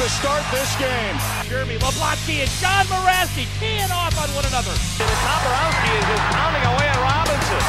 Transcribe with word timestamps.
To 0.00 0.08
start 0.08 0.40
this 0.48 0.72
game. 0.80 1.12
Jeremy 1.44 1.76
Leblotsky 1.76 2.40
and 2.40 2.48
John 2.56 2.88
Moraski 2.88 3.44
teeing 3.60 3.92
off 3.92 4.16
on 4.16 4.32
one 4.32 4.48
another. 4.48 4.72
Tomborowski 4.96 5.92
is 5.92 6.06
just 6.08 6.24
pounding 6.32 6.64
away 6.72 6.88
at 6.88 6.96
Robinson. 7.04 7.60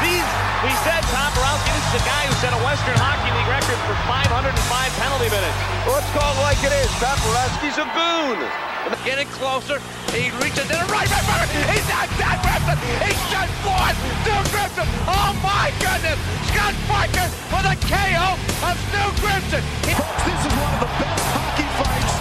These, 0.00 0.24
we 0.64 0.72
said 0.88 1.04
Tom 1.12 1.28
Borowski, 1.36 1.68
this 1.76 1.84
is 1.92 2.00
a 2.00 2.04
guy 2.08 2.24
who 2.24 2.32
set 2.40 2.56
a 2.56 2.60
Western 2.64 2.96
Hockey 2.96 3.28
League 3.28 3.52
record 3.52 3.76
for 3.84 3.92
505 4.08 4.56
penalty 4.96 5.28
minutes. 5.28 5.58
Let's 5.84 6.08
call 6.16 6.32
it 6.32 6.40
like 6.48 6.60
it 6.64 6.72
is. 6.72 6.88
Tomborowski's 6.96 7.76
a 7.76 7.84
goon. 7.92 8.40
Getting 9.04 9.26
closer, 9.34 9.82
he 10.14 10.30
reaches 10.38 10.66
in 10.70 10.78
a 10.78 10.86
right 10.86 11.10
back. 11.10 11.50
He's 11.50 11.86
not 11.90 12.06
Scott 12.14 12.38
Grimson. 12.42 12.78
He's 13.02 13.22
just 13.30 13.54
one. 13.66 13.94
Stu 14.22 14.34
Grimson. 14.54 14.86
Oh 15.10 15.34
my 15.42 15.74
goodness. 15.82 16.18
Scott 16.50 16.74
Parker 16.86 17.26
with 17.50 17.66
a 17.66 17.76
KO 17.90 18.38
of 18.62 18.74
Stu 18.86 19.02
Grimson. 19.22 19.62
Folks, 19.90 20.22
this 20.22 20.38
is 20.38 20.54
one 20.54 20.74
of 20.74 20.80
the 20.86 20.92
best 21.02 21.26
hockey 21.34 21.66
fights 21.82 22.14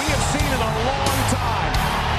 we 0.00 0.04
have 0.08 0.24
seen 0.32 0.48
in 0.48 0.60
a 0.64 0.72
long 0.88 1.18
time. 1.28 1.72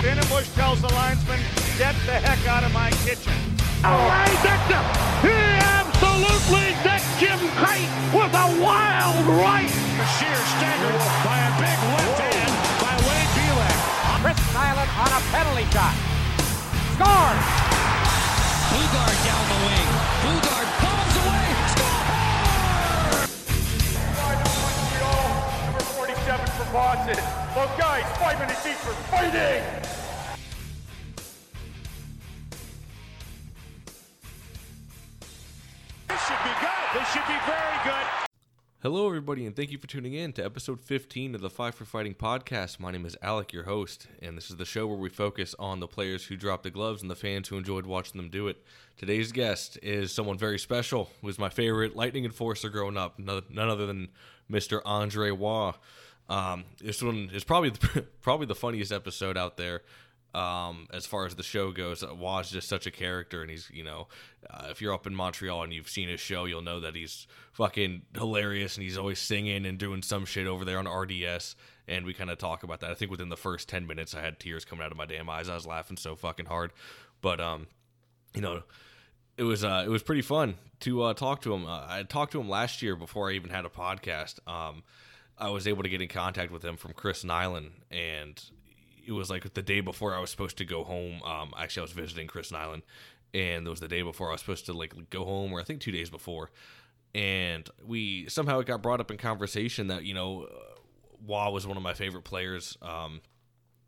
Finnenbush 0.05 0.49
tells 0.53 0.81
the 0.81 0.91
linesman, 0.93 1.41
get 1.77 1.95
the 2.05 2.13
heck 2.13 2.41
out 2.45 2.63
of 2.63 2.73
my 2.73 2.91
kitchen. 3.05 3.33
Oh, 3.81 4.05
he 4.29 4.35
decked 4.45 4.69
him. 4.69 4.85
He 5.25 5.33
absolutely 5.65 6.77
decked 6.85 7.09
Jim 7.17 7.39
Kyte 7.57 7.89
with 8.13 8.33
a 8.37 8.47
wild 8.61 9.25
right. 9.41 9.71
Sheer 10.17 10.39
staggered 10.57 10.99
by 11.25 11.37
a 11.41 11.51
big 11.57 11.78
Chris 14.59 14.75
Nilan 14.75 14.89
on 14.99 15.07
a 15.07 15.21
penalty 15.31 15.63
shot. 15.71 15.95
Scores! 16.95 17.45
Bugard 18.69 19.17
down 19.25 19.43
the 19.47 19.59
wing. 19.65 19.89
Bugard 20.23 20.69
bombs 20.83 21.15
away. 21.23 21.47
Score! 21.71 22.03
Number 25.65 25.83
47 25.95 26.45
for 26.47 26.67
Boston. 26.73 27.19
Both 27.55 27.73
guys, 27.77 28.03
five 28.19 28.39
minutes 28.39 28.65
each 28.65 28.75
for 28.75 28.93
fighting. 29.07 29.63
This 36.07 36.21
should 36.27 36.43
be 36.43 36.53
good. 36.59 36.85
This 36.93 37.07
should 37.13 37.27
be 37.27 37.39
very 37.47 37.79
good. 37.85 38.18
Hello, 38.81 39.07
everybody, 39.07 39.45
and 39.45 39.53
thank 39.53 39.71
you 39.71 39.77
for 39.77 39.87
tuning 39.87 40.13
in 40.13 40.31
to 40.31 40.45
episode 40.45 40.79
15 40.79 41.35
of 41.35 41.41
the 41.41 41.49
Five 41.49 41.75
for 41.75 41.83
Fighting 41.83 42.13
podcast. 42.13 42.79
My 42.79 42.91
name 42.91 43.05
is 43.05 43.17
Alec, 43.21 43.51
your 43.51 43.65
host, 43.65 44.07
and 44.21 44.37
this 44.37 44.49
is 44.49 44.55
the 44.55 44.63
show 44.63 44.87
where 44.87 44.97
we 44.97 45.09
focus 45.09 45.53
on 45.59 45.81
the 45.81 45.87
players 45.87 46.23
who 46.23 46.37
dropped 46.37 46.63
the 46.63 46.69
gloves 46.69 47.01
and 47.01 47.11
the 47.11 47.15
fans 47.17 47.49
who 47.49 47.57
enjoyed 47.57 47.85
watching 47.85 48.15
them 48.15 48.29
do 48.29 48.47
it. 48.47 48.63
Today's 48.95 49.33
guest 49.33 49.77
is 49.83 50.13
someone 50.13 50.37
very 50.37 50.57
special, 50.57 51.09
who 51.19 51.27
was 51.27 51.37
my 51.37 51.49
favorite 51.49 51.97
Lightning 51.97 52.23
Enforcer 52.23 52.69
growing 52.69 52.95
up, 52.95 53.19
none 53.19 53.43
other 53.57 53.85
than 53.85 54.07
Mr. 54.49 54.79
Andre 54.85 55.31
Roy. 55.31 55.73
Um, 56.29 56.63
this 56.81 57.03
one 57.03 57.31
is 57.33 57.43
probably 57.43 57.71
the, 57.71 58.05
probably 58.21 58.45
the 58.45 58.55
funniest 58.55 58.93
episode 58.93 59.37
out 59.37 59.57
there 59.57 59.81
um, 60.33 60.87
as 60.93 61.05
far 61.05 61.25
as 61.25 61.35
the 61.35 61.43
show 61.43 61.71
goes. 61.71 62.03
Uh, 62.03 62.15
Roy's 62.15 62.49
just 62.49 62.67
such 62.67 62.85
a 62.85 62.91
character, 62.91 63.41
and 63.41 63.49
he's 63.49 63.69
you 63.73 63.83
know, 63.83 64.07
uh, 64.49 64.67
if 64.69 64.81
you're 64.81 64.93
up 64.93 65.07
in 65.07 65.15
Montreal 65.15 65.63
and 65.63 65.73
you've 65.73 65.89
seen 65.89 66.09
his 66.09 66.19
show, 66.19 66.45
you'll 66.45 66.61
know 66.61 66.79
that 66.79 66.95
he's 66.95 67.27
fucking 67.51 68.03
hilarious, 68.15 68.75
and 68.75 68.83
he's 68.83 68.97
always 68.97 69.19
singing 69.19 69.65
and 69.65 69.77
doing 69.77 70.01
some 70.01 70.25
shit 70.25 70.47
over 70.47 70.65
there 70.65 70.79
on 70.79 70.87
RDS. 70.87 71.55
And 71.87 72.05
we 72.05 72.13
kind 72.13 72.29
of 72.29 72.37
talk 72.37 72.63
about 72.63 72.81
that. 72.81 72.91
I 72.91 72.93
think 72.93 73.09
within 73.09 73.29
the 73.29 73.37
first 73.37 73.67
ten 73.67 73.87
minutes, 73.87 74.13
I 74.13 74.21
had 74.21 74.39
tears 74.39 74.65
coming 74.65 74.85
out 74.85 74.91
of 74.91 74.97
my 74.97 75.05
damn 75.05 75.29
eyes. 75.29 75.49
I 75.49 75.55
was 75.55 75.65
laughing 75.65 75.97
so 75.97 76.15
fucking 76.15 76.45
hard, 76.45 76.71
but 77.21 77.39
um, 77.39 77.67
you 78.33 78.41
know. 78.41 78.63
It 79.37 79.43
was 79.43 79.63
uh, 79.63 79.83
it 79.85 79.89
was 79.89 80.03
pretty 80.03 80.21
fun 80.21 80.55
to 80.81 81.01
uh, 81.03 81.13
talk 81.13 81.41
to 81.43 81.53
him. 81.53 81.65
Uh, 81.65 81.85
I 81.87 82.03
talked 82.03 82.33
to 82.33 82.41
him 82.41 82.49
last 82.49 82.81
year 82.81 82.97
before 82.97 83.29
I 83.29 83.35
even 83.35 83.51
had 83.51 83.63
a 83.63 83.69
podcast. 83.69 84.45
Um, 84.45 84.83
I 85.37 85.49
was 85.49 85.65
able 85.65 85.83
to 85.83 85.89
get 85.89 86.01
in 86.01 86.09
contact 86.09 86.51
with 86.51 86.63
him 86.63 86.75
from 86.75 86.91
Chris 86.91 87.23
Nilan, 87.23 87.69
and 87.89 88.43
it 89.09 89.13
was 89.13 89.29
like 89.29 89.53
the 89.53 89.61
day 89.63 89.81
before 89.81 90.13
I 90.13 90.19
was 90.19 90.29
supposed 90.29 90.57
to 90.59 90.65
go 90.65 90.83
home. 90.83 91.23
Um, 91.23 91.51
actually, 91.57 91.81
I 91.81 91.83
was 91.85 91.91
visiting 91.93 92.27
Chris 92.27 92.51
Nilan, 92.51 92.83
and 93.33 93.65
it 93.65 93.69
was 93.69 93.79
the 93.79 93.87
day 93.87 94.03
before 94.03 94.29
I 94.29 94.33
was 94.33 94.41
supposed 94.41 94.67
to 94.67 94.73
like 94.73 95.09
go 95.09 95.25
home, 95.25 95.51
or 95.51 95.59
I 95.59 95.63
think 95.63 95.81
two 95.81 95.91
days 95.91 96.09
before. 96.09 96.51
And 97.15 97.67
we 97.83 98.29
somehow 98.29 98.59
it 98.59 98.67
got 98.67 98.83
brought 98.83 98.99
up 98.99 99.09
in 99.09 99.17
conversation 99.17 99.87
that 99.87 100.03
you 100.03 100.13
know, 100.13 100.43
uh, 100.43 100.79
Roy 101.27 101.49
was 101.49 101.65
one 101.65 101.75
of 101.75 101.81
my 101.81 101.95
favorite 101.95 102.23
players. 102.23 102.77
Um, 102.83 103.21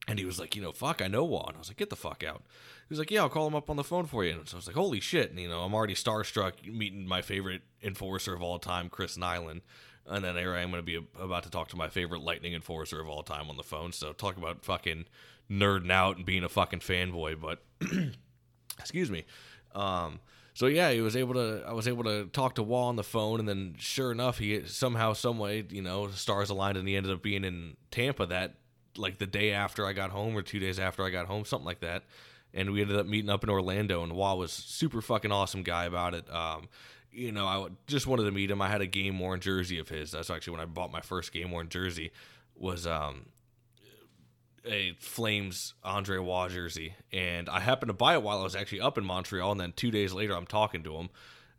and 0.07 0.17
he 0.17 0.25
was 0.25 0.39
like, 0.39 0.55
you 0.55 0.63
know, 0.63 0.71
fuck, 0.71 1.01
I 1.01 1.07
know 1.07 1.27
Roy. 1.27 1.43
And 1.47 1.55
I 1.55 1.59
was 1.59 1.67
like, 1.69 1.77
get 1.77 1.91
the 1.91 1.95
fuck 1.95 2.23
out. 2.23 2.41
He 2.89 2.91
was 2.91 2.97
like, 2.97 3.11
yeah, 3.11 3.21
I'll 3.21 3.29
call 3.29 3.45
him 3.45 3.55
up 3.55 3.69
on 3.69 3.75
the 3.75 3.83
phone 3.83 4.07
for 4.07 4.25
you. 4.25 4.31
And 4.31 4.49
so 4.49 4.55
I 4.55 4.57
was 4.57 4.67
like, 4.67 4.75
holy 4.75 4.99
shit. 4.99 5.29
And, 5.29 5.39
you 5.39 5.47
know, 5.47 5.61
I'm 5.61 5.75
already 5.75 5.93
starstruck 5.93 6.65
meeting 6.65 7.07
my 7.07 7.21
favorite 7.21 7.61
enforcer 7.83 8.33
of 8.33 8.41
all 8.41 8.57
time, 8.57 8.89
Chris 8.89 9.15
Nilan. 9.15 9.61
And 10.07 10.23
then 10.23 10.35
here 10.35 10.53
I 10.53 10.61
am 10.61 10.71
going 10.71 10.83
to 10.83 10.85
be 10.85 10.99
about 11.19 11.43
to 11.43 11.49
talk 11.49 11.69
to 11.69 11.77
my 11.77 11.87
favorite 11.87 12.21
Lightning 12.21 12.53
enforcer 12.53 12.99
of 12.99 13.07
all 13.07 13.23
time 13.23 13.49
on 13.49 13.57
the 13.57 13.63
phone. 13.63 13.91
So 13.91 14.13
talk 14.13 14.37
about 14.37 14.65
fucking 14.65 15.05
nerding 15.49 15.91
out 15.91 16.17
and 16.17 16.25
being 16.25 16.43
a 16.43 16.49
fucking 16.49 16.79
fanboy. 16.79 17.39
But 17.39 17.63
excuse 18.79 19.11
me. 19.11 19.25
Um, 19.73 20.19
so 20.53 20.65
yeah, 20.65 20.91
he 20.91 21.01
was 21.01 21.15
able 21.15 21.35
to. 21.35 21.63
I 21.65 21.73
was 21.73 21.87
able 21.87 22.03
to 22.03 22.25
talk 22.25 22.55
to 22.55 22.63
Roy 22.63 22.81
on 22.81 22.95
the 22.97 23.03
phone, 23.03 23.39
and 23.39 23.47
then 23.47 23.75
sure 23.77 24.11
enough, 24.11 24.37
he 24.37 24.65
somehow, 24.65 25.13
some 25.13 25.39
way, 25.39 25.65
you 25.69 25.81
know, 25.81 26.09
stars 26.09 26.49
aligned, 26.49 26.77
and 26.77 26.87
he 26.87 26.95
ended 26.95 27.11
up 27.11 27.21
being 27.21 27.43
in 27.45 27.77
Tampa 27.89 28.25
that 28.27 28.55
like 28.97 29.17
the 29.17 29.25
day 29.25 29.51
after 29.51 29.85
I 29.85 29.93
got 29.93 30.09
home, 30.09 30.35
or 30.35 30.41
two 30.41 30.59
days 30.59 30.77
after 30.77 31.05
I 31.05 31.09
got 31.09 31.27
home, 31.27 31.45
something 31.45 31.65
like 31.65 31.79
that. 31.81 32.03
And 32.53 32.71
we 32.71 32.81
ended 32.81 32.97
up 32.97 33.05
meeting 33.05 33.29
up 33.29 33.45
in 33.45 33.49
Orlando, 33.49 34.03
and 34.03 34.11
Roy 34.11 34.33
was 34.35 34.51
super 34.51 35.01
fucking 35.01 35.31
awesome 35.31 35.63
guy 35.63 35.85
about 35.85 36.13
it. 36.13 36.29
Um, 36.29 36.67
you 37.11 37.31
know, 37.31 37.45
I 37.45 37.67
just 37.87 38.07
wanted 38.07 38.23
to 38.23 38.31
meet 38.31 38.49
him. 38.49 38.61
I 38.61 38.69
had 38.69 38.81
a 38.81 38.87
game 38.87 39.19
worn 39.19 39.39
jersey 39.39 39.79
of 39.79 39.89
his. 39.89 40.11
That's 40.11 40.29
actually 40.29 40.51
when 40.51 40.61
I 40.61 40.65
bought 40.65 40.91
my 40.91 41.01
first 41.01 41.31
game 41.31 41.51
worn 41.51 41.69
jersey. 41.69 42.11
Was 42.55 42.85
um, 42.85 43.27
a 44.65 44.93
Flames 44.99 45.73
Andre 45.83 46.17
Roy 46.17 46.47
jersey, 46.49 46.93
and 47.11 47.49
I 47.49 47.59
happened 47.59 47.89
to 47.89 47.93
buy 47.93 48.13
it 48.13 48.23
while 48.23 48.39
I 48.39 48.43
was 48.43 48.55
actually 48.55 48.81
up 48.81 48.97
in 48.97 49.05
Montreal. 49.05 49.51
And 49.51 49.59
then 49.59 49.73
two 49.75 49.91
days 49.91 50.13
later, 50.13 50.35
I'm 50.35 50.45
talking 50.45 50.83
to 50.83 50.95
him, 50.95 51.09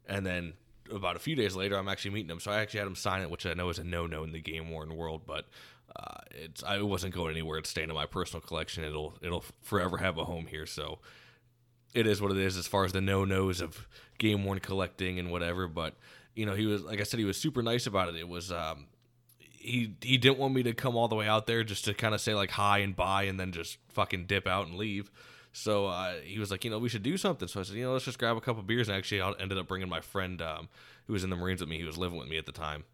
and 0.06 0.24
then 0.24 0.54
about 0.90 1.16
a 1.16 1.20
few 1.20 1.34
days 1.34 1.56
later, 1.56 1.76
I'm 1.76 1.88
actually 1.88 2.12
meeting 2.12 2.30
him. 2.30 2.40
So 2.40 2.50
I 2.50 2.60
actually 2.60 2.80
had 2.80 2.86
him 2.86 2.94
sign 2.94 3.22
it, 3.22 3.30
which 3.30 3.46
I 3.46 3.54
know 3.54 3.68
is 3.68 3.78
a 3.78 3.84
no-no 3.84 4.24
in 4.24 4.32
the 4.32 4.40
game 4.40 4.70
worn 4.70 4.96
world, 4.96 5.22
but 5.26 5.46
uh, 5.96 6.20
it's 6.30 6.62
I 6.62 6.80
wasn't 6.82 7.14
going 7.14 7.32
anywhere. 7.32 7.58
It's 7.58 7.70
staying 7.70 7.88
in 7.88 7.94
my 7.94 8.06
personal 8.06 8.40
collection. 8.40 8.84
It'll 8.84 9.14
it'll 9.22 9.44
forever 9.60 9.98
have 9.98 10.18
a 10.18 10.24
home 10.24 10.46
here. 10.46 10.66
So 10.66 11.00
it 11.94 12.06
is 12.06 12.22
what 12.22 12.30
it 12.30 12.38
is 12.38 12.56
as 12.56 12.66
far 12.66 12.84
as 12.84 12.92
the 12.92 13.00
no-nos 13.00 13.60
of 13.60 13.86
game 14.22 14.44
worn 14.44 14.60
collecting 14.60 15.18
and 15.18 15.30
whatever. 15.30 15.66
But 15.66 15.94
you 16.34 16.46
know, 16.46 16.54
he 16.54 16.64
was 16.64 16.82
like 16.82 17.00
I 17.00 17.02
said, 17.02 17.18
he 17.18 17.26
was 17.26 17.36
super 17.36 17.62
nice 17.62 17.86
about 17.86 18.08
it. 18.08 18.14
It 18.14 18.28
was 18.28 18.50
um, 18.50 18.86
he 19.38 19.94
he 20.00 20.16
didn't 20.16 20.38
want 20.38 20.54
me 20.54 20.62
to 20.62 20.72
come 20.72 20.96
all 20.96 21.08
the 21.08 21.16
way 21.16 21.26
out 21.26 21.46
there 21.46 21.64
just 21.64 21.84
to 21.86 21.94
kind 21.94 22.14
of 22.14 22.20
say 22.20 22.34
like 22.34 22.52
hi 22.52 22.78
and 22.78 22.96
bye 22.96 23.24
and 23.24 23.38
then 23.38 23.52
just 23.52 23.78
fucking 23.88 24.26
dip 24.26 24.46
out 24.46 24.66
and 24.68 24.76
leave. 24.76 25.10
So 25.54 25.86
uh, 25.86 26.14
he 26.24 26.38
was 26.38 26.50
like, 26.50 26.64
you 26.64 26.70
know, 26.70 26.78
we 26.78 26.88
should 26.88 27.02
do 27.02 27.18
something. 27.18 27.46
So 27.46 27.60
I 27.60 27.64
said, 27.64 27.76
you 27.76 27.84
know, 27.84 27.92
let's 27.92 28.06
just 28.06 28.18
grab 28.18 28.38
a 28.38 28.40
couple 28.40 28.62
beers. 28.62 28.88
And 28.88 28.96
actually, 28.96 29.20
I 29.20 29.32
ended 29.38 29.58
up 29.58 29.68
bringing 29.68 29.88
my 29.88 30.00
friend 30.00 30.40
um, 30.40 30.70
who 31.06 31.12
was 31.12 31.24
in 31.24 31.30
the 31.30 31.36
Marines 31.36 31.60
with 31.60 31.68
me. 31.68 31.76
He 31.76 31.84
was 31.84 31.98
living 31.98 32.18
with 32.18 32.28
me 32.28 32.38
at 32.38 32.46
the 32.46 32.52
time, 32.52 32.84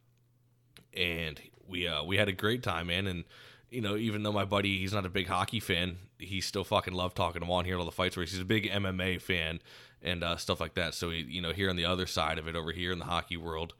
and 0.94 1.40
we 1.68 1.86
uh, 1.86 2.02
we 2.02 2.16
had 2.16 2.28
a 2.28 2.32
great 2.32 2.62
time, 2.62 2.88
man. 2.88 3.06
And 3.06 3.24
you 3.70 3.80
know, 3.80 3.96
even 3.96 4.22
though 4.22 4.32
my 4.32 4.44
buddy 4.44 4.78
he's 4.78 4.94
not 4.94 5.06
a 5.06 5.10
big 5.10 5.28
hockey 5.28 5.60
fan, 5.60 5.98
he 6.18 6.40
still 6.40 6.64
fucking 6.64 6.94
loved 6.94 7.16
talking 7.16 7.40
to 7.40 7.46
him 7.46 7.52
on 7.52 7.64
here 7.64 7.78
all 7.78 7.84
the 7.84 7.92
fights 7.92 8.16
where 8.16 8.24
he's 8.24 8.40
a 8.40 8.44
big 8.44 8.68
MMA 8.68 9.20
fan 9.20 9.60
and 10.02 10.22
uh, 10.22 10.36
stuff 10.36 10.60
like 10.60 10.74
that. 10.74 10.94
So 10.94 11.10
he, 11.10 11.22
you 11.22 11.40
know, 11.40 11.52
here 11.52 11.70
on 11.70 11.76
the 11.76 11.84
other 11.84 12.06
side 12.06 12.38
of 12.38 12.46
it, 12.46 12.56
over 12.56 12.72
here 12.72 12.92
in 12.92 12.98
the 12.98 13.04
hockey 13.04 13.36
world, 13.36 13.74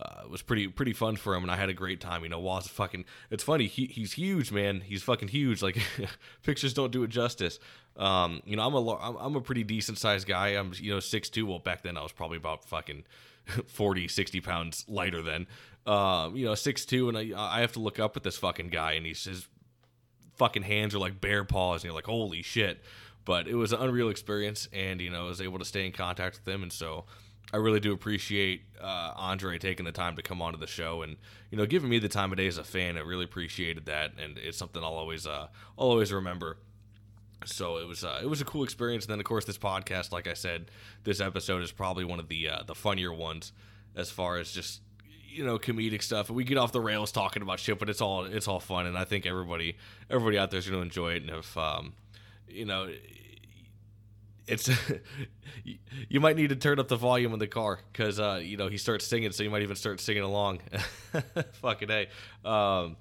uh, 0.00 0.22
it 0.24 0.30
was 0.30 0.42
pretty 0.42 0.66
pretty 0.66 0.92
fun 0.92 1.16
for 1.16 1.34
him, 1.34 1.42
and 1.44 1.52
I 1.52 1.56
had 1.56 1.68
a 1.68 1.74
great 1.74 2.00
time. 2.00 2.24
You 2.24 2.28
know, 2.28 2.42
Roy's 2.42 2.66
fucking. 2.66 3.04
It's 3.30 3.44
funny. 3.44 3.66
He, 3.66 3.86
he's 3.86 4.12
huge, 4.12 4.50
man. 4.50 4.80
He's 4.80 5.02
fucking 5.04 5.28
huge. 5.28 5.62
Like 5.62 5.78
pictures 6.42 6.74
don't 6.74 6.90
do 6.90 7.04
it 7.04 7.08
justice. 7.08 7.60
Um, 7.96 8.42
you 8.44 8.56
know, 8.56 8.66
I'm 8.66 8.74
a 8.74 8.96
I'm, 8.96 9.16
I'm 9.16 9.36
a 9.36 9.40
pretty 9.40 9.62
decent 9.62 9.98
sized 9.98 10.26
guy. 10.26 10.48
I'm 10.48 10.72
you 10.76 10.92
know 10.92 11.00
six 11.00 11.28
two. 11.28 11.46
Well, 11.46 11.60
back 11.60 11.82
then 11.82 11.96
I 11.96 12.02
was 12.02 12.10
probably 12.10 12.38
about 12.38 12.64
fucking 12.64 13.04
40, 13.66 14.08
60 14.08 14.40
pounds 14.40 14.84
lighter 14.88 15.22
than. 15.22 15.46
Um, 15.86 16.34
you 16.34 16.46
know, 16.46 16.56
six 16.56 16.84
two, 16.84 17.08
and 17.08 17.16
I 17.16 17.30
I 17.36 17.60
have 17.60 17.72
to 17.72 17.80
look 17.80 18.00
up 18.00 18.16
at 18.16 18.24
this 18.24 18.36
fucking 18.36 18.68
guy, 18.68 18.92
and 18.92 19.06
he's 19.06 19.24
his 19.24 19.46
fucking 20.36 20.62
hands 20.62 20.94
are 20.94 20.98
like 20.98 21.20
bear 21.20 21.44
paws, 21.44 21.82
and 21.82 21.84
you're 21.84 21.94
like, 21.94 22.06
holy 22.06 22.42
shit. 22.42 22.82
But 23.24 23.48
it 23.48 23.54
was 23.54 23.72
an 23.72 23.80
unreal 23.80 24.10
experience, 24.10 24.68
and 24.72 25.00
you 25.00 25.10
know, 25.10 25.24
I 25.24 25.28
was 25.28 25.40
able 25.40 25.58
to 25.58 25.64
stay 25.64 25.86
in 25.86 25.92
contact 25.92 26.36
with 26.36 26.44
them, 26.44 26.62
and 26.62 26.72
so 26.72 27.04
I 27.52 27.58
really 27.58 27.80
do 27.80 27.92
appreciate 27.92 28.62
uh, 28.80 29.12
Andre 29.16 29.58
taking 29.58 29.84
the 29.84 29.92
time 29.92 30.16
to 30.16 30.22
come 30.22 30.42
onto 30.42 30.58
the 30.58 30.66
show 30.66 31.02
and 31.02 31.16
you 31.50 31.58
know 31.58 31.66
giving 31.66 31.88
me 31.88 31.98
the 31.98 32.08
time 32.08 32.32
of 32.32 32.38
day 32.38 32.46
as 32.46 32.58
a 32.58 32.64
fan. 32.64 32.96
I 32.96 33.00
really 33.00 33.24
appreciated 33.24 33.86
that, 33.86 34.12
and 34.18 34.38
it's 34.38 34.58
something 34.58 34.82
I'll 34.82 34.94
always 34.94 35.26
uh, 35.26 35.48
I'll 35.78 35.88
always 35.88 36.12
remember. 36.12 36.58
So 37.44 37.76
it 37.76 37.86
was 37.86 38.02
uh, 38.04 38.20
it 38.22 38.26
was 38.26 38.40
a 38.40 38.44
cool 38.44 38.64
experience. 38.64 39.04
And 39.04 39.12
then 39.12 39.20
of 39.20 39.26
course 39.26 39.44
this 39.44 39.58
podcast, 39.58 40.12
like 40.12 40.26
I 40.26 40.34
said, 40.34 40.70
this 41.04 41.20
episode 41.20 41.62
is 41.62 41.70
probably 41.70 42.04
one 42.04 42.18
of 42.18 42.28
the 42.28 42.48
uh, 42.48 42.62
the 42.66 42.74
funnier 42.74 43.12
ones 43.12 43.52
as 43.94 44.10
far 44.10 44.38
as 44.38 44.50
just 44.50 44.80
you 45.28 45.44
know 45.44 45.58
comedic 45.58 46.02
stuff. 46.02 46.30
We 46.30 46.44
get 46.44 46.58
off 46.58 46.72
the 46.72 46.80
rails 46.80 47.12
talking 47.12 47.42
about 47.42 47.60
shit, 47.60 47.78
but 47.78 47.88
it's 47.88 48.00
all 48.00 48.24
it's 48.24 48.48
all 48.48 48.60
fun, 48.60 48.86
and 48.86 48.96
I 48.96 49.04
think 49.04 49.26
everybody 49.26 49.76
everybody 50.10 50.38
out 50.38 50.50
there 50.50 50.58
is 50.58 50.68
going 50.68 50.80
to 50.80 50.84
enjoy 50.84 51.12
it. 51.12 51.22
And 51.22 51.30
if 51.30 51.56
um, 51.56 51.92
you 52.48 52.64
know, 52.64 52.88
it's 54.46 54.70
you 56.08 56.20
might 56.20 56.36
need 56.36 56.50
to 56.50 56.56
turn 56.56 56.78
up 56.78 56.88
the 56.88 56.96
volume 56.96 57.32
in 57.32 57.38
the 57.38 57.46
car 57.46 57.80
because 57.92 58.20
uh, 58.20 58.40
you 58.42 58.56
know 58.56 58.68
he 58.68 58.78
starts 58.78 59.06
singing, 59.06 59.32
so 59.32 59.42
you 59.42 59.50
might 59.50 59.62
even 59.62 59.76
start 59.76 60.00
singing 60.00 60.22
along. 60.22 60.60
Fucking 61.62 61.90
a. 61.90 62.48
Um, 62.48 62.96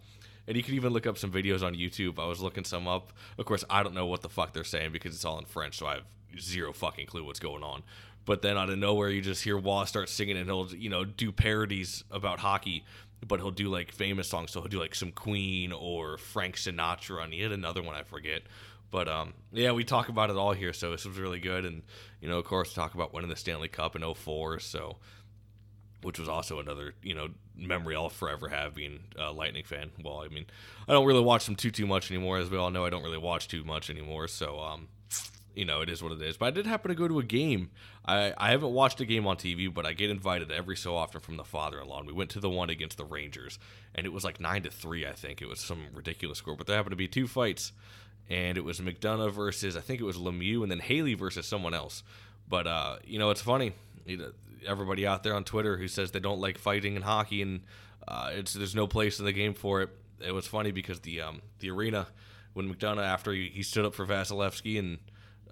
and 0.48 0.58
you 0.58 0.64
can 0.64 0.74
even 0.76 0.92
look 0.92 1.08
up 1.08 1.18
some 1.18 1.32
videos 1.32 1.64
on 1.64 1.74
YouTube. 1.74 2.20
I 2.20 2.26
was 2.26 2.42
looking 2.42 2.66
some 2.66 2.88
up. 2.88 3.14
Of 3.38 3.46
course, 3.46 3.64
I 3.70 3.82
don't 3.82 3.94
know 3.94 4.06
what 4.06 4.22
the 4.22 4.30
fuck 4.30 4.54
they're 4.54 4.66
saying 4.66 4.92
because 4.92 5.16
it's 5.16 5.24
all 5.24 5.40
in 5.40 5.46
French, 5.46 5.78
so 5.78 5.88
I 5.88 5.96
have 5.96 6.04
zero 6.40 6.74
fucking 6.74 7.06
clue 7.06 7.24
what's 7.24 7.40
going 7.40 7.64
on. 7.64 7.84
But 8.26 8.42
then 8.42 8.58
out 8.58 8.70
of 8.70 8.78
nowhere, 8.78 9.10
you 9.10 9.22
just 9.22 9.44
hear 9.44 9.58
Roy 9.58 9.86
start 9.86 10.10
singing, 10.10 10.38
and 10.38 10.46
he'll 10.46 10.74
you 10.74 10.90
know 10.90 11.06
do 11.06 11.32
parodies 11.32 12.04
about 12.12 12.40
hockey, 12.40 12.84
but 13.26 13.40
he'll 13.40 13.52
do 13.52 13.70
like 13.70 13.92
famous 13.92 14.28
songs. 14.28 14.52
So 14.52 14.62
he'll 14.62 14.70
do 14.70 14.80
like 14.80 14.96
some 14.96 15.12
Queen 15.12 15.72
or 15.72 16.18
Frank 16.18 16.56
Sinatra, 16.56 17.24
and 17.24 17.34
he 17.34 17.42
had 17.42 17.52
another 17.52 17.82
one 17.82 17.96
I 17.96 18.04
forget. 18.04 18.44
But 18.94 19.08
um, 19.08 19.34
yeah, 19.52 19.72
we 19.72 19.84
talk 19.84 20.08
about 20.10 20.30
it 20.30 20.36
all 20.36 20.54
here, 20.54 20.72
so 20.72 20.92
this 20.92 21.04
was 21.04 21.18
really 21.18 21.40
good. 21.40 21.66
And 21.66 21.82
you 22.22 22.30
know, 22.30 22.38
of 22.38 22.46
course, 22.46 22.76
talk 22.76 22.94
about 22.94 23.12
winning 23.12 23.32
the 23.32 23.36
Stanley 23.36 23.68
Cup 23.68 23.96
in 23.96 24.14
04, 24.14 24.60
so 24.60 24.98
which 26.04 26.20
was 26.20 26.30
also 26.30 26.60
another 26.60 26.94
you 27.02 27.16
know 27.16 27.30
memory 27.58 27.96
I'll 27.96 28.10
forever 28.10 28.50
have 28.50 28.76
being 28.76 29.00
a 29.18 29.32
Lightning 29.32 29.64
fan. 29.64 29.90
Well, 30.04 30.22
I 30.24 30.28
mean, 30.28 30.46
I 30.88 30.92
don't 30.92 31.08
really 31.08 31.22
watch 31.22 31.48
them 31.48 31.56
too 31.56 31.72
too 31.72 31.88
much 31.88 32.12
anymore, 32.12 32.38
as 32.38 32.52
we 32.52 32.58
all 32.58 32.70
know. 32.70 32.86
I 32.86 32.92
don't 32.92 33.02
really 33.02 33.18
watch 33.18 33.48
too 33.48 33.64
much 33.64 33.90
anymore, 33.90 34.28
so 34.28 34.60
um, 34.60 34.90
you 35.56 35.66
know, 35.66 35.82
it 35.82 35.90
is 35.90 36.04
what 36.04 36.12
it 36.12 36.22
is. 36.22 36.38
But 36.38 36.46
I 36.46 36.52
did 36.52 36.68
happen 36.68 36.90
to 36.90 36.96
go 36.96 37.08
to 37.08 37.18
a 37.18 37.24
game. 37.24 37.72
I, 38.06 38.34
I 38.38 38.52
haven't 38.52 38.74
watched 38.74 39.02
a 39.02 39.06
game 39.06 39.26
on 39.26 39.38
TV, 39.38 39.74
but 39.74 39.88
I 39.88 39.94
get 39.94 40.12
invited 40.12 40.52
every 40.52 40.78
so 40.78 40.96
often 40.96 41.20
from 41.20 41.38
the 41.38 41.44
father-in-law. 41.44 42.00
And 42.00 42.08
we 42.08 42.14
went 42.14 42.30
to 42.32 42.40
the 42.40 42.50
one 42.50 42.70
against 42.70 42.98
the 42.98 43.06
Rangers, 43.06 43.58
and 43.96 44.06
it 44.06 44.14
was 44.14 44.24
like 44.24 44.40
nine 44.40 44.62
to 44.64 44.70
three, 44.70 45.08
I 45.08 45.14
think. 45.14 45.42
It 45.42 45.48
was 45.48 45.60
some 45.60 45.88
ridiculous 45.94 46.38
score, 46.38 46.56
but 46.56 46.68
there 46.68 46.76
happened 46.76 46.92
to 46.92 46.98
be 46.98 47.08
two 47.08 47.28
fights, 47.28 47.72
and 48.30 48.58
it 48.58 48.64
was 48.64 48.80
McDonagh 48.80 49.32
versus 49.32 49.76
I 49.76 49.82
think 49.82 50.00
it 50.00 50.06
was 50.06 50.18
Lemieux, 50.18 50.64
and 50.64 50.72
then 50.72 50.80
Haley 50.80 51.14
versus 51.14 51.46
someone 51.46 51.74
else. 51.74 52.04
But 52.48 52.68
uh, 52.68 52.98
you 53.06 53.20
know, 53.20 53.30
it's 53.30 53.42
funny. 53.42 53.74
Everybody 54.66 55.06
out 55.06 55.24
there 55.24 55.36
on 55.36 55.44
Twitter 55.44 55.78
who 55.78 55.88
says 55.88 56.12
they 56.12 56.20
don't 56.20 56.40
like 56.40 56.58
fighting 56.58 56.96
in 56.96 57.02
hockey, 57.02 57.42
and 57.42 57.62
uh, 58.08 58.32
it's 58.34 58.54
there's 58.54 58.76
no 58.76 58.88
place 58.88 59.20
in 59.20 59.26
the 59.26 59.34
game 59.34 59.54
for 59.54 59.82
it. 59.82 59.90
It 60.20 60.34
was 60.34 60.48
funny 60.48 60.72
because 60.72 61.02
the 61.02 61.22
um, 61.22 61.42
the 61.60 61.70
arena 61.70 62.08
when 62.54 62.74
McDonagh 62.74 63.04
after 63.04 63.34
he, 63.34 63.50
he 63.50 63.64
stood 63.64 63.86
up 63.86 63.94
for 63.94 64.06
Vasilevskiy 64.06 64.80
and 64.80 65.00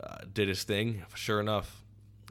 uh, 0.02 0.18
did 0.32 0.48
his 0.48 0.64
thing. 0.64 1.04
Sure 1.16 1.40
enough, 1.40 1.84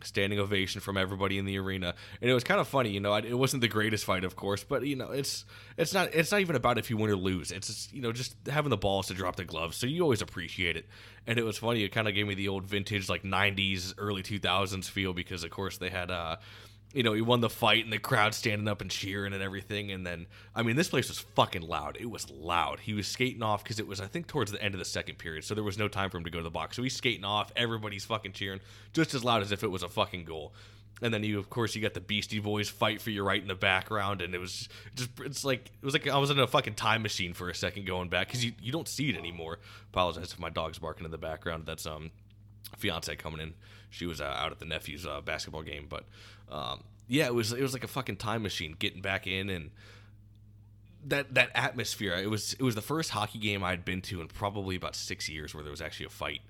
standing 0.04 0.38
ovation 0.38 0.80
from 0.80 0.96
everybody 0.96 1.38
in 1.38 1.44
the 1.44 1.58
arena, 1.58 1.94
and 2.20 2.30
it 2.30 2.34
was 2.34 2.44
kind 2.44 2.60
of 2.60 2.68
funny. 2.68 2.90
You 2.90 3.00
know, 3.00 3.14
it 3.14 3.32
wasn't 3.34 3.60
the 3.60 3.68
greatest 3.68 4.04
fight, 4.04 4.24
of 4.24 4.36
course, 4.36 4.64
but 4.64 4.84
you 4.84 4.96
know, 4.96 5.10
it's 5.10 5.44
it's 5.76 5.92
not 5.94 6.14
it's 6.14 6.30
not 6.32 6.40
even 6.40 6.56
about 6.56 6.78
if 6.78 6.90
you 6.90 6.96
win 6.96 7.10
or 7.10 7.16
lose. 7.16 7.50
It's 7.50 7.66
just, 7.68 7.92
you 7.92 8.02
know 8.02 8.12
just 8.12 8.34
having 8.48 8.70
the 8.70 8.76
balls 8.76 9.08
to 9.08 9.14
drop 9.14 9.36
the 9.36 9.44
gloves, 9.44 9.76
so 9.76 9.86
you 9.86 10.02
always 10.02 10.22
appreciate 10.22 10.76
it. 10.76 10.86
And 11.26 11.38
it 11.38 11.44
was 11.44 11.58
funny. 11.58 11.84
It 11.84 11.90
kind 11.90 12.08
of 12.08 12.14
gave 12.14 12.26
me 12.26 12.34
the 12.34 12.48
old 12.48 12.64
vintage 12.66 13.08
like 13.08 13.22
'90s, 13.22 13.94
early 13.98 14.22
2000s 14.22 14.88
feel 14.88 15.12
because, 15.12 15.44
of 15.44 15.50
course, 15.50 15.78
they 15.78 15.90
had. 15.90 16.10
uh 16.10 16.36
you 16.92 17.02
know, 17.02 17.12
he 17.12 17.20
won 17.20 17.40
the 17.40 17.50
fight 17.50 17.84
and 17.84 17.92
the 17.92 17.98
crowd 17.98 18.34
standing 18.34 18.66
up 18.66 18.80
and 18.80 18.90
cheering 18.90 19.32
and 19.32 19.42
everything. 19.42 19.92
And 19.92 20.04
then, 20.04 20.26
I 20.54 20.62
mean, 20.62 20.76
this 20.76 20.88
place 20.88 21.08
was 21.08 21.20
fucking 21.20 21.62
loud. 21.62 21.96
It 22.00 22.10
was 22.10 22.28
loud. 22.30 22.80
He 22.80 22.94
was 22.94 23.06
skating 23.06 23.42
off 23.42 23.62
because 23.62 23.78
it 23.78 23.86
was, 23.86 24.00
I 24.00 24.06
think, 24.06 24.26
towards 24.26 24.50
the 24.50 24.62
end 24.62 24.74
of 24.74 24.80
the 24.80 24.84
second 24.84 25.18
period. 25.18 25.44
So 25.44 25.54
there 25.54 25.64
was 25.64 25.78
no 25.78 25.88
time 25.88 26.10
for 26.10 26.18
him 26.18 26.24
to 26.24 26.30
go 26.30 26.38
to 26.38 26.44
the 26.44 26.50
box. 26.50 26.76
So 26.76 26.82
he's 26.82 26.96
skating 26.96 27.24
off. 27.24 27.52
Everybody's 27.54 28.04
fucking 28.04 28.32
cheering 28.32 28.60
just 28.92 29.14
as 29.14 29.22
loud 29.22 29.42
as 29.42 29.52
if 29.52 29.62
it 29.62 29.68
was 29.68 29.82
a 29.82 29.88
fucking 29.88 30.24
goal. 30.24 30.52
And 31.02 31.14
then 31.14 31.22
you, 31.24 31.38
of 31.38 31.48
course, 31.48 31.74
you 31.74 31.80
got 31.80 31.94
the 31.94 32.00
Beastie 32.00 32.40
Boys 32.40 32.68
fight 32.68 33.00
for 33.00 33.10
your 33.10 33.24
right 33.24 33.40
in 33.40 33.48
the 33.48 33.54
background, 33.54 34.20
and 34.20 34.34
it 34.34 34.38
was 34.38 34.68
just, 34.94 35.08
it's 35.20 35.44
like, 35.46 35.70
it 35.80 35.84
was 35.84 35.94
like 35.94 36.06
I 36.06 36.18
was 36.18 36.28
in 36.28 36.38
a 36.38 36.46
fucking 36.46 36.74
time 36.74 37.00
machine 37.00 37.32
for 37.32 37.48
a 37.48 37.54
second 37.54 37.86
going 37.86 38.10
back 38.10 38.26
because 38.26 38.44
you, 38.44 38.52
you 38.60 38.70
don't 38.70 38.86
see 38.86 39.08
it 39.08 39.16
anymore. 39.16 39.60
Apologize 39.92 40.32
if 40.32 40.38
my 40.38 40.50
dog's 40.50 40.78
barking 40.78 41.06
in 41.06 41.10
the 41.10 41.16
background. 41.16 41.64
That's 41.64 41.86
um, 41.86 42.10
fiance 42.76 43.14
coming 43.16 43.40
in. 43.40 43.54
She 43.90 44.06
was 44.06 44.20
uh, 44.20 44.24
out 44.24 44.52
at 44.52 44.58
the 44.58 44.64
nephew's 44.64 45.06
uh, 45.06 45.20
basketball 45.20 45.62
game, 45.62 45.86
but 45.88 46.04
um, 46.50 46.84
yeah, 47.08 47.26
it 47.26 47.34
was 47.34 47.52
it 47.52 47.62
was 47.62 47.72
like 47.72 47.84
a 47.84 47.88
fucking 47.88 48.16
time 48.16 48.42
machine 48.42 48.76
getting 48.78 49.02
back 49.02 49.26
in 49.26 49.50
and 49.50 49.70
that 51.06 51.34
that 51.34 51.50
atmosphere. 51.54 52.14
It 52.14 52.30
was 52.30 52.54
it 52.54 52.62
was 52.62 52.74
the 52.74 52.82
first 52.82 53.10
hockey 53.10 53.38
game 53.38 53.64
I'd 53.64 53.84
been 53.84 54.02
to 54.02 54.20
in 54.20 54.28
probably 54.28 54.76
about 54.76 54.94
six 54.94 55.28
years 55.28 55.54
where 55.54 55.64
there 55.64 55.70
was 55.70 55.82
actually 55.82 56.06
a 56.06 56.10
fight, 56.10 56.42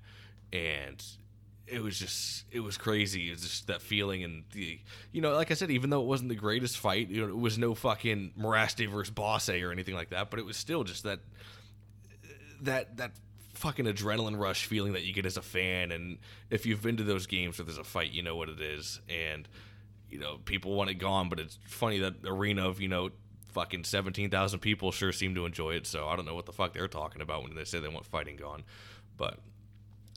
and 0.53 1.03
it 1.67 1.81
was 1.81 1.97
just 1.97 2.45
it 2.51 2.59
was 2.59 2.77
crazy. 2.77 3.29
It 3.29 3.31
was 3.31 3.41
just 3.41 3.67
that 3.67 3.81
feeling 3.81 4.23
and 4.23 4.43
the 4.51 4.79
you 5.11 5.21
know, 5.21 5.33
like 5.33 5.51
I 5.51 5.53
said, 5.53 5.71
even 5.71 5.89
though 5.89 6.01
it 6.01 6.07
wasn't 6.07 6.29
the 6.29 6.35
greatest 6.35 6.77
fight, 6.77 7.09
you 7.09 7.21
know, 7.21 7.29
it 7.29 7.37
was 7.37 7.57
no 7.57 7.73
fucking 7.73 8.33
Mirasty 8.37 8.89
versus 8.89 9.11
Bosse 9.11 9.49
or 9.49 9.71
anything 9.71 9.95
like 9.95 10.09
that, 10.09 10.29
but 10.29 10.39
it 10.39 10.45
was 10.45 10.57
still 10.57 10.83
just 10.83 11.03
that 11.03 11.19
that 12.61 12.97
that 12.97 13.11
fucking 13.61 13.85
adrenaline 13.85 14.39
rush 14.39 14.65
feeling 14.65 14.93
that 14.93 15.03
you 15.03 15.13
get 15.13 15.25
as 15.25 15.37
a 15.37 15.41
fan. 15.41 15.91
And 15.91 16.17
if 16.49 16.65
you've 16.65 16.81
been 16.81 16.97
to 16.97 17.03
those 17.03 17.27
games 17.27 17.57
where 17.57 17.65
there's 17.65 17.77
a 17.77 17.83
fight, 17.83 18.11
you 18.11 18.23
know 18.23 18.35
what 18.35 18.49
it 18.49 18.59
is. 18.59 18.99
And 19.07 19.47
you 20.09 20.19
know, 20.19 20.39
people 20.43 20.73
want 20.73 20.89
it 20.89 20.95
gone, 20.95 21.29
but 21.29 21.39
it's 21.39 21.57
funny 21.67 21.99
that 21.99 22.15
arena 22.25 22.67
of, 22.67 22.81
you 22.81 22.89
know, 22.89 23.11
fucking 23.53 23.85
17,000 23.85 24.59
people 24.59 24.91
sure 24.91 25.11
seem 25.11 25.35
to 25.35 25.45
enjoy 25.45 25.71
it. 25.75 25.87
So 25.87 26.07
I 26.07 26.15
don't 26.15 26.25
know 26.25 26.35
what 26.35 26.45
the 26.45 26.51
fuck 26.51 26.73
they're 26.73 26.87
talking 26.87 27.21
about 27.21 27.43
when 27.43 27.55
they 27.55 27.63
say 27.63 27.79
they 27.79 27.87
want 27.87 28.05
fighting 28.05 28.35
gone. 28.35 28.63
But, 29.15 29.39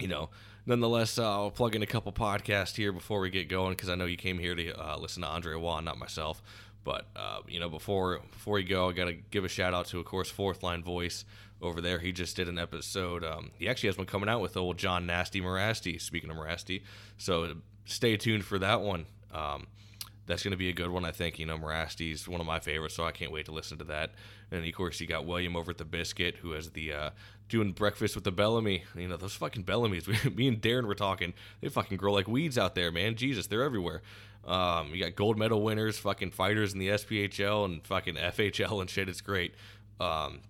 you 0.00 0.08
know, 0.08 0.30
nonetheless, 0.66 1.18
uh, 1.18 1.30
I'll 1.30 1.50
plug 1.50 1.76
in 1.76 1.82
a 1.82 1.86
couple 1.86 2.12
podcasts 2.12 2.74
here 2.74 2.92
before 2.92 3.20
we 3.20 3.30
get 3.30 3.48
going 3.48 3.72
because 3.72 3.88
I 3.88 3.94
know 3.94 4.06
you 4.06 4.16
came 4.16 4.38
here 4.38 4.54
to 4.54 4.72
uh, 4.72 4.96
listen 4.98 5.22
to 5.22 5.28
Andre 5.28 5.54
Roy, 5.54 5.80
not 5.80 5.98
myself. 5.98 6.42
But 6.82 7.06
uh, 7.16 7.40
you 7.48 7.60
know, 7.60 7.70
before 7.70 8.20
before 8.30 8.58
you 8.58 8.68
go, 8.68 8.90
I 8.90 8.92
gotta 8.92 9.14
give 9.14 9.42
a 9.42 9.48
shout 9.48 9.72
out 9.72 9.86
to, 9.86 9.98
of 9.98 10.04
course, 10.04 10.28
Fourth 10.28 10.62
Line 10.62 10.82
Voice 10.82 11.24
over 11.60 11.80
there. 11.80 11.98
He 11.98 12.12
just 12.12 12.36
did 12.36 12.48
an 12.48 12.58
episode. 12.58 13.24
Um, 13.24 13.50
he 13.58 13.68
actually 13.68 13.88
has 13.88 13.98
one 13.98 14.06
coming 14.06 14.28
out 14.28 14.40
with 14.40 14.56
old 14.56 14.78
John 14.78 15.06
Nasty 15.06 15.40
Mirasty. 15.40 16.00
Speaking 16.00 16.30
of 16.30 16.36
Mirasty, 16.36 16.82
so 17.18 17.54
stay 17.84 18.16
tuned 18.16 18.44
for 18.44 18.58
that 18.58 18.80
one. 18.80 19.06
Um, 19.32 19.66
that's 20.26 20.42
going 20.42 20.52
to 20.52 20.58
be 20.58 20.68
a 20.68 20.72
good 20.72 20.88
one, 20.88 21.04
I 21.04 21.10
think. 21.10 21.38
You 21.38 21.46
know, 21.46 21.58
Mirasty's 21.58 22.26
one 22.26 22.40
of 22.40 22.46
my 22.46 22.58
favorites, 22.58 22.94
so 22.94 23.04
I 23.04 23.12
can't 23.12 23.32
wait 23.32 23.46
to 23.46 23.52
listen 23.52 23.78
to 23.78 23.84
that. 23.84 24.12
And 24.50 24.64
of 24.64 24.72
course, 24.74 25.00
you 25.00 25.06
got 25.06 25.26
William 25.26 25.56
over 25.56 25.70
at 25.70 25.78
the 25.78 25.84
Biscuit, 25.84 26.36
who 26.36 26.52
has 26.52 26.70
the 26.70 26.92
uh, 26.92 27.10
doing 27.48 27.72
breakfast 27.72 28.14
with 28.14 28.24
the 28.24 28.32
Bellamy. 28.32 28.84
You 28.96 29.08
know, 29.08 29.16
those 29.16 29.34
fucking 29.34 29.64
Bellamy's. 29.64 30.08
Me 30.34 30.48
and 30.48 30.60
Darren 30.60 30.86
were 30.86 30.94
talking. 30.94 31.34
They 31.60 31.68
fucking 31.68 31.98
grow 31.98 32.12
like 32.12 32.28
weeds 32.28 32.56
out 32.56 32.74
there, 32.74 32.90
man. 32.90 33.16
Jesus, 33.16 33.46
they're 33.46 33.62
everywhere. 33.62 34.02
Um, 34.46 34.94
you 34.94 35.02
got 35.02 35.14
gold 35.14 35.38
medal 35.38 35.62
winners, 35.62 35.98
fucking 35.98 36.30
fighters 36.30 36.72
in 36.72 36.78
the 36.78 36.88
SPHL 36.88 37.64
and 37.64 37.86
fucking 37.86 38.16
FHL 38.16 38.80
and 38.80 38.90
shit. 38.90 39.08
It's 39.08 39.20
great. 39.20 39.54
Um, 40.00 40.40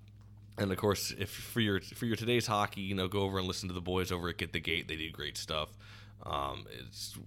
and 0.59 0.71
of 0.71 0.79
course, 0.79 1.13
if 1.19 1.31
for 1.31 1.61
your 1.61 1.81
for 1.81 2.07
your 2.07 2.17
today's 2.17 2.47
hockey, 2.47 2.81
you 2.81 2.95
know, 2.95 3.09
go 3.09 3.23
over 3.23 3.39
and 3.39 3.47
listen 3.47 3.69
to 3.69 3.75
the 3.75 3.81
boys 3.81 4.13
over 4.13 4.29
at 4.29 4.39
Get 4.39 4.53
the 4.53 4.61
Gate. 4.61 4.89
They 4.89 4.97
do 4.97 5.11
great 5.11 5.37
stuff. 5.37 5.71
Um, 6.25 6.67
it's 6.87 7.19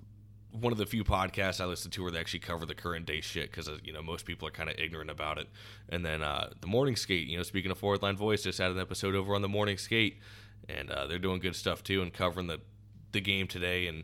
one 0.52 0.72
of 0.72 0.78
the 0.78 0.86
few 0.86 1.04
podcasts 1.04 1.60
I 1.60 1.66
listen 1.66 1.92
to 1.92 2.04
where 2.04 2.12
they 2.12 2.20
actually 2.20 2.40
cover 2.40 2.66
the 2.66 2.74
current 2.74 3.06
day 3.06 3.22
shit 3.22 3.52
because 3.52 3.68
uh, 3.68 3.78
you 3.84 3.92
know 3.92 4.02
most 4.02 4.26
people 4.26 4.48
are 4.48 4.52
kind 4.52 4.70
of 4.70 4.80
ignorant 4.80 5.10
about 5.10 5.38
it. 5.38 5.48
And 5.90 6.06
then 6.06 6.22
uh, 6.22 6.52
the 6.62 6.68
morning 6.68 6.96
skate, 6.96 7.28
you 7.28 7.38
know, 7.38 7.44
speaking 7.44 7.70
of 7.70 7.78
Fourth 7.78 8.02
Line 8.02 8.18
Voice, 8.18 8.44
just 8.44 8.60
had 8.60 8.72
an 8.72 8.80
episode 8.80 9.14
over 9.14 9.36
on 9.36 9.42
the 9.42 9.50
morning 9.50 9.78
skate, 9.78 10.20
and 10.70 10.90
uh, 10.90 11.06
they're 11.08 11.20
doing 11.20 11.40
good 11.40 11.56
stuff 11.56 11.84
too 11.84 12.02
and 12.02 12.14
covering 12.14 12.48
the 12.48 12.60
the 13.12 13.22
game 13.22 13.48
today. 13.48 13.88
And 13.88 14.04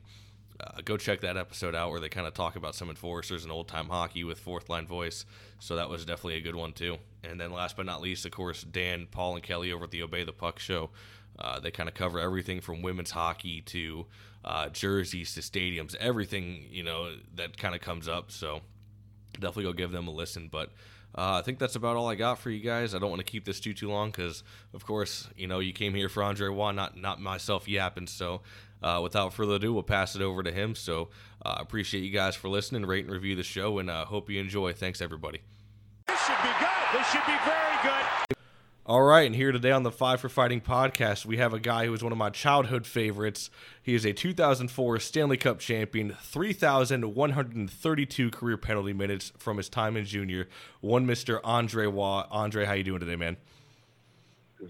uh, 0.64 0.82
go 0.84 0.98
check 0.98 1.22
that 1.22 1.38
episode 1.38 1.76
out 1.76 1.92
where 1.92 2.00
they 2.00 2.10
kind 2.10 2.28
of 2.28 2.34
talk 2.34 2.56
about 2.56 2.76
some 2.76 2.90
enforcers 2.90 3.44
and 3.44 3.52
old 3.52 3.68
time 3.68 3.88
hockey 3.88 4.24
with 4.24 4.40
fourth 4.40 4.70
line 4.70 4.88
voice. 4.88 5.26
So 5.60 5.76
that 5.76 5.90
was 5.90 6.06
definitely 6.06 6.36
a 6.36 6.42
good 6.42 6.56
one 6.56 6.74
too. 6.74 6.98
And 7.24 7.40
then 7.40 7.52
last 7.52 7.76
but 7.78 7.86
not 7.86 8.02
least, 8.02 8.26
of 8.26 8.32
course, 8.32 8.64
Dan, 8.64 9.08
Paul, 9.10 9.36
and 9.36 9.44
Kelly 9.44 9.72
over 9.72 9.86
at 9.86 9.92
the 9.92 10.04
Obey 10.04 10.24
the 10.24 10.34
Puck 10.34 10.60
show. 10.60 10.90
Uh, 11.38 11.60
they 11.60 11.72
kind 11.72 11.90
of 11.90 11.96
cover 11.96 12.20
everything 12.20 12.62
from 12.62 12.82
women's 12.82 13.12
hockey 13.12 13.62
to 13.62 14.06
uh, 14.46 14.70
jerseys 14.70 15.34
to 15.34 15.42
stadiums, 15.42 15.96
everything 15.96 16.68
you 16.70 16.84
know 16.84 17.16
that 17.36 17.58
kind 17.58 17.74
of 17.74 17.82
comes 17.82 18.08
up. 18.08 18.32
So 18.32 18.62
definitely 19.34 19.64
go 19.64 19.74
give 19.74 19.92
them 19.92 20.08
a 20.08 20.12
listen. 20.12 20.48
But 20.52 20.70
uh, 21.16 21.40
I 21.40 21.42
think 21.42 21.60
that's 21.60 21.76
about 21.76 21.96
all 21.96 22.08
I 22.08 22.16
got 22.16 22.40
for 22.40 22.50
you 22.50 22.60
guys. 22.60 22.94
I 22.94 23.00
don't 23.00 23.10
want 23.10 23.26
to 23.26 23.32
keep 23.32 23.46
this 23.46 23.60
too 23.60 23.74
too 23.74 23.90
long 23.90 24.12
because, 24.12 24.44
of 24.74 24.86
course, 24.86 25.28
you 25.36 25.48
know 25.48 25.60
you 25.60 25.74
came 25.74 25.94
here 25.94 26.10
for 26.10 26.24
Andre 26.24 26.50
Roy, 26.50 26.72
not 26.72 26.98
not 26.98 27.22
myself 27.22 27.68
yapping. 27.68 28.08
So 28.08 28.42
uh, 28.84 29.00
without 29.02 29.34
further 29.34 29.56
ado, 29.56 29.74
we'll 29.74 29.82
pass 29.84 30.16
it 30.16 30.22
over 30.22 30.44
to 30.44 30.52
him. 30.52 30.76
So 30.76 31.10
uh, 31.44 31.56
appreciate 31.58 32.04
you 32.04 32.12
guys 32.12 32.36
for 32.36 32.50
listening, 32.50 32.86
rate 32.86 33.06
and 33.06 33.14
review 33.14 33.36
the 33.36 33.44
show, 33.44 33.80
and 33.80 33.90
uh, 33.90 34.06
hope 34.06 34.30
you 34.30 34.40
enjoy. 34.40 34.74
Thanks 34.74 35.02
everybody. 35.02 35.42
This 36.08 36.24
should 36.26 36.38
be 36.44 36.50
good. 36.60 36.70
This 36.94 37.08
should 37.08 37.26
be 37.26 37.38
very 37.46 37.78
good. 37.82 38.06
All 38.86 39.04
right, 39.04 39.26
and 39.26 39.34
here 39.34 39.54
today 39.54 39.72
on 39.72 39.84
the 39.84 39.92
Five 39.92 40.20
for 40.20 40.28
Fighting 40.28 40.60
podcast, 40.60 41.26
we 41.26 41.38
have 41.38 41.54
a 41.54 41.60
guy 41.60 41.86
who 41.86 41.94
is 41.94 42.04
one 42.04 42.12
of 42.12 42.18
my 42.18 42.30
childhood 42.30 42.86
favorites. 42.86 43.50
He 43.82 43.96
is 43.96 44.04
a 44.04 44.12
2004 44.12 45.00
Stanley 45.00 45.38
Cup 45.38 45.60
champion, 45.60 46.18
3,132 46.22 48.30
career 48.30 48.58
penalty 48.58 48.92
minutes 48.92 49.32
from 49.38 49.56
his 49.56 49.70
time 49.70 49.96
in 49.96 50.04
junior. 50.04 50.50
One 50.82 51.08
Mr. 51.08 51.40
Andre 51.46 51.86
Roy. 51.86 52.24
Andre, 52.30 52.66
how 52.66 52.74
you 52.74 52.84
doing 52.84 53.00
today, 53.00 53.16
man? 53.16 53.38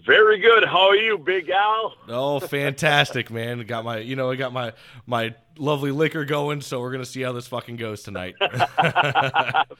Very 0.04 0.38
good. 0.38 0.64
How 0.64 0.88
are 0.88 0.96
you, 0.96 1.18
Big 1.18 1.48
Al? 1.50 1.94
Oh, 2.08 2.40
fantastic, 2.40 3.30
man! 3.30 3.60
Got 3.64 3.84
my, 3.84 3.98
you 3.98 4.16
know, 4.16 4.30
I 4.30 4.36
got 4.36 4.52
my 4.52 4.72
my 5.06 5.34
lovely 5.56 5.90
liquor 5.92 6.24
going, 6.24 6.60
so 6.62 6.80
we're 6.80 6.90
gonna 6.90 7.04
see 7.04 7.22
how 7.22 7.32
this 7.32 7.46
fucking 7.46 7.76
goes 7.76 8.02
tonight. 8.02 8.34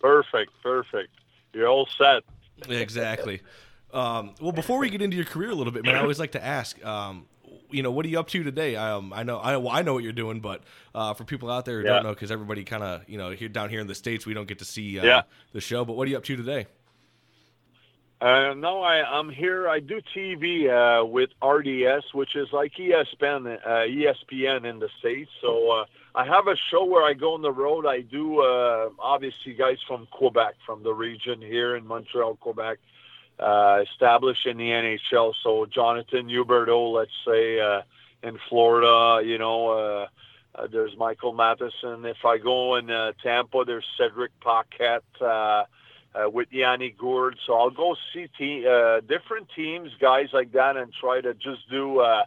Perfect, 0.00 0.52
perfect. 0.62 1.10
You're 1.52 1.68
all 1.68 1.88
set. 1.98 2.22
exactly. 2.68 3.40
Um, 3.92 4.34
well, 4.40 4.52
before 4.52 4.78
we 4.78 4.90
get 4.90 5.02
into 5.02 5.16
your 5.16 5.24
career 5.26 5.50
a 5.50 5.54
little 5.54 5.72
bit, 5.72 5.84
man, 5.84 5.96
I 5.96 6.00
always 6.00 6.18
like 6.20 6.32
to 6.32 6.44
ask, 6.44 6.82
um, 6.84 7.26
you 7.70 7.82
know, 7.82 7.90
what 7.90 8.04
are 8.04 8.08
you 8.08 8.18
up 8.20 8.28
to 8.28 8.42
today? 8.44 8.76
Um, 8.76 9.12
I 9.12 9.22
know, 9.22 9.38
I, 9.38 9.56
well, 9.56 9.72
I 9.72 9.82
know 9.82 9.94
what 9.94 10.04
you're 10.04 10.12
doing, 10.12 10.40
but 10.40 10.62
uh, 10.94 11.14
for 11.14 11.24
people 11.24 11.50
out 11.50 11.64
there 11.64 11.80
who 11.80 11.86
Yeah. 11.86 11.94
don't 11.94 12.02
know, 12.04 12.10
because 12.14 12.30
everybody 12.30 12.62
kind 12.62 12.82
of, 12.82 13.02
you 13.08 13.18
know, 13.18 13.30
here 13.30 13.48
down 13.48 13.70
here 13.70 13.80
in 13.80 13.86
the 13.86 13.94
states, 13.94 14.26
we 14.26 14.34
don't 14.34 14.46
get 14.46 14.58
to 14.60 14.64
see 14.64 15.00
uh, 15.00 15.04
Yeah. 15.04 15.22
the 15.52 15.60
show. 15.60 15.84
But 15.84 15.96
what 15.96 16.06
are 16.06 16.10
you 16.10 16.16
up 16.18 16.24
to 16.24 16.36
today? 16.36 16.66
Uh, 18.18 18.54
no, 18.54 18.80
I, 18.80 19.02
I'm 19.02 19.28
here. 19.28 19.68
I 19.68 19.80
do 19.80 20.00
TV 20.16 20.70
uh, 20.70 21.04
with 21.04 21.28
RDS, 21.42 22.14
which 22.14 22.34
is 22.34 22.48
like 22.50 22.72
ESPN, 22.72 23.58
uh, 23.62 23.68
ESPN 23.68 24.64
in 24.64 24.78
the 24.78 24.88
states. 24.98 25.30
So 25.42 25.70
uh, 25.70 25.84
I 26.14 26.24
have 26.24 26.46
a 26.46 26.56
show 26.70 26.86
where 26.86 27.04
I 27.04 27.12
go 27.12 27.34
on 27.34 27.42
the 27.42 27.52
road. 27.52 27.84
I 27.84 28.00
do 28.00 28.40
uh, 28.40 28.88
obviously 28.98 29.52
guys 29.52 29.76
from 29.86 30.08
Quebec, 30.10 30.54
from 30.64 30.82
the 30.82 30.94
region 30.94 31.42
here 31.42 31.76
in 31.76 31.86
Montreal, 31.86 32.36
Quebec, 32.36 32.78
uh, 33.38 33.84
established 33.92 34.46
in 34.46 34.56
the 34.56 34.70
NHL. 34.70 35.34
So 35.42 35.66
Jonathan 35.66 36.28
Huberdeau, 36.28 36.94
let's 36.94 37.10
say 37.26 37.60
uh, 37.60 37.82
in 38.22 38.38
Florida, 38.48 39.26
you 39.26 39.38
know. 39.38 40.06
There's 40.72 40.96
Michael 40.96 41.34
Matheson. 41.34 42.06
If 42.06 42.24
I 42.24 42.38
go 42.38 42.76
in 42.76 42.86
Tampa, 43.22 43.64
there's 43.66 43.84
Cedric 43.98 44.30
Paquette. 44.40 45.04
Uh, 46.16 46.30
with 46.30 46.48
Yanni 46.50 46.94
Gourde. 46.96 47.36
So 47.46 47.52
I'll 47.52 47.70
go 47.70 47.94
see 48.14 48.26
te- 48.38 48.66
uh, 48.66 49.00
different 49.00 49.48
teams, 49.54 49.90
guys 50.00 50.28
like 50.32 50.52
that, 50.52 50.76
and 50.76 50.90
try 50.98 51.20
to 51.20 51.34
just 51.34 51.68
do 51.68 51.98
uh, 51.98 52.24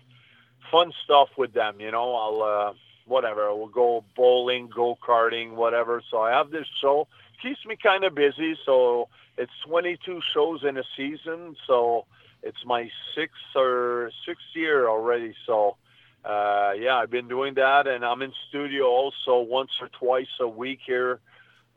fun 0.69 0.93
stuff 1.03 1.29
with 1.37 1.53
them. 1.53 1.79
You 1.79 1.91
know, 1.91 2.13
I'll 2.13 2.43
uh, 2.43 2.73
whatever. 3.05 3.53
We'll 3.55 3.67
go 3.67 4.03
bowling, 4.15 4.69
go 4.69 4.95
karting, 4.95 5.53
whatever. 5.53 6.03
So 6.11 6.19
I 6.19 6.31
have 6.31 6.51
this 6.51 6.67
show. 6.79 7.07
Keeps 7.41 7.65
me 7.65 7.77
kind 7.81 8.03
of 8.03 8.13
busy. 8.13 8.55
So 8.63 9.09
it's 9.37 9.51
22 9.65 10.21
shows 10.33 10.63
in 10.63 10.77
a 10.77 10.83
season. 10.95 11.55
So 11.65 12.05
it's 12.43 12.63
my 12.65 12.91
sixth 13.15 13.55
or 13.55 14.11
sixth 14.23 14.45
year 14.53 14.87
already. 14.87 15.33
So 15.47 15.77
uh, 16.23 16.73
yeah, 16.77 16.97
I've 16.97 17.09
been 17.09 17.27
doing 17.27 17.55
that, 17.55 17.87
and 17.87 18.05
I'm 18.05 18.21
in 18.21 18.33
studio 18.49 18.85
also 18.85 19.39
once 19.39 19.71
or 19.81 19.89
twice 19.99 20.27
a 20.39 20.47
week 20.47 20.79
here 20.85 21.19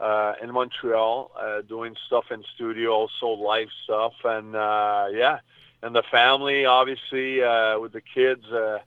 uh, 0.00 0.34
in 0.42 0.52
Montreal, 0.52 1.30
uh, 1.40 1.62
doing 1.62 1.96
stuff 2.06 2.24
in 2.30 2.44
studio, 2.54 2.92
also 2.92 3.28
live 3.28 3.68
stuff, 3.84 4.14
and 4.24 4.54
uh, 4.56 5.06
yeah, 5.12 5.38
and 5.82 5.94
the 5.94 6.02
family, 6.10 6.64
obviously, 6.64 7.42
uh, 7.42 7.78
with 7.78 7.92
the 7.92 8.00
kids. 8.00 8.44
Uh, 8.46 8.78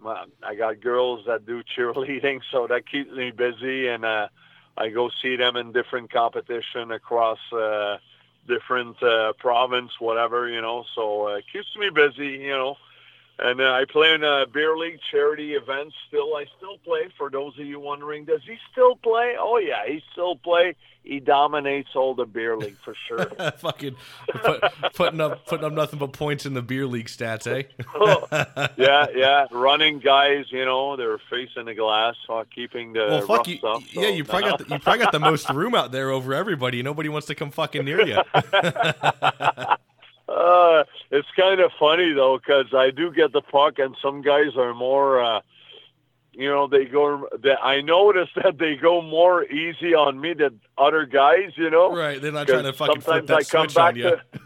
my, 0.00 0.24
I 0.42 0.54
got 0.54 0.80
girls 0.80 1.24
that 1.26 1.46
do 1.46 1.62
cheerleading, 1.76 2.40
so 2.50 2.66
that 2.66 2.88
keeps 2.88 3.12
me 3.12 3.30
busy, 3.30 3.88
and 3.88 4.04
uh, 4.04 4.28
I 4.76 4.90
go 4.90 5.10
see 5.22 5.36
them 5.36 5.56
in 5.56 5.72
different 5.72 6.12
competition 6.12 6.92
across 6.92 7.38
uh, 7.52 7.98
different 8.46 9.02
uh, 9.02 9.34
province, 9.34 9.92
whatever, 9.98 10.48
you 10.48 10.60
know. 10.60 10.84
So 10.94 11.28
uh, 11.28 11.40
keeps 11.52 11.76
me 11.76 11.90
busy, 11.90 12.28
you 12.28 12.50
know. 12.50 12.76
And 13.40 13.60
uh, 13.60 13.72
I 13.72 13.84
play 13.84 14.14
in 14.14 14.24
a 14.24 14.46
beer 14.52 14.76
league 14.76 14.98
charity 15.12 15.54
event 15.54 15.92
still. 16.08 16.34
I 16.34 16.46
still 16.56 16.78
play. 16.78 17.08
For 17.16 17.30
those 17.30 17.56
of 17.58 17.64
you 17.64 17.78
wondering, 17.78 18.24
does 18.24 18.40
he 18.44 18.56
still 18.72 18.96
play? 18.96 19.36
Oh 19.38 19.58
yeah, 19.58 19.86
he 19.86 20.02
still 20.12 20.34
play. 20.36 20.74
He 21.04 21.20
dominates 21.20 21.90
all 21.94 22.14
the 22.14 22.26
beer 22.26 22.56
league 22.56 22.76
for 22.84 22.94
sure. 23.06 23.24
Fucking 23.58 23.94
put, 24.28 24.64
putting 24.94 25.20
up 25.20 25.46
putting 25.46 25.64
up 25.64 25.72
nothing 25.72 26.00
but 26.00 26.12
points 26.12 26.46
in 26.46 26.54
the 26.54 26.62
beer 26.62 26.84
league 26.86 27.06
stats, 27.06 27.46
eh? 27.46 27.62
yeah, 28.76 29.06
yeah. 29.14 29.46
Running 29.52 30.00
guys, 30.00 30.46
you 30.50 30.64
know, 30.64 30.96
they're 30.96 31.20
facing 31.30 31.66
the 31.66 31.74
glass, 31.74 32.16
uh, 32.28 32.42
keeping 32.52 32.92
the 32.92 33.06
well, 33.08 33.26
fuck 33.26 33.46
you. 33.46 33.58
stuff. 33.58 33.84
yeah, 33.94 34.08
you 34.08 34.24
probably 34.24 34.50
got 34.50 34.58
the, 34.58 34.64
you 34.64 34.78
probably 34.80 35.04
got 35.04 35.12
the 35.12 35.20
most 35.20 35.48
room 35.50 35.76
out 35.76 35.92
there 35.92 36.10
over 36.10 36.34
everybody. 36.34 36.82
Nobody 36.82 37.08
wants 37.08 37.28
to 37.28 37.36
come 37.36 37.52
fucking 37.52 37.84
near 37.84 38.04
you. 38.04 38.18
Uh, 40.28 40.84
it's 41.10 41.28
kind 41.36 41.60
of 41.60 41.70
funny 41.78 42.12
though, 42.12 42.38
because 42.38 42.74
I 42.74 42.90
do 42.90 43.10
get 43.12 43.32
the 43.32 43.42
puck, 43.42 43.78
and 43.78 43.96
some 44.02 44.22
guys 44.22 44.56
are 44.56 44.74
more. 44.74 45.22
Uh, 45.22 45.40
you 46.32 46.48
know, 46.48 46.68
they 46.68 46.84
go. 46.84 47.28
They, 47.42 47.54
I 47.54 47.80
notice 47.80 48.28
that 48.42 48.58
they 48.58 48.76
go 48.76 49.02
more 49.02 49.44
easy 49.44 49.94
on 49.94 50.20
me 50.20 50.34
than 50.34 50.60
other 50.76 51.06
guys. 51.06 51.52
You 51.56 51.70
know, 51.70 51.94
right? 51.94 52.20
They're 52.20 52.32
not 52.32 52.46
trying 52.46 52.64
to 52.64 52.72
fucking 52.72 53.00
flip 53.00 53.26
that 53.26 53.38
I 53.38 53.42
switch 53.42 53.74
back 53.74 53.94
on 53.94 53.96
you. 53.96 54.02
to. 54.02 54.22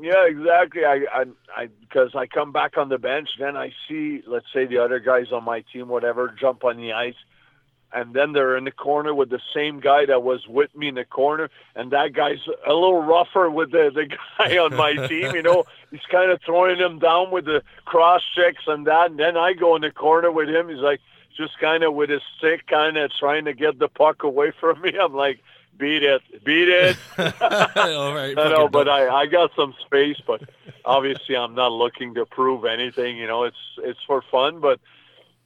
Yeah, 0.00 0.26
exactly. 0.26 0.84
I, 0.84 1.04
I, 1.12 1.24
I, 1.54 1.66
because 1.80 2.14
I 2.14 2.26
come 2.26 2.52
back 2.52 2.78
on 2.78 2.88
the 2.88 2.96
bench, 2.96 3.28
then 3.38 3.54
I 3.54 3.70
see, 3.86 4.22
let's 4.26 4.46
say, 4.52 4.64
the 4.64 4.78
other 4.78 4.98
guys 4.98 5.26
on 5.30 5.44
my 5.44 5.62
team, 5.72 5.88
whatever, 5.88 6.34
jump 6.40 6.64
on 6.64 6.78
the 6.78 6.94
ice, 6.94 7.14
and 7.94 8.12
then 8.12 8.32
they're 8.32 8.56
in 8.56 8.64
the 8.64 8.72
corner 8.72 9.14
with 9.14 9.30
the 9.30 9.40
same 9.54 9.78
guy 9.80 10.04
that 10.06 10.22
was 10.22 10.46
with 10.48 10.74
me 10.74 10.88
in 10.88 10.96
the 10.96 11.04
corner, 11.04 11.48
and 11.76 11.92
that 11.92 12.12
guy's 12.12 12.40
a 12.66 12.72
little 12.72 13.02
rougher 13.02 13.48
with 13.48 13.70
the 13.70 13.90
the 13.94 14.06
guy 14.38 14.58
on 14.58 14.74
my 14.74 14.94
team. 15.06 15.34
You 15.34 15.42
know, 15.42 15.64
he's 15.90 16.00
kind 16.10 16.30
of 16.30 16.40
throwing 16.44 16.78
him 16.78 16.98
down 16.98 17.30
with 17.30 17.44
the 17.44 17.62
cross 17.84 18.22
checks 18.34 18.64
and 18.66 18.86
that, 18.86 19.10
and 19.10 19.18
then 19.18 19.36
I 19.36 19.52
go 19.52 19.76
in 19.76 19.82
the 19.82 19.90
corner 19.90 20.30
with 20.30 20.48
him. 20.48 20.68
He's 20.68 20.78
like 20.78 21.00
just 21.36 21.58
kind 21.60 21.84
of 21.84 21.94
with 21.94 22.10
his 22.10 22.22
stick, 22.36 22.66
kind 22.66 22.96
of 22.96 23.12
trying 23.12 23.44
to 23.44 23.54
get 23.54 23.78
the 23.78 23.88
puck 23.88 24.24
away 24.24 24.52
from 24.58 24.80
me. 24.80 24.92
I'm 25.00 25.14
like. 25.14 25.40
Beat 25.76 26.04
it, 26.04 26.22
beat 26.44 26.68
it. 26.68 26.96
All 27.18 28.14
right, 28.14 28.32
I 28.38 28.48
know, 28.48 28.68
but. 28.68 28.88
I, 28.88 29.08
I 29.08 29.26
got 29.26 29.50
some 29.56 29.74
space, 29.84 30.18
but 30.24 30.40
obviously 30.84 31.36
I'm 31.36 31.56
not 31.56 31.72
looking 31.72 32.14
to 32.14 32.24
prove 32.24 32.64
anything. 32.64 33.16
You 33.16 33.26
know, 33.26 33.42
it's 33.42 33.56
it's 33.78 33.98
for 34.06 34.22
fun, 34.30 34.60
but 34.60 34.78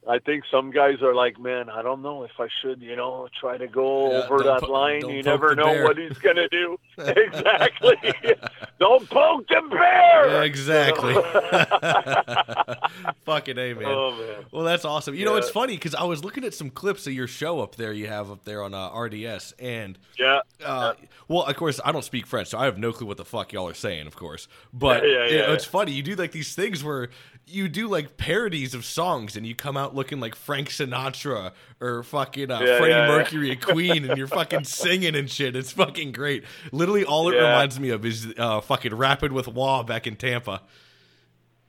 I 0.07 0.17
think 0.19 0.43
some 0.49 0.71
guys 0.71 1.01
are 1.01 1.13
like, 1.13 1.39
man, 1.39 1.69
I 1.69 1.81
don't 1.81 2.01
know 2.01 2.23
if 2.23 2.31
I 2.39 2.47
should, 2.61 2.81
you 2.81 2.95
know, 2.95 3.27
try 3.39 3.57
to 3.57 3.67
go 3.67 4.11
Yeah, 4.11 4.27
over 4.29 4.43
that 4.43 4.61
po- 4.61 4.71
line. 4.71 5.07
You 5.07 5.21
never 5.21 5.55
know 5.55 5.65
bear. 5.65 5.83
what 5.83 5.97
he's 5.97 6.17
gonna 6.17 6.47
do. 6.49 6.79
exactly. 6.97 7.95
don't 8.79 9.07
poke 9.09 9.47
the 9.49 9.61
bear. 9.69 10.29
Yeah, 10.29 10.43
exactly. 10.43 11.13
Fucking 13.25 13.57
a 13.57 13.73
man. 13.73 13.83
Oh 13.85 14.11
man. 14.17 14.45
Well, 14.51 14.63
that's 14.63 14.85
awesome. 14.85 15.15
You 15.15 15.25
know, 15.25 15.35
it's 15.35 15.49
funny 15.49 15.75
because 15.75 15.95
I 15.95 16.03
was 16.03 16.23
looking 16.23 16.43
at 16.43 16.53
some 16.53 16.69
clips 16.69 17.05
of 17.07 17.13
your 17.13 17.27
show 17.27 17.59
up 17.59 17.75
there. 17.75 17.93
You 17.93 18.07
have 18.07 18.31
up 18.31 18.45
there 18.45 18.63
on 18.63 18.73
uh, 18.73 18.91
RDS, 18.97 19.53
and 19.59 19.97
Yeah. 20.17 20.39
uh, 20.65 20.93
well, 21.27 21.43
of 21.43 21.55
course, 21.55 21.79
I 21.83 21.91
don't 21.91 22.03
speak 22.05 22.25
French, 22.25 22.49
so 22.49 22.57
I 22.57 22.65
have 22.65 22.77
no 22.77 22.91
clue 22.93 23.07
what 23.07 23.17
the 23.17 23.25
fuck 23.25 23.53
y'all 23.53 23.67
are 23.67 23.73
saying. 23.73 24.07
Of 24.07 24.15
course, 24.15 24.47
but 24.73 25.03
Yeah, 25.03 25.09
yeah, 25.09 25.25
you 25.25 25.37
know, 25.39 25.47
yeah. 25.47 25.53
it's 25.53 25.65
funny. 25.65 25.91
You 25.91 26.03
do 26.03 26.15
like 26.15 26.31
these 26.31 26.55
things 26.55 26.83
where 26.83 27.09
you 27.45 27.67
do 27.67 27.87
like 27.87 28.17
parodies 28.17 28.73
of 28.73 28.85
songs, 28.85 29.35
and 29.35 29.45
you 29.45 29.55
come 29.55 29.77
out 29.77 29.88
looking 29.93 30.19
like 30.19 30.35
Frank 30.35 30.69
Sinatra 30.69 31.51
or 31.79 32.03
fucking 32.03 32.51
uh, 32.51 32.59
Yeah, 32.59 32.77
Freddie 32.77 32.93
yeah. 32.93 33.07
Mercury 33.07 33.55
Queen, 33.61 34.05
and 34.05 34.17
you're 34.17 34.27
fucking 34.27 34.63
singing 34.63 35.15
and 35.15 35.29
shit. 35.29 35.55
It's 35.55 35.71
fucking 35.71 36.11
great. 36.11 36.43
Literally, 36.71 37.05
all 37.05 37.29
it 37.29 37.35
reminds 37.35 37.79
me 37.79 37.89
of 37.89 38.05
is 38.05 38.33
uh, 38.37 38.61
fucking 38.61 38.95
rapping 38.95 39.33
with 39.33 39.47
Roy 39.47 39.83
back 39.83 40.07
in 40.07 40.15
Tampa. 40.15 40.61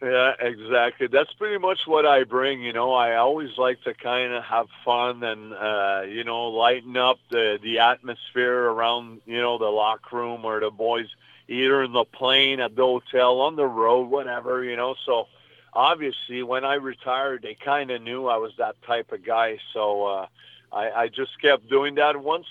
Yeah, 0.03 0.33
exactly. 0.41 1.09
That's 1.09 1.33
pretty 1.35 1.59
much 1.59 1.87
what 1.87 2.07
I 2.07 2.25
bring. 2.25 2.63
You 2.63 2.73
know, 2.73 2.93
I 2.93 3.17
always 3.17 3.51
like 3.59 3.83
to 3.83 3.93
kind 3.93 4.33
of 4.33 4.43
have 4.45 4.67
fun 4.83 5.23
and 5.23 5.53
uh, 5.53 6.03
you 6.09 6.25
know 6.25 6.49
lighten 6.49 6.97
up 6.97 7.19
the 7.31 7.59
the 7.63 7.81
atmosphere 7.81 8.65
around 8.65 9.21
you 9.27 9.41
know 9.41 9.59
the 9.59 9.67
locker 9.67 10.17
room 10.17 10.45
or 10.45 10.59
the 10.61 10.71
boys 10.71 11.09
either 11.49 11.83
in 11.83 11.93
the 11.93 12.05
plane 12.05 12.61
at 12.61 12.77
the 12.77 12.83
hotel 12.83 13.41
on 13.41 13.57
the 13.57 13.67
road, 13.67 14.09
whatever. 14.09 14.65
You 14.65 14.77
know, 14.77 14.95
so 15.05 15.29
obviously 15.73 16.43
when 16.43 16.65
I 16.65 16.75
retired, 16.75 17.43
they 17.43 17.55
kind 17.55 17.91
of 17.91 18.03
knew 18.03 18.27
I 18.27 18.37
was 18.37 18.53
that 18.59 18.77
type 18.83 19.13
of 19.13 19.25
guy. 19.25 19.59
So 19.73 20.05
uh, 20.07 20.27
I, 20.73 20.91
I 20.91 21.09
just 21.09 21.41
kept 21.41 21.69
doing 21.69 21.97
that. 21.97 22.21
Once 22.21 22.47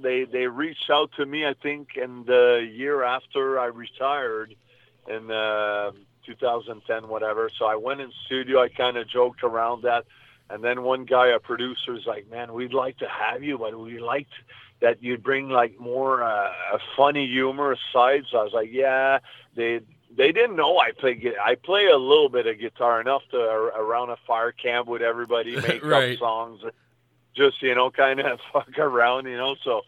they 0.00 0.24
they 0.24 0.46
reached 0.46 0.90
out 0.90 1.10
to 1.16 1.26
me, 1.26 1.46
I 1.46 1.54
think 1.54 1.96
in 1.96 2.24
the 2.24 2.68
year 2.72 3.02
after 3.02 3.58
I 3.58 3.66
retired 3.66 4.54
in 5.08 5.30
uh, 5.30 5.92
2010, 6.26 7.08
whatever. 7.08 7.50
So 7.58 7.66
I 7.66 7.76
went 7.76 8.00
in 8.00 8.10
studio. 8.26 8.62
I 8.62 8.68
kind 8.68 8.96
of 8.96 9.08
joked 9.08 9.42
around 9.42 9.82
that, 9.82 10.04
and 10.48 10.62
then 10.62 10.82
one 10.82 11.04
guy, 11.04 11.28
a 11.28 11.38
producer, 11.38 11.94
is 11.94 12.06
like, 12.06 12.30
"Man, 12.30 12.52
we'd 12.52 12.74
like 12.74 12.98
to 12.98 13.08
have 13.08 13.42
you, 13.42 13.58
but 13.58 13.78
we 13.78 13.98
liked 13.98 14.32
that 14.80 15.02
you'd 15.02 15.22
bring 15.22 15.48
like 15.48 15.78
more 15.78 16.22
uh, 16.22 16.50
a 16.72 16.78
funny, 16.96 17.26
humorous 17.26 17.80
side." 17.92 18.24
So 18.30 18.38
I 18.38 18.44
was 18.44 18.52
like, 18.52 18.70
"Yeah." 18.72 19.18
They 19.54 19.80
they 20.16 20.32
didn't 20.32 20.56
know 20.56 20.78
I 20.78 20.92
play. 20.92 21.34
I 21.42 21.54
play 21.54 21.86
a 21.86 21.96
little 21.98 22.28
bit 22.28 22.46
of 22.46 22.58
guitar 22.58 23.00
enough 23.00 23.22
to 23.30 23.38
around 23.38 24.10
a 24.10 24.16
fire 24.26 24.52
camp 24.52 24.86
with 24.88 25.02
everybody, 25.02 25.56
make 25.68 25.84
Right. 25.84 26.12
up 26.14 26.18
songs, 26.18 26.60
just 27.34 27.62
you 27.62 27.74
know, 27.74 27.90
kind 27.90 28.20
of 28.20 28.40
fuck 28.52 28.78
around, 28.78 29.26
you 29.26 29.36
know. 29.36 29.56
So. 29.62 29.82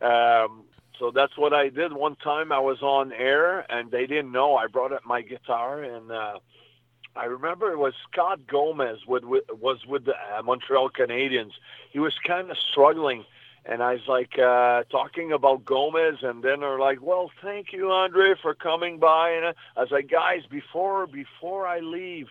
Um, 0.00 0.64
so 0.98 1.10
that's 1.10 1.36
what 1.38 1.54
I 1.54 1.70
did. 1.70 1.94
One 1.94 2.14
time 2.16 2.52
I 2.52 2.58
was 2.58 2.82
on 2.82 3.10
air 3.12 3.64
and 3.72 3.90
they 3.90 4.06
didn't 4.06 4.32
know. 4.32 4.56
I 4.56 4.66
brought 4.66 4.92
up 4.92 5.00
my 5.06 5.22
guitar 5.22 5.82
and 5.82 6.10
uh, 6.12 6.38
I 7.16 7.24
remember 7.24 7.72
it 7.72 7.78
was 7.78 7.94
Scott 8.12 8.46
Gomez 8.46 8.98
with, 9.06 9.24
with 9.24 9.44
was 9.50 9.86
with 9.86 10.04
the 10.04 10.12
uh, 10.14 10.42
Montreal 10.42 10.90
Canadiens. 10.90 11.52
He 11.90 11.98
was 12.00 12.12
kind 12.26 12.50
of 12.50 12.58
struggling, 12.58 13.24
and 13.64 13.82
I 13.82 13.94
was 13.94 14.06
like 14.08 14.38
uh, 14.38 14.84
talking 14.90 15.32
about 15.32 15.64
Gomez, 15.64 16.18
and 16.22 16.42
then 16.42 16.60
they're 16.60 16.78
like, 16.78 17.00
"Well, 17.02 17.30
thank 17.42 17.72
you, 17.72 17.90
Andre, 17.90 18.34
for 18.40 18.54
coming 18.54 18.98
by." 18.98 19.30
And 19.30 19.54
I 19.76 19.80
was 19.80 19.90
like, 19.90 20.10
"Guys, 20.10 20.42
before 20.50 21.06
before 21.06 21.66
I 21.66 21.80
leave." 21.80 22.28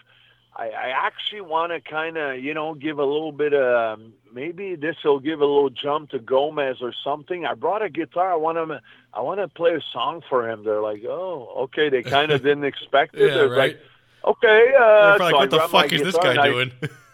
I, 0.56 0.70
I 0.70 0.90
actually 1.06 1.42
want 1.42 1.72
to 1.72 1.80
kind 1.80 2.18
of, 2.18 2.40
you 2.40 2.54
know, 2.54 2.74
give 2.74 2.98
a 3.00 3.06
little 3.06 3.32
bit 3.32 3.54
of 3.54 4.00
maybe 4.34 4.76
this 4.76 4.96
will 5.06 5.20
give 5.20 5.42
a 5.42 5.46
little 5.46 5.70
jump 5.70 6.10
to 6.10 6.20
Gomez 6.20 6.78
or 6.82 6.94
something. 7.04 7.46
I 7.46 7.54
brought 7.54 7.82
a 7.82 7.90
guitar. 7.90 8.34
I 8.34 8.36
want 8.36 8.58
to, 8.58 8.82
I 9.14 9.22
want 9.22 9.40
to 9.40 9.48
play 9.48 9.72
a 9.72 9.82
song 9.94 10.22
for 10.28 10.50
him. 10.50 10.64
They're 10.64 10.82
like, 10.82 11.04
oh, 11.08 11.54
okay. 11.64 11.90
They 11.90 12.04
kind 12.04 12.32
of 12.32 12.42
didn't 12.44 12.66
expect 12.66 13.16
it. 13.16 13.28
Yeah, 13.30 13.36
They're 13.36 13.50
right. 13.50 13.58
like, 13.58 13.80
okay. 14.26 14.74
Uh, 14.76 14.82
They're 14.82 15.18
so 15.18 15.24
like, 15.24 15.36
what 15.36 15.52
the 15.52 15.60
fuck 15.60 15.94
is 15.94 16.02
this 16.02 16.18
guy 16.18 16.46
doing? 16.46 16.72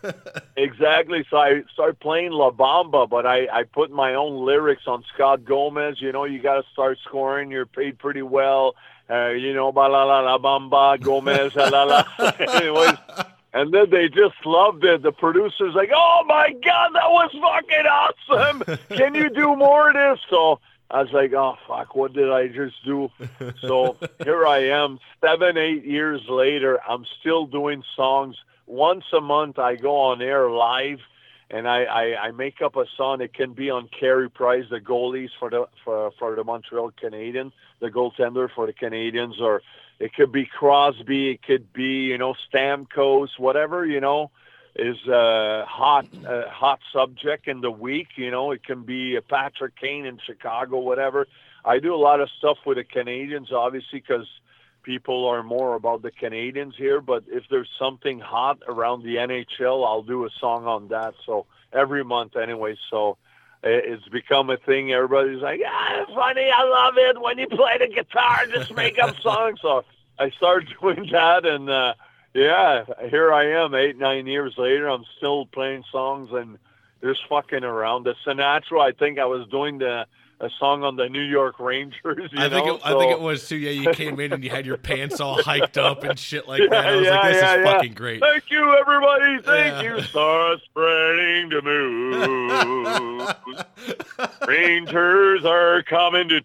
Exactly. 0.58 1.26
So 1.30 1.38
I 1.38 1.64
started 1.74 2.00
playing 2.00 2.32
La 2.32 2.52
Bamba, 2.52 3.10
but 3.10 3.26
I, 3.26 3.48
I 3.52 3.64
put 3.64 3.92
my 3.92 4.14
own 4.16 4.46
lyrics 4.46 4.84
on 4.88 5.04
Scott 5.14 5.44
Gomez. 5.44 6.02
You 6.02 6.12
know, 6.12 6.24
you 6.24 6.40
got 6.40 6.56
to 6.56 6.64
start 6.72 6.98
scoring. 7.06 7.52
You're 7.52 7.66
paid 7.66 8.00
pretty 8.00 8.22
well. 8.22 8.76
Uh, 9.10 9.30
you 9.30 9.54
know, 9.54 9.72
ba 9.72 9.82
la 9.82 10.04
la 10.04 10.22
la 10.22 10.38
bamba 10.40 11.00
Gomez 11.00 11.54
la 11.56 11.84
la. 11.84 12.04
Anyways, 12.40 12.98
and 13.54 13.72
then 13.72 13.90
they 13.92 14.10
just 14.10 14.44
loved 14.46 14.84
it. 14.84 15.04
The 15.04 15.12
producer's 15.12 15.76
like, 15.76 15.92
"Oh 15.94 16.24
my 16.28 16.52
god, 16.64 16.92
that 16.94 17.10
was 17.10 17.32
fucking 17.34 17.86
awesome! 17.86 18.80
Can 18.98 19.14
you 19.14 19.30
do 19.30 19.56
more 19.56 19.90
of 19.90 19.94
this?" 19.94 20.20
So 20.30 20.60
I 20.90 21.04
was 21.04 21.12
like, 21.12 21.34
"Oh 21.34 21.56
fuck, 21.68 21.96
what 21.96 22.14
did 22.14 22.32
I 22.32 22.48
just 22.48 22.84
do?" 22.84 23.12
So 23.62 23.98
here 24.24 24.48
I 24.48 24.70
am, 24.70 25.00
seven, 25.22 25.56
eight 25.58 25.86
years 25.86 26.22
later. 26.28 26.80
I'm 26.88 27.06
still 27.20 27.46
doing 27.46 27.84
songs 27.96 28.36
once 28.67 29.05
a 29.13 29.22
month 29.22 29.60
I 29.60 29.75
go 29.75 29.98
on 29.98 30.22
air 30.22 30.50
live 30.50 31.00
and 31.50 31.67
I, 31.67 31.84
I, 31.84 32.27
I 32.27 32.31
make 32.31 32.62
up 32.62 32.75
a 32.75 32.86
song. 32.98 33.22
It 33.22 33.34
can 33.34 33.53
be 33.53 33.69
on 33.69 33.88
Carey 33.88 34.29
Price, 34.29 34.65
the 34.69 34.79
goalies 34.79 35.29
for 35.39 35.50
the 35.50 35.67
for, 35.84 36.12
for 36.17 36.36
the 36.36 36.43
Montreal 36.43 36.91
Canadiens, 36.91 37.51
the 37.79 37.89
goaltender 37.89 38.50
for 38.53 38.65
the 38.65 38.74
Canadiens, 38.74 39.39
or 39.39 39.62
it 40.00 40.13
could 40.13 40.31
be 40.31 40.45
Crosby, 40.45 41.31
it 41.31 41.43
could 41.43 41.72
be 41.72 42.05
you 42.05 42.17
know 42.17 42.36
Stamkos, 42.51 43.38
whatever 43.38 43.86
you 43.86 44.01
know 44.01 44.31
is 44.75 44.98
a 45.07 45.65
hot 45.67 46.05
uh, 46.27 46.50
hot 46.50 46.79
subject 46.91 47.48
in 47.48 47.62
the 47.62 47.72
week. 47.72 48.10
You 48.15 48.31
know, 48.31 48.51
it 48.51 48.63
can 48.63 48.84
be 48.84 49.17
Patrick 49.29 49.75
Kane 49.79 50.05
in 50.05 50.19
Chicago, 50.25 50.79
whatever. 50.79 51.27
I 51.63 51.79
do 51.79 51.95
a 51.95 51.98
lot 51.98 52.19
of 52.19 52.29
stuff 52.38 52.57
with 52.65 52.77
the 52.77 52.84
Canadiens, 52.84 53.51
obviously, 53.51 54.00
because 54.00 54.27
people 54.86 55.27
are 55.27 55.44
more 55.44 55.75
about 55.75 56.04
the 56.04 56.12
Canadiens 56.12 56.75
here, 56.75 57.01
but 57.01 57.24
if 57.27 57.44
there's 57.50 57.70
something 57.77 58.20
hot 58.20 58.60
around 58.68 59.04
the 59.04 59.15
NHL, 59.15 59.86
I'll 59.86 60.04
do 60.04 60.25
a 60.25 60.30
song 60.39 60.68
on 60.68 60.89
that. 60.89 61.15
So 61.25 61.48
every 61.74 62.04
month 62.04 62.36
anyway. 62.36 62.77
So 62.89 63.18
it's 63.63 64.08
become 64.10 64.50
a 64.50 64.58
thing. 64.58 64.94
Everybody's 64.94 65.42
like, 65.42 65.60
ah, 65.65 66.01
it's 66.01 66.13
funny. 66.13 66.50
I 66.50 66.63
love 66.63 66.98
it 66.98 67.22
when 67.22 67.38
you 67.38 67.48
play 67.48 67.77
the 67.80 67.88
guitar, 67.88 68.46
just 68.54 68.74
make 68.75 69.00
up 69.00 69.20
songs. 69.22 69.60
So 69.62 69.84
I 70.18 70.30
started 70.30 70.70
doing 70.82 71.10
that 71.12 71.46
and, 71.46 71.70
uh, 71.70 71.96
yeah, 72.34 72.84
here 73.10 73.32
I 73.32 73.63
am 73.63 73.74
eight, 73.74 73.98
nine 73.98 74.27
years 74.27 74.56
later. 74.58 74.89
I'm 74.89 75.06
still 75.18 75.46
playing 75.46 75.86
songs 75.89 76.30
and 76.34 76.58
just 77.01 77.22
fucking 77.30 77.63
around. 77.63 78.04
The 78.04 78.15
Sinatra, 78.25 78.82
I 78.82 78.92
think 78.92 79.20
I 79.20 79.25
was 79.25 79.48
doing 79.48 79.77
the, 79.77 80.06
a 80.42 80.50
song 80.60 80.84
on 80.84 80.96
the 80.98 81.08
New 81.08 81.22
York 81.22 81.60
Rangers. 81.60 82.30
I 82.38 82.50
think 82.50 82.65
know? 82.65 82.75
it, 82.75 82.82
I 82.84 82.98
think 83.00 83.12
it 83.12 83.20
was 83.22 83.48
too. 83.48 83.56
Yeah, 83.58 83.72
you 83.72 83.92
came 83.94 84.20
in 84.20 84.34
and 84.34 84.44
you 84.44 84.50
had 84.50 84.65
your 84.65 84.75
pants 84.77 85.20
all 85.22 85.42
hiked 85.42 85.77
up 85.77 86.04
and 86.04 86.18
shit 86.20 86.46
like 86.48 86.62
that. 86.70 86.86
I 86.88 86.96
was 86.96 87.06
Yeah, 87.06 87.12
like, 87.15 87.34
this 87.34 87.42
yeah, 87.42 87.56
is 87.56 87.65
yeah. 87.65 87.72
fucking 87.74 87.94
great. 87.94 88.20
Thank 88.22 88.44
you, 88.51 88.74
everybody. 88.77 89.39
Thank 89.44 89.84
Yeah. 89.84 89.96
you. 89.96 90.01
Start 90.04 90.60
spreading 90.65 91.50
the 91.50 91.62
news. 91.62 92.15
Rangers 94.48 95.46
are 95.46 95.84
coming 95.84 96.27
to 96.30 96.42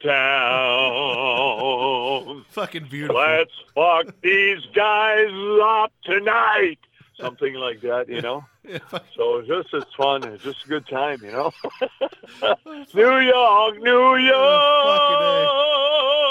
town. 1.01 2.45
fucking 2.51 2.87
beautiful. 2.91 3.17
Let's 3.21 3.51
fuck 3.75 4.15
these 4.23 4.61
guys 4.75 5.31
up 5.63 5.93
tonight. 6.05 6.79
Something 7.21 7.55
like 7.55 7.81
that, 7.83 8.09
you 8.09 8.21
know. 8.23 8.45
Yeah, 8.69 8.79
fuck- 8.89 9.05
So 9.17 9.41
just 9.41 9.69
it's 9.73 9.95
fun. 9.97 10.23
It's 10.29 10.45
just 10.45 10.65
a 10.67 10.69
good 10.69 10.87
time, 10.87 11.21
you 11.25 11.33
know. 11.33 11.51
New 12.95 13.19
York, 13.19 13.79
New 13.79 13.91
oh, 13.91 14.17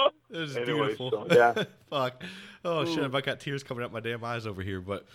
York. 0.03 0.13
This 0.29 0.51
is 0.51 0.57
Anyway, 0.57 0.95
beautiful. 0.95 1.11
so, 1.11 1.35
yeah. 1.35 1.63
Fuck. 1.89 2.23
Oh 2.63 2.85
shit! 2.85 3.03
I've 3.03 3.23
got 3.23 3.39
tears 3.39 3.63
coming 3.63 3.83
out 3.83 3.91
my 3.91 3.99
damn 3.99 4.23
eyes 4.23 4.45
over 4.45 4.61
here. 4.61 4.79
But 4.79 5.05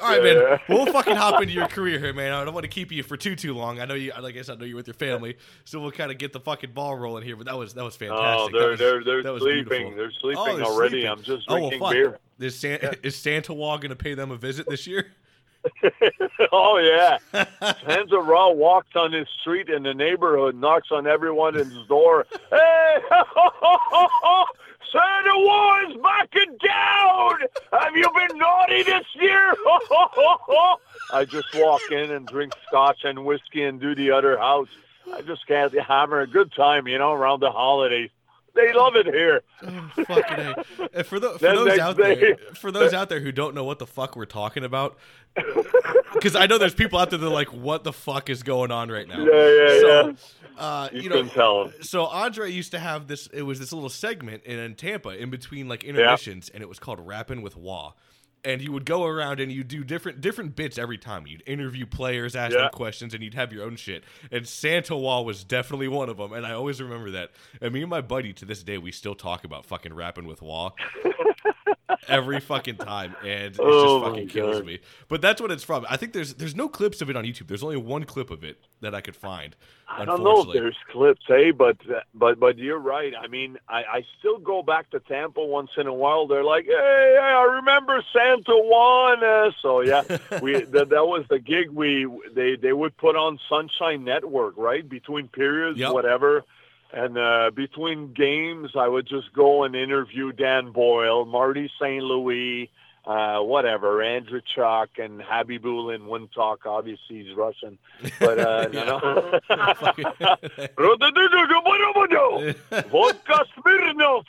all 0.00 0.08
right, 0.08 0.22
man. 0.22 0.58
We'll 0.68 0.86
fucking 0.92 1.16
hop 1.16 1.40
into 1.42 1.52
your 1.54 1.66
career 1.66 1.98
here, 1.98 2.12
man. 2.12 2.32
I 2.32 2.44
don't 2.44 2.54
want 2.54 2.64
to 2.64 2.68
keep 2.70 2.92
you 2.92 3.02
for 3.02 3.16
too 3.16 3.34
too 3.34 3.52
long. 3.54 3.80
I 3.80 3.84
know 3.86 3.94
you, 3.94 4.12
like 4.20 4.36
I 4.36 4.42
said, 4.42 4.58
I 4.58 4.60
know 4.60 4.66
you're 4.66 4.76
with 4.76 4.86
your 4.86 4.94
family, 4.94 5.38
so 5.64 5.80
we'll 5.80 5.90
kind 5.90 6.12
of 6.12 6.18
get 6.18 6.32
the 6.32 6.40
fucking 6.40 6.72
ball 6.72 6.96
rolling 6.96 7.24
here. 7.24 7.36
But 7.36 7.46
that 7.46 7.56
was 7.58 7.74
that 7.74 7.84
was 7.84 7.96
oh, 7.96 7.98
fantastic. 7.98 8.54
Oh, 8.54 8.58
they're 8.58 8.70
was- 8.70 8.78
they're 8.78 9.02
they're 9.04 9.22
that 9.24 9.38
sleeping. 9.40 9.64
beautiful. 9.68 9.96
They're 9.96 10.12
sleeping 10.12 10.38
Oh, 10.46 10.56
they're 10.56 10.64
already. 10.66 10.90
sleeping. 10.90 11.08
I'm 11.10 11.22
just 11.22 11.46
Oh, 11.48 11.54
well, 11.58 11.70
drinking 11.70 11.90
beer. 11.90 12.18
Is, 12.38 12.58
San- 12.58 12.96
is 13.02 13.16
Santa 13.16 13.52
Roy 13.52 13.76
going 13.76 13.90
to 13.90 13.96
pay 13.96 14.14
them 14.14 14.30
a 14.30 14.36
visit 14.36 14.66
this 14.68 14.86
year? 14.86 15.08
oh 16.52 16.78
yeah, 16.78 17.18
Santa 17.84 18.18
Roy 18.18 18.52
walks 18.52 18.94
on 18.94 19.12
his 19.12 19.28
street 19.40 19.68
in 19.68 19.82
the 19.82 19.94
neighborhood, 19.94 20.54
knocks 20.56 20.88
on 20.90 21.06
everyone's 21.06 21.86
door. 21.86 22.26
Hey, 22.50 22.96
Santa 24.92 25.30
Roy 25.30 25.90
is 25.90 25.96
backing 26.02 26.56
down. 26.64 27.34
Have 27.72 27.94
you 27.94 28.08
been 28.14 28.38
naughty 28.38 28.82
this 28.82 29.06
year? 29.14 29.54
I 31.12 31.24
just 31.28 31.54
walk 31.54 31.82
in 31.90 32.10
and 32.10 32.26
drink 32.26 32.52
scotch 32.66 33.04
and 33.04 33.24
whiskey 33.24 33.62
and 33.64 33.80
do 33.80 33.94
the 33.94 34.10
other 34.10 34.36
house. 34.38 34.68
I 35.12 35.22
just 35.22 35.46
can't 35.46 35.72
hammer 35.80 36.20
a 36.20 36.26
good 36.26 36.52
time, 36.52 36.88
you 36.88 36.98
know, 36.98 37.12
around 37.12 37.40
the 37.40 37.50
holidays. 37.50 38.10
They 38.54 38.72
love 38.72 38.96
it 38.96 39.06
here. 39.06 39.42
Oh, 39.62 40.04
fucking 40.04 40.64
A. 40.94 41.04
For, 41.04 41.20
the, 41.20 41.32
for 41.32 41.38
those 41.38 41.78
out 41.78 41.96
there, 41.98 42.36
for 42.54 42.72
those 42.72 42.94
out 42.94 43.10
there 43.10 43.20
who 43.20 43.30
don't 43.30 43.54
know 43.54 43.64
what 43.64 43.78
the 43.78 43.86
fuck 43.86 44.16
we're 44.16 44.24
talking 44.24 44.64
about, 44.64 44.96
because 46.14 46.34
I 46.34 46.46
know 46.46 46.56
there's 46.56 46.74
people 46.74 46.98
out 46.98 47.10
there 47.10 47.18
that 47.18 47.26
are 47.26 47.30
like, 47.30 47.52
"What 47.52 47.84
the 47.84 47.92
fuck 47.92 48.30
is 48.30 48.42
going 48.42 48.70
on 48.70 48.90
right 48.90 49.06
now?" 49.06 49.18
Yeah, 49.18 49.26
yeah, 49.26 49.80
so, 49.80 50.06
yeah. 50.08 50.12
Uh, 50.58 50.88
You, 50.92 51.02
you, 51.02 51.08
know, 51.10 51.24
tell 51.26 51.64
them. 51.66 51.74
so 51.82 52.06
Andre 52.06 52.50
used 52.50 52.70
to 52.72 52.78
have 52.78 53.06
this. 53.06 53.26
It 53.28 53.42
was 53.42 53.58
this 53.58 53.72
little 53.72 53.90
segment 53.90 54.44
in, 54.44 54.58
in 54.58 54.74
Tampa 54.76 55.10
in 55.10 55.28
between 55.30 55.68
like 55.68 55.84
intermissions, 55.84 56.48
and 56.48 56.62
it 56.62 56.68
was 56.68 56.78
called 56.78 57.00
"Rapping 57.06 57.42
with 57.42 57.56
Roy." 57.56 57.90
And 58.44 58.62
you 58.62 58.72
would 58.72 58.86
go 58.86 59.04
around 59.04 59.38
and 59.40 59.52
you'd 59.52 59.68
do 59.68 59.84
different 59.84 60.20
different 60.20 60.56
bits 60.56 60.78
every 60.78 60.96
time. 60.98 61.26
You'd 61.26 61.42
interview 61.46 61.84
players, 61.86 62.34
ask 62.34 62.54
Yeah. 62.54 62.62
them 62.62 62.70
questions, 62.70 63.12
and 63.12 63.22
you'd 63.22 63.34
have 63.34 63.52
your 63.52 63.64
own 63.64 63.76
shit. 63.76 64.02
And 64.32 64.48
Santa 64.48 64.94
Roy 64.94 65.20
was 65.20 65.44
definitely 65.44 65.88
one 65.88 66.08
of 66.08 66.16
them, 66.16 66.32
and 66.32 66.46
I 66.46 66.52
always 66.52 66.80
remember 66.80 67.10
that. 67.10 67.30
And 67.60 67.72
me 67.74 67.82
and 67.82 67.90
my 67.90 68.00
buddy 68.00 68.32
to 68.34 68.44
this 68.46 68.62
day, 68.62 68.78
we 68.78 68.92
still 68.92 69.14
talk 69.14 69.44
about 69.44 69.66
fucking 69.66 69.92
rapping 69.92 70.26
with 70.26 70.40
Roy 70.40 70.68
every 72.08 72.40
fucking 72.40 72.76
time, 72.76 73.14
and 73.22 73.54
it 73.54 73.60
Oh 73.60 74.00
just 74.00 74.10
fucking 74.10 74.28
kills 74.28 74.62
me. 74.62 74.80
But 75.08 75.20
that's 75.22 75.40
what 75.40 75.50
it's 75.50 75.64
from. 75.64 75.86
I 75.88 75.96
think 75.96 76.12
there's 76.12 76.34
there's 76.34 76.54
no 76.54 76.68
clips 76.68 77.00
of 77.00 77.10
it 77.10 77.16
on 77.16 77.24
YouTube. 77.24 77.48
There's 77.48 77.62
only 77.62 77.76
one 77.76 78.04
clip 78.04 78.30
of 78.30 78.44
it 78.44 78.58
that 78.80 78.94
I 78.94 79.00
could 79.00 79.16
find. 79.16 79.54
I 79.88 80.04
don't 80.04 80.22
know 80.22 80.42
if 80.42 80.52
there's 80.52 80.76
clips, 80.90 81.22
hey, 81.26 81.50
but 81.50 81.76
but 82.14 82.38
but 82.38 82.58
you're 82.58 82.78
right. 82.78 83.12
I 83.20 83.26
mean, 83.26 83.58
I, 83.68 83.82
I 83.82 84.04
still 84.18 84.38
go 84.38 84.62
back 84.62 84.90
to 84.90 85.00
Tampa 85.00 85.44
once 85.44 85.70
in 85.76 85.86
a 85.86 85.94
while. 85.94 86.26
They're 86.26 86.44
like, 86.44 86.66
hey, 86.66 87.18
I 87.20 87.42
remember 87.56 88.02
Santa 88.12 88.56
Juana. 88.56 89.48
Eh, 89.48 89.50
so 89.60 89.80
yeah, 89.80 90.02
we 90.42 90.60
that, 90.60 90.90
that 90.90 91.06
was 91.06 91.24
the 91.28 91.38
gig 91.38 91.70
we 91.70 92.06
they 92.32 92.56
they 92.56 92.72
would 92.72 92.96
put 92.96 93.16
on 93.16 93.38
Sunshine 93.48 94.04
Network, 94.04 94.54
right 94.56 94.88
between 94.88 95.28
periods, 95.28 95.78
Yep. 95.78 95.92
whatever. 95.92 96.44
And 96.92 97.16
uh, 97.16 97.50
between 97.54 98.12
games, 98.14 98.70
I 98.76 98.88
would 98.88 99.06
just 99.06 99.32
go 99.32 99.64
and 99.64 99.76
interview 99.76 100.32
Dan 100.32 100.72
Boyle, 100.72 101.24
Marty 101.24 101.70
St. 101.80 102.02
Louis, 102.02 102.68
uh, 103.06 103.38
whatever, 103.40 104.02
Andrew 104.02 104.40
Chuck, 104.54 104.90
and 104.98 105.20
Khabibulin 105.20 106.06
wouldn't 106.06 106.32
talk. 106.32 106.66
Obviously, 106.66 107.24
he's 107.24 107.34
Russian, 107.36 107.78
but 108.18 108.38
uh, 108.38 108.68
you 108.72 108.84
know. 108.84 109.40
Vodka 112.90 113.44
Smirnov. 113.60 114.24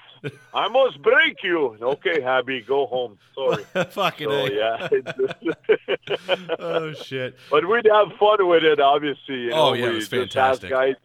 I 0.54 0.68
must 0.68 1.02
break 1.02 1.38
you. 1.44 1.76
Okay, 1.82 2.22
Habby, 2.22 2.62
go 2.62 2.86
home. 2.86 3.18
Sorry. 3.36 3.64
fucking 3.90 4.30
So, 4.30 4.46
yeah. 4.46 4.88
oh 6.60 6.94
shit. 6.94 7.36
but 7.50 7.68
we'd 7.68 7.88
have 7.92 8.10
fun 8.20 8.48
with 8.48 8.64
it, 8.64 8.80
obviously. 8.80 9.36
You 9.36 9.50
know, 9.50 9.70
Oh, 9.70 9.74
yeah, 9.74 9.88
it 9.88 9.94
was 9.94 10.08
fantastic. 10.08 10.70
guys 10.70 10.96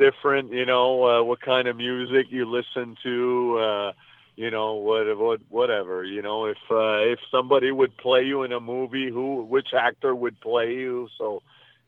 different, 0.00 0.52
you 0.52 0.66
know, 0.66 1.04
uh, 1.04 1.22
what 1.22 1.40
kind 1.40 1.68
of 1.68 1.76
music 1.76 2.26
you 2.30 2.44
listen 2.50 2.96
to, 3.02 3.58
uh, 3.58 3.92
you 4.34 4.50
know, 4.50 4.74
what, 4.74 5.16
what, 5.18 5.40
whatever. 5.50 6.04
You 6.04 6.22
know, 6.22 6.46
if 6.46 6.56
uh, 6.70 7.12
if 7.12 7.20
somebody 7.30 7.70
would 7.70 7.96
play 7.98 8.22
you 8.24 8.42
in 8.42 8.52
a 8.52 8.60
movie, 8.60 9.10
who, 9.10 9.44
which 9.44 9.68
actor 9.78 10.14
would 10.14 10.40
play 10.40 10.72
you? 10.72 11.08
So 11.18 11.42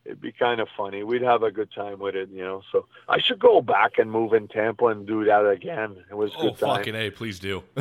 it'd 0.05 0.19
be 0.21 0.31
kind 0.31 0.59
of 0.59 0.67
funny. 0.75 1.03
We'd 1.03 1.21
have 1.21 1.43
a 1.43 1.51
good 1.51 1.69
time 1.73 1.99
with 1.99 2.15
it, 2.15 2.29
you 2.29 2.43
know. 2.43 2.61
So 2.71 2.85
I 3.07 3.19
should 3.21 3.39
go 3.39 3.61
back 3.61 3.97
and 3.99 4.11
move 4.11 4.33
in 4.33 4.47
Tampa 4.47 4.87
and 4.87 5.05
do 5.07 5.23
that 5.25 5.47
again. 5.47 5.95
It 6.09 6.15
was 6.15 6.31
a 6.33 6.37
Oh 6.37 6.41
good 6.49 6.57
time. 6.59 6.77
fucking 6.77 6.95
a, 6.95 7.09
please 7.09 7.39
do. 7.39 7.63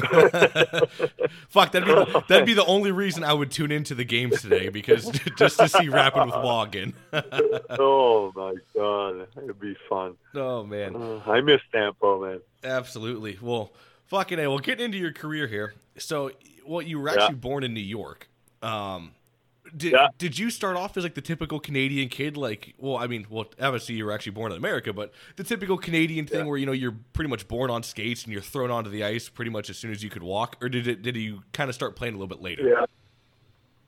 Fuck, 1.48 1.72
that'd 1.72 1.84
be 1.86 2.20
that'd 2.28 2.46
be 2.46 2.54
the 2.54 2.64
only 2.66 2.92
reason 2.92 3.24
I 3.24 3.32
would 3.32 3.50
tune 3.50 3.72
into 3.72 3.94
the 3.94 4.04
games 4.04 4.40
today 4.42 4.68
because 4.68 5.10
just 5.36 5.58
to 5.58 5.68
see 5.68 5.88
rapping 5.88 6.26
with 6.26 6.34
Roy 6.34 6.62
again. 6.62 6.94
oh 7.12 8.32
my 8.34 8.54
god, 8.74 9.28
it'd 9.36 9.60
be 9.60 9.76
fun. 9.88 10.14
oh 10.34 10.64
man, 10.64 10.96
Uh, 10.96 11.20
I 11.26 11.40
miss 11.40 11.60
Tampa, 11.72 12.18
man. 12.20 12.40
absolutely. 12.64 13.38
Well, 13.40 13.72
fucking 14.06 14.38
a. 14.38 14.46
Well, 14.48 14.58
getting 14.58 14.84
into 14.86 14.98
your 14.98 15.12
career 15.12 15.46
here. 15.46 15.74
So, 15.98 16.30
well, 16.66 16.82
you 16.82 16.98
were 17.00 17.08
actually 17.10 17.34
born 17.36 17.64
in 17.64 17.74
New 17.74 17.80
York. 17.80 18.28
Um, 18.62 19.12
did, 19.76 19.92
Yeah. 19.92 20.08
did 20.18 20.38
you 20.38 20.50
start 20.50 20.76
off 20.76 20.96
as 20.96 21.04
like 21.04 21.14
the 21.14 21.20
typical 21.20 21.60
Canadian 21.60 22.08
kid? 22.08 22.36
Like, 22.36 22.74
well, 22.78 22.96
I 22.96 23.06
mean, 23.06 23.26
well, 23.30 23.46
obviously 23.60 23.94
you 23.94 24.04
were 24.04 24.12
actually 24.12 24.32
born 24.32 24.52
in 24.52 24.58
America, 24.58 24.92
but 24.92 25.12
the 25.36 25.44
typical 25.44 25.76
Canadian 25.78 26.26
thing 26.26 26.40
Yeah. 26.40 26.44
where 26.46 26.58
you 26.58 26.66
know 26.66 26.72
you're 26.72 26.96
pretty 27.12 27.28
much 27.30 27.48
born 27.48 27.70
on 27.70 27.82
skates 27.82 28.24
and 28.24 28.32
you're 28.32 28.42
thrown 28.42 28.70
onto 28.70 28.90
the 28.90 29.04
ice 29.04 29.28
pretty 29.28 29.50
much 29.50 29.70
as 29.70 29.78
soon 29.78 29.90
as 29.90 30.02
you 30.02 30.10
could 30.10 30.22
walk, 30.22 30.56
or 30.62 30.68
did 30.68 30.86
it? 30.86 31.02
Did 31.02 31.16
you 31.16 31.42
kind 31.52 31.68
of 31.68 31.74
start 31.74 31.96
playing 31.96 32.14
a 32.14 32.16
little 32.18 32.28
bit 32.34 32.42
later? 32.42 32.68
Yeah. 32.68 32.84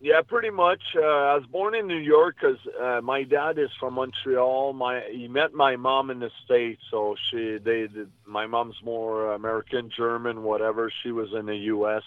Yeah, 0.01 0.21
pretty 0.21 0.51
much. 0.51 0.83
Uh, 0.95 1.01
I 1.01 1.35
was 1.37 1.47
born 1.51 1.75
in 1.75 1.87
New 1.87 1.97
York 1.97 2.37
because 2.39 2.59
uh, 2.79 3.01
my 3.03 3.23
dad 3.23 3.59
is 3.59 3.71
from 3.81 3.95
Montreal. 3.95 4.75
My 4.75 5.01
he 5.11 5.29
met 5.29 5.55
my 5.55 5.77
mom 5.77 6.11
in 6.11 6.19
the 6.19 6.31
states, 6.45 6.83
so 6.91 7.17
she 7.31 7.57
they, 7.57 7.87
they 7.87 8.05
my 8.27 8.47
mom's 8.47 8.77
more 8.85 9.33
American, 9.33 9.91
German, 9.97 10.43
whatever. 10.43 10.93
She 11.03 11.11
was 11.11 11.33
in 11.33 11.47
the 11.47 11.57
U.S. 11.57 12.03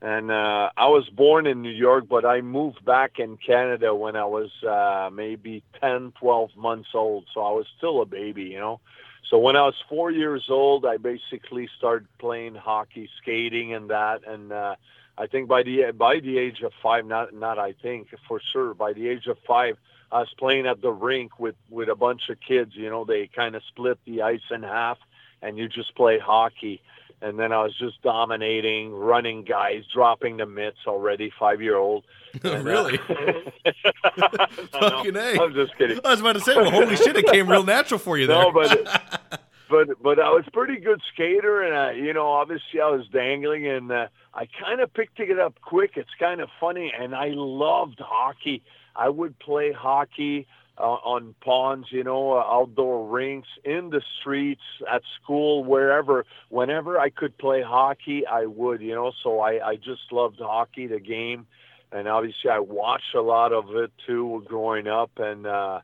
And 0.00 0.30
uh, 0.30 0.70
I 0.76 0.86
was 0.86 1.08
born 1.08 1.46
in 1.46 1.62
New 1.62 1.70
York, 1.70 2.08
but 2.08 2.24
I 2.24 2.40
moved 2.40 2.84
back 2.84 3.18
in 3.18 3.36
Canada 3.36 3.94
when 3.94 4.14
I 4.14 4.26
was 4.26 4.50
uh, 4.62 5.10
maybe 5.12 5.64
10, 5.80 6.12
12 6.20 6.50
months 6.56 6.90
old. 6.94 7.24
So 7.34 7.40
I 7.40 7.50
was 7.50 7.66
still 7.76 8.00
a 8.00 8.06
baby, 8.06 8.44
you 8.44 8.60
know. 8.60 8.80
So 9.28 9.38
when 9.38 9.56
I 9.56 9.62
was 9.62 9.74
four 9.88 10.10
years 10.10 10.46
old, 10.48 10.86
I 10.86 10.96
basically 10.96 11.68
started 11.76 12.08
playing 12.18 12.54
hockey, 12.54 13.10
skating, 13.20 13.74
and 13.74 13.90
that. 13.90 14.20
And 14.26 14.52
uh, 14.52 14.76
I 15.18 15.26
think 15.26 15.48
by 15.48 15.64
the 15.64 15.92
by 15.92 16.20
the 16.20 16.38
age 16.38 16.62
of 16.62 16.72
five, 16.82 17.04
not 17.04 17.34
not 17.34 17.58
I 17.58 17.72
think 17.72 18.08
for 18.26 18.40
sure, 18.52 18.74
by 18.74 18.92
the 18.92 19.08
age 19.08 19.26
of 19.26 19.36
five, 19.46 19.76
I 20.10 20.20
was 20.20 20.32
playing 20.38 20.66
at 20.66 20.80
the 20.80 20.92
rink 20.92 21.38
with 21.38 21.56
with 21.68 21.88
a 21.88 21.94
bunch 21.94 22.30
of 22.30 22.38
kids. 22.40 22.72
You 22.74 22.88
know, 22.88 23.04
they 23.04 23.26
kind 23.26 23.54
of 23.54 23.62
split 23.68 23.98
the 24.06 24.22
ice 24.22 24.48
in 24.50 24.62
half, 24.62 24.98
and 25.42 25.58
you 25.58 25.68
just 25.68 25.94
play 25.94 26.18
hockey. 26.18 26.80
And 27.20 27.38
then 27.38 27.52
I 27.52 27.62
was 27.62 27.76
just 27.76 28.00
dominating, 28.02 28.92
running 28.92 29.42
guys, 29.42 29.82
dropping 29.92 30.36
the 30.36 30.46
mitts 30.46 30.86
already, 30.86 31.32
five 31.38 31.60
year 31.60 31.76
old. 31.76 32.04
really? 32.44 32.98
Fucking 34.72 35.16
A. 35.16 35.42
I'm 35.42 35.54
just 35.54 35.76
kidding. 35.76 35.98
I 36.04 36.10
was 36.10 36.20
about 36.20 36.34
to 36.34 36.40
say, 36.40 36.54
well, 36.56 36.70
holy 36.70 36.96
shit, 36.96 37.16
it 37.16 37.26
came 37.26 37.48
real 37.48 37.64
natural 37.64 37.98
for 37.98 38.16
you 38.18 38.28
there. 38.28 38.36
No, 38.36 38.52
but 38.52 39.40
but 39.70 40.02
but 40.02 40.20
I 40.20 40.30
was 40.30 40.44
a 40.46 40.50
pretty 40.50 40.76
good 40.76 41.00
skater, 41.12 41.62
and 41.62 41.74
I, 41.74 41.92
you 41.92 42.12
know, 42.12 42.28
obviously 42.28 42.80
I 42.80 42.88
was 42.88 43.06
dangling, 43.08 43.66
and 43.66 43.90
uh, 43.90 44.06
I 44.34 44.46
kind 44.60 44.80
of 44.80 44.92
picked 44.94 45.18
it 45.18 45.38
up 45.38 45.60
quick. 45.60 45.92
It's 45.96 46.14
kind 46.20 46.40
of 46.40 46.48
funny, 46.60 46.92
and 46.96 47.14
I 47.14 47.30
loved 47.32 48.00
hockey. 48.00 48.62
I 48.94 49.08
would 49.08 49.38
play 49.38 49.72
hockey 49.72 50.46
uh, 50.78 50.82
on 50.84 51.34
ponds, 51.40 51.88
you 51.90 52.04
know, 52.04 52.32
uh, 52.32 52.44
outdoor 52.46 53.08
rinks, 53.08 53.48
in 53.64 53.90
the 53.90 54.02
streets, 54.20 54.62
at 54.90 55.02
school, 55.22 55.64
wherever. 55.64 56.24
Whenever 56.48 56.98
I 56.98 57.10
could 57.10 57.36
play 57.38 57.62
hockey, 57.62 58.26
I 58.26 58.46
would, 58.46 58.80
you 58.80 58.94
know. 58.94 59.12
So 59.22 59.40
I 59.40 59.66
I 59.70 59.76
just 59.76 60.12
loved 60.12 60.38
hockey, 60.38 60.86
the 60.86 61.00
game, 61.00 61.46
and 61.92 62.08
obviously 62.08 62.50
I 62.50 62.60
watched 62.60 63.14
a 63.14 63.22
lot 63.22 63.52
of 63.52 63.74
it 63.76 63.92
too 64.06 64.44
growing 64.48 64.86
up, 64.86 65.10
and. 65.18 65.46
uh 65.46 65.80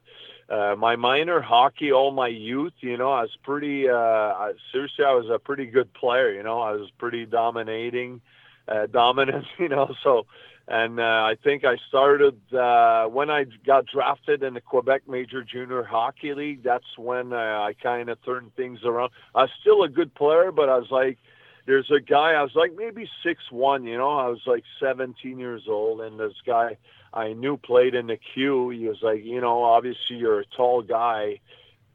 uh, 0.48 0.74
my 0.76 0.96
minor 0.96 1.40
hockey 1.40 1.90
all 1.92 2.10
my 2.10 2.28
youth, 2.28 2.74
you 2.80 2.96
know, 2.98 3.10
I 3.10 3.22
was 3.22 3.36
pretty, 3.42 3.88
uh, 3.88 3.94
I, 3.94 4.52
seriously, 4.72 5.04
I 5.04 5.14
was 5.14 5.30
a 5.30 5.38
pretty 5.38 5.66
good 5.66 5.92
player, 5.94 6.32
you 6.32 6.42
know, 6.42 6.60
I 6.60 6.72
was 6.72 6.90
pretty 6.98 7.24
dominating, 7.24 8.20
uh, 8.68 8.86
dominant, 8.92 9.46
you 9.58 9.68
know, 9.68 9.94
so, 10.02 10.26
and, 10.66 10.98
uh, 10.98 11.02
I 11.02 11.36
think 11.42 11.64
I 11.64 11.76
started, 11.88 12.40
uh, 12.54 13.06
when 13.06 13.30
I 13.30 13.44
got 13.66 13.86
drafted 13.86 14.42
in 14.42 14.54
the 14.54 14.60
Quebec 14.60 15.02
Major 15.08 15.42
Junior 15.42 15.82
Hockey 15.82 16.34
League, 16.34 16.62
that's 16.62 16.96
when 16.96 17.32
uh, 17.32 17.36
I 17.36 17.74
kind 17.82 18.08
of 18.08 18.22
turned 18.24 18.54
things 18.56 18.80
around. 18.84 19.10
I 19.34 19.42
was 19.42 19.50
still 19.60 19.82
a 19.82 19.88
good 19.88 20.14
player, 20.14 20.52
but 20.52 20.68
I 20.68 20.78
was 20.78 20.90
like, 20.90 21.18
there's 21.66 21.90
a 21.90 22.00
guy, 22.00 22.32
I 22.32 22.42
was 22.42 22.54
like 22.54 22.72
maybe 22.76 23.08
six 23.22 23.42
one, 23.50 23.84
you 23.84 23.96
know, 23.96 24.18
I 24.18 24.28
was 24.28 24.40
like 24.46 24.64
17 24.80 25.38
years 25.38 25.64
old, 25.68 26.00
and 26.00 26.18
this 26.18 26.34
guy, 26.46 26.76
I 27.14 27.32
knew 27.32 27.56
played 27.56 27.94
in 27.94 28.08
the 28.08 28.18
queue. 28.34 28.70
He 28.70 28.86
was 28.88 28.98
like, 29.00 29.24
you 29.24 29.40
know, 29.40 29.62
obviously 29.62 30.16
you're 30.16 30.40
a 30.40 30.46
tall 30.56 30.82
guy. 30.82 31.40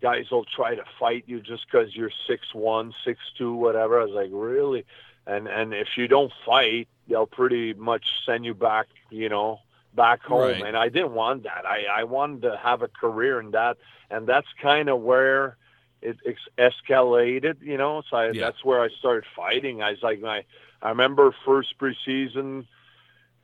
Guys 0.01 0.31
will 0.31 0.45
try 0.45 0.75
to 0.75 0.83
fight 0.97 1.25
you 1.27 1.41
just 1.41 1.65
because 1.69 1.93
you're 1.93 2.11
six 2.25 2.53
one, 2.53 2.93
six 3.03 3.19
two, 3.37 3.53
whatever. 3.53 3.99
I 3.99 4.05
was 4.05 4.13
like, 4.13 4.29
really? 4.31 4.85
And 5.33 5.47
and 5.47 5.73
if 5.73 5.89
you 5.97 6.07
don't 6.07 6.31
fight, 6.45 6.87
they'll 7.07 7.27
pretty 7.39 7.73
much 7.73 8.05
send 8.25 8.45
you 8.45 8.53
back, 8.69 8.87
you 9.11 9.29
know, 9.29 9.59
back 9.93 10.21
home. 10.23 10.41
Right. 10.41 10.65
And 10.67 10.75
I 10.85 10.89
didn't 10.89 11.13
want 11.13 11.43
that. 11.43 11.63
I 11.65 11.79
I 11.99 12.03
wanted 12.15 12.41
to 12.47 12.57
have 12.57 12.81
a 12.81 12.87
career 12.87 13.39
in 13.39 13.51
that, 13.51 13.77
and 14.09 14.21
that's 14.27 14.47
kind 14.61 14.87
of 14.89 14.97
where 15.01 15.57
it 16.01 16.17
escalated, 16.57 17.61
you 17.61 17.77
know. 17.77 18.01
So 18.09 18.17
I, 18.17 18.25
Yeah. 18.31 18.45
that's 18.45 18.63
where 18.63 18.81
I 18.81 18.89
started 18.99 19.25
fighting. 19.35 19.81
I 19.81 19.91
was 19.91 20.03
like, 20.03 20.19
my 20.21 20.43
I 20.81 20.89
remember 20.89 21.35
first 21.45 21.77
preseason. 21.77 22.65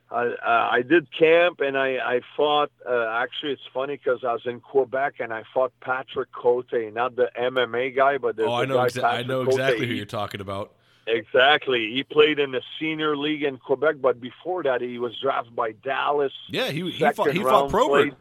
I, 0.08 0.24
uh, 0.26 0.68
I 0.78 0.82
did 0.82 1.08
camp 1.12 1.60
and 1.60 1.76
I, 1.76 1.96
I 1.98 2.20
fought. 2.36 2.70
Uh, 2.88 3.06
actually, 3.08 3.52
it's 3.52 3.68
funny 3.74 3.96
because 3.96 4.22
I 4.24 4.32
was 4.32 4.46
in 4.46 4.60
Quebec 4.60 5.14
and 5.18 5.32
I 5.34 5.42
fought 5.52 5.72
Patrick 5.80 6.30
Cote, 6.32 6.72
not 6.92 7.16
the 7.16 7.28
MMA 7.36 7.94
guy, 7.94 8.16
but 8.18 8.36
the, 8.36 8.44
oh, 8.44 8.54
I 8.54 8.64
know, 8.66 8.76
guy 8.76 8.86
exa- 8.86 9.04
I 9.04 9.22
know 9.24 9.40
Cote. 9.44 9.54
exactly 9.54 9.86
who 9.88 9.94
you're 9.94 10.06
talking 10.06 10.40
about. 10.40 10.72
Exactly. 11.06 11.92
He 11.94 12.02
played 12.02 12.38
in 12.38 12.50
the 12.50 12.62
senior 12.80 13.16
league 13.16 13.44
in 13.44 13.58
Quebec, 13.58 13.96
but 14.00 14.20
before 14.20 14.62
that, 14.64 14.80
he 14.80 14.98
was 14.98 15.16
drafted 15.20 15.54
by 15.54 15.72
Dallas. 15.72 16.32
Yeah, 16.48 16.70
he 16.70 16.90
he 16.90 17.10
fought 17.12 17.30
he 17.32 17.42
fought 17.42 17.70
Probert. 17.70 18.14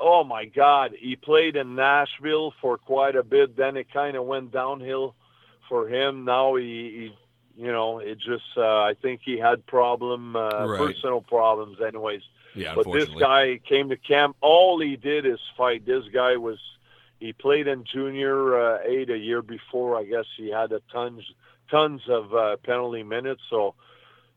Oh 0.00 0.22
my 0.24 0.44
God, 0.44 0.94
he 0.98 1.16
played 1.16 1.56
in 1.56 1.74
Nashville 1.74 2.52
for 2.60 2.78
quite 2.78 3.16
a 3.16 3.22
bit. 3.22 3.56
Then 3.56 3.76
it 3.76 3.92
kind 3.92 4.16
of 4.16 4.24
went 4.24 4.52
downhill 4.52 5.14
for 5.68 5.88
him. 5.88 6.24
Now 6.24 6.54
he, 6.56 6.64
he 7.56 7.62
you 7.64 7.72
know, 7.72 7.98
it 7.98 8.18
just 8.18 8.44
uh, 8.56 8.62
I 8.82 8.94
think 9.00 9.20
he 9.24 9.38
had 9.38 9.66
problem, 9.66 10.36
uh, 10.36 10.66
Right. 10.66 10.78
personal 10.78 11.20
problems, 11.20 11.78
anyways. 11.80 12.22
Yeah, 12.54 12.74
But 12.74 12.90
this 12.92 13.08
guy 13.08 13.60
came 13.68 13.88
to 13.90 13.96
camp. 13.96 14.36
All 14.40 14.80
he 14.80 14.96
did 14.96 15.26
is 15.26 15.38
fight. 15.56 15.84
This 15.84 16.04
guy 16.12 16.36
was 16.36 16.58
he 17.20 17.32
played 17.32 17.66
in 17.66 17.84
junior 17.84 18.58
uh, 18.58 18.78
eight 18.84 19.10
a 19.10 19.18
year 19.18 19.42
before. 19.42 19.96
I 19.98 20.04
guess 20.04 20.24
he 20.36 20.48
had 20.50 20.72
a 20.72 20.80
tons 20.92 21.24
tons 21.70 22.02
of 22.08 22.34
uh, 22.34 22.56
penalty 22.64 23.02
minutes. 23.02 23.42
So 23.50 23.74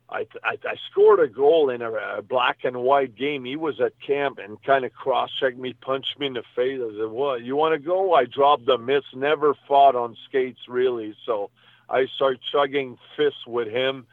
I, 0.10 0.28
I 0.44 0.58
I 0.66 0.76
scored 0.92 1.20
a 1.20 1.28
goal 1.28 1.70
in 1.70 1.82
a, 1.82 1.92
a 1.92 2.22
black 2.22 2.60
and 2.64 2.84
white 2.84 3.16
game. 3.16 3.46
He 3.46 3.56
was 3.56 3.80
at 3.80 3.94
camp 4.06 4.40
and 4.40 4.62
kind 4.64 4.86
of 4.86 4.94
cross 4.94 5.30
checked 5.40 5.58
me, 5.58 5.74
punched 5.74 6.20
me 6.20 6.28
in 6.28 6.34
the 6.34 6.44
face. 6.56 6.80
I 6.84 6.92
said, 7.00 7.12
"What? 7.12 7.44
You 7.44 7.56
want 7.56 7.74
to 7.74 7.80
go?" 7.80 8.14
I 8.14 8.26
dropped 8.26 8.66
the 8.66 8.78
mitts. 8.78 9.08
Never 9.16 9.56
fought 9.68 9.96
on 9.96 10.18
skates 10.28 10.60
really. 10.68 11.16
So 11.26 11.50
I 11.90 12.08
started 12.16 12.42
chugging 12.52 12.98
fists 13.16 13.48
with 13.48 13.68
him. 13.68 14.06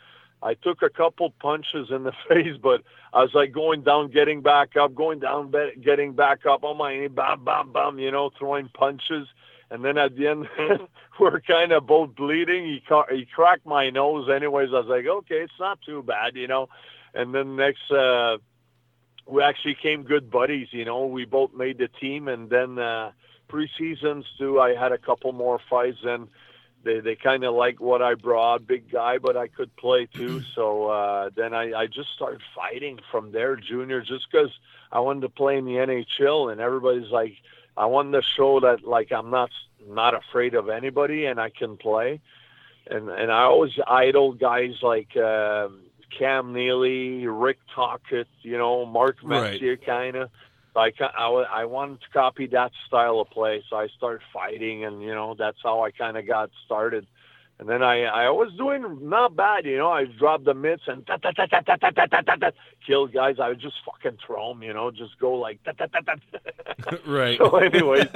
I 0.42 0.54
took 0.54 0.83
a 0.83 0.90
couple 0.90 1.31
punches 1.40 1.88
in 1.90 2.04
the 2.04 2.12
face, 2.28 2.57
but 2.62 2.83
I 3.12 3.22
was 3.22 3.35
like 3.35 3.52
going 3.52 3.83
down, 3.83 4.11
getting 4.11 4.40
back 4.40 4.76
up, 4.76 4.94
going 4.94 5.18
down, 5.18 5.52
getting 5.83 6.12
back 6.12 6.46
up 6.46 6.64
on 6.64 6.76
my 6.76 6.96
knee, 6.96 7.09
bam, 7.09 7.44
bam, 7.44 7.72
bam, 7.72 7.98
you 7.98 8.11
know, 8.11 8.31
throwing 8.38 8.68
punches. 8.68 9.26
And 9.70 9.85
then 9.85 9.98
at 9.98 10.16
the 10.16 10.28
end, 10.28 10.48
we're 11.20 11.40
kind 11.40 11.72
of 11.72 11.87
both 11.87 12.14
bleeding. 12.14 12.64
He 12.64 12.83
ca- 12.87 13.07
he 13.11 13.26
cracked 13.26 13.66
my 13.66 13.90
nose, 13.90 14.28
anyways. 14.35 14.70
I 14.72 14.81
was 14.81 14.87
like, 14.87 15.07
okay, 15.07 15.42
it's 15.42 15.61
not 15.61 15.78
too 15.85 16.02
bad, 16.02 16.37
you 16.37 16.46
know. 16.46 16.68
And 17.14 17.35
then 17.35 17.57
next, 17.57 17.90
uh, 17.90 18.38
we 19.26 19.42
actually 19.42 19.76
came 19.81 20.04
good 20.04 20.31
buddies, 20.31 20.68
you 20.70 20.85
know. 20.85 21.07
We 21.07 21.24
both 21.26 21.52
made 21.54 21.78
the 21.78 21.88
team, 21.88 22.28
and 22.28 22.48
then 22.48 22.78
uh, 22.78 23.12
preseasons 23.48 24.24
too. 24.38 24.61
I 24.61 24.74
had 24.74 24.92
a 24.92 24.98
couple 24.98 25.33
more 25.33 25.61
fights, 25.68 25.98
and 26.02 26.28
they 26.85 27.00
they 27.00 27.16
kind 27.16 27.44
of 27.44 27.54
liked 27.54 27.81
what 27.81 28.00
I 28.00 28.14
brought, 28.14 28.66
big 28.66 28.90
guy, 28.90 29.18
but 29.18 29.37
I 29.37 29.48
could 29.48 29.74
play 29.76 30.07
too. 30.07 30.42
So 30.54 30.88
uh, 30.88 31.31
then 31.37 31.54
I, 31.54 31.72
I 31.72 31.87
just 31.87 32.09
started 32.16 32.40
fighting 32.54 32.98
from 33.12 33.33
there, 33.33 33.54
junior, 33.54 34.00
just 34.00 34.26
because 34.31 34.50
I 34.90 35.00
wanted 35.00 35.20
to 35.20 35.28
play 35.28 35.57
in 35.57 35.66
the 35.66 35.72
NHL, 35.72 36.50
and 36.50 36.61
everybody's 36.61 37.12
like, 37.12 37.35
I 37.78 37.86
wanted 37.86 38.20
to 38.20 38.26
show 38.36 38.60
that 38.60 38.84
like 38.84 39.12
I'm 39.12 39.30
not 39.30 39.50
not 39.88 40.14
afraid 40.14 40.54
of 40.54 40.68
anybody, 40.68 41.26
and 41.26 41.40
I 41.40 41.50
can 41.50 41.76
play. 41.76 42.20
And 42.90 43.08
and 43.08 43.30
I 43.30 43.42
always 43.42 43.72
idoled 43.86 44.40
guys 44.40 44.74
like 44.82 45.16
uh, 45.16 45.68
Cam 46.18 46.52
Neely, 46.52 47.26
Rick 47.26 47.58
Tocchet, 47.74 48.26
you 48.42 48.58
know, 48.58 48.84
Mark 48.84 49.18
Right. 49.22 49.52
Messier, 49.52 49.76
kind 49.76 50.16
of. 50.16 50.30
Like 50.74 50.96
I, 51.00 51.28
I 51.28 51.64
wanted 51.64 52.00
to 52.02 52.08
copy 52.12 52.46
that 52.48 52.72
style 52.86 53.20
of 53.20 53.30
play, 53.30 53.64
so 53.68 53.76
I 53.76 53.88
started 53.96 54.22
fighting, 54.32 54.84
and 54.84 55.02
you 55.02 55.14
know 55.14 55.34
that's 55.38 55.58
how 55.62 55.82
I 55.84 55.90
kind 55.90 56.16
of 56.16 56.26
got 56.26 56.50
started. 56.66 57.06
And 57.61 57.68
then 57.68 57.83
I, 57.83 58.05
I 58.05 58.31
was 58.31 58.53
doing 58.57 59.09
not 59.09 59.35
bad, 59.35 59.64
you 59.64 59.77
know. 59.79 59.90
I 59.90 60.05
dropped 60.05 60.44
the 60.44 60.55
mitts 60.55 60.85
and 60.87 61.05
ta 61.05 61.16
ta 61.16 61.33
ta 61.33 61.47
ta 61.47 61.61
ta 61.61 61.77
ta 61.77 61.90
ta 61.90 62.07
ta 62.07 62.21
ta 62.21 62.37
ta 62.37 62.51
kill 62.87 63.09
guys. 63.09 63.40
I 63.40 63.49
would 63.49 63.59
just 63.59 63.75
fucking 63.85 64.18
throw 64.25 64.53
them, 64.53 64.62
you 64.62 64.73
know, 64.73 64.92
just 64.92 65.18
go 65.18 65.35
like 65.35 65.61
ta 65.64 65.73
ta 65.73 65.87
ta 65.87 66.01
ta. 66.01 66.99
right. 67.07 67.37
So, 67.37 67.57
anyways, 67.57 68.07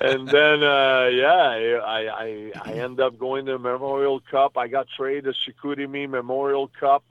and 0.00 0.28
then 0.28 0.62
uh, 0.62 1.10
yeah, 1.12 1.80
I 1.84 2.06
I 2.06 2.52
I 2.64 2.72
end 2.74 3.00
up 3.00 3.18
going 3.18 3.46
to 3.46 3.58
Memorial 3.58 4.20
Cup. 4.20 4.56
I 4.56 4.68
got 4.68 4.86
traded 4.96 5.24
to 5.24 5.32
Chicoutimi 5.32 6.08
Memorial 6.08 6.70
Cup, 6.78 7.02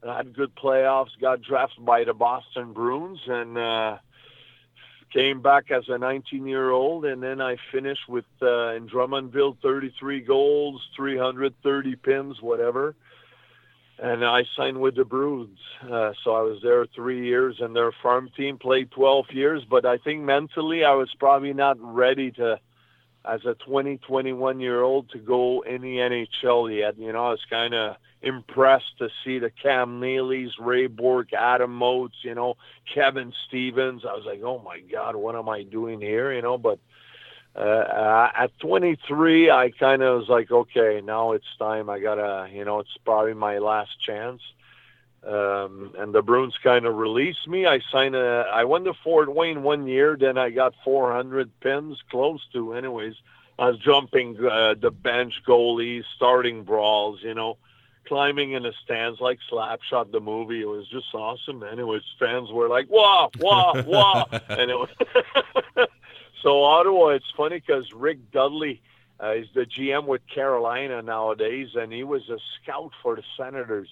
and 0.00 0.12
I 0.12 0.18
had 0.18 0.36
good 0.36 0.54
playoffs. 0.54 1.10
Got 1.20 1.42
drafted 1.42 1.84
by 1.84 2.04
the 2.04 2.14
Boston 2.14 2.72
Bruins, 2.72 3.18
and 3.26 3.58
uh, 3.58 3.98
came 5.12 5.42
back 5.42 5.70
as 5.70 5.84
a 5.88 5.98
19 5.98 6.46
year 6.46 6.70
old, 6.70 7.04
and 7.04 7.22
then 7.22 7.40
I 7.40 7.56
finished 7.70 8.08
with 8.08 8.24
uh, 8.40 8.70
in 8.74 8.88
Drummondville 8.88 9.56
33 9.62 10.20
goals, 10.20 10.80
330 10.96 11.96
pins, 11.96 12.40
whatever. 12.40 12.94
and 13.98 14.24
I 14.24 14.44
signed 14.56 14.80
with 14.80 14.96
the 14.96 15.04
Bruins. 15.04 15.58
Uh, 15.82 16.12
so 16.24 16.34
I 16.34 16.42
was 16.42 16.58
there 16.62 16.86
three 16.86 17.26
years, 17.26 17.56
and 17.60 17.74
their 17.76 17.92
farm 18.02 18.30
team 18.36 18.58
played 18.58 18.90
12 18.90 19.26
years. 19.32 19.62
But 19.68 19.84
I 19.84 19.98
think 19.98 20.22
mentally, 20.22 20.84
I 20.84 20.94
was 20.94 21.10
probably 21.18 21.52
not 21.52 21.76
ready 21.80 22.30
to, 22.32 22.58
as 23.24 23.44
a 23.44 23.54
20, 23.54 23.98
21 23.98 24.60
year 24.60 24.82
old, 24.82 25.10
to 25.10 25.18
go 25.18 25.62
in 25.62 25.82
the 25.82 25.96
NHL 25.96 26.76
yet. 26.76 26.98
You 26.98 27.12
know, 27.12 27.26
I 27.26 27.30
was 27.30 27.44
kind 27.48 27.74
of 27.74 27.96
impressed 28.22 28.98
to 28.98 29.08
see 29.24 29.38
the 29.38 29.50
Cam 29.50 30.00
Neely's, 30.00 30.52
Ray 30.58 30.86
Bourque, 30.86 31.32
Adam 31.32 31.82
Oates, 31.82 32.16
you 32.22 32.34
know, 32.34 32.54
Kevin 32.94 33.32
Stevens. 33.46 34.02
I 34.08 34.14
was 34.14 34.24
like, 34.26 34.42
oh 34.44 34.60
my 34.64 34.80
God, 34.80 35.16
what 35.16 35.36
am 35.36 35.48
I 35.48 35.62
doing 35.62 36.00
here? 36.00 36.32
You 36.32 36.42
know, 36.42 36.58
but 36.58 36.78
uh, 37.54 38.28
at 38.34 38.50
23, 38.60 39.50
I 39.50 39.70
kind 39.78 40.02
of 40.02 40.20
was 40.20 40.28
like, 40.28 40.50
okay, 40.50 41.02
now 41.04 41.32
it's 41.32 41.44
time. 41.58 41.90
I 41.90 41.98
gotta, 41.98 42.48
you 42.52 42.64
know, 42.64 42.80
it's 42.80 42.96
probably 43.04 43.34
my 43.34 43.58
last 43.58 43.90
chance. 44.06 44.40
Um, 45.24 45.92
and 45.98 46.12
the 46.12 46.22
Bruins 46.22 46.58
kind 46.62 46.84
of 46.84 46.96
released 46.96 47.46
me. 47.46 47.64
I 47.66 47.80
signed 47.92 48.16
a, 48.16 48.50
I 48.52 48.64
went 48.64 48.86
to 48.86 48.94
Fort 49.04 49.32
Wayne 49.32 49.62
one 49.62 49.86
year, 49.86 50.16
then 50.18 50.36
I 50.36 50.50
got 50.50 50.74
400 50.84 51.60
pins, 51.60 51.98
close 52.10 52.44
to, 52.52 52.74
anyways. 52.74 53.14
I 53.58 53.68
was 53.68 53.78
jumping 53.78 54.36
uh, 54.44 54.74
the 54.80 54.90
bench 54.90 55.34
goalies, 55.46 56.02
starting 56.16 56.64
brawls, 56.64 57.20
you 57.22 57.34
know, 57.34 57.58
climbing 58.06 58.52
in 58.52 58.64
the 58.64 58.72
stands 58.84 59.20
like 59.20 59.38
Slapshot 59.50 60.10
the 60.10 60.20
movie. 60.20 60.62
It 60.62 60.68
was 60.68 60.88
just 60.88 61.14
awesome. 61.14 61.62
Anyways, 61.62 62.02
fans 62.18 62.50
were 62.50 62.68
like, 62.68 62.90
"Wow, 62.90 63.30
wow, 63.38 63.74
wow!" 63.86 64.26
and 64.48 64.70
it 64.70 64.76
was 64.76 64.88
So 66.42 66.64
Ottawa, 66.64 67.08
it's 67.08 67.30
funny 67.36 67.60
because 67.60 67.92
Rick 67.92 68.32
Dudley 68.32 68.82
uh, 69.22 69.34
is 69.34 69.46
the 69.54 69.64
GM 69.64 70.06
with 70.06 70.22
Carolina 70.26 71.00
nowadays, 71.00 71.68
and 71.76 71.92
he 71.92 72.02
was 72.02 72.28
a 72.28 72.38
scout 72.60 72.90
for 73.00 73.14
the 73.14 73.22
Senators, 73.36 73.88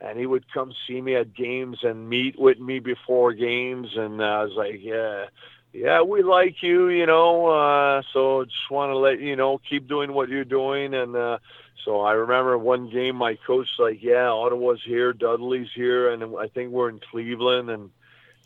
and 0.00 0.18
he 0.18 0.26
would 0.26 0.52
come 0.52 0.72
see 0.86 1.00
me 1.00 1.16
at 1.16 1.34
games 1.34 1.78
and 1.82 2.08
meet 2.08 2.38
with 2.38 2.58
me 2.58 2.78
before 2.78 3.32
games, 3.32 3.88
and 3.96 4.22
I 4.22 4.44
was 4.44 4.52
like, 4.56 4.80
yeah. 4.80 5.26
Yeah, 5.72 6.00
we 6.00 6.22
like 6.22 6.62
you, 6.62 6.88
you 6.88 7.04
know. 7.04 7.46
Uh, 7.46 8.02
so 8.14 8.44
just 8.44 8.70
want 8.70 8.90
to 8.90 8.96
let 8.96 9.20
you 9.20 9.36
know, 9.36 9.60
keep 9.68 9.86
doing 9.86 10.14
what 10.14 10.30
you're 10.30 10.44
doing. 10.44 10.94
And 10.94 11.14
uh, 11.14 11.38
so 11.84 12.00
I 12.00 12.12
remember 12.12 12.56
one 12.56 12.88
game, 12.88 13.16
my 13.16 13.36
coach 13.46 13.68
like, 13.78 14.02
"Yeah, 14.02 14.28
Ottawa's 14.28 14.80
here, 14.82 15.12
Dudley's 15.12 15.68
here, 15.74 16.10
and 16.10 16.24
I 16.38 16.48
think 16.48 16.70
we're 16.70 16.88
in 16.88 17.00
Cleveland." 17.10 17.68
And 17.68 17.90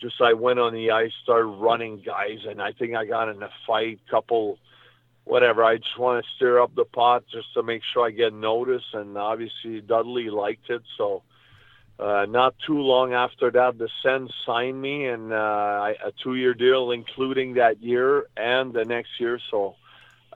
just 0.01 0.21
I 0.21 0.33
went 0.33 0.59
on 0.59 0.75
the 0.75 0.91
ice, 0.91 1.12
started 1.23 1.47
running 1.47 2.03
guys, 2.05 2.41
and 2.45 2.61
I 2.61 2.73
think 2.73 2.97
I 2.97 3.05
got 3.07 3.29
in 3.29 3.41
a 3.41 3.51
fight, 3.69 4.01
couple, 4.11 4.59
whatever. 5.23 5.62
I 5.62 5.77
just 5.77 5.97
want 5.97 6.25
to 6.25 6.31
stir 6.35 6.61
up 6.61 6.75
the 6.75 6.85
pot 6.85 7.23
just 7.33 7.55
to 7.55 7.62
make 7.62 7.83
sure 7.93 8.05
I 8.05 8.11
get 8.11 8.35
noticed, 8.35 8.95
and 8.95 9.17
obviously 9.17 9.81
Dudley 9.81 10.29
liked 10.29 10.71
it, 10.71 10.83
so. 10.99 11.23
Uh, 12.03 12.27
not 12.27 12.55
too 12.67 12.81
long 12.81 13.12
after 13.12 13.49
that, 13.53 13.79
the 13.79 13.88
Sens 14.03 14.33
signed 14.45 14.83
me 14.83 15.07
and 15.07 15.33
uh, 15.33 15.93
a 16.05 16.12
two-year 16.21 16.53
deal, 16.53 16.91
including 16.91 17.55
that 17.55 17.81
year 17.81 18.27
and 18.37 18.73
the 18.73 18.85
next 18.85 19.21
year. 19.21 19.38
So 19.53 19.77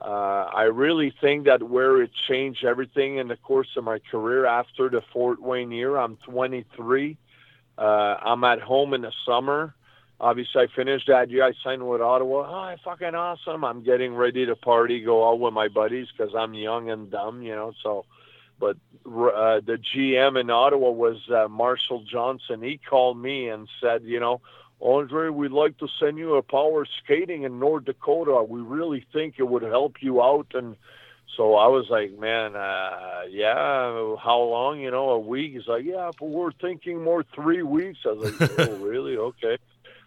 uh, 0.01 0.49
I 0.53 0.63
really 0.63 1.13
think 1.19 1.45
that 1.45 1.61
where 1.61 2.01
it 2.01 2.11
changed 2.29 2.63
everything 2.63 3.17
in 3.17 3.27
the 3.27 3.35
course 3.35 3.67
of 3.75 3.83
my 3.83 3.99
career 3.99 4.45
after 4.45 4.87
the 4.87 5.01
Fort 5.11 5.41
Wayne 5.41 5.71
year, 5.71 5.97
I'm 5.97 6.15
23. 6.17 7.17
Uh, 7.77 7.81
I'm 7.81 8.45
at 8.45 8.61
home 8.61 8.93
in 8.93 9.01
the 9.01 9.11
summer. 9.25 9.73
Obviously, 10.21 10.61
I 10.63 10.67
finished 10.73 11.07
that 11.07 11.29
year. 11.29 11.43
I 11.43 11.51
signed 11.65 11.85
with 11.85 12.01
Ottawa. 12.01 12.71
Oh, 12.71 12.75
fucking 12.83 13.13
awesome! 13.13 13.63
I'm 13.63 13.83
getting 13.83 14.15
ready 14.15 14.45
to 14.47 14.55
party, 14.55 15.01
go 15.01 15.29
out 15.29 15.39
with 15.39 15.53
my 15.53 15.67
buddies 15.67 16.07
because 16.15 16.33
I'm 16.33 16.53
young 16.53 16.89
and 16.89 17.11
dumb, 17.11 17.43
you 17.43 17.53
know. 17.53 17.73
So, 17.83 18.05
but 18.59 18.77
uh, 19.05 19.61
the 19.61 19.79
GM 19.95 20.39
in 20.39 20.49
Ottawa 20.49 20.89
was 20.89 21.17
uh, 21.29 21.47
Marshall 21.47 22.03
Johnston. 22.03 22.61
He 22.61 22.77
called 22.77 23.17
me 23.17 23.49
and 23.49 23.67
said, 23.81 24.03
you 24.03 24.19
know, 24.19 24.41
Andre, 24.81 25.29
we'd 25.29 25.51
like 25.51 25.77
to 25.79 25.87
send 25.99 26.17
you 26.17 26.35
a 26.35 26.41
power 26.41 26.85
skating 27.03 27.43
in 27.43 27.59
North 27.59 27.85
Dakota. 27.85 28.43
We 28.43 28.61
really 28.61 29.05
think 29.13 29.35
it 29.37 29.47
would 29.47 29.63
help 29.63 30.01
you 30.01 30.21
out 30.21 30.47
and 30.53 30.75
so 31.37 31.53
I 31.53 31.67
was 31.67 31.87
like, 31.89 32.17
man, 32.17 32.55
uh, 32.55 33.21
yeah, 33.29 34.15
how 34.17 34.39
long? 34.39 34.79
You 34.79 34.89
know, 34.89 35.09
a 35.09 35.19
week? 35.19 35.53
He's 35.53 35.67
like, 35.67 35.85
yeah, 35.85 36.09
but 36.19 36.29
we're 36.29 36.51
thinking 36.51 37.03
more 37.03 37.23
three 37.35 37.61
weeks. 37.61 37.99
I 38.05 38.13
was 38.13 38.41
like, 38.41 38.59
oh, 38.59 38.75
really? 38.81 39.17
Okay. 39.17 39.59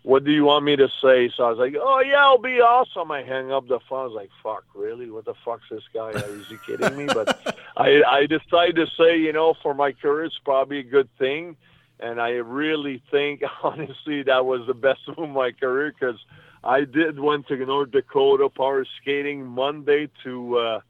What 0.03 0.25
do 0.25 0.33
you 0.33 0.45
want 0.45 0.65
me 0.65 0.77
to 0.77 0.89
say? 1.03 1.31
So 1.37 1.45
I 1.45 1.51
was 1.51 1.59
like, 1.59 1.75
oh, 1.79 2.01
yeah, 2.01 2.25
it'll 2.25 2.39
be 2.39 2.61
awesome. 2.61 3.11
I 3.11 3.23
hang 3.23 3.53
up 3.53 3.69
the 3.69 3.81
phone. 3.89 4.01
I 4.01 4.05
was 4.05 4.15
like, 4.15 4.31
fuck, 4.43 4.65
really? 4.75 5.11
What 5.11 5.27
the 5.27 5.35
fuck's 5.45 5.69
this 5.71 5.83
guy? 5.93 6.11
Is 6.11 6.47
he 6.49 6.57
kidding 6.67 6.97
me? 6.97 7.07
But 7.07 7.59
I, 7.77 8.03
I 8.09 8.27
decided 8.27 8.77
to 8.77 8.87
say, 8.99 9.19
you 9.19 9.33
know, 9.33 9.55
for 9.63 9.75
my 9.75 9.93
career, 9.93 10.25
it's 10.25 10.39
probably 10.43 10.79
a 10.79 10.85
good 10.85 11.09
thing. 11.19 11.57
And 11.99 12.19
I 12.19 12.31
really 12.31 13.03
think, 13.11 13.43
honestly, 13.63 14.23
that 14.23 14.47
was 14.47 14.67
the 14.67 14.75
best 14.75 15.01
of 15.07 15.29
my 15.29 15.53
career 15.53 15.93
because 15.93 16.19
I 16.65 16.85
did 16.85 17.19
went 17.19 17.49
to 17.49 17.57
North 17.57 17.91
Dakota 17.91 18.49
power 18.49 18.87
skating 19.01 19.47
Monday 19.47 20.09
to 20.25 20.59
uh, 20.59 20.81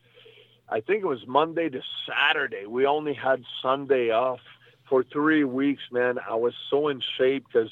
I 0.68 0.80
think 0.80 1.02
it 1.02 1.06
was 1.06 1.26
Monday 1.26 1.68
to 1.68 1.82
Saturday. 2.06 2.66
We 2.66 2.86
only 2.86 3.14
had 3.14 3.42
Sunday 3.60 4.10
off 4.10 4.40
for 4.88 5.02
three 5.02 5.42
weeks, 5.42 5.82
man. 5.90 6.18
I 6.28 6.36
was 6.36 6.54
so 6.70 6.88
in 6.88 7.02
shape 7.18 7.46
because 7.52 7.70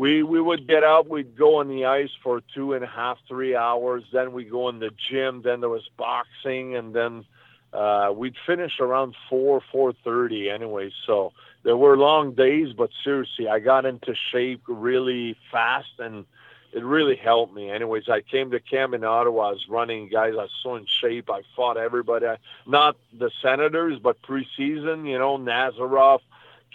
we 0.00 0.22
we 0.22 0.40
would 0.40 0.66
get 0.66 0.82
out, 0.82 1.10
we'd 1.10 1.36
go 1.36 1.56
on 1.56 1.68
the 1.68 1.84
ice 1.84 2.08
for 2.22 2.40
two 2.54 2.72
and 2.72 2.82
a 2.82 2.86
half, 2.86 3.18
three 3.28 3.54
hours. 3.54 4.02
Then 4.10 4.32
we 4.32 4.44
go 4.44 4.70
in 4.70 4.78
the 4.78 4.92
gym. 5.10 5.42
Then 5.42 5.60
there 5.60 5.68
was 5.68 5.86
boxing, 5.98 6.74
and 6.74 6.94
then 6.94 7.26
uh, 7.74 8.10
we'd 8.16 8.36
finish 8.46 8.80
around 8.80 9.14
four, 9.28 9.60
four 9.70 9.92
thirty, 9.92 10.48
anyway. 10.48 10.90
So 11.06 11.34
there 11.64 11.76
were 11.76 11.98
long 11.98 12.32
days, 12.32 12.72
but 12.72 12.88
seriously, 13.04 13.46
I 13.46 13.58
got 13.58 13.84
into 13.84 14.14
shape 14.32 14.62
really 14.66 15.36
fast 15.52 15.92
and 15.98 16.24
it 16.72 16.82
really 16.82 17.16
helped 17.16 17.52
me. 17.52 17.68
Anyways, 17.68 18.08
I 18.08 18.22
came 18.22 18.52
to 18.52 18.60
camp 18.60 18.94
in 18.94 19.04
Ottawa. 19.04 19.48
I 19.48 19.52
was 19.52 19.66
running 19.68 20.08
guys. 20.08 20.32
I 20.32 20.44
was 20.44 20.50
so 20.62 20.76
in 20.76 20.86
shape. 20.86 21.28
I 21.28 21.42
fought 21.54 21.76
everybody. 21.76 22.26
Not 22.66 22.96
the 23.12 23.30
Senators, 23.42 23.98
but 23.98 24.22
preseason. 24.22 25.06
You 25.06 25.18
know, 25.18 25.36
Nazarov, 25.36 26.20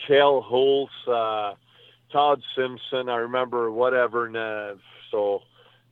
Kale 0.05 0.41
Holtz, 0.41 0.93
uh, 1.07 1.53
Todd 2.15 2.41
Simpson. 2.55 3.09
I 3.09 3.17
remember 3.17 3.69
whatever. 3.69 4.25
And, 4.25 4.37
uh, 4.37 4.75
so, 5.11 5.41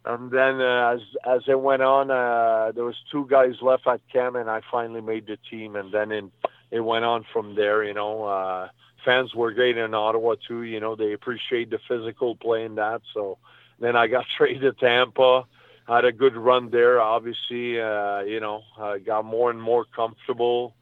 and 0.06 0.32
then 0.32 0.62
uh, 0.62 0.96
as 0.96 1.02
as 1.26 1.42
it 1.50 1.60
went 1.60 1.82
on, 1.82 2.10
uh, 2.10 2.72
there 2.74 2.86
was 2.86 2.96
two 3.12 3.28
guys 3.30 3.56
left 3.62 3.86
at 3.88 4.00
camp, 4.12 4.38
and 4.38 4.50
I 4.50 4.62
finally 4.72 5.02
made 5.02 5.28
the 5.28 5.38
team. 5.52 5.76
And 5.76 5.94
then 5.94 6.14
in, 6.14 6.32
it 6.72 6.80
went 6.80 7.04
on 7.04 7.26
from 7.34 7.56
there. 7.56 7.84
You 7.84 7.94
know. 7.94 8.24
Uh, 8.24 8.70
fans 9.04 9.36
were 9.36 9.52
great 9.52 9.78
in 9.78 9.94
Ottawa 9.94 10.36
too. 10.48 10.62
You 10.62 10.80
know, 10.80 10.96
they 10.96 11.12
appreciate 11.12 11.70
the 11.70 11.80
physical 11.90 12.38
play 12.38 12.64
in 12.64 12.76
that. 12.76 13.02
So 13.14 13.38
then 13.82 13.98
I 13.98 14.08
got 14.08 14.26
traded 14.38 14.62
to 14.62 14.72
Tampa. 14.72 15.44
Had 15.90 16.06
a 16.06 16.14
good 16.14 16.38
run 16.38 16.70
there. 16.70 17.02
Obviously, 17.02 17.82
uh, 17.82 18.22
you 18.22 18.40
know, 18.40 18.62
I 18.80 19.00
got 19.00 19.26
more 19.26 19.52
and 19.52 19.62
more 19.62 19.84
comfortable. 19.84 20.74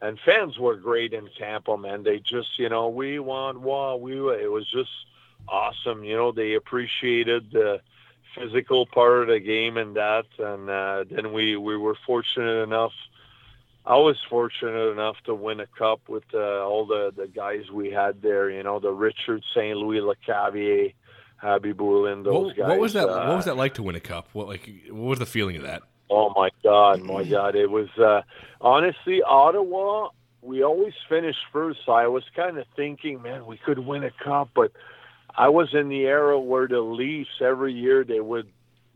And 0.00 0.18
fans 0.24 0.58
were 0.58 0.76
great 0.76 1.12
in 1.12 1.28
Tampa, 1.38 1.76
man. 1.76 2.04
They 2.04 2.18
just, 2.18 2.58
you 2.58 2.68
know, 2.68 2.88
we 2.88 3.18
want, 3.18 3.60
wow, 3.60 3.96
we. 3.96 4.14
It 4.14 4.50
was 4.50 4.68
just 4.70 4.90
awesome. 5.48 6.04
You 6.04 6.16
know, 6.16 6.32
they 6.32 6.54
appreciated 6.54 7.50
the 7.50 7.80
physical 8.36 8.86
part 8.86 9.22
of 9.22 9.28
the 9.28 9.40
game 9.40 9.76
and 9.76 9.96
that. 9.96 10.26
And 10.38 10.70
uh, 10.70 11.04
then 11.10 11.32
we 11.32 11.56
we 11.56 11.76
were 11.76 11.96
fortunate 12.06 12.62
enough. 12.62 12.92
I 13.84 13.96
was 13.96 14.18
fortunate 14.28 14.90
enough 14.92 15.16
to 15.24 15.34
win 15.34 15.60
a 15.60 15.66
cup 15.66 16.08
with 16.08 16.24
uh, 16.34 16.64
all 16.64 16.86
the 16.86 17.12
the 17.16 17.26
guys 17.26 17.70
we 17.70 17.90
had 17.90 18.22
there. 18.22 18.50
You 18.50 18.62
know, 18.62 18.78
the 18.78 18.92
Richard 18.92 19.42
St. 19.54 19.76
Louis 19.76 20.00
Lecavalier 20.00 20.94
Khabibulin, 21.42 22.24
those 22.24 22.46
what, 22.46 22.56
guys. 22.56 22.68
What 22.68 22.78
was 22.78 22.92
that? 22.92 23.08
Uh, 23.08 23.26
what 23.28 23.36
was 23.36 23.44
that 23.46 23.56
like 23.56 23.74
to 23.74 23.82
win 23.82 23.96
a 23.96 24.00
cup? 24.00 24.28
What 24.32 24.46
like? 24.46 24.70
What 24.90 25.08
was 25.08 25.18
the 25.18 25.26
feeling 25.26 25.56
of 25.56 25.62
that? 25.62 25.82
Oh 26.10 26.32
my 26.34 26.50
God, 26.62 27.02
my 27.02 27.24
God! 27.24 27.54
It 27.54 27.70
was 27.70 27.88
uh, 27.98 28.22
honestly 28.60 29.22
Ottawa. 29.22 30.08
We 30.40 30.62
always 30.62 30.94
finished 31.08 31.40
first, 31.52 31.80
so 31.84 31.92
I 31.92 32.06
was 32.06 32.22
kind 32.34 32.58
of 32.58 32.66
thinking, 32.76 33.20
man, 33.22 33.44
we 33.44 33.58
could 33.58 33.80
win 33.80 34.04
a 34.04 34.10
cup, 34.24 34.50
but 34.54 34.72
I 35.36 35.48
was 35.48 35.74
in 35.74 35.88
the 35.88 36.02
era 36.02 36.38
where 36.38 36.68
the 36.68 36.80
Leafs 36.80 37.40
every 37.40 37.72
year 37.72 38.04
they 38.04 38.20
would 38.20 38.48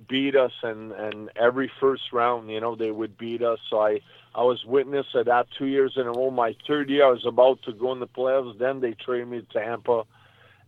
beat 0.08 0.36
us, 0.36 0.52
and 0.62 0.92
and 0.92 1.30
every 1.36 1.70
first 1.80 2.12
round, 2.12 2.50
you 2.50 2.60
know, 2.60 2.76
they 2.76 2.90
would 2.90 3.18
beat 3.18 3.42
us. 3.42 3.58
So 3.68 3.80
I 3.80 4.00
I 4.34 4.42
was 4.42 4.64
witness 4.64 5.06
of 5.14 5.26
that 5.26 5.48
two 5.58 5.66
years 5.66 5.94
in 5.96 6.06
a 6.06 6.12
row. 6.12 6.30
My 6.30 6.54
third 6.66 6.88
year, 6.88 7.06
I 7.06 7.10
was 7.10 7.26
about 7.26 7.62
to 7.64 7.72
go 7.72 7.92
in 7.92 8.00
the 8.00 8.06
playoffs. 8.06 8.58
Then 8.58 8.80
they 8.80 8.92
traded 8.92 9.28
me 9.28 9.40
to 9.40 9.46
Tampa 9.46 10.04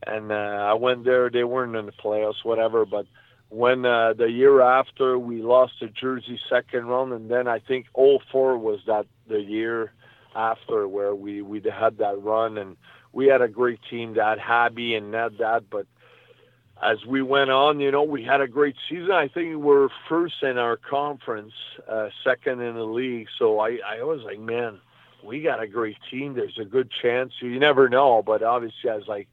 and 0.07 0.33
uh, 0.33 0.35
I 0.35 0.75
went 0.75 1.05
there. 1.05 1.31
They 1.31 1.45
weren't 1.45 1.77
in 1.77 1.87
the 1.87 1.93
playoffs, 1.93 2.45
whatever. 2.45 2.85
But 2.85 3.07
when 3.55 3.87
uh, 3.87 4.15
the 4.15 4.31
year 4.31 4.61
after 4.61 5.17
we 5.17 5.41
lost 5.41 5.79
to 5.79 5.89
Jersey 5.89 6.41
second 6.51 6.87
round, 6.87 7.13
and 7.13 7.31
then 7.31 7.47
I 7.47 7.61
think 7.61 7.87
04 7.95 8.59
was 8.59 8.81
that 8.87 9.07
the 9.29 9.41
year 9.41 9.93
after 10.35 10.89
where 10.89 11.15
we 11.15 11.41
we 11.41 11.61
had 11.61 11.99
that 11.99 12.21
run, 12.21 12.59
and 12.59 12.77
we 13.13 13.29
had 13.29 13.43
a 13.43 13.49
great 13.49 13.79
team 13.89 14.15
that 14.15 14.41
Happy 14.41 14.97
and 14.97 15.13
Ned 15.13 15.39
that, 15.39 15.71
but 15.71 15.87
as 16.83 16.99
we 17.07 17.23
went 17.23 17.51
on, 17.51 17.79
you 17.79 17.93
know, 17.93 18.03
we 18.03 18.25
had 18.25 18.41
a 18.41 18.49
great 18.49 18.75
season. 18.89 19.13
I 19.13 19.29
think 19.29 19.51
we 19.51 19.57
were 19.57 19.89
first 20.09 20.43
in 20.43 20.59
our 20.59 20.77
conference, 20.77 21.53
uh, 21.89 22.09
second 22.25 22.61
in 22.61 22.75
the 22.75 22.83
league. 22.83 23.29
So 23.39 23.61
I, 23.61 23.79
I 23.87 24.03
was 24.03 24.21
like, 24.23 24.41
man, 24.41 24.81
we 25.23 25.41
got 25.41 25.63
a 25.63 25.69
great 25.69 25.97
team. 26.11 26.35
There's 26.35 26.59
a 26.61 26.65
good 26.65 26.91
chance. 26.91 27.33
You 27.41 27.59
never 27.61 27.89
know, 27.89 28.23
but 28.27 28.43
obviously, 28.43 28.91
I 28.91 28.97
was 28.97 29.07
like, 29.07 29.29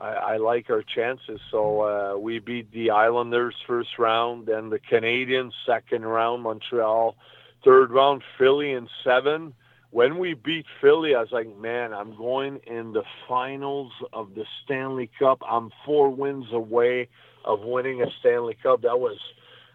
I, 0.00 0.08
I 0.08 0.36
like 0.38 0.70
our 0.70 0.82
chances. 0.82 1.40
So 1.50 1.82
uh, 1.82 2.18
we 2.18 2.38
beat 2.38 2.72
the 2.72 2.90
Islanders 2.90 3.54
first 3.66 3.98
round, 3.98 4.46
then 4.46 4.70
the 4.70 4.78
Canadiens 4.78 5.52
second 5.66 6.04
round, 6.04 6.42
Montreal 6.42 7.16
third 7.64 7.90
round, 7.90 8.22
Philly 8.38 8.72
in 8.72 8.88
seven. 9.04 9.54
When 9.90 10.18
we 10.18 10.34
beat 10.34 10.66
Philly, 10.80 11.14
I 11.14 11.20
was 11.20 11.32
like, 11.32 11.54
man, 11.58 11.92
I'm 11.92 12.16
going 12.16 12.60
in 12.66 12.92
the 12.92 13.02
finals 13.28 13.92
of 14.12 14.34
the 14.34 14.44
Stanley 14.64 15.10
Cup. 15.18 15.42
I'm 15.48 15.70
four 15.84 16.10
wins 16.10 16.46
away 16.52 17.08
of 17.44 17.60
winning 17.62 18.00
a 18.00 18.06
Stanley 18.20 18.56
Cup. 18.62 18.82
That 18.82 19.00
was, 19.00 19.18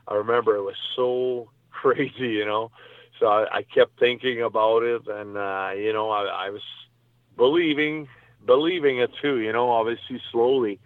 I 0.07 0.15
remember, 0.15 0.55
it 0.55 0.61
was 0.61 0.77
so 0.95 1.49
crazy, 1.69 2.29
you 2.29 2.45
know. 2.45 2.71
So 3.19 3.27
I, 3.27 3.57
I 3.57 3.63
kept 3.63 3.99
thinking 3.99 4.41
about 4.41 4.83
it, 4.83 5.07
and 5.07 5.37
uh, 5.37 5.71
you 5.75 5.93
know, 5.93 6.09
I, 6.09 6.47
I 6.47 6.49
was 6.49 6.61
believing, 7.37 8.07
believing 8.45 8.99
it 8.99 9.11
too. 9.21 9.39
You 9.39 9.51
know, 9.51 9.69
obviously 9.69 10.21
slowly. 10.31 10.79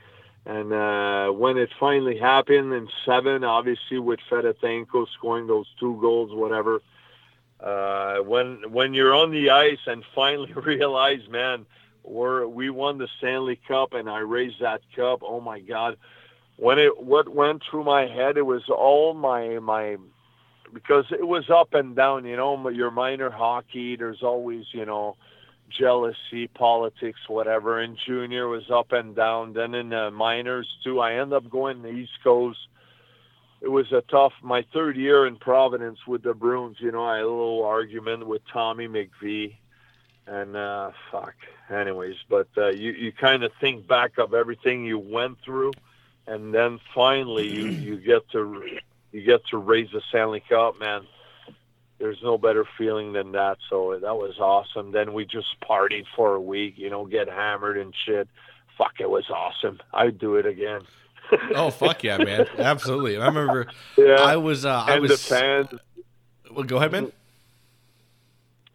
And 0.45 0.73
uh, 0.73 1.29
when 1.31 1.57
it 1.57 1.69
finally 1.79 2.17
happened 2.17 2.73
in 2.73 2.87
seven, 3.05 3.43
obviously 3.43 3.99
with 3.99 4.19
Fedotenko 4.31 5.07
scoring 5.17 5.47
those 5.47 5.67
two 5.79 5.97
goals, 6.01 6.33
whatever. 6.33 6.81
Uh, 7.59 8.19
when 8.19 8.71
when 8.71 8.93
you're 8.93 9.13
on 9.13 9.31
the 9.31 9.49
ice 9.49 9.79
and 9.85 10.03
finally 10.15 10.53
realize, 10.65 11.27
man, 11.29 11.65
we're 12.03 12.47
we 12.47 12.69
won 12.69 12.97
the 12.97 13.07
Stanley 13.17 13.59
Cup, 13.67 13.93
and 13.93 14.09
I 14.09 14.19
raised 14.19 14.61
that 14.61 14.81
cup. 14.95 15.19
Oh 15.23 15.41
my 15.41 15.59
God! 15.59 15.97
When 16.55 16.79
it 16.79 17.01
what 17.01 17.29
went 17.29 17.61
through 17.69 17.83
my 17.83 18.07
head, 18.07 18.37
it 18.37 18.45
was 18.45 18.63
all 18.69 19.13
my 19.13 19.59
my 19.59 19.97
because 20.73 21.05
it 21.11 21.27
was 21.27 21.49
up 21.49 21.73
and 21.73 21.95
down. 21.95 22.25
You 22.25 22.37
know, 22.37 22.69
your 22.69 22.91
minor 22.91 23.29
hockey. 23.29 23.97
There's 23.97 24.23
always 24.23 24.65
you 24.71 24.85
know 24.85 25.17
jealousy, 25.69 26.47
politics, 26.47 27.19
whatever. 27.27 27.79
And 27.79 27.97
junior 28.05 28.47
was 28.47 28.69
up 28.71 28.91
and 28.91 29.15
down. 29.15 29.53
Then 29.53 29.73
in 29.73 29.89
the 29.89 30.11
minors 30.11 30.67
too, 30.83 30.99
I 30.99 31.15
ended 31.15 31.33
up 31.33 31.49
going 31.49 31.77
to 31.77 31.83
the 31.83 31.89
East 31.89 32.23
Coast. 32.23 32.59
It 33.61 33.67
was 33.67 33.91
a 33.91 34.01
tough. 34.01 34.33
My 34.41 34.65
third 34.73 34.95
year 34.95 35.27
in 35.27 35.35
Providence 35.35 35.99
with 36.07 36.23
the 36.23 36.33
Bruins, 36.33 36.77
you 36.79 36.91
know, 36.91 37.03
I 37.03 37.17
had 37.17 37.25
a 37.25 37.27
little 37.27 37.63
argument 37.65 38.25
with 38.25 38.41
Tommy 38.53 38.87
McVie, 38.87 39.57
and 40.25 40.55
uh, 40.55 40.91
fuck. 41.11 41.35
Anyways, 41.69 42.15
but 42.29 42.47
uh, 42.57 42.69
you 42.69 42.91
you 42.93 43.11
kind 43.11 43.43
of 43.43 43.51
think 43.59 43.85
back 43.85 44.17
of 44.17 44.33
everything 44.33 44.85
you 44.85 44.97
went 44.97 45.39
through, 45.43 45.73
and 46.25 46.53
then 46.53 46.79
finally 46.95 47.49
you 47.49 47.67
you 47.67 47.97
get 47.97 48.29
to 48.31 48.63
you 49.11 49.21
get 49.23 49.45
to 49.47 49.57
raise 49.57 49.91
the 49.91 50.01
Stanley 50.09 50.41
Cup, 50.47 50.79
man 50.79 51.05
there's 51.99 52.21
no 52.23 52.37
better 52.37 52.65
feeling 52.77 53.13
than 53.13 53.33
that. 53.33 53.57
So 53.69 53.97
that 54.01 54.15
was 54.15 54.39
awesome. 54.39 54.91
Then 54.91 55.13
we 55.13 55.25
just 55.25 55.59
partied 55.61 56.05
for 56.15 56.35
a 56.35 56.41
week, 56.41 56.75
you 56.77 56.89
know, 56.89 57.05
get 57.05 57.27
hammered 57.29 57.77
and 57.77 57.93
shit. 58.05 58.27
Fuck, 58.77 58.93
it 58.99 59.09
was 59.09 59.29
awesome. 59.29 59.79
I'd 59.93 60.17
do 60.17 60.35
it 60.35 60.45
again. 60.45 60.81
oh 61.53 61.69
fuck 61.69 62.03
yeah, 62.03 62.17
man! 62.17 62.47
Absolutely. 62.57 63.17
I 63.17 63.27
remember. 63.27 63.67
Yeah. 63.97 64.15
I 64.15 64.37
was. 64.37 64.65
Uh, 64.65 64.83
I 64.87 64.93
and 64.93 65.01
was. 65.01 65.11
the 65.11 65.17
fans. 65.17 65.69
Well, 66.49 66.63
go 66.65 66.77
ahead, 66.77 66.91
man. 66.91 67.11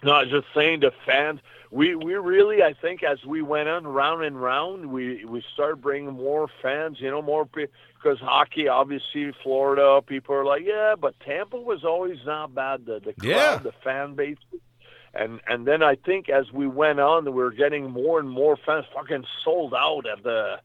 No, 0.04 0.12
I 0.12 0.22
was 0.22 0.30
just 0.30 0.46
saying 0.54 0.80
the 0.80 0.92
fans. 1.04 1.40
We 1.74 1.96
we 1.96 2.14
really, 2.14 2.62
I 2.62 2.72
think, 2.72 3.02
as 3.02 3.24
we 3.24 3.42
went 3.42 3.68
on 3.68 3.84
round 3.84 4.22
and 4.22 4.40
round, 4.40 4.92
we 4.92 5.24
we 5.24 5.42
started 5.54 5.82
bringing 5.82 6.12
more 6.14 6.46
fans. 6.62 7.00
You 7.00 7.10
know, 7.10 7.20
more 7.20 7.44
because 7.44 8.20
hockey, 8.20 8.68
obviously, 8.68 9.32
Florida, 9.42 10.00
people 10.06 10.36
are 10.36 10.44
like, 10.44 10.62
yeah, 10.64 10.94
but 10.96 11.18
Tampa 11.18 11.56
was 11.56 11.82
always 11.84 12.18
not 12.24 12.54
bad. 12.54 12.86
The 12.86 13.00
the 13.00 13.12
crowd, 13.14 13.28
Yeah. 13.28 13.56
the 13.56 13.72
fan 13.82 14.14
base, 14.14 14.38
and 15.14 15.40
and 15.48 15.66
then 15.66 15.82
I 15.82 15.96
think 15.96 16.28
as 16.28 16.52
we 16.52 16.68
went 16.68 17.00
on, 17.00 17.24
we 17.24 17.32
were 17.32 17.50
getting 17.50 17.90
more 17.90 18.20
and 18.20 18.30
more 18.30 18.56
fans. 18.64 18.86
Fucking 18.94 19.24
sold 19.44 19.74
out 19.74 20.06
at 20.06 20.22
the. 20.22 20.60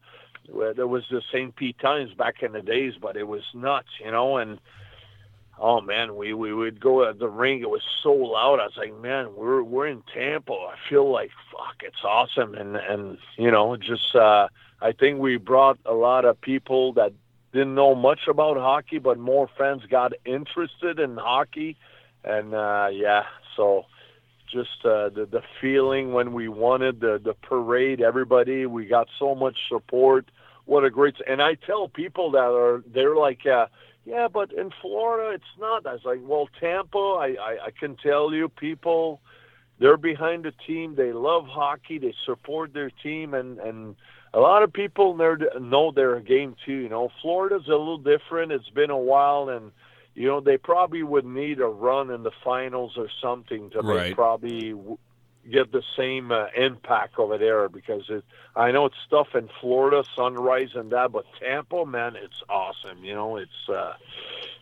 Where 0.48 0.74
there 0.74 0.86
was 0.86 1.04
the 1.10 1.22
St. 1.32 1.54
Pete 1.54 1.78
Times 1.78 2.12
back 2.14 2.42
in 2.42 2.52
the 2.52 2.62
days, 2.62 2.94
but 3.00 3.16
it 3.16 3.28
was 3.28 3.42
nuts, 3.54 3.88
you 4.04 4.10
know, 4.10 4.36
and 4.38 4.58
oh 5.60 5.80
man, 5.80 6.16
we 6.16 6.32
we 6.32 6.52
would 6.52 6.80
go 6.80 7.08
at 7.08 7.18
the 7.18 7.28
ring. 7.28 7.60
It 7.60 7.70
was 7.70 7.82
so 8.02 8.12
loud. 8.12 8.60
I 8.60 8.64
was 8.64 8.76
like, 8.76 8.98
man, 9.00 9.34
we're 9.36 9.62
we're 9.62 9.86
in 9.86 10.02
Tampa. 10.12 10.52
I 10.52 10.74
feel 10.88 11.10
like 11.10 11.30
fuck, 11.52 11.76
it's 11.82 12.02
awesome, 12.02 12.54
and 12.54 12.76
and 12.76 13.18
you 13.36 13.50
know, 13.50 13.76
just 13.76 14.16
uh, 14.16 14.48
I 14.80 14.92
think 14.92 15.20
we 15.20 15.36
brought 15.36 15.78
a 15.84 15.92
lot 15.92 16.24
of 16.24 16.40
people 16.40 16.94
that 16.94 17.12
didn't 17.52 17.74
know 17.74 17.94
much 17.94 18.26
about 18.28 18.56
hockey, 18.56 18.98
but 18.98 19.18
more 19.18 19.48
fans 19.58 19.82
got 19.88 20.12
interested 20.24 20.98
in 20.98 21.16
hockey, 21.16 21.76
and 22.24 22.54
uh, 22.54 22.88
yeah, 22.90 23.24
so 23.54 23.84
just 24.50 24.84
uh, 24.84 25.10
the 25.10 25.28
the 25.30 25.42
feeling 25.60 26.12
when 26.12 26.32
we 26.32 26.48
wanted 26.48 27.00
the 27.00 27.20
the 27.22 27.34
parade, 27.34 28.00
everybody, 28.00 28.64
we 28.66 28.86
got 28.86 29.08
so 29.18 29.34
much 29.34 29.58
support. 29.68 30.30
What 30.64 30.84
a 30.84 30.90
great! 30.90 31.16
And 31.26 31.42
I 31.42 31.54
tell 31.54 31.88
people 31.88 32.30
that 32.32 32.50
are 32.50 32.82
they're 32.86 33.16
like. 33.16 33.46
Uh, 33.46 33.66
yeah, 34.04 34.28
but 34.28 34.52
in 34.52 34.70
Florida, 34.80 35.34
it's 35.34 35.58
not. 35.58 35.86
I 35.86 35.92
was 35.92 36.04
like, 36.04 36.20
well, 36.22 36.48
Tampa, 36.58 36.98
I, 36.98 37.36
I, 37.40 37.58
I 37.66 37.70
can 37.78 37.96
tell 37.96 38.32
you, 38.32 38.48
people, 38.48 39.20
they're 39.78 39.96
behind 39.96 40.44
the 40.44 40.52
team. 40.66 40.94
They 40.94 41.12
love 41.12 41.46
hockey. 41.46 41.98
They 41.98 42.14
support 42.24 42.72
their 42.72 42.90
team, 42.90 43.34
and 43.34 43.58
and 43.58 43.96
a 44.32 44.40
lot 44.40 44.62
of 44.62 44.72
people 44.72 45.16
know 45.16 45.36
know 45.58 45.90
their 45.92 46.20
game 46.20 46.56
too. 46.64 46.72
You 46.72 46.88
know, 46.88 47.10
Florida's 47.22 47.66
a 47.66 47.70
little 47.70 47.98
different. 47.98 48.52
It's 48.52 48.70
been 48.70 48.90
a 48.90 48.98
while, 48.98 49.48
and 49.48 49.72
you 50.14 50.26
know 50.28 50.40
they 50.40 50.56
probably 50.56 51.02
would 51.02 51.24
need 51.24 51.60
a 51.60 51.66
run 51.66 52.10
in 52.10 52.22
the 52.22 52.30
finals 52.44 52.94
or 52.96 53.08
something 53.22 53.70
to 53.70 53.80
Right. 53.82 54.08
make 54.08 54.14
probably 54.16 54.74
get 55.50 55.72
the 55.72 55.82
same 55.96 56.32
uh, 56.32 56.46
impact 56.56 57.18
over 57.18 57.38
there 57.38 57.68
because 57.68 58.02
it, 58.08 58.24
I 58.56 58.72
know 58.72 58.86
it's 58.86 58.96
stuff 59.06 59.28
in 59.34 59.48
Florida, 59.60 60.04
Sunrise 60.16 60.70
and 60.74 60.90
that, 60.92 61.12
but 61.12 61.24
Tampa, 61.40 61.86
man, 61.86 62.16
it's 62.16 62.42
awesome. 62.48 63.02
You 63.02 63.14
know, 63.14 63.36
it's 63.36 63.68
uh, 63.68 63.94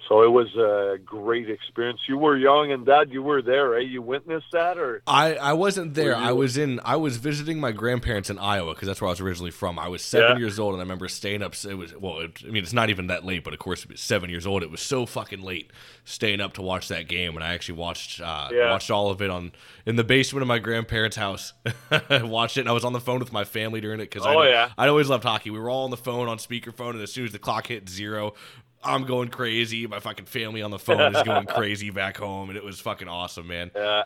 so 0.09 0.23
it 0.23 0.31
was 0.31 0.49
a 0.57 0.99
great 1.05 1.51
experience. 1.51 2.01
You 2.09 2.17
were 2.19 2.37
young 2.37 2.73
and 2.73 2.87
dad, 2.87 3.11
you 3.11 3.23
were 3.23 3.43
there, 3.43 3.77
eh? 3.77 3.81
You 3.81 4.01
witnessed 4.03 4.47
that, 4.53 4.79
or 4.79 5.03
I, 5.07 5.35
I 5.35 5.53
wasn't 5.53 5.95
there. 5.95 6.17
I 6.17 6.33
was 6.33 6.57
in. 6.57 6.81
I 6.85 6.97
was 6.97 7.19
visiting 7.19 7.61
my 7.61 7.73
grandparents 7.73 8.31
in 8.31 8.39
Iowa 8.39 8.75
because 8.75 8.87
that's 8.89 9.01
where 9.01 9.09
I 9.09 9.13
was 9.13 9.21
originally 9.21 9.51
from. 9.51 9.79
I 9.79 9.89
was 9.89 10.03
seven 10.03 10.33
Yeah. 10.33 10.39
years 10.39 10.59
old, 10.59 10.73
and 10.75 10.81
I 10.81 10.85
remember 10.85 11.09
staying 11.09 11.43
up. 11.43 11.55
It 11.65 11.75
was 11.75 11.95
well. 11.97 12.21
It, 12.21 12.43
I 12.45 12.49
mean, 12.51 12.63
it's 12.63 12.73
not 12.73 12.91
even 12.91 13.09
that 13.09 13.25
late, 13.25 13.45
but 13.45 13.53
of 13.53 13.59
course, 13.59 13.83
it 13.85 13.91
was 13.91 14.01
seven 14.01 14.31
years 14.31 14.47
old. 14.47 14.63
It 14.63 14.71
was 14.71 14.81
so 14.81 15.05
fucking 15.07 15.43
late 15.43 15.71
staying 16.05 16.41
up 16.41 16.55
to 16.55 16.63
watch 16.63 16.89
that 16.89 17.07
game, 17.09 17.35
and 17.35 17.45
I 17.45 17.53
actually 17.55 17.79
watched 17.79 18.21
uh, 18.21 18.49
Yeah. 18.53 18.71
watched 18.71 18.91
all 18.91 19.11
of 19.11 19.21
it 19.21 19.31
on 19.31 19.53
in 19.85 19.97
the 19.97 20.05
basement 20.05 20.43
of 20.43 20.49
my 20.49 20.59
grandparents' 20.59 21.17
house. 21.17 21.53
I 21.91 22.23
watched 22.23 22.57
it, 22.57 22.61
and 22.61 22.69
I 22.69 22.73
was 22.73 22.85
on 22.85 22.93
the 22.95 23.01
phone 23.01 23.19
with 23.21 23.33
my 23.33 23.45
family 23.45 23.81
during 23.81 24.01
it 24.01 24.11
because 24.11 24.27
Oh, 24.27 24.39
I, 24.39 24.49
yeah. 24.49 24.71
I 24.79 24.89
always 24.89 25.09
loved 25.09 25.25
hockey. 25.25 25.51
We 25.51 25.59
were 25.59 25.69
all 25.71 25.85
on 25.85 25.91
the 25.91 25.97
phone 25.97 26.29
on 26.29 26.39
speakerphone, 26.39 26.91
and 26.91 27.03
as 27.03 27.13
soon 27.13 27.27
as 27.27 27.33
the 27.33 27.39
clock 27.39 27.67
hit 27.67 27.89
zero. 27.89 28.35
I'm 28.83 29.05
going 29.05 29.29
crazy. 29.29 29.87
My 29.87 30.01
fucking 30.01 30.27
family 30.27 30.63
on 30.63 30.71
the 30.71 30.79
phone 30.79 31.15
is 31.15 31.23
going 31.23 31.47
crazy 31.49 31.91
back 31.91 32.17
home, 32.17 32.49
and 32.49 32.57
it 32.57 32.65
was 32.65 32.81
fucking 32.81 33.09
awesome, 33.09 33.47
man. 33.49 33.71
uh, 33.75 34.05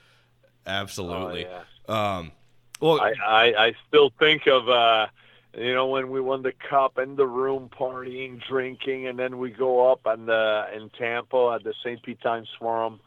Absolutely. 0.66 1.46
Oh, 1.46 1.62
yeah. 1.88 2.16
Um, 2.18 2.32
well, 2.80 3.00
I, 3.00 3.12
I 3.26 3.66
I 3.66 3.74
still 3.88 4.10
think 4.18 4.46
of 4.46 4.68
uh 4.68 5.06
you 5.56 5.74
know 5.74 5.86
when 5.86 6.10
we 6.10 6.20
won 6.20 6.42
the 6.42 6.52
cup 6.52 6.98
in 6.98 7.16
the 7.16 7.26
room 7.26 7.68
partying 7.76 8.40
drinking 8.46 9.06
and 9.06 9.18
then 9.18 9.38
we 9.38 9.50
go 9.50 9.90
up 9.90 10.00
and 10.06 10.28
uh 10.30 10.66
in 10.74 10.90
Tampa 10.90 11.56
at 11.56 11.64
the 11.64 11.74
St. 11.82 12.02
Pete 12.02 12.20
Times 12.20 12.48
Forum 12.58 13.00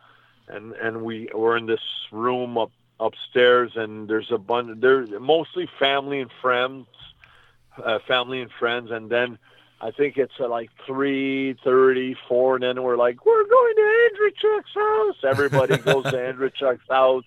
and 0.48 0.74
and 0.74 1.02
we 1.04 1.30
we're 1.34 1.58
in 1.58 1.66
this 1.66 1.82
room 2.12 2.58
up 2.58 2.72
upstairs 3.00 3.72
and 3.76 4.08
there's 4.10 4.32
a 4.32 4.38
bunch 4.38 4.80
there's 4.80 5.10
mostly 5.20 5.70
family 5.80 6.22
and 6.22 6.32
friends 6.42 6.88
uh, 7.84 8.00
family 8.08 8.42
and 8.42 8.52
friends 8.52 8.92
and 8.92 9.10
then 9.10 9.38
I 9.86 9.92
think 9.92 10.18
it's 10.18 10.34
at 10.40 10.50
like 10.50 10.72
three 10.88 11.56
thirty, 11.64 12.16
four, 12.28 12.56
and 12.56 12.64
then 12.64 12.82
we're 12.82 12.98
like, 12.98 13.24
we're 13.24 13.48
going 13.48 13.76
to 13.76 14.10
Andreychuk's 14.10 14.74
house. 14.74 15.16
Everybody 15.24 15.78
goes 15.78 16.04
to 16.06 16.20
Andreychuk's 16.28 16.90
house. 16.90 17.24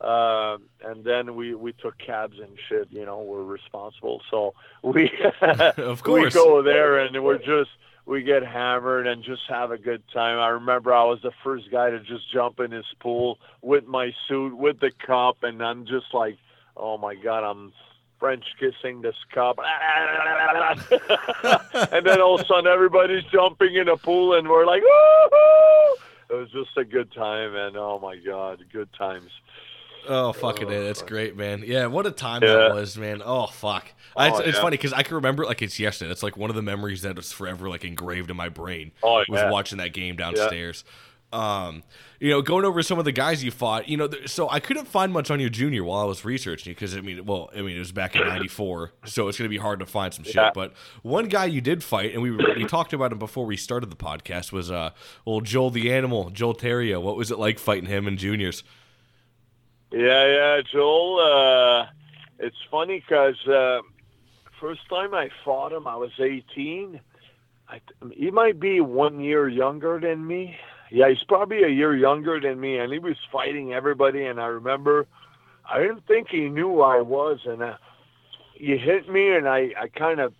Um, 0.00 0.64
and 0.84 1.02
then 1.02 1.34
we 1.34 1.54
we 1.54 1.72
took 1.72 1.96
cabs 1.98 2.38
and 2.38 2.56
shit. 2.68 2.88
You 2.90 3.06
know, 3.06 3.22
we're 3.22 3.42
responsible, 3.42 4.20
so 4.30 4.54
we 4.82 5.10
Of 5.40 6.02
course. 6.04 6.34
we 6.34 6.40
go 6.40 6.62
there 6.62 6.98
and 6.98 7.24
we're 7.24 7.38
just 7.38 7.70
we 8.06 8.22
get 8.22 8.42
hammered 8.44 9.06
and 9.06 9.24
just 9.24 9.42
have 9.48 9.70
a 9.70 9.78
good 9.78 10.02
time. 10.12 10.38
I 10.38 10.48
remember 10.48 10.92
I 10.92 11.04
was 11.04 11.20
the 11.22 11.32
first 11.42 11.70
guy 11.70 11.90
to 11.90 12.00
just 12.00 12.30
jump 12.32 12.60
in 12.60 12.70
his 12.70 12.86
pool 13.00 13.38
with 13.62 13.86
my 13.86 14.12
suit 14.28 14.56
with 14.56 14.78
the 14.80 14.90
cup, 14.90 15.38
and 15.42 15.62
I'm 15.62 15.84
just 15.86 16.12
like, 16.12 16.36
oh 16.76 16.98
my 16.98 17.14
god, 17.14 17.44
I'm 17.44 17.72
French 18.18 18.44
kissing 18.58 19.00
this 19.02 19.14
cup, 19.34 19.58
and 21.92 22.06
then 22.06 22.20
all 22.20 22.34
of 22.34 22.40
a 22.40 22.44
sudden 22.46 22.66
everybody's 22.66 23.24
jumping 23.24 23.74
in 23.74 23.88
a 23.88 23.96
pool 23.96 24.34
and 24.34 24.48
we're 24.48 24.66
like, 24.66 24.82
woo 24.82 25.96
It 26.30 26.34
was 26.40 26.50
just 26.50 26.76
a 26.76 26.84
good 26.84 27.12
time, 27.12 27.54
and 27.54 27.76
oh 27.76 27.98
my 28.02 28.16
god, 28.16 28.64
good 28.72 28.88
times. 28.98 29.30
oh 30.08 30.32
fucking 30.32 30.66
oh, 30.68 30.70
it, 30.70 30.84
that's 30.84 31.02
great, 31.02 31.36
man. 31.36 31.62
Yeah, 31.64 31.86
what 31.86 32.06
a 32.06 32.10
time 32.10 32.42
Yeah. 32.42 32.54
that 32.54 32.74
was, 32.74 32.96
man. 32.98 33.22
Oh 33.24 33.46
fuck, 33.46 33.92
I, 34.16 34.28
it's, 34.28 34.36
Oh, 34.38 34.40
it's 34.42 34.56
yeah. 34.56 34.62
funny 34.62 34.76
because 34.76 34.92
I 34.92 35.02
can 35.02 35.14
remember 35.16 35.42
it 35.44 35.46
like 35.46 35.62
it's 35.62 35.78
yesterday. 35.78 36.08
That's 36.08 36.22
like 36.22 36.36
one 36.36 36.50
of 36.50 36.56
the 36.56 36.62
memories 36.62 37.02
that 37.02 37.18
is 37.18 37.32
forever 37.32 37.68
like 37.68 37.84
engraved 37.84 38.30
in 38.30 38.36
my 38.36 38.48
brain. 38.48 38.92
Oh, 39.02 39.16
was 39.28 39.40
yeah. 39.40 39.50
watching 39.50 39.78
that 39.78 39.92
game 39.92 40.16
downstairs. 40.16 40.84
Um, 41.30 41.82
you 42.20 42.30
know, 42.30 42.40
going 42.40 42.64
over 42.64 42.82
some 42.82 42.98
of 42.98 43.04
the 43.04 43.12
guys 43.12 43.44
you 43.44 43.50
fought, 43.50 43.86
you 43.86 43.98
know, 43.98 44.08
th- 44.08 44.28
so 44.30 44.48
I 44.48 44.60
couldn't 44.60 44.86
find 44.86 45.12
much 45.12 45.30
on 45.30 45.40
you 45.40 45.50
junior 45.50 45.84
while 45.84 46.00
I 46.00 46.04
was 46.04 46.24
researching 46.24 46.72
because 46.72 46.96
I 46.96 47.02
mean, 47.02 47.26
well, 47.26 47.50
I 47.54 47.60
mean, 47.60 47.76
it 47.76 47.80
was 47.80 47.92
back 47.92 48.16
in 48.16 48.26
'94, 48.26 48.92
so 49.04 49.28
it's 49.28 49.36
going 49.36 49.44
to 49.44 49.50
be 49.50 49.58
hard 49.58 49.80
to 49.80 49.86
find 49.86 50.12
some 50.14 50.24
shit. 50.24 50.36
Yeah. 50.36 50.50
But 50.54 50.72
one 51.02 51.28
guy 51.28 51.44
you 51.44 51.60
did 51.60 51.84
fight, 51.84 52.14
and 52.14 52.22
we 52.22 52.30
were, 52.30 52.38
we 52.56 52.64
talked 52.64 52.94
about 52.94 53.12
him 53.12 53.18
before 53.18 53.44
we 53.44 53.58
started 53.58 53.90
the 53.90 53.96
podcast, 53.96 54.52
was 54.52 54.70
uh, 54.70 54.90
old 55.26 55.44
Joel 55.44 55.70
the 55.70 55.92
Animal, 55.92 56.30
Joel 56.30 56.54
Theriault. 56.54 57.02
What 57.02 57.16
was 57.16 57.30
it 57.30 57.38
like 57.38 57.58
fighting 57.58 57.90
him 57.90 58.08
in 58.08 58.16
juniors? 58.16 58.64
Yeah, 59.92 60.26
yeah, 60.26 60.60
Joel. 60.70 61.20
Uh, 61.20 61.86
it's 62.38 62.56
funny 62.70 63.00
because 63.00 63.36
uh, 63.46 63.80
first 64.60 64.80
time 64.88 65.14
I 65.14 65.30
fought 65.44 65.72
him, 65.72 65.86
I 65.86 65.96
was 65.96 66.12
18. 66.18 67.00
I, 67.68 67.80
he 68.12 68.30
might 68.30 68.58
be 68.58 68.80
one 68.80 69.20
year 69.20 69.48
younger 69.48 70.00
than 70.00 70.26
me. 70.26 70.56
Yeah, 70.90 71.08
he's 71.08 71.22
probably 71.24 71.62
a 71.62 71.68
year 71.68 71.94
younger 71.94 72.40
than 72.40 72.60
me, 72.60 72.78
and 72.78 72.92
he 72.92 72.98
was 72.98 73.16
fighting 73.30 73.72
everybody. 73.72 74.24
And 74.24 74.40
I 74.40 74.46
remember, 74.46 75.06
I 75.68 75.80
didn't 75.80 76.06
think 76.06 76.28
he 76.28 76.48
knew 76.48 76.68
who 76.68 76.82
I 76.82 77.00
was, 77.00 77.40
and 77.44 77.62
uh, 77.62 77.76
he 78.54 78.76
hit 78.76 79.08
me, 79.08 79.34
and 79.34 79.48
I, 79.48 79.72
I 79.78 79.88
kind 79.88 80.20
of 80.20 80.32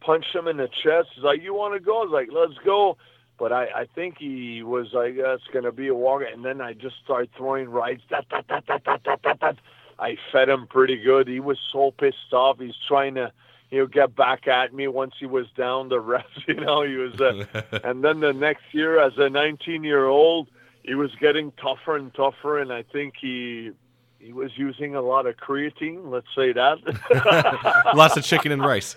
punched 0.00 0.34
him 0.34 0.48
in 0.48 0.56
the 0.56 0.68
chest. 0.68 1.08
He's 1.14 1.24
like, 1.24 1.42
"You 1.42 1.54
want 1.54 1.74
to 1.74 1.80
go?" 1.80 2.00
I 2.00 2.04
was 2.04 2.12
like, 2.12 2.28
"Let's 2.32 2.58
go." 2.64 2.96
But 3.38 3.52
I, 3.52 3.64
I 3.64 3.86
think 3.94 4.16
he 4.18 4.62
was 4.62 4.88
like, 4.94 5.16
"That's 5.16 5.42
gonna 5.52 5.72
be 5.72 5.88
a 5.88 5.94
walk," 5.94 6.22
and 6.32 6.44
then 6.44 6.60
I 6.60 6.72
just 6.72 6.96
started 7.04 7.30
throwing 7.36 7.68
rights. 7.68 8.02
Da, 8.08 8.20
da, 8.30 8.40
da, 8.48 8.60
da, 8.66 8.78
da, 8.78 9.16
da, 9.22 9.32
da. 9.34 9.52
I 9.98 10.16
fed 10.32 10.48
him 10.48 10.66
pretty 10.68 10.96
good. 11.02 11.28
He 11.28 11.40
was 11.40 11.58
so 11.72 11.90
pissed 11.90 12.32
off. 12.32 12.58
He's 12.58 12.74
trying 12.88 13.14
to, 13.14 13.32
you 13.70 13.80
know, 13.80 13.86
get 13.86 14.14
back 14.14 14.46
at 14.46 14.72
me 14.72 14.86
once 14.88 15.14
he 15.18 15.26
was 15.26 15.46
down 15.56 15.88
the 15.88 16.00
rest. 16.00 16.28
You 16.48 16.54
know, 16.54 16.82
he 16.82 16.94
was. 16.94 17.20
Uh, 17.20 17.44
and 17.84 18.04
then 18.04 18.20
the 18.20 18.32
next 18.32 18.62
year, 18.72 19.00
as 19.00 19.14
a 19.14 19.28
19-year-old, 19.28 20.48
he 20.82 20.94
was 20.94 21.10
getting 21.16 21.50
tougher 21.52 21.96
and 21.96 22.14
tougher, 22.14 22.60
and 22.60 22.72
I 22.72 22.82
think 22.82 23.14
he 23.20 23.72
he 24.20 24.32
was 24.32 24.56
using 24.56 24.94
a 24.94 25.02
lot 25.02 25.26
of 25.26 25.36
creatine. 25.36 26.10
Let's 26.10 26.26
say 26.34 26.52
that. 26.52 27.92
Lots 27.94 28.16
of 28.16 28.24
chicken 28.24 28.52
and 28.52 28.62
rice. 28.62 28.96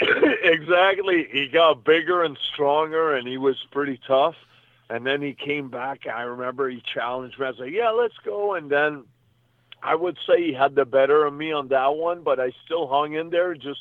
exactly. 0.00 1.28
He 1.30 1.48
got 1.48 1.84
bigger 1.84 2.22
and 2.22 2.38
stronger, 2.52 3.14
and 3.14 3.26
he 3.26 3.38
was 3.38 3.56
pretty 3.70 3.98
tough. 4.06 4.36
And 4.88 5.06
then 5.06 5.22
he 5.22 5.34
came 5.34 5.68
back. 5.68 6.06
I 6.06 6.22
remember 6.22 6.68
he 6.68 6.82
challenged 6.94 7.38
me. 7.38 7.46
I 7.46 7.50
was 7.50 7.58
like, 7.58 7.72
"Yeah, 7.72 7.90
let's 7.90 8.16
go." 8.24 8.54
And 8.54 8.70
then 8.70 9.04
I 9.82 9.94
would 9.94 10.18
say 10.26 10.42
he 10.46 10.52
had 10.52 10.74
the 10.74 10.84
better 10.84 11.24
of 11.24 11.34
me 11.34 11.52
on 11.52 11.68
that 11.68 11.94
one, 11.96 12.22
but 12.22 12.38
I 12.40 12.52
still 12.64 12.86
hung 12.86 13.14
in 13.14 13.30
there. 13.30 13.54
Just 13.54 13.80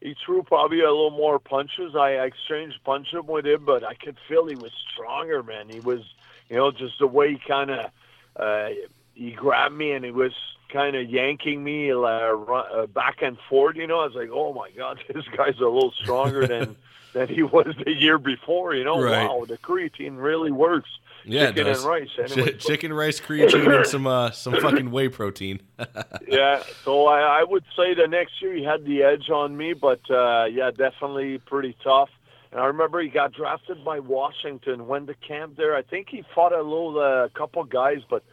he 0.00 0.14
threw 0.24 0.42
probably 0.42 0.80
a 0.80 0.90
little 0.90 1.10
more 1.10 1.38
punches. 1.38 1.96
I 1.96 2.10
exchanged 2.12 2.78
punches 2.84 3.24
with 3.26 3.46
him, 3.46 3.64
but 3.64 3.82
I 3.84 3.94
could 3.94 4.16
feel 4.28 4.46
he 4.46 4.56
was 4.56 4.72
stronger, 4.92 5.42
man. 5.42 5.68
He 5.68 5.80
was, 5.80 6.00
you 6.48 6.56
know, 6.56 6.70
just 6.70 6.98
the 7.00 7.06
way 7.06 7.32
he 7.32 7.38
kind 7.46 7.70
of 7.70 7.90
uh, 8.36 8.68
he 9.14 9.32
grabbed 9.32 9.74
me 9.74 9.92
and 9.92 10.04
he 10.04 10.10
was 10.12 10.32
kind 10.72 10.94
of 10.94 11.08
yanking 11.08 11.64
me 11.64 11.90
uh, 11.90 11.96
run, 11.96 12.64
uh, 12.72 12.86
back 12.86 13.22
and 13.22 13.38
forth. 13.48 13.74
You 13.76 13.86
know, 13.86 14.00
I 14.00 14.06
was 14.06 14.14
like, 14.14 14.30
oh 14.32 14.52
my 14.52 14.70
god, 14.76 15.00
this 15.12 15.24
guy's 15.36 15.56
a 15.58 15.64
little 15.64 15.92
stronger 15.92 16.46
than 16.46 16.76
than 17.14 17.26
he 17.28 17.42
was 17.42 17.74
the 17.84 17.92
year 17.92 18.18
before. 18.18 18.74
You 18.74 18.84
know, 18.84 19.00
Right. 19.00 19.26
wow, 19.26 19.44
the 19.48 19.56
creatine 19.58 20.22
really 20.22 20.52
works. 20.52 20.90
Yeah, 21.24 21.48
chicken 21.48 21.66
and 21.66 21.78
rice. 21.84 22.08
Anyway, 22.18 22.52
but- 22.52 22.58
chicken, 22.60 22.92
rice, 22.92 23.20
creatine, 23.20 23.76
and 23.76 23.86
some 23.86 24.06
uh, 24.06 24.30
some 24.30 24.54
fucking 24.60 24.90
whey 24.90 25.08
protein. 25.08 25.60
yeah, 26.28 26.62
so 26.84 27.06
I, 27.06 27.40
I 27.40 27.44
would 27.44 27.64
say 27.76 27.94
the 27.94 28.06
next 28.06 28.40
year 28.40 28.54
he 28.54 28.64
had 28.64 28.84
the 28.84 29.02
edge 29.02 29.28
on 29.30 29.56
me, 29.56 29.72
but 29.74 30.00
uh, 30.10 30.44
yeah, 30.46 30.70
definitely 30.70 31.38
pretty 31.38 31.76
tough. 31.82 32.10
And 32.50 32.60
I 32.60 32.66
remember 32.66 33.00
he 33.02 33.08
got 33.08 33.32
drafted 33.34 33.84
by 33.84 34.00
Washington, 34.00 34.86
went 34.86 35.06
to 35.08 35.14
camp 35.14 35.56
there. 35.56 35.76
I 35.76 35.82
think 35.82 36.08
he 36.08 36.24
fought 36.34 36.52
a 36.52 36.62
little, 36.62 36.98
uh, 36.98 37.28
couple 37.36 37.62
guys, 37.64 37.98
but 38.08 38.24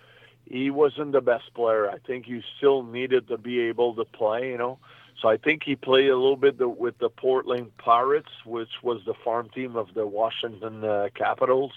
he 0.46 0.70
wasn't 0.70 1.12
the 1.12 1.20
best 1.22 1.54
player. 1.54 1.90
I 1.90 1.98
think 1.98 2.26
he 2.26 2.42
still 2.58 2.84
needed 2.84 3.28
to 3.28 3.38
be 3.38 3.60
able 3.62 3.94
to 3.96 4.06
play, 4.06 4.52
you 4.52 4.58
know. 4.58 4.80
So 5.22 5.28
I 5.28 5.38
think 5.38 5.64
he 5.66 5.76
played 5.76 6.10
a 6.10 6.16
little 6.16 6.36
bit 6.38 6.58
the, 6.58 6.70
with 6.70 6.98
the 7.00 7.10
Portland 7.10 7.76
Pirates, 7.78 8.30
which 8.46 8.70
was 8.84 9.02
the 9.06 9.14
farm 9.24 9.50
team 9.50 9.76
of 9.76 9.94
the 9.94 10.06
Washington 10.06 10.84
uh, 10.84 11.08
Capitals. 11.16 11.72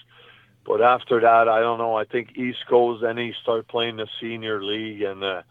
But 0.65 0.81
after 0.81 1.19
that, 1.21 1.47
I 1.49 1.61
don't 1.61 1.79
know. 1.79 1.95
I 1.95 2.05
think 2.05 2.37
East 2.37 2.65
Coast, 2.67 3.01
then 3.01 3.17
he 3.17 3.33
started 3.41 3.67
playing 3.67 3.95
the 3.97 4.07
senior 4.19 4.63
league, 4.63 5.01
and 5.01 5.23
uh, 5.23 5.41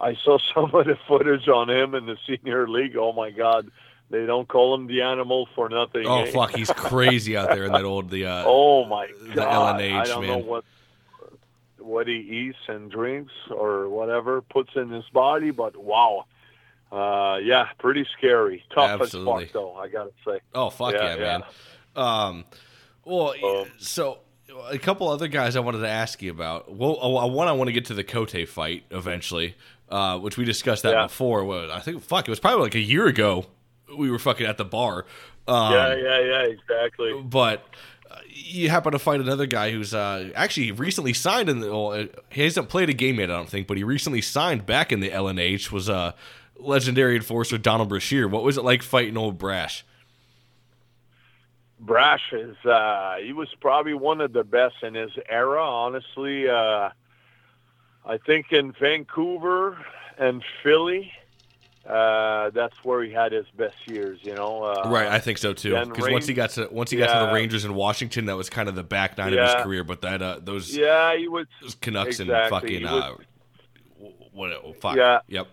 I 0.00 0.14
saw 0.14 0.38
some 0.54 0.74
of 0.74 0.86
the 0.86 0.96
footage 1.06 1.48
on 1.48 1.68
him 1.68 1.94
in 1.94 2.06
the 2.06 2.16
senior 2.26 2.68
league. 2.68 2.96
Oh 2.96 3.12
my 3.12 3.30
God, 3.30 3.70
they 4.10 4.26
don't 4.26 4.48
call 4.48 4.74
him 4.74 4.86
the 4.86 5.02
animal 5.02 5.48
for 5.54 5.68
nothing. 5.68 6.06
Oh 6.06 6.22
eh? 6.22 6.30
fuck, 6.30 6.54
he's 6.54 6.70
crazy 6.70 7.36
out 7.36 7.50
there 7.50 7.64
in 7.64 7.72
that 7.72 7.84
old 7.84 8.10
the 8.10 8.26
uh, 8.26 8.44
Oh 8.46 8.84
my 8.84 9.08
the 9.20 9.34
God, 9.34 9.80
LNH 9.80 10.00
I 10.00 10.04
don't 10.04 10.26
know 10.26 10.38
what 10.38 10.64
what 11.78 12.06
he 12.06 12.16
eats 12.16 12.58
and 12.68 12.90
drinks 12.90 13.32
or 13.50 13.88
whatever 13.88 14.42
puts 14.42 14.70
in 14.76 14.90
his 14.90 15.08
body, 15.12 15.50
but 15.50 15.76
wow. 15.76 16.26
Uh, 16.90 17.38
yeah, 17.42 17.68
pretty 17.78 18.06
scary. 18.16 18.64
Tough 18.74 19.02
Absolutely. 19.02 19.44
as 19.44 19.50
fuck, 19.50 19.52
though. 19.52 19.74
I 19.74 19.88
gotta 19.88 20.12
say. 20.26 20.40
Oh 20.54 20.70
fuck 20.70 20.94
yeah, 20.94 21.16
Yeah, 21.16 21.38
man. 21.38 21.42
Um, 21.96 22.44
well, 23.04 23.34
Um, 23.44 23.66
so 23.78 24.20
a 24.70 24.78
couple 24.78 25.08
other 25.08 25.28
guys 25.28 25.56
I 25.56 25.60
wanted 25.60 25.80
to 25.80 25.88
ask 25.88 26.22
you 26.22 26.30
about. 26.30 26.72
Well, 26.74 26.98
uh, 27.18 27.26
one 27.26 27.48
I 27.48 27.52
want 27.52 27.68
to 27.68 27.72
get 27.72 27.86
to 27.86 27.94
the 27.94 28.04
Cote 28.04 28.48
fight 28.48 28.84
eventually, 28.90 29.54
uh, 29.88 30.18
which 30.18 30.36
we 30.36 30.44
discussed 30.44 30.82
that 30.84 30.92
Yeah. 30.94 31.02
before. 31.06 31.44
Well, 31.44 31.70
I 31.70 31.80
think 31.80 32.02
fuck, 32.02 32.26
it 32.26 32.30
was 32.30 32.40
probably 32.40 32.62
like 32.62 32.74
a 32.74 32.80
year 32.80 33.06
ago. 33.06 33.46
We 33.96 34.10
were 34.10 34.18
fucking 34.18 34.46
at 34.46 34.56
the 34.58 34.64
bar. 34.64 35.06
Um, 35.46 35.72
yeah, 35.72 35.94
yeah, 35.94 36.20
yeah, 36.20 36.42
exactly. 36.42 37.20
but 37.22 37.64
uh, 38.10 38.16
you 38.28 38.68
happen 38.68 38.92
to 38.92 38.98
find 38.98 39.22
another 39.22 39.46
guy 39.46 39.70
who's 39.70 39.94
uh, 39.94 40.30
actually 40.34 40.72
recently 40.72 41.14
signed 41.14 41.48
in 41.48 41.60
the. 41.60 41.70
Well, 41.70 41.92
uh, 41.92 42.04
he 42.30 42.42
hasn't 42.42 42.68
played 42.68 42.90
a 42.90 42.94
game 42.94 43.18
yet, 43.18 43.30
I 43.30 43.34
don't 43.34 43.48
think, 43.48 43.66
but 43.66 43.76
he 43.78 43.84
recently 43.84 44.20
signed 44.20 44.66
back 44.66 44.92
in 44.92 45.00
the 45.00 45.10
LNH. 45.10 45.70
Was 45.72 45.88
uh, 45.88 46.12
legendary 46.58 47.16
enforcer 47.16 47.56
Donald 47.56 47.88
Brashear. 47.88 48.28
What 48.28 48.42
was 48.44 48.58
it 48.58 48.64
like 48.64 48.82
fighting 48.82 49.16
old 49.16 49.38
Brash? 49.38 49.84
Brash 51.80 52.32
is 52.32 52.56
uh 52.64 53.16
he 53.22 53.32
was 53.32 53.48
probably 53.60 53.94
one 53.94 54.20
of 54.20 54.32
the 54.32 54.44
best 54.44 54.76
in 54.82 54.94
his 54.94 55.12
era, 55.28 55.62
honestly. 55.62 56.48
Uh 56.48 56.90
I 58.04 58.18
think 58.18 58.52
in 58.52 58.72
Vancouver 58.72 59.78
and 60.18 60.42
Philly, 60.62 61.12
uh 61.88 62.50
that's 62.50 62.74
where 62.82 63.02
he 63.02 63.12
had 63.12 63.32
his 63.32 63.46
best 63.56 63.76
years, 63.86 64.18
you 64.22 64.34
know. 64.34 64.64
Uh 64.64 64.90
right, 64.90 65.08
I 65.08 65.18
think 65.20 65.38
so 65.38 65.52
too. 65.52 65.70
Because 65.86 66.10
once 66.10 66.26
he 66.26 66.34
got 66.34 66.50
to 66.50 66.68
once 66.70 66.90
he 66.90 66.96
got 66.96 67.20
to 67.20 67.26
the 67.26 67.32
Rangers 67.32 67.64
in 67.64 67.74
Washington, 67.74 68.26
that 68.26 68.36
was 68.36 68.50
kind 68.50 68.68
of 68.68 68.74
the 68.74 68.84
back 68.84 69.16
nine 69.18 69.32
of 69.32 69.38
his 69.38 69.64
career. 69.64 69.84
But 69.84 70.02
that 70.02 70.20
uh, 70.20 70.40
those, 70.42 70.76
Yeah, 70.76 71.16
he 71.16 71.28
was 71.28 71.46
those 71.62 71.74
Canucks 71.76 72.18
and 72.20 72.30
fucking 72.30 72.80
He 72.80 72.84
uh, 72.84 73.12
what? 74.32 74.52
oh, 74.52 74.74
Fuck. 74.80 74.96
Yeah. 74.96 75.20
Yep. 75.28 75.48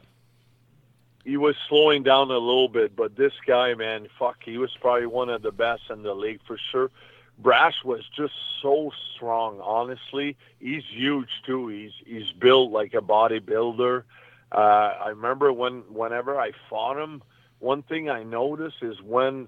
He 1.26 1.38
was 1.38 1.56
slowing 1.68 2.04
down 2.04 2.30
a 2.30 2.38
little 2.38 2.70
bit, 2.70 2.96
but 2.96 3.16
this 3.16 3.34
guy, 3.46 3.74
man, 3.74 4.08
fuck, 4.18 4.38
he 4.46 4.58
was 4.58 4.70
probably 4.80 5.08
one 5.08 5.30
of 5.30 5.42
the 5.42 5.52
best 5.52 5.82
in 5.90 6.04
the 6.04 6.14
league 6.14 6.40
for 6.46 6.58
sure. 6.72 6.92
Brash 7.40 7.84
was 7.84 8.02
just 8.16 8.34
so 8.62 8.92
strong. 9.14 9.60
Honestly, 9.60 10.38
he's 10.60 10.84
huge 10.90 11.30
too. 11.46 11.68
He's 11.68 11.92
he's 12.06 12.32
built 12.40 12.72
like 12.72 12.94
a 12.94 13.02
bodybuilder. 13.02 14.04
Uh, 14.52 14.56
I 14.58 15.10
remember 15.10 15.52
when 15.52 15.82
whenever 15.90 16.40
I 16.40 16.52
fought 16.70 17.02
him, 17.02 17.22
one 17.60 17.82
thing 17.82 18.10
I 18.10 18.24
noticed 18.24 18.78
is 18.82 19.02
when, 19.02 19.48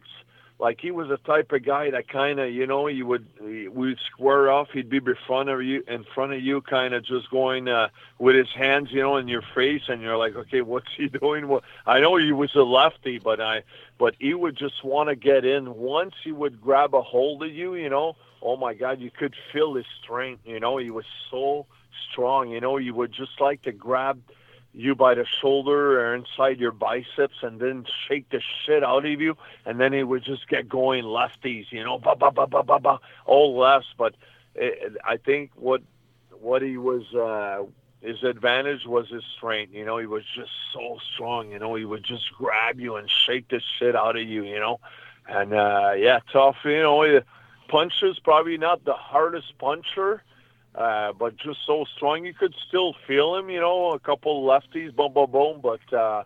like, 0.60 0.82
he 0.82 0.89
was 0.89 1.08
the 1.08 1.18
type 1.18 1.51
of 1.51 1.64
guy 1.64 1.91
that 1.91 2.08
kind 2.08 2.39
of, 2.39 2.51
you 2.51 2.66
know, 2.66 2.88
you 2.88 3.05
would 3.05 3.28
we 3.39 3.68
would 3.68 3.99
square 4.12 4.49
off. 4.49 4.70
He'd 4.72 4.89
be 4.89 4.97
in 4.97 5.16
front 5.28 5.49
of 5.49 5.62
you, 5.62 5.84
in 5.88 6.03
front 6.16 6.34
of 6.34 6.41
you, 6.41 6.62
kind 6.62 6.95
of 6.95 7.05
just 7.05 7.30
going 7.30 7.68
uh, 7.68 7.89
with 8.18 8.36
his 8.36 8.49
hands, 8.55 8.91
you 8.91 9.01
know, 9.01 9.18
in 9.18 9.28
your 9.28 9.43
face, 9.53 9.84
and 9.88 10.01
you're 10.01 10.18
like, 10.18 10.36
okay, 10.36 10.62
what's 10.62 10.88
he 10.97 11.08
doing? 11.22 11.47
Well, 11.47 11.64
I 11.86 11.99
know 11.99 12.16
he 12.18 12.32
was 12.32 12.55
a 12.55 12.64
lefty, 12.64 13.20
but 13.20 13.39
I, 13.39 13.64
but 13.99 14.16
he 14.20 14.34
would 14.34 14.58
just 14.58 14.84
want 14.84 15.10
to 15.10 15.16
get 15.16 15.45
in. 15.45 15.76
Once 15.76 16.16
he 16.24 16.32
would 16.32 16.60
grab 16.60 16.95
a 16.95 17.03
hold 17.03 17.43
of 17.43 17.53
you, 17.53 17.76
you 17.76 17.89
know, 17.89 18.16
oh 18.41 18.58
my 18.58 18.74
God, 18.74 18.99
you 18.99 19.12
could 19.12 19.36
feel 19.53 19.76
his 19.76 19.86
strength. 20.01 20.41
You 20.43 20.60
know, 20.60 20.78
he 20.78 20.89
was 20.89 21.05
so 21.30 21.68
strong. 22.12 22.49
You 22.49 22.62
know, 22.62 22.78
you 22.78 22.95
would 22.95 23.12
just 23.12 23.39
like 23.39 23.62
to 23.64 23.72
grab 23.72 24.20
you 24.78 24.93
by 24.93 25.15
the 25.15 25.25
shoulder 25.41 25.99
or 25.99 26.15
inside 26.15 26.59
your 26.59 26.71
biceps 26.71 27.36
and 27.41 27.59
then 27.59 27.84
shake 28.07 28.30
the 28.30 28.39
shit 28.65 28.84
out 28.84 29.05
of 29.05 29.19
you 29.19 29.36
and 29.65 29.80
then 29.80 29.91
he 29.91 30.03
would 30.03 30.23
just 30.23 30.47
get 30.47 30.69
going 30.69 31.03
lefties 31.03 31.65
you 31.71 31.84
know 31.84 31.97
ba 31.97 32.15
ba 32.15 32.32
ba 32.32 32.45
ba 32.45 32.61
ba 32.63 32.80
ba 32.80 32.99
all 33.25 33.57
lefts. 33.57 33.88
But 33.97 34.13
it, 34.55 34.93
i 35.03 35.17
think 35.17 35.51
what 35.55 35.82
what 36.39 36.61
he 36.61 36.78
was 36.78 37.03
uh 37.15 37.63
his 38.01 38.23
advantage 38.23 38.86
was 38.86 39.09
his 39.09 39.23
strength 39.36 39.73
you 39.73 39.84
know 39.84 39.97
he 39.97 40.05
was 40.05 40.23
just 40.36 40.51
so 40.73 40.99
strong 41.13 41.51
you 41.51 41.59
know 41.59 41.73
he 41.75 41.86
would 41.86 42.03
just 42.03 42.32
grab 42.38 42.80
you 42.80 42.95
and 42.97 43.09
shake 43.09 43.47
the 43.49 43.61
shit 43.80 43.95
out 43.95 44.15
of 44.15 44.28
you 44.28 44.43
you 44.43 44.59
know. 44.59 44.80
And 45.28 45.53
uh 45.53 45.93
yeah 45.97 46.19
tough 46.32 46.57
you 46.63 46.82
know 46.84 47.01
he- 47.03 47.19
punches 47.67 48.19
probably 48.19 48.57
not 48.57 48.86
the 48.86 48.93
hardest 48.93 49.57
puncher 49.57 50.23
uh, 50.78 51.11
but 51.13 51.36
just 51.38 51.59
so 51.65 51.86
strong 51.95 52.23
you 52.25 52.34
could 52.36 52.53
still 52.67 52.93
feel 53.07 53.36
him. 53.36 53.49
You 53.49 53.59
know, 53.59 53.93
a 53.93 53.99
couple 53.99 54.45
lefties, 54.45 54.95
boom, 54.95 55.11
boom, 55.11 55.32
boom. 55.32 55.61
But 55.61 55.91
uh, 55.91 56.23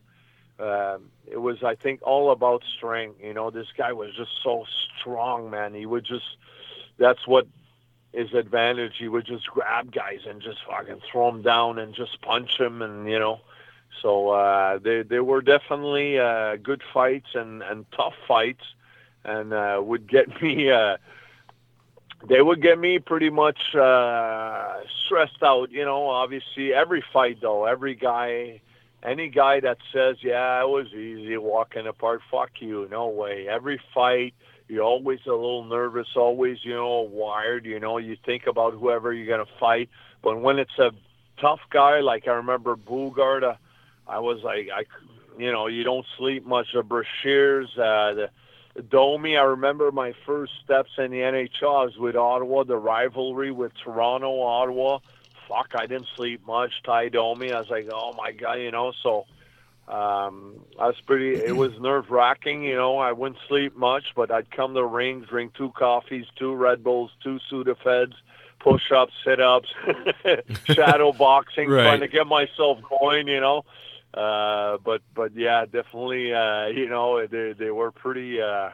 um, 0.59 1.09
it 1.25 1.37
was, 1.37 1.63
I 1.63 1.75
think, 1.75 2.01
all 2.03 2.31
about 2.31 2.63
strength. 2.77 3.21
You 3.23 3.33
know, 3.33 3.49
this 3.49 3.67
guy 3.77 3.93
was 3.93 4.13
just 4.13 4.31
so 4.43 4.65
strong, 4.99 5.49
man. 5.49 5.73
He 5.73 5.85
would 5.85 6.05
just. 6.05 6.25
That's 6.97 7.25
what 7.25 7.47
his 8.11 8.33
advantage. 8.33 8.93
He 8.99 9.07
would 9.07 9.25
just 9.25 9.47
grab 9.47 9.91
guys 9.91 10.19
and 10.27 10.41
just 10.41 10.59
fucking 10.69 11.01
throw 11.09 11.31
them 11.31 11.41
down 11.41 11.79
and 11.79 11.95
just 11.95 12.21
punch 12.21 12.57
them, 12.57 12.81
and 12.81 13.09
you 13.09 13.19
know. 13.19 13.39
So 14.01 14.31
uh, 14.31 14.79
they 14.79 15.03
they 15.03 15.21
were 15.21 15.41
definitely 15.41 16.19
uh, 16.19 16.57
good 16.57 16.81
fights 16.93 17.29
and 17.35 17.63
and 17.63 17.85
tough 17.95 18.15
fights, 18.27 18.65
and 19.23 19.53
uh, 19.53 19.79
would 19.81 20.09
get 20.09 20.41
me. 20.41 20.69
Uh, 20.69 20.97
they 22.27 22.41
would 22.41 22.61
get 22.61 22.79
me 22.79 22.99
pretty 22.99 23.29
much 23.29 23.75
uh, 23.75 24.79
stressed 25.05 25.41
out. 25.43 25.71
You 25.71 25.85
know, 25.85 26.07
obviously 26.07 26.73
every 26.73 27.03
fight 27.13 27.39
though, 27.41 27.65
every 27.65 27.95
guy, 27.95 28.61
any 29.03 29.29
guy 29.29 29.59
that 29.61 29.77
says, 29.93 30.17
"Yeah, 30.21 30.61
it 30.61 30.67
was 30.67 30.87
easy 30.93 31.37
walking 31.37 31.87
apart," 31.87 32.21
fuck 32.29 32.51
you, 32.59 32.87
no 32.91 33.07
way. 33.07 33.47
Every 33.47 33.81
fight, 33.93 34.33
you're 34.67 34.83
always 34.83 35.19
a 35.25 35.31
little 35.31 35.63
nervous, 35.63 36.07
always 36.15 36.57
you 36.63 36.75
know 36.75 37.01
wired. 37.01 37.65
You 37.65 37.79
know, 37.79 37.97
you 37.97 38.17
think 38.25 38.47
about 38.47 38.73
whoever 38.73 39.11
you're 39.13 39.27
gonna 39.27 39.49
fight, 39.59 39.89
but 40.21 40.39
when 40.39 40.59
it's 40.59 40.77
a 40.77 40.91
tough 41.39 41.61
guy, 41.71 41.99
like 42.01 42.27
I 42.27 42.33
remember 42.33 42.75
Boogaard, 42.75 43.43
uh, 43.43 43.55
I 44.07 44.19
was 44.19 44.43
like, 44.43 44.69
I, 44.73 44.83
you 45.37 45.51
know, 45.51 45.67
you 45.67 45.83
don't 45.83 46.05
sleep 46.17 46.45
much. 46.45 46.67
The 46.73 46.83
Brashears, 46.83 47.69
uh, 47.77 48.13
the 48.13 48.29
Domi, 48.89 49.37
I 49.37 49.43
remember 49.43 49.91
my 49.91 50.13
first 50.25 50.53
steps 50.63 50.91
in 50.97 51.11
the 51.11 51.17
NHL 51.17 51.85
was 51.85 51.97
with 51.97 52.15
Ottawa, 52.15 52.63
the 52.63 52.77
rivalry 52.77 53.51
with 53.51 53.71
Toronto, 53.83 54.41
Ottawa. 54.41 54.99
Fuck, 55.47 55.71
I 55.75 55.85
didn't 55.87 56.07
sleep 56.15 56.45
much. 56.47 56.71
Tie 56.83 57.09
Domi, 57.09 57.51
I 57.51 57.59
was 57.59 57.69
like, 57.69 57.89
oh 57.93 58.13
my 58.17 58.31
god, 58.31 58.53
you 58.59 58.71
know. 58.71 58.93
So 59.03 59.25
um, 59.87 60.61
I 60.79 60.87
was 60.87 60.95
pretty. 61.05 61.35
It 61.43 61.55
was 61.55 61.71
nerve 61.79 62.09
wracking, 62.09 62.63
you 62.63 62.75
know. 62.75 62.97
I 62.97 63.11
wouldn't 63.11 63.39
sleep 63.49 63.75
much, 63.75 64.13
but 64.15 64.31
I'd 64.31 64.49
come 64.51 64.73
to 64.75 64.85
rings, 64.85 65.27
drink 65.27 65.53
two 65.55 65.71
coffees, 65.71 66.25
two 66.37 66.53
Red 66.55 66.83
Bulls, 66.83 67.11
two 67.21 67.39
Sudafeds, 67.51 68.13
push 68.59 68.91
ups, 68.95 69.11
sit 69.25 69.41
ups, 69.41 69.67
shadow 70.65 71.11
boxing, 71.11 71.69
Right. 71.69 71.83
trying 71.83 71.99
to 72.01 72.07
get 72.07 72.27
myself 72.27 72.79
going, 72.99 73.27
you 73.27 73.41
know. 73.41 73.65
Uh, 74.13 74.77
but 74.83 75.01
but 75.15 75.35
yeah, 75.35 75.65
definitely. 75.65 76.33
Uh, 76.33 76.67
you 76.67 76.89
know, 76.89 77.25
they 77.25 77.53
they 77.57 77.71
were 77.71 77.91
pretty. 77.91 78.41
Uh, 78.41 78.69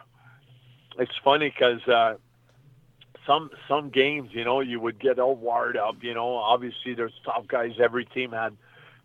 it's 0.97 1.11
funny 1.23 1.49
because 1.49 1.88
uh, 1.88 2.15
some 3.27 3.51
some 3.67 3.89
games, 3.89 4.29
you 4.31 4.43
know, 4.43 4.61
you 4.61 4.79
would 4.79 4.99
get 4.99 5.19
all 5.19 5.35
wired 5.35 5.77
up. 5.77 5.97
You 6.01 6.13
know, 6.13 6.35
obviously 6.35 6.95
there's 6.95 7.13
tough 7.23 7.47
guys. 7.47 7.73
Every 7.79 8.05
team 8.05 8.31
had 8.31 8.57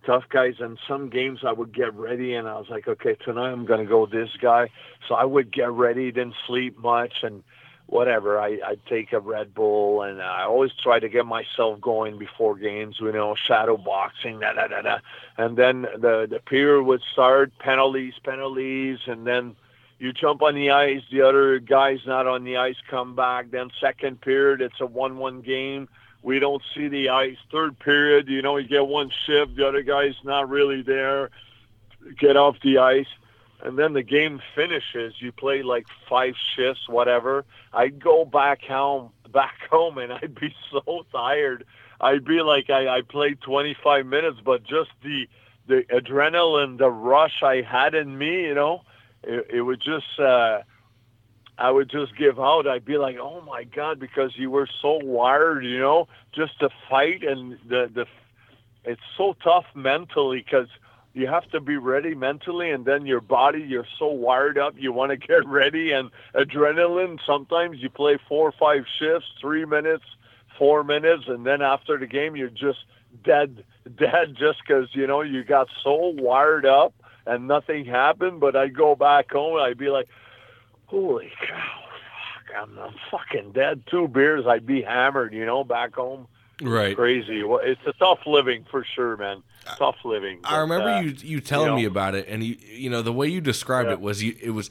tough 0.07 0.24
guys, 0.30 0.55
and 0.59 0.78
some 0.89 1.11
games 1.11 1.41
I 1.47 1.53
would 1.53 1.74
get 1.74 1.95
ready, 1.95 2.35
and 2.35 2.49
I 2.49 2.55
was 2.55 2.66
like, 2.70 2.89
okay, 2.89 3.16
tonight 3.24 3.51
I'm 3.51 3.66
gonna 3.66 3.85
go 3.85 4.03
with 4.03 4.12
this 4.12 4.30
guy. 4.41 4.70
So 5.09 5.14
I 5.14 5.24
would 5.24 5.53
get 5.53 5.70
ready, 5.70 6.11
didn't 6.12 6.35
sleep 6.47 6.78
much, 6.78 7.12
and 7.22 7.43
whatever. 7.87 8.39
I 8.39 8.59
I'd 8.66 8.85
take 8.87 9.12
a 9.12 9.20
Red 9.20 9.55
Bull, 9.55 10.03
and 10.03 10.20
I 10.22 10.45
always 10.45 10.72
try 10.83 10.99
to 10.99 11.09
get 11.09 11.26
myself 11.26 11.80
going 11.80 12.18
before 12.18 12.57
games. 12.57 12.97
You 13.01 13.12
know, 13.12 13.35
shadow 13.35 13.76
boxing, 13.76 14.41
da 14.41 14.53
da 14.55 14.68
da 14.68 14.83
da, 14.83 14.99
and 15.37 15.57
then 15.57 15.83
the 15.83 16.26
the 16.28 16.41
period 16.41 16.85
would 16.85 17.03
start, 17.12 17.53
penalties, 17.59 18.14
penalties, 18.24 18.99
and 19.07 19.26
then 19.26 19.57
you 20.03 20.12
jump 20.12 20.43
on 20.43 20.57
the 20.57 20.72
ice, 20.72 21.03
the 21.12 21.22
other 21.22 21.61
guy's 21.61 22.05
not 22.07 22.26
on 22.26 22.43
the 22.43 22.57
ice, 22.57 22.74
come 22.91 23.14
back. 23.14 23.53
Then 23.53 23.70
second 23.80 24.20
period, 24.20 24.61
it's 24.61 24.80
a 24.80 24.87
one-one 24.87 25.43
game. 25.43 25.89
We 26.22 26.41
don't 26.41 26.61
see 26.74 26.89
the 26.89 27.11
ice. 27.11 27.37
Third 27.53 27.78
period, 27.78 28.26
you 28.26 28.43
know, 28.43 28.57
you 28.57 28.66
get 28.66 28.85
one 28.85 29.12
shift, 29.24 29.55
the 29.55 29.68
other 29.68 29.83
guy's 29.83 30.16
not 30.24 30.49
really 30.49 30.83
there. 30.83 31.30
Get 32.18 32.37
off 32.37 32.57
the 32.64 32.78
ice, 32.78 33.07
and 33.63 33.79
then 33.79 33.93
the 33.93 34.03
game 34.03 34.41
finishes. 34.55 35.15
You 35.19 35.33
play 35.33 35.63
like 35.63 35.87
five 36.09 36.35
shifts, 36.55 36.89
whatever. 36.89 37.45
I'd 37.73 38.03
go 38.03 38.25
back 38.25 38.63
home, 38.63 39.11
back 39.33 39.55
home, 39.71 39.99
and 39.99 40.13
I'd 40.13 40.35
be 40.35 40.55
so 40.71 41.07
tired. 41.13 41.65
I'd 42.01 42.25
be 42.25 42.43
like, 42.43 42.69
I, 42.71 42.89
I 42.99 43.03
played 43.03 43.41
25 43.41 44.07
minutes, 44.07 44.39
but 44.45 44.65
just 44.65 44.91
the 45.03 45.29
the 45.69 45.85
adrenaline, 45.95 46.77
the 46.79 46.91
rush 46.91 47.41
I 47.45 47.63
had 47.63 47.95
in 47.95 48.19
me, 48.19 48.43
you 48.43 48.55
know, 48.55 48.83
it, 49.23 49.47
it 49.49 49.63
would 49.63 49.81
just 49.81 50.19
uh 50.19 50.63
I 51.59 51.71
would 51.71 51.89
just 51.89 52.17
give 52.17 52.41
out. 52.41 52.67
I'd 52.67 52.85
be 52.85 52.99
like, 52.99 53.19
"Oh 53.19 53.41
my 53.43 53.63
god," 53.63 54.01
because 54.01 54.37
you 54.37 54.51
were 54.51 54.69
so 54.81 54.99
wired, 55.05 55.65
you 55.65 55.79
know, 55.79 56.09
just 56.33 56.59
to 56.61 56.71
fight 56.91 57.23
and 57.23 57.59
the 57.69 57.89
the 57.95 58.07
it's 58.85 59.01
so 59.17 59.37
tough 59.45 59.67
mentally 59.75 60.39
because 60.39 60.67
you 61.15 61.27
have 61.27 61.49
to 61.51 61.61
be 61.61 61.77
ready 61.77 62.15
mentally 62.15 62.71
and 62.71 62.85
then 62.85 63.07
your 63.07 63.21
body 63.21 63.61
you're 63.61 63.87
so 63.99 64.07
wired 64.07 64.59
up 64.59 64.75
you 64.79 64.93
want 64.93 65.11
to 65.11 65.17
get 65.29 65.47
ready 65.47 65.93
and 65.93 66.11
adrenaline 66.35 67.19
sometimes 67.27 67.79
you 67.81 67.91
play 67.91 68.19
four 68.29 68.49
or 68.49 68.53
five 68.53 68.85
shifts 68.99 69.29
three 69.41 69.65
minutes 69.65 70.05
four 70.59 70.85
minutes 70.85 71.25
and 71.27 71.47
then 71.47 71.63
after 71.63 71.99
the 71.99 72.07
game 72.07 72.37
you're 72.37 72.49
just 72.49 72.79
dead 73.25 73.65
dead 73.97 74.37
just 74.39 74.59
because 74.67 74.89
you 74.93 75.07
know 75.07 75.23
you 75.23 75.45
got 75.45 75.69
so 75.83 76.15
wired 76.17 76.67
up 76.67 76.95
and 77.27 77.47
nothing 77.47 77.85
happened 77.85 78.41
but 78.41 78.57
i'd 78.57 78.77
go 78.77 78.95
back 78.95 79.31
home 79.31 79.57
and 79.57 79.65
i'd 79.65 79.79
be 79.79 79.89
like 79.89 80.09
holy 80.87 81.31
cow 81.47 81.81
fuck, 82.47 82.57
I'm, 82.63 82.79
I'm 82.79 82.95
fucking 83.11 83.53
dead 83.53 83.83
two 83.91 84.09
beers 84.09 84.47
i'd 84.47 84.67
be 84.67 84.83
hammered 84.83 85.33
you 85.33 85.45
know 85.45 85.65
back 85.65 85.95
home 85.95 86.27
Right. 86.63 86.97
crazy 86.97 87.43
Well, 87.43 87.61
it's 87.63 87.81
a 87.87 87.93
tough 87.95 88.21
living 88.27 88.65
for 88.71 88.85
sure 88.95 89.17
man 89.17 89.43
tough 89.79 89.97
living 90.05 90.41
I 90.45 90.59
remember 90.59 90.89
uh, 90.89 91.01
you 91.01 91.15
you 91.21 91.41
telling 91.41 91.69
know. 91.69 91.77
me 91.77 91.85
about 91.85 92.15
it, 92.15 92.27
and 92.29 92.43
you 92.43 92.57
you 92.61 92.91
know 92.91 93.03
the 93.03 93.13
way 93.13 93.29
you 93.29 93.41
described 93.41 93.89
Yeah. 93.89 93.95
it 93.95 94.01
was 94.01 94.23
you 94.23 94.35
it 94.41 94.51
was 94.51 94.71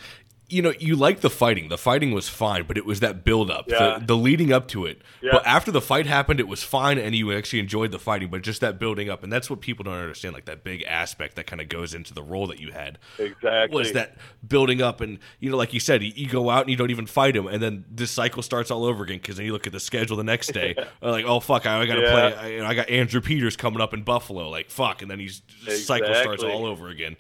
you 0.51 0.61
know 0.61 0.73
you 0.79 0.95
liked 0.95 1.21
the 1.21 1.29
fighting. 1.29 1.69
The 1.69 1.77
fighting 1.77 2.11
was 2.11 2.27
fine, 2.29 2.63
but 2.67 2.77
it 2.77 2.85
was 2.85 2.99
that 2.99 3.23
build 3.23 3.49
up, 3.49 3.65
Yeah. 3.69 3.97
the, 3.99 4.05
the 4.07 4.17
leading 4.17 4.51
up 4.51 4.67
to 4.69 4.85
it. 4.85 5.01
Yeah. 5.21 5.31
But 5.33 5.45
after 5.45 5.71
the 5.71 5.81
fight 5.81 6.05
happened, 6.05 6.39
it 6.39 6.47
was 6.47 6.61
fine, 6.63 6.97
and 6.97 7.15
you 7.15 7.31
actually 7.31 7.59
enjoyed 7.59 7.91
the 7.91 7.99
fighting. 7.99 8.29
But 8.29 8.41
just 8.43 8.61
that 8.61 8.77
building 8.79 9.09
up, 9.09 9.23
and 9.23 9.31
that's 9.31 9.49
what 9.49 9.61
people 9.61 9.83
don't 9.83 9.93
understand, 9.95 10.33
like 10.33 10.45
that 10.45 10.63
big 10.63 10.83
aspect 10.83 11.35
that 11.37 11.47
kind 11.47 11.61
of 11.61 11.69
goes 11.69 11.93
into 11.93 12.13
the 12.13 12.23
role 12.23 12.47
that 12.47 12.59
you 12.59 12.71
had. 12.71 12.99
Exactly. 13.17 13.77
Was 13.77 13.93
that 13.93 14.17
building 14.47 14.81
up, 14.81 15.01
and 15.01 15.19
you 15.39 15.49
know, 15.49 15.57
like 15.57 15.73
you 15.73 15.79
said, 15.79 16.03
you, 16.03 16.11
you 16.15 16.27
go 16.27 16.49
out 16.49 16.61
and 16.61 16.69
you 16.69 16.75
don't 16.75 16.91
even 16.91 17.05
fight 17.05 17.35
him, 17.35 17.47
and 17.47 17.61
then 17.61 17.85
this 17.89 18.11
cycle 18.11 18.41
starts 18.43 18.69
all 18.71 18.85
over 18.85 19.03
again 19.03 19.17
because 19.17 19.37
then 19.37 19.45
you 19.45 19.53
look 19.53 19.67
at 19.67 19.73
the 19.73 19.79
schedule 19.79 20.17
the 20.17 20.23
next 20.23 20.53
day, 20.53 20.75
like, 21.01 21.25
oh 21.25 21.39
fuck, 21.39 21.65
I, 21.65 21.81
I 21.81 21.85
got 21.85 21.95
to 21.95 22.01
Yeah. 22.01 22.11
play. 22.11 22.35
I, 22.35 22.47
you 22.47 22.59
know, 22.59 22.65
I 22.65 22.73
got 22.73 22.89
Andrew 22.89 23.21
Peters 23.21 23.55
coming 23.55 23.81
up 23.81 23.93
in 23.93 24.03
Buffalo, 24.03 24.49
like 24.49 24.69
fuck, 24.69 25.01
and 25.01 25.09
then 25.09 25.19
he's 25.19 25.41
cycle 25.67 26.13
starts 26.15 26.43
all 26.43 26.65
over 26.65 26.89
again. 26.89 27.15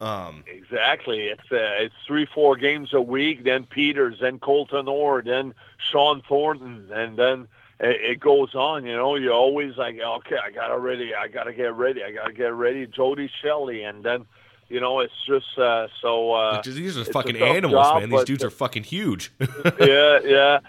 Um, 0.00 0.44
Exactly. 0.46 1.26
It's 1.26 1.52
uh, 1.52 1.82
it's 1.84 1.94
three 2.06 2.26
four 2.26 2.56
games 2.56 2.94
a 2.94 3.00
week. 3.00 3.44
Then 3.44 3.64
Peters, 3.64 4.18
then 4.20 4.38
Colton 4.38 4.88
Orr, 4.88 5.22
then 5.22 5.54
Shawn 5.90 6.22
Thornton, 6.26 6.88
and 6.92 7.16
then 7.16 7.48
it, 7.78 8.12
it 8.12 8.20
goes 8.20 8.54
on. 8.54 8.86
You 8.86 8.96
know, 8.96 9.16
you're 9.16 9.32
always 9.32 9.76
like, 9.76 9.98
okay, 9.98 10.36
I 10.42 10.50
gotta 10.50 10.78
ready, 10.78 11.14
I 11.14 11.28
gotta 11.28 11.52
get 11.52 11.74
ready, 11.74 12.02
I 12.02 12.12
gotta 12.12 12.32
get 12.32 12.54
ready. 12.54 12.86
Jody 12.86 13.30
Shelley, 13.42 13.82
and 13.82 14.02
then 14.02 14.24
you 14.70 14.80
know, 14.80 15.00
it's 15.00 15.12
just 15.26 15.58
uh, 15.58 15.88
so. 16.00 16.32
Uh, 16.32 16.62
these 16.62 16.96
are 16.96 17.04
fucking 17.04 17.36
animals, 17.36 17.86
job, 17.86 18.00
man. 18.00 18.10
These 18.10 18.24
dudes 18.24 18.44
are 18.44 18.50
fucking 18.50 18.84
huge. 18.84 19.32
yeah, 19.80 20.20
yeah. 20.24 20.60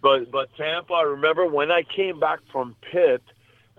But 0.00 0.30
but 0.30 0.48
Tampa, 0.56 0.94
I 0.94 1.02
remember 1.02 1.44
when 1.46 1.70
I 1.70 1.82
came 1.82 2.20
back 2.20 2.38
from 2.52 2.76
Pitt, 2.80 3.22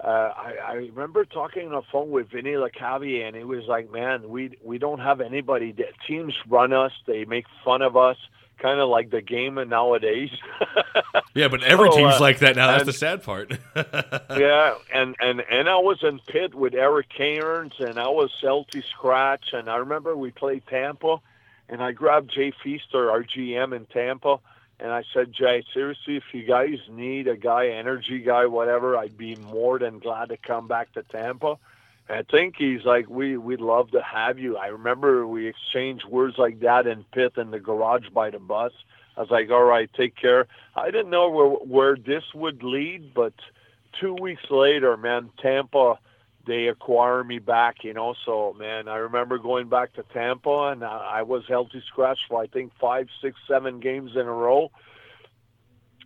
uh, 0.04 0.08
I, 0.36 0.54
I 0.66 0.74
remember 0.74 1.26
talking 1.26 1.68
on 1.68 1.74
the 1.74 1.82
phone 1.92 2.10
with 2.12 2.30
Vinny 2.30 2.52
Lecavalier, 2.52 3.28
and 3.28 3.36
he 3.36 3.44
was 3.44 3.66
like, 3.66 3.92
"Man, 3.92 4.30
we 4.30 4.58
we 4.64 4.78
don't 4.78 5.00
have 5.00 5.20
anybody. 5.22 5.72
The 5.72 5.88
teams 6.08 6.34
run 6.48 6.72
us. 6.74 6.92
They 7.06 7.26
make 7.26 7.46
fun 7.66 7.82
of 7.82 7.98
us, 7.98 8.18
kind 8.60 8.80
of 8.80 8.88
like 8.90 9.10
the 9.10 9.22
game 9.22 9.58
of 9.58 9.68
nowadays." 9.68 10.30
yeah, 11.36 11.50
but 11.50 11.64
every 11.64 11.92
So, 11.92 11.98
team's 11.98 12.16
uh, 12.16 12.20
like 12.22 12.40
that 12.40 12.56
now. 12.56 12.68
That's 12.68 12.86
the 12.86 12.94
sad 12.94 13.24
part. 13.24 13.52
yeah, 13.76 14.76
and 14.94 15.16
and 15.20 15.42
and 15.50 15.68
I 15.68 15.76
was 15.78 16.02
in 16.02 16.20
Pitt 16.28 16.56
with 16.56 16.74
Eric 16.74 17.10
Cairns, 17.10 17.74
and 17.80 18.00
I 18.00 18.08
was 18.08 18.32
healthy 18.42 18.84
scratch, 18.90 19.52
and 19.52 19.70
I 19.70 19.78
remember 19.78 20.16
we 20.16 20.32
played 20.32 20.64
Tampa, 20.68 21.18
and 21.68 21.84
I 21.84 21.92
grabbed 21.92 22.32
Jay 22.34 22.54
Feaster, 22.64 23.12
our 23.12 23.24
GM 23.24 23.76
in 23.76 23.86
Tampa, 23.88 24.40
and 24.80 24.92
I 24.92 25.04
said, 25.14 25.34
Jay, 25.34 25.64
seriously, 25.74 26.16
if 26.16 26.24
you 26.32 26.44
guys 26.44 26.78
need 26.90 27.28
a 27.28 27.36
guy, 27.36 27.68
energy 27.68 28.20
guy, 28.20 28.46
whatever, 28.46 28.96
I'd 28.96 29.18
be 29.18 29.36
more 29.36 29.78
than 29.78 30.00
glad 30.00 30.30
to 30.30 30.38
come 30.38 30.68
back 30.68 30.94
to 30.94 31.04
Tampa. 31.04 31.58
And 32.08 32.18
I 32.20 32.24
think 32.24 32.56
he's 32.58 32.86
like, 32.86 33.10
we 33.10 33.38
we'd 33.38 33.60
love 33.60 33.92
to 33.92 34.02
have 34.02 34.40
you. 34.40 34.58
I 34.58 34.68
remember 34.68 35.28
we 35.28 35.48
exchanged 35.48 36.06
words 36.06 36.38
like 36.38 36.62
that 36.62 36.88
in 36.88 37.04
Pitt 37.12 37.34
in 37.38 37.52
the 37.52 37.60
garage 37.60 38.10
by 38.10 38.30
the 38.30 38.40
bus. 38.40 38.72
I 39.18 39.22
was 39.22 39.30
like, 39.30 39.50
all 39.52 39.64
right, 39.64 39.90
take 39.94 40.16
care. 40.16 40.48
I 40.76 40.92
didn't 40.92 41.10
know 41.10 41.30
where 41.30 41.50
where 41.50 41.96
this 41.98 42.24
would 42.34 42.64
lead, 42.64 43.14
but 43.14 43.34
two 44.00 44.14
weeks 44.14 44.50
later, 44.50 44.96
man, 44.96 45.30
Tampa, 45.42 46.00
they 46.46 46.68
acquire 46.68 47.24
me 47.24 47.40
back, 47.40 47.84
you 47.84 47.94
know. 47.94 48.16
So, 48.26 48.56
man, 48.58 48.88
I 48.88 48.98
remember 48.98 49.38
going 49.38 49.70
back 49.70 49.94
to 49.94 50.04
Tampa, 50.14 50.70
and 50.72 50.84
I, 50.84 51.20
I 51.20 51.22
was 51.24 51.44
healthy 51.48 51.84
scratch 51.88 52.20
for 52.28 52.42
I 52.42 52.48
think 52.48 52.72
five, 52.80 53.08
six, 53.22 53.38
seven 53.48 53.80
games 53.80 54.12
in 54.16 54.22
a 54.22 54.34
row. 54.34 54.72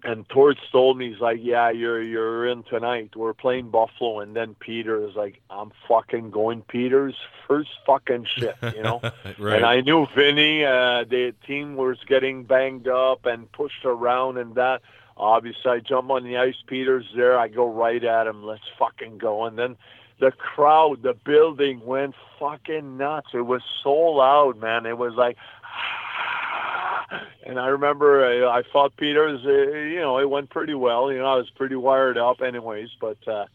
And 0.05 0.27
Torts 0.27 0.59
told 0.69 0.97
me, 0.97 1.11
he's 1.11 1.21
like, 1.21 1.39
"Yeah, 1.41 1.69
you're 1.69 2.01
you're 2.01 2.45
in 2.45 2.63
tonight. 2.63 3.15
We're 3.15 3.34
playing 3.34 3.69
Buffalo." 3.69 4.19
And 4.19 4.36
then 4.36 4.53
Peter 4.59 5.07
is 5.07 5.15
like, 5.15 5.39
"I'm 5.49 5.71
fucking 5.88 6.31
going 6.31 6.61
Peters 6.63 7.15
first 7.47 7.69
fucking 7.86 8.25
shift," 8.25 8.61
you 8.75 8.84
know. 8.84 8.99
right. 9.39 9.55
And 9.55 9.65
I 9.65 9.79
knew 9.79 10.05
Vinny, 10.13 10.65
uh, 10.65 11.05
the 11.05 11.34
team 11.47 11.77
was 11.77 11.97
getting 12.05 12.43
banged 12.43 12.89
up 12.89 13.25
and 13.25 13.49
pushed 13.53 13.86
around 13.86 14.38
and 14.38 14.55
that. 14.55 14.81
Obviously 15.18 15.72
I 15.72 15.80
jump 15.80 16.09
on 16.09 16.24
the 16.24 16.38
ice. 16.38 16.55
Peter's 16.68 17.05
there. 17.16 17.38
I 17.38 17.47
go 17.47 17.72
right 17.72 18.03
at 18.03 18.28
him. 18.28 18.43
Let's 18.43 18.64
fucking 18.78 19.18
go. 19.18 19.45
And 19.45 19.57
then 19.57 19.78
the 20.20 20.32
crowd, 20.32 21.03
the 21.03 21.14
building 21.14 21.86
went 21.86 22.16
fucking 22.39 22.97
nuts. 22.97 23.30
It 23.34 23.41
was 23.41 23.61
so 23.84 23.93
loud, 23.93 24.59
man. 24.59 24.86
It 24.86 24.97
was 24.97 25.14
like, 25.16 25.38
and 27.45 27.59
I 27.59 27.68
remember 27.68 28.26
I, 28.26 28.59
I 28.59 28.64
fought 28.72 28.95
Peters. 28.97 29.41
Uh, 29.45 29.49
you 29.49 29.99
know, 29.99 30.20
it 30.20 30.30
went 30.30 30.49
pretty 30.49 30.76
well. 30.76 31.11
You 31.11 31.20
know, 31.20 31.26
I 31.26 31.36
was 31.36 31.49
pretty 31.55 31.76
wired 31.76 32.18
up, 32.18 32.41
anyways. 32.41 32.89
But 32.99 33.18
uh, 33.28 33.45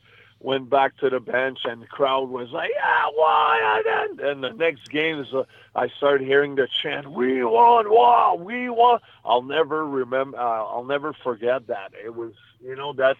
went 0.41 0.71
back 0.71 0.97
to 0.99 1.11
the 1.11 1.21
bench, 1.21 1.61
and 1.65 1.83
the 1.83 1.87
crowd 1.87 2.29
was 2.29 2.51
like, 2.51 2.71
"Yeah, 2.75 3.07
why?" 3.15 3.83
And, 3.87 4.21
and 4.21 4.45
the 4.45 4.51
next 4.51 4.91
game 4.91 5.21
is, 5.21 5.33
uh, 5.35 5.45
I 5.75 5.89
started 5.89 6.27
hearing 6.27 6.55
the 6.55 6.69
chant, 6.83 7.11
"We 7.11 7.45
won! 7.45 7.91
Wow, 7.91 8.39
we 8.41 8.69
won!" 8.69 9.01
I'll 9.25 9.43
never 9.43 9.87
remember. 9.87 10.39
Uh, 10.39 10.65
I'll 10.65 10.85
never 10.85 11.13
forget 11.13 11.67
that. 11.69 11.93
It 12.05 12.15
was, 12.15 12.33
you 12.61 12.77
know, 12.77 12.93
that 12.95 13.17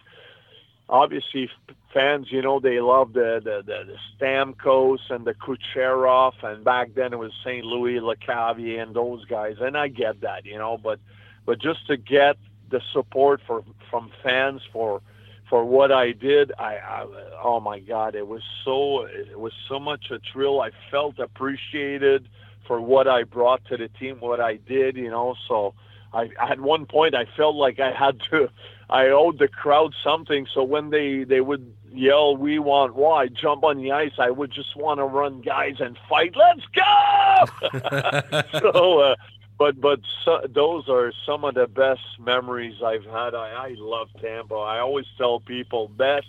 obviously 0.87 1.49
fans, 1.93 2.31
you 2.31 2.41
know, 2.41 2.59
they 2.59 2.79
love 2.79 3.13
the 3.13 3.41
the, 3.43 3.63
the, 3.65 3.93
the 3.93 3.97
Stamkos 4.17 5.09
and 5.09 5.25
the 5.25 5.33
Kucherov, 5.33 6.33
and 6.43 6.63
back 6.63 6.93
then 6.95 7.13
it 7.13 7.19
was 7.19 7.31
St. 7.43 7.65
Louis, 7.65 7.99
Lecavalier, 7.99 8.81
and 8.81 8.95
those 8.95 9.25
guys, 9.25 9.57
and 9.59 9.77
I 9.77 9.87
get 9.89 10.21
that, 10.21 10.45
you 10.45 10.57
know, 10.57 10.77
but 10.77 10.99
but 11.45 11.59
just 11.59 11.85
to 11.87 11.97
get 11.97 12.37
the 12.69 12.81
support 12.93 13.41
for 13.45 13.63
from 13.89 14.11
fans 14.23 14.61
for 14.71 15.01
for 15.49 15.65
what 15.65 15.91
I 15.91 16.11
did, 16.11 16.51
I, 16.59 16.75
I 16.75 17.05
oh 17.43 17.59
my 17.59 17.79
God, 17.79 18.15
it 18.15 18.27
was 18.27 18.43
so 18.63 19.03
it 19.05 19.39
was 19.39 19.53
so 19.67 19.79
much 19.79 20.11
a 20.11 20.19
thrill. 20.31 20.61
I 20.61 20.71
felt 20.91 21.19
appreciated 21.19 22.29
for 22.67 22.79
what 22.79 23.07
I 23.07 23.23
brought 23.23 23.65
to 23.65 23.77
the 23.77 23.87
team, 23.87 24.17
what 24.19 24.39
I 24.39 24.57
did, 24.57 24.95
you 24.95 25.09
know. 25.09 25.35
So 25.47 25.73
I 26.13 26.29
at 26.39 26.59
one 26.59 26.85
point 26.85 27.15
I 27.15 27.25
felt 27.35 27.55
like 27.55 27.79
I 27.79 27.91
had 27.91 28.19
to 28.29 28.49
I 28.89 29.07
owed 29.07 29.37
the 29.39 29.47
crowd 29.47 29.93
something. 30.03 30.47
So 30.53 30.63
when 30.63 30.89
they 30.89 31.23
they 31.23 31.41
would 31.41 31.73
yell, 31.91 32.35
"We 32.35 32.59
want 32.59 32.95
Roy?" 32.95 33.27
jump 33.29 33.63
on 33.63 33.77
the 33.77 33.91
ice, 33.91 34.13
I 34.17 34.31
would 34.31 34.51
just 34.51 34.75
want 34.75 34.99
to 34.99 35.05
run 35.05 35.41
guys 35.41 35.75
and 35.79 35.97
fight. 36.09 36.35
Let's 36.35 36.65
go! 36.75 38.59
so, 38.59 38.99
uh, 38.99 39.15
but 39.59 39.79
but 39.79 39.99
so, 40.25 40.41
those 40.49 40.89
are 40.89 41.13
some 41.25 41.43
of 41.43 41.53
the 41.53 41.67
best 41.67 42.01
memories 42.19 42.81
I've 42.83 43.05
had. 43.05 43.35
I, 43.35 43.67
I 43.67 43.75
love 43.77 44.09
Tampa. 44.19 44.55
I 44.55 44.79
always 44.79 45.05
tell 45.17 45.39
people 45.39 45.87
best 45.89 46.27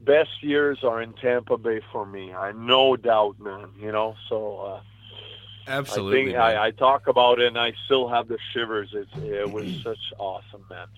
best 0.00 0.42
years 0.42 0.84
are 0.84 1.02
in 1.02 1.12
Tampa 1.14 1.58
Bay 1.58 1.80
for 1.90 2.06
me. 2.06 2.32
I 2.32 2.52
no 2.52 2.96
doubt, 2.96 3.40
man. 3.40 3.70
You 3.80 3.90
know, 3.90 4.14
so. 4.28 4.58
uh 4.58 4.80
Absolutely. 5.68 6.20
I 6.20 6.24
think 6.24 6.58
I, 6.58 6.66
I 6.66 6.70
talk 6.72 7.06
about 7.06 7.38
it 7.38 7.46
and 7.46 7.58
I 7.58 7.74
still 7.84 8.08
have 8.08 8.26
the 8.26 8.38
shivers. 8.52 8.88
It's, 8.92 9.10
it 9.18 9.52
was 9.52 9.68
such 9.84 10.12
awesome, 10.18 10.64
man 10.68 10.88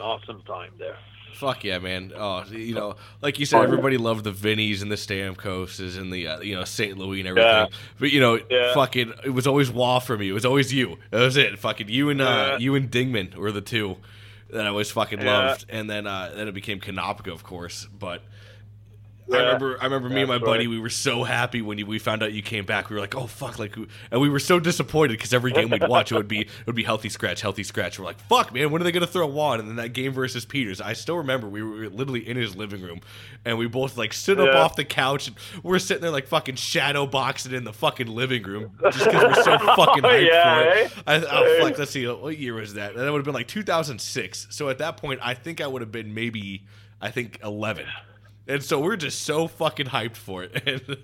awesome 0.00 0.42
time 0.42 0.72
there. 0.78 0.98
Fuck 1.34 1.64
yeah, 1.64 1.78
man! 1.78 2.12
Oh, 2.14 2.44
you 2.50 2.74
know, 2.74 2.96
like 3.20 3.38
you 3.38 3.46
said, 3.46 3.62
everybody 3.62 3.96
loved 3.96 4.24
the 4.24 4.32
Vinnies 4.32 4.82
and 4.82 4.90
the 4.90 4.96
Stamkoses 4.96 5.98
and 5.98 6.12
the 6.12 6.26
uh, 6.26 6.40
you 6.40 6.54
know 6.54 6.64
St. 6.64 6.96
Louis 6.96 7.20
and 7.20 7.28
everything. 7.28 7.50
Yeah. 7.50 7.66
But 7.98 8.12
you 8.12 8.20
know, 8.20 8.38
yeah. 8.50 8.74
fucking, 8.74 9.12
it 9.24 9.30
was 9.30 9.46
always 9.46 9.70
Roy 9.70 9.98
for 10.00 10.16
me. 10.16 10.28
It 10.28 10.32
was 10.32 10.44
always 10.44 10.72
you. 10.72 10.98
That 11.10 11.20
was 11.20 11.36
it. 11.36 11.58
Fucking 11.58 11.88
you 11.88 12.10
and 12.10 12.20
uh, 12.20 12.56
you 12.60 12.74
and 12.74 12.90
Dingman 12.90 13.34
were 13.34 13.52
the 13.52 13.60
two 13.60 13.96
that 14.52 14.66
I 14.66 14.68
always 14.68 14.90
fucking 14.90 15.20
loved. 15.20 15.66
And 15.68 15.90
then 15.90 16.06
uh, 16.06 16.32
then 16.34 16.48
it 16.48 16.52
became 16.52 16.80
Konopka, 16.80 17.32
of 17.32 17.42
course. 17.42 17.88
But 17.98 18.22
I 19.30 19.38
remember, 19.38 19.78
I 19.80 19.84
remember 19.84 20.08
me 20.08 20.20
and 20.20 20.28
my 20.28 20.36
right. 20.36 20.44
buddy. 20.44 20.66
We 20.66 20.80
were 20.80 20.90
so 20.90 21.22
happy 21.22 21.62
when 21.62 21.78
you, 21.78 21.86
we 21.86 21.98
found 21.98 22.22
out 22.22 22.32
you 22.32 22.42
came 22.42 22.64
back. 22.64 22.90
We 22.90 22.94
were 22.94 23.00
like, 23.00 23.14
"Oh 23.14 23.26
fuck!" 23.26 23.58
Like, 23.58 23.76
and 24.10 24.20
we 24.20 24.28
were 24.28 24.40
so 24.40 24.58
disappointed 24.58 25.12
because 25.12 25.32
every 25.32 25.52
game 25.52 25.70
we'd 25.70 25.86
watch, 25.88 26.10
it 26.10 26.16
would 26.16 26.28
be 26.28 26.40
it 26.40 26.66
would 26.66 26.74
be 26.74 26.82
healthy 26.82 27.08
scratch, 27.08 27.40
healthy 27.40 27.62
scratch. 27.62 27.98
We're 27.98 28.04
like, 28.04 28.20
"Fuck, 28.20 28.52
man! 28.52 28.70
When 28.70 28.80
are 28.80 28.84
they 28.84 28.92
gonna 28.92 29.06
throw 29.06 29.26
one?" 29.26 29.60
And 29.60 29.68
then 29.68 29.76
that 29.76 29.90
game 29.90 30.12
versus 30.12 30.44
Peters, 30.44 30.80
I 30.80 30.94
still 30.94 31.16
remember 31.16 31.48
we 31.48 31.62
were 31.62 31.88
literally 31.88 32.28
in 32.28 32.36
his 32.36 32.56
living 32.56 32.82
room, 32.82 33.00
and 33.44 33.58
we 33.58 33.68
both 33.68 33.96
like 33.96 34.12
stood 34.12 34.38
yeah. 34.38 34.44
up 34.44 34.54
off 34.56 34.76
the 34.76 34.84
couch, 34.84 35.28
and 35.28 35.36
we're 35.62 35.78
sitting 35.78 36.02
there 36.02 36.10
like 36.10 36.26
fucking 36.26 36.56
shadow 36.56 37.06
boxing 37.06 37.52
in 37.52 37.64
the 37.64 37.72
fucking 37.72 38.08
living 38.08 38.42
room 38.42 38.72
just 38.82 39.04
because 39.04 39.22
we're 39.22 39.44
so 39.44 39.58
fucking 39.76 40.02
hyped 40.02 40.26
yeah, 40.26 40.54
for 40.54 40.68
it. 40.68 40.76
Eh? 40.84 41.02
I, 41.06 41.16
oh 41.30 41.58
fuck! 41.60 41.78
Let's 41.78 41.92
see, 41.92 42.06
what 42.06 42.36
year 42.38 42.54
was 42.54 42.74
that? 42.74 42.96
That 42.96 43.10
would 43.10 43.18
have 43.18 43.24
been 43.24 43.34
like 43.34 43.48
2006. 43.48 44.48
So 44.50 44.68
at 44.68 44.78
that 44.78 44.96
point, 44.96 45.20
I 45.22 45.34
think 45.34 45.60
I 45.60 45.66
would 45.66 45.80
have 45.80 45.92
been 45.92 46.12
maybe, 46.12 46.64
I 47.00 47.10
think 47.10 47.38
11. 47.42 47.86
And 48.46 48.62
so 48.62 48.80
we're 48.80 48.96
just 48.96 49.22
so 49.22 49.46
fucking 49.46 49.86
hyped 49.86 50.16
for 50.16 50.42
it. 50.44 50.52
And 50.66 50.98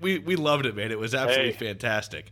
we 0.00 0.18
we 0.18 0.36
loved 0.36 0.66
it, 0.66 0.76
man. 0.76 0.90
It 0.90 0.98
was 0.98 1.14
absolutely 1.14 1.52
hey, 1.52 1.66
fantastic. 1.66 2.30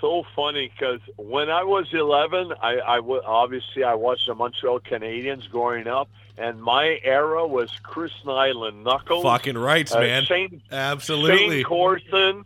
So 0.00 0.24
funny 0.34 0.68
because 0.68 1.00
when 1.16 1.48
I 1.48 1.62
was 1.62 1.86
11, 1.92 2.52
I, 2.60 2.80
I 2.80 2.96
w- 2.96 3.22
obviously 3.24 3.84
I 3.84 3.94
watched 3.94 4.26
the 4.26 4.34
Montreal 4.34 4.80
Canadiens 4.80 5.48
growing 5.48 5.86
up, 5.86 6.08
and 6.36 6.60
my 6.60 6.98
era 7.04 7.46
was 7.46 7.70
Chris 7.84 8.10
Nilan, 8.24 8.82
Knuckles, 8.82 9.22
fucking 9.22 9.56
rights, 9.56 9.94
uh, 9.94 10.00
man. 10.00 10.24
Shayne, 10.24 10.60
Absolutely, 10.72 11.58
Shayne 11.58 11.64
Corson, 11.64 12.44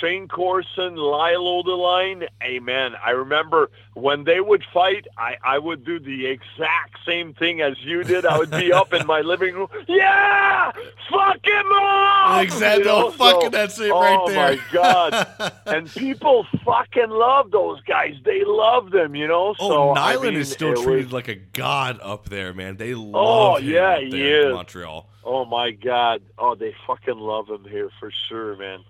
Shayne 0.00 0.28
Corson, 0.28 0.96
Lyle 0.96 1.42
Odelein. 1.42 2.28
Amen. 2.42 2.92
I 3.04 3.10
remember 3.10 3.70
when 3.94 4.24
they 4.24 4.40
would 4.40 4.64
fight, 4.72 5.06
I, 5.16 5.36
I 5.42 5.58
would 5.58 5.84
do 5.84 5.98
the 5.98 6.26
exact 6.26 6.98
same 7.06 7.34
thing 7.34 7.60
as 7.60 7.74
you 7.80 8.04
did. 8.04 8.26
I 8.26 8.38
would 8.38 8.50
be 8.50 8.72
up 8.80 8.92
in 8.92 9.06
my 9.06 9.20
living 9.20 9.54
room. 9.54 9.68
Yeah! 9.88 10.72
Fuck 11.10 11.46
him 11.46 11.66
up! 11.72 12.42
Exactly. 12.42 12.84
You 12.84 12.90
know? 12.90 13.10
fucking 13.10 13.40
so, 13.42 13.48
that's 13.50 13.78
it 13.80 13.90
right 13.90 14.18
oh 14.20 14.28
there. 14.28 14.48
Oh, 14.48 14.56
my 14.56 14.60
God. 14.72 15.52
and 15.66 15.90
people 15.90 16.46
fucking 16.64 17.10
love 17.10 17.50
those 17.50 17.80
guys. 17.82 18.14
They 18.24 18.44
love 18.44 18.90
them, 18.90 19.14
you 19.14 19.26
know? 19.26 19.54
Oh, 19.58 19.68
so, 19.68 20.00
Nilan 20.00 20.18
I 20.18 20.22
mean, 20.22 20.34
is 20.34 20.50
still 20.50 20.74
treated 20.74 21.06
was... 21.06 21.12
like 21.12 21.28
a 21.28 21.36
god 21.36 21.98
up 22.02 22.28
there, 22.28 22.52
man. 22.52 22.76
They 22.76 22.94
oh, 22.94 23.00
love 23.00 23.14
oh, 23.14 23.56
him 23.56 23.70
yeah, 23.70 23.98
he 23.98 24.30
is. 24.30 24.52
Montreal. 24.52 25.08
Oh, 25.24 25.44
my 25.44 25.70
God. 25.70 26.22
Oh, 26.38 26.54
they 26.54 26.74
fucking 26.86 27.18
love 27.18 27.48
him 27.48 27.64
here 27.64 27.90
for 27.98 28.12
sure, 28.28 28.56
man 28.56 28.84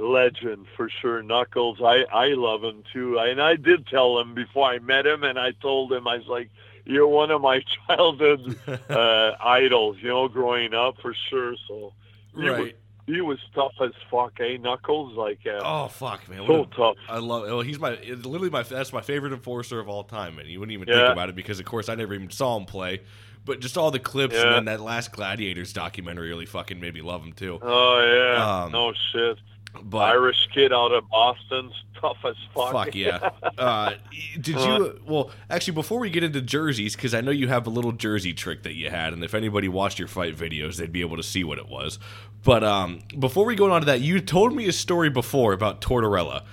legend 0.00 0.66
for 0.76 0.88
sure. 0.88 1.22
Knuckles, 1.22 1.78
I 1.80 2.04
I 2.12 2.28
love 2.28 2.62
him 2.62 2.82
too. 2.92 3.18
I, 3.18 3.28
and 3.28 3.40
I 3.40 3.56
did 3.56 3.86
tell 3.86 4.18
him 4.18 4.34
before 4.34 4.68
I 4.68 4.78
met 4.78 5.06
him, 5.06 5.22
and 5.22 5.38
I 5.38 5.52
told 5.52 5.92
him 5.92 6.06
I 6.08 6.18
was 6.18 6.26
like, 6.26 6.50
"You're 6.84 7.08
one 7.08 7.30
of 7.30 7.40
my 7.40 7.62
childhood 7.86 8.58
uh, 8.88 9.32
idols, 9.40 9.98
you 10.00 10.08
know, 10.08 10.28
growing 10.28 10.74
up 10.74 11.00
for 11.00 11.14
sure." 11.28 11.54
So 11.68 11.92
he 12.34 12.48
right. 12.48 12.60
Was, 12.60 12.70
he 13.06 13.20
was 13.20 13.38
tough 13.54 13.72
as 13.80 13.92
fuck, 14.10 14.38
eh? 14.40 14.56
Knuckles, 14.56 15.16
like 15.16 15.40
uh, 15.46 15.60
oh 15.62 15.88
fuck, 15.88 16.28
man, 16.28 16.46
so 16.46 16.64
tough. 16.64 16.96
I 17.08 17.18
love. 17.18 17.42
Well, 17.42 17.60
he's 17.60 17.78
my 17.78 17.92
literally 17.92 18.50
my 18.50 18.62
that's 18.62 18.92
my 18.92 19.00
favorite 19.00 19.32
enforcer 19.32 19.80
of 19.80 19.88
all 19.88 20.04
time, 20.04 20.38
and 20.38 20.48
you 20.48 20.60
wouldn't 20.60 20.74
even 20.74 20.88
yeah. 20.88 21.06
think 21.06 21.12
about 21.12 21.28
it 21.28 21.34
because, 21.34 21.60
of 21.60 21.66
course, 21.66 21.88
I 21.88 21.94
never 21.94 22.14
even 22.14 22.30
saw 22.30 22.56
him 22.56 22.66
play. 22.66 23.00
But 23.44 23.60
just 23.60 23.78
all 23.78 23.90
the 23.90 23.98
clips 23.98 24.34
yeah. 24.34 24.42
and 24.42 24.54
then 24.54 24.64
that 24.66 24.80
last 24.80 25.12
Gladiators 25.12 25.72
documentary 25.72 26.28
really 26.28 26.46
fucking 26.46 26.78
made 26.78 26.92
me 26.92 27.00
love 27.00 27.24
him 27.24 27.32
too. 27.32 27.58
Oh 27.62 28.34
yeah, 28.36 28.64
um, 28.64 28.72
no 28.72 28.92
shit. 29.12 29.38
But 29.82 29.98
Irish 29.98 30.48
kid 30.52 30.72
out 30.72 30.92
of 30.92 31.08
Boston's 31.08 31.72
tough 32.00 32.18
as 32.24 32.36
fuck. 32.54 32.72
Fuck 32.72 32.94
yeah. 32.94 33.30
uh, 33.58 33.92
did 34.40 34.56
you? 34.56 35.00
Well, 35.06 35.30
actually, 35.48 35.74
before 35.74 36.00
we 36.00 36.10
get 36.10 36.24
into 36.24 36.40
jerseys, 36.40 36.96
because 36.96 37.14
I 37.14 37.20
know 37.20 37.30
you 37.30 37.48
have 37.48 37.66
a 37.66 37.70
little 37.70 37.92
jersey 37.92 38.32
trick 38.32 38.62
that 38.64 38.74
you 38.74 38.90
had, 38.90 39.12
and 39.12 39.22
if 39.22 39.34
anybody 39.34 39.68
watched 39.68 39.98
your 39.98 40.08
fight 40.08 40.36
videos, 40.36 40.76
they'd 40.76 40.92
be 40.92 41.02
able 41.02 41.16
to 41.16 41.22
see 41.22 41.44
what 41.44 41.58
it 41.58 41.68
was. 41.68 41.98
But 42.42 42.64
um, 42.64 43.00
before 43.18 43.44
we 43.44 43.54
go 43.54 43.70
on 43.70 43.82
to 43.82 43.86
that, 43.86 44.00
you 44.00 44.20
told 44.20 44.54
me 44.54 44.66
a 44.66 44.72
story 44.72 45.10
before 45.10 45.52
about 45.52 45.80
Tortorella, 45.80 46.44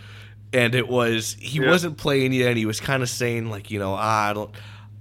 and 0.54 0.76
it 0.76 0.88
was 0.88 1.38
he 1.40 1.60
yeah. 1.60 1.70
wasn't 1.70 1.98
playing 1.98 2.34
yet, 2.34 2.50
and 2.50 2.58
he 2.58 2.66
was 2.66 2.80
kind 2.80 3.02
of 3.02 3.10
saying 3.10 3.50
like, 3.50 3.72
you 3.72 3.80
know, 3.80 3.94
ah, 3.94 4.30
I 4.30 4.34
don't. 4.34 4.52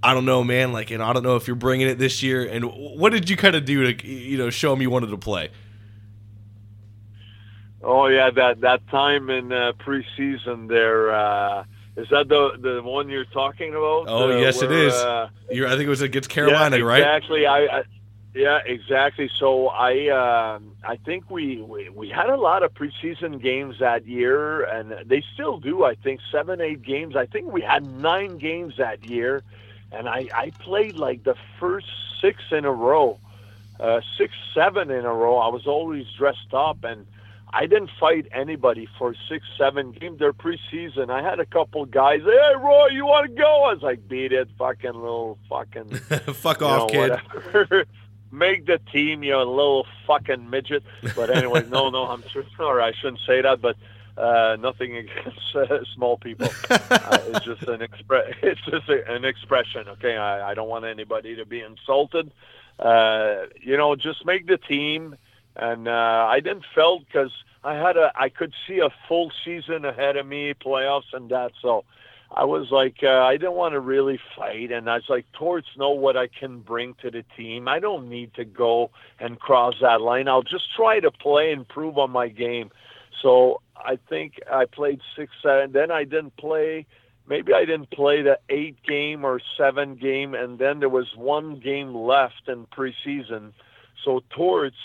I 0.03 0.15
don't 0.15 0.27
know, 0.27 0.45
man. 0.45 0.73
Like, 0.73 0.93
and 0.93 1.03
I 1.03 1.13
don't 1.13 1.25
know 1.25 1.35
if 1.35 1.49
you're 1.49 1.57
bringing 1.57 1.89
it 1.89 1.99
this 1.99 2.23
year. 2.23 2.47
And 2.47 2.67
what 2.67 3.11
did 3.11 3.29
you 3.29 3.37
kind 3.37 3.57
of 3.57 3.65
do 3.65 3.93
to, 3.93 4.07
you 4.07 4.39
know, 4.39 4.51
show 4.51 4.73
him 4.73 4.81
you 4.81 4.91
wanted 4.91 5.09
to 5.09 5.17
play? 5.17 5.51
Oh 7.89 8.09
yeah, 8.09 8.31
that 8.31 8.63
that 8.63 8.89
time 8.89 9.31
in 9.31 9.53
uh, 9.53 9.73
preseason 9.79 10.67
there. 10.69 11.15
Uh, 11.15 11.65
is 11.97 12.09
that 12.11 12.29
the 12.29 12.59
the 12.61 12.83
one 12.83 13.09
you're 13.09 13.25
talking 13.27 13.71
about? 13.71 14.07
Oh 14.09 14.33
uh, 14.33 14.37
yes, 14.39 14.61
where, 14.61 14.73
it 14.73 14.87
is. 14.89 14.93
Uh, 14.93 15.29
I 15.49 15.55
think 15.55 15.83
it 15.83 15.89
was 15.89 16.01
against 16.01 16.29
Carolina, 16.29 16.79
yeah, 16.79 16.83
right? 16.83 16.99
Exactly. 16.99 17.47
I, 17.47 17.59
I, 17.67 17.83
yeah, 18.35 18.59
exactly. 18.67 19.31
So 19.39 19.69
I 19.69 20.09
uh, 20.09 20.59
I 20.83 20.97
think 20.97 21.31
we, 21.31 21.63
we 21.63 21.89
we 21.89 22.09
had 22.09 22.29
a 22.29 22.37
lot 22.37 22.65
of 22.65 22.75
preseason 22.75 23.41
games 23.41 23.79
that 23.79 24.05
year, 24.05 24.65
and 24.65 25.09
they 25.09 25.23
still 25.35 25.59
do. 25.59 25.85
I 25.85 25.95
think 25.95 26.21
seven, 26.33 26.61
eight 26.61 26.83
games. 26.83 27.15
I 27.15 27.27
think 27.27 27.53
we 27.53 27.61
had 27.61 27.87
nine 27.87 28.39
games 28.39 28.79
that 28.79 29.05
year, 29.05 29.45
and 29.93 30.09
I 30.09 30.29
I 30.35 30.51
played 30.59 30.97
like 30.97 31.23
the 31.23 31.37
first 31.61 31.87
six 32.21 32.43
in 32.51 32.65
a 32.65 32.73
row, 32.73 33.21
uh, 33.79 34.01
six, 34.19 34.35
seven 34.53 34.91
in 34.91 35.05
a 35.05 35.15
row. 35.15 35.37
I 35.39 35.49
was 35.49 35.69
always 35.69 36.07
dressed 36.19 36.53
up 36.53 36.83
and 36.83 37.07
I 37.53 37.67
didn't 37.67 37.91
fight 37.99 38.27
anybody 38.33 38.89
for 38.99 39.15
six, 39.29 39.47
seven 39.57 39.93
games. 39.93 40.19
Their 40.19 40.33
preseason, 40.33 41.11
I 41.11 41.23
had 41.23 41.41
a 41.41 41.47
couple 41.47 41.85
guys. 41.87 42.21
Hey, 42.23 42.53
Roy, 42.59 42.89
you 42.89 43.07
want 43.07 43.29
to 43.29 43.33
go? 43.41 43.65
I 43.65 43.73
was 43.75 43.83
like, 43.83 44.07
beat 44.09 44.33
it, 44.33 44.49
fucking 44.59 44.93
little 44.93 45.39
fucking. 45.49 45.91
Fuck 46.35 46.63
off, 46.63 46.93
know, 46.93 47.19
kid. 47.53 47.87
Make 48.33 48.67
the 48.67 48.79
team, 48.93 49.23
you 49.23 49.31
know, 49.33 49.45
little 49.45 49.87
fucking 50.07 50.51
midget. 50.51 50.83
But 51.15 51.31
anyway, 51.31 51.65
no, 51.71 51.89
no, 51.91 52.09
I'm 52.09 52.23
sure. 52.29 52.45
Or 52.59 52.83
I 52.83 52.93
shouldn't 52.93 53.21
say 53.27 53.41
that, 53.43 53.61
but 53.63 53.77
Uh, 54.19 54.57
nothing 54.61 54.97
against 54.97 55.55
uh, 55.55 55.85
small 55.95 56.17
people. 56.17 56.49
uh, 56.71 57.19
it's 57.29 57.45
just 57.45 57.63
an 57.65 57.81
expre- 57.81 58.35
It's 58.43 58.61
just 58.63 58.89
a, 58.89 59.07
an 59.15 59.27
expression. 59.27 59.89
Okay, 59.89 60.17
I, 60.17 60.51
I 60.51 60.55
don't 60.55 60.71
want 60.71 60.87
anybody 60.87 61.37
to 61.37 61.45
be 61.45 61.61
insulted. 61.61 62.33
Uh, 62.79 63.45
you 63.61 63.77
know, 63.77 63.95
just 63.95 64.25
make 64.25 64.47
the 64.47 64.57
team. 64.57 65.17
And 65.57 65.89
uh, 65.89 66.27
I 66.29 66.41
didn't 66.41 66.65
felt 66.75 67.07
because 67.07 67.33
I 67.65 67.75
had 67.75 67.97
a 67.97 68.13
I 68.15 68.29
could 68.29 68.53
see 68.67 68.79
a 68.79 68.91
full 69.09 69.33
season 69.45 69.85
ahead 69.85 70.17
of 70.17 70.27
me, 70.27 70.55
playoffs 70.55 71.13
and 71.13 71.31
that. 71.31 71.53
So 71.61 71.85
I 72.31 72.45
was 72.45 72.71
like, 72.71 72.97
uh, 73.03 73.23
I 73.23 73.37
didn't 73.37 73.55
want 73.55 73.73
to 73.75 73.81
really 73.81 74.19
fight, 74.37 74.73
and 74.73 74.91
I 74.91 74.97
was 74.97 75.09
like, 75.09 75.27
Torts 75.33 75.69
know 75.77 75.91
what 75.91 76.17
I 76.17 76.27
can 76.29 76.61
bring 76.61 76.95
to 77.03 77.11
the 77.11 77.25
team. 77.37 77.69
I 77.69 77.79
don't 77.79 78.09
need 78.09 78.35
to 78.35 78.45
go 78.45 78.91
and 79.21 79.39
cross 79.39 79.75
that 79.81 80.01
line. 80.01 80.29
I'll 80.29 80.43
just 80.43 80.75
try 80.75 81.01
to 81.01 81.11
play 81.11 81.53
and 81.53 81.67
prove 81.67 81.99
on 81.99 82.11
my 82.11 82.29
game. 82.29 82.71
So 83.23 83.63
I 83.77 83.99
think 84.09 84.35
I 84.51 84.67
played 84.67 85.01
six, 85.17 85.33
seven. 85.43 85.73
Then 85.73 85.91
I 85.91 86.05
didn't 86.05 86.37
play. 86.37 86.87
Maybe 87.29 87.53
I 87.53 87.65
didn't 87.65 87.91
play 87.91 88.23
the 88.23 88.39
eight 88.49 88.77
game 88.83 89.25
or 89.25 89.41
seven 89.57 89.97
game, 89.97 90.35
and 90.35 90.59
then 90.59 90.81
there 90.81 90.89
was 90.89 91.09
one 91.17 91.59
game 91.59 91.95
left 91.95 92.49
in 92.49 92.67
preseason. 92.67 93.53
So 94.05 94.23
Torts, 94.31 94.77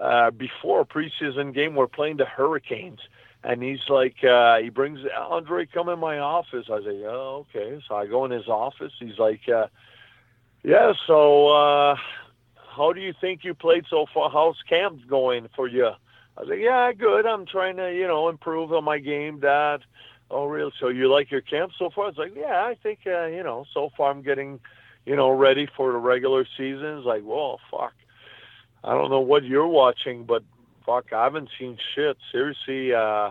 uh, 0.00 0.30
before 0.30 0.84
preseason 0.84 1.54
game, 1.54 1.74
we're 1.74 1.86
playing 1.86 2.16
the 2.16 2.24
Hurricanes 2.24 3.00
and 3.42 3.62
he's 3.62 3.88
like, 3.88 4.22
uh, 4.22 4.58
he 4.58 4.68
brings 4.68 5.00
Andre, 5.16 5.66
come 5.66 5.88
in 5.88 5.98
my 5.98 6.18
office. 6.18 6.66
I 6.70 6.80
say, 6.80 7.02
oh, 7.06 7.46
okay. 7.48 7.80
So 7.88 7.94
I 7.94 8.06
go 8.06 8.24
in 8.24 8.30
his 8.30 8.48
office. 8.48 8.92
He's 8.98 9.18
like, 9.18 9.40
uh, 9.48 9.66
yeah. 10.62 10.92
So 11.06 11.48
uh, 11.48 11.96
how 12.76 12.92
do 12.92 13.00
you 13.00 13.14
think 13.18 13.44
you 13.44 13.54
played 13.54 13.84
so 13.88 14.06
far? 14.12 14.30
How's 14.30 14.56
camp 14.68 15.00
going 15.08 15.48
for 15.56 15.68
you? 15.68 15.90
I 16.36 16.42
like, 16.42 16.58
yeah, 16.60 16.92
good. 16.92 17.24
I'm 17.24 17.46
trying 17.46 17.76
to, 17.76 17.94
you 17.94 18.06
know, 18.06 18.28
improve 18.28 18.72
on 18.72 18.84
my 18.84 18.98
game. 18.98 19.40
Dad. 19.40 19.80
Oh, 20.30 20.44
really? 20.44 20.72
So 20.78 20.88
you 20.88 21.10
like 21.10 21.30
your 21.30 21.40
camp 21.40 21.72
so 21.78 21.90
far? 21.90 22.08
It's 22.08 22.18
like, 22.18 22.34
yeah, 22.36 22.62
I 22.64 22.76
think, 22.80 23.00
uh, 23.06 23.26
you 23.26 23.42
know, 23.42 23.64
so 23.74 23.90
far 23.96 24.10
I'm 24.10 24.22
getting, 24.22 24.60
you 25.04 25.16
know, 25.16 25.30
ready 25.30 25.66
for 25.76 25.92
the 25.92 25.98
regular 25.98 26.46
season. 26.56 26.98
It's 26.98 27.06
like, 27.06 27.22
well, 27.24 27.58
fuck. 27.70 27.94
I 28.82 28.94
don't 28.94 29.10
know 29.10 29.20
what 29.20 29.44
you're 29.44 29.66
watching, 29.66 30.24
but 30.24 30.42
fuck, 30.86 31.12
I 31.12 31.24
haven't 31.24 31.50
seen 31.58 31.78
shit. 31.94 32.16
Seriously, 32.32 32.94
uh, 32.94 33.30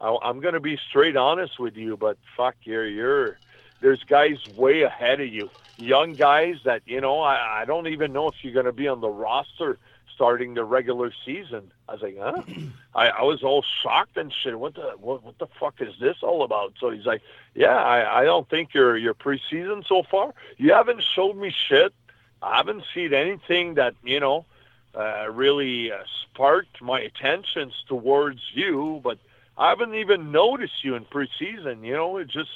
I, 0.00 0.16
I'm 0.22 0.40
gonna 0.40 0.60
be 0.60 0.78
straight 0.88 1.16
honest 1.16 1.58
with 1.58 1.76
you, 1.76 1.96
but 1.96 2.16
fuck, 2.36 2.56
you're 2.64 2.86
you're 2.86 3.38
there's 3.80 4.02
guys 4.04 4.38
way 4.56 4.82
ahead 4.82 5.20
of 5.20 5.28
you, 5.28 5.50
young 5.76 6.14
guys 6.14 6.56
that 6.64 6.82
you 6.86 7.00
know. 7.00 7.20
I, 7.20 7.62
I 7.62 7.64
don't 7.64 7.88
even 7.88 8.12
know 8.12 8.28
if 8.28 8.36
you're 8.42 8.54
gonna 8.54 8.72
be 8.72 8.88
on 8.88 9.00
the 9.00 9.08
roster 9.08 9.78
starting 10.14 10.54
the 10.54 10.64
regular 10.64 11.12
season. 11.24 11.70
I 11.88 11.92
was 11.92 12.02
like, 12.02 12.16
huh? 12.18 12.42
I, 12.94 13.08
I 13.08 13.22
was 13.22 13.42
all 13.42 13.62
shocked 13.82 14.16
and 14.16 14.32
shit. 14.32 14.58
What 14.58 14.74
the 14.74 14.94
what, 14.98 15.22
what 15.22 15.38
the 15.38 15.46
fuck 15.60 15.74
is 15.80 15.94
this 16.00 16.16
all 16.22 16.42
about? 16.42 16.72
So 16.80 16.90
he's 16.90 17.04
like, 17.04 17.22
yeah, 17.54 17.76
I, 17.76 18.22
I 18.22 18.24
don't 18.24 18.48
think 18.48 18.72
your 18.74 18.96
your 18.96 19.14
preseason 19.14 19.86
so 19.86 20.02
far. 20.10 20.34
You 20.56 20.72
haven't 20.72 21.02
showed 21.02 21.36
me 21.36 21.54
shit. 21.68 21.92
I 22.42 22.56
haven't 22.56 22.84
seen 22.94 23.14
anything 23.14 23.74
that 23.74 23.94
you 24.02 24.20
know 24.20 24.46
uh, 24.96 25.30
really 25.30 25.92
uh, 25.92 25.98
sparked 26.22 26.80
my 26.80 27.00
attentions 27.00 27.74
towards 27.88 28.40
you, 28.54 29.00
but 29.04 29.18
I 29.58 29.70
haven't 29.70 29.94
even 29.94 30.32
noticed 30.32 30.82
you 30.82 30.94
in 30.94 31.04
preseason. 31.04 31.84
You 31.84 31.94
know, 31.94 32.16
it 32.16 32.28
just 32.28 32.50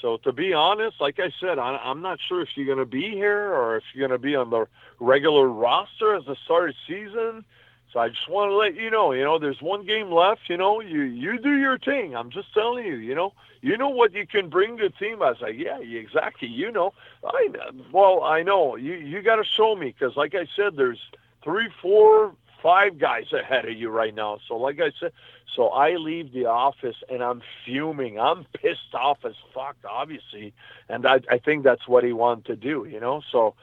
so 0.00 0.16
to 0.18 0.32
be 0.32 0.52
honest, 0.52 1.00
like 1.00 1.20
I 1.20 1.32
said, 1.40 1.58
I, 1.58 1.76
I'm 1.76 2.02
not 2.02 2.18
sure 2.28 2.42
if 2.42 2.48
you're 2.56 2.66
going 2.66 2.78
to 2.78 2.84
be 2.84 3.10
here 3.10 3.52
or 3.54 3.76
if 3.76 3.84
you're 3.94 4.06
going 4.06 4.18
to 4.18 4.22
be 4.22 4.34
on 4.34 4.50
the 4.50 4.66
regular 4.98 5.46
roster 5.46 6.14
as 6.14 6.24
the 6.24 6.36
start 6.44 6.70
of 6.70 6.76
season. 6.86 7.44
So 7.92 8.00
I 8.00 8.08
just 8.08 8.28
want 8.28 8.50
to 8.50 8.56
let 8.56 8.74
you 8.74 8.90
know, 8.90 9.12
you 9.12 9.22
know, 9.22 9.38
there's 9.38 9.60
one 9.60 9.84
game 9.84 10.10
left. 10.10 10.48
You 10.48 10.56
know, 10.56 10.80
you 10.80 11.02
you 11.02 11.38
do 11.38 11.56
your 11.56 11.78
thing. 11.78 12.16
I'm 12.16 12.30
just 12.30 12.52
telling 12.54 12.86
you, 12.86 12.94
you 12.94 13.14
know, 13.14 13.34
you 13.60 13.76
know 13.76 13.90
what 13.90 14.12
you 14.12 14.26
can 14.26 14.48
bring 14.48 14.78
to 14.78 14.84
the 14.84 14.90
team. 14.90 15.22
I 15.22 15.30
was 15.30 15.40
like, 15.42 15.56
yeah, 15.58 15.78
exactly. 15.78 16.48
You 16.48 16.72
know, 16.72 16.94
I 17.24 17.48
well, 17.92 18.22
I 18.22 18.42
know 18.42 18.76
you 18.76 18.94
you 18.94 19.20
got 19.20 19.36
to 19.36 19.44
show 19.44 19.76
me 19.76 19.94
because, 19.96 20.16
like 20.16 20.34
I 20.34 20.46
said, 20.56 20.76
there's 20.76 21.00
three, 21.42 21.68
four, 21.80 22.34
five 22.62 22.98
guys 22.98 23.32
ahead 23.32 23.66
of 23.66 23.76
you 23.76 23.90
right 23.90 24.14
now. 24.14 24.38
So 24.46 24.56
like 24.56 24.80
I 24.80 24.92
said, 24.98 25.12
so 25.54 25.68
I 25.68 25.96
leave 25.96 26.32
the 26.32 26.46
office 26.46 26.96
and 27.10 27.22
I'm 27.22 27.42
fuming. 27.64 28.18
I'm 28.18 28.46
pissed 28.54 28.94
off 28.94 29.18
as 29.24 29.34
fuck, 29.52 29.76
obviously. 29.88 30.54
And 30.88 31.06
I, 31.06 31.20
I 31.30 31.38
think 31.38 31.64
that's 31.64 31.88
what 31.88 32.04
he 32.04 32.12
wanted 32.12 32.46
to 32.46 32.56
do, 32.56 32.86
you 32.88 33.00
know? 33.00 33.22
So 33.30 33.54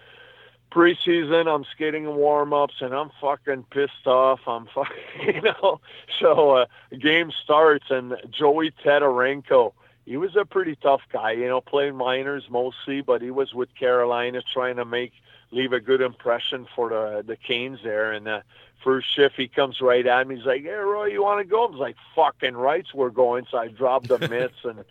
preseason, 0.72 1.48
I'm 1.48 1.66
skating 1.72 2.04
in 2.04 2.16
warm-ups 2.16 2.76
and 2.82 2.94
I'm 2.94 3.10
fucking 3.22 3.66
pissed 3.72 4.06
off. 4.06 4.42
I'm 4.46 4.68
fucking, 4.68 4.96
you 5.36 5.42
know? 5.42 5.80
So 6.20 6.52
uh, 6.52 6.66
game 7.00 7.32
starts 7.32 7.86
and 7.90 8.18
Joey 8.30 8.72
Tetarenko, 8.84 9.74
he 10.06 10.18
was 10.18 10.36
a 10.36 10.44
pretty 10.44 10.76
tough 10.76 11.02
guy, 11.14 11.32
you 11.32 11.48
know, 11.48 11.62
playing 11.62 11.96
minors 11.96 12.44
mostly, 12.50 13.02
but 13.02 13.22
he 13.22 13.30
was 13.30 13.54
with 13.54 13.74
Carolina 13.76 14.42
trying 14.54 14.76
to 14.76 14.86
make– 14.86 15.14
leave 15.52 15.74
a 15.74 15.80
good 15.80 16.02
impression 16.02 16.68
for 16.76 16.90
the 16.90 17.24
the 17.26 17.36
Canes 17.36 17.80
there. 17.84 18.12
And 18.12 18.26
the 18.26 18.44
first 18.84 19.14
shift, 19.14 19.36
he 19.36 19.48
comes 19.48 19.82
right 19.82 20.06
at 20.06 20.28
me. 20.28 20.38
He's 20.38 20.46
like, 20.46 20.64
"Hey, 20.64 20.70
Roy, 20.70 21.06
you 21.06 21.24
want 21.24 21.40
to 21.40 21.50
go?" 21.50 21.66
I 21.66 21.72
was 21.72 21.80
like, 21.80 21.96
"Fucking 22.16 22.56
rights, 22.56 22.94
we're 22.94 23.10
going." 23.10 23.46
So 23.50 23.58
I 23.58 23.68
dropped 23.68 24.08
the 24.08 24.20
mitts 24.30 24.64
and. 24.64 24.84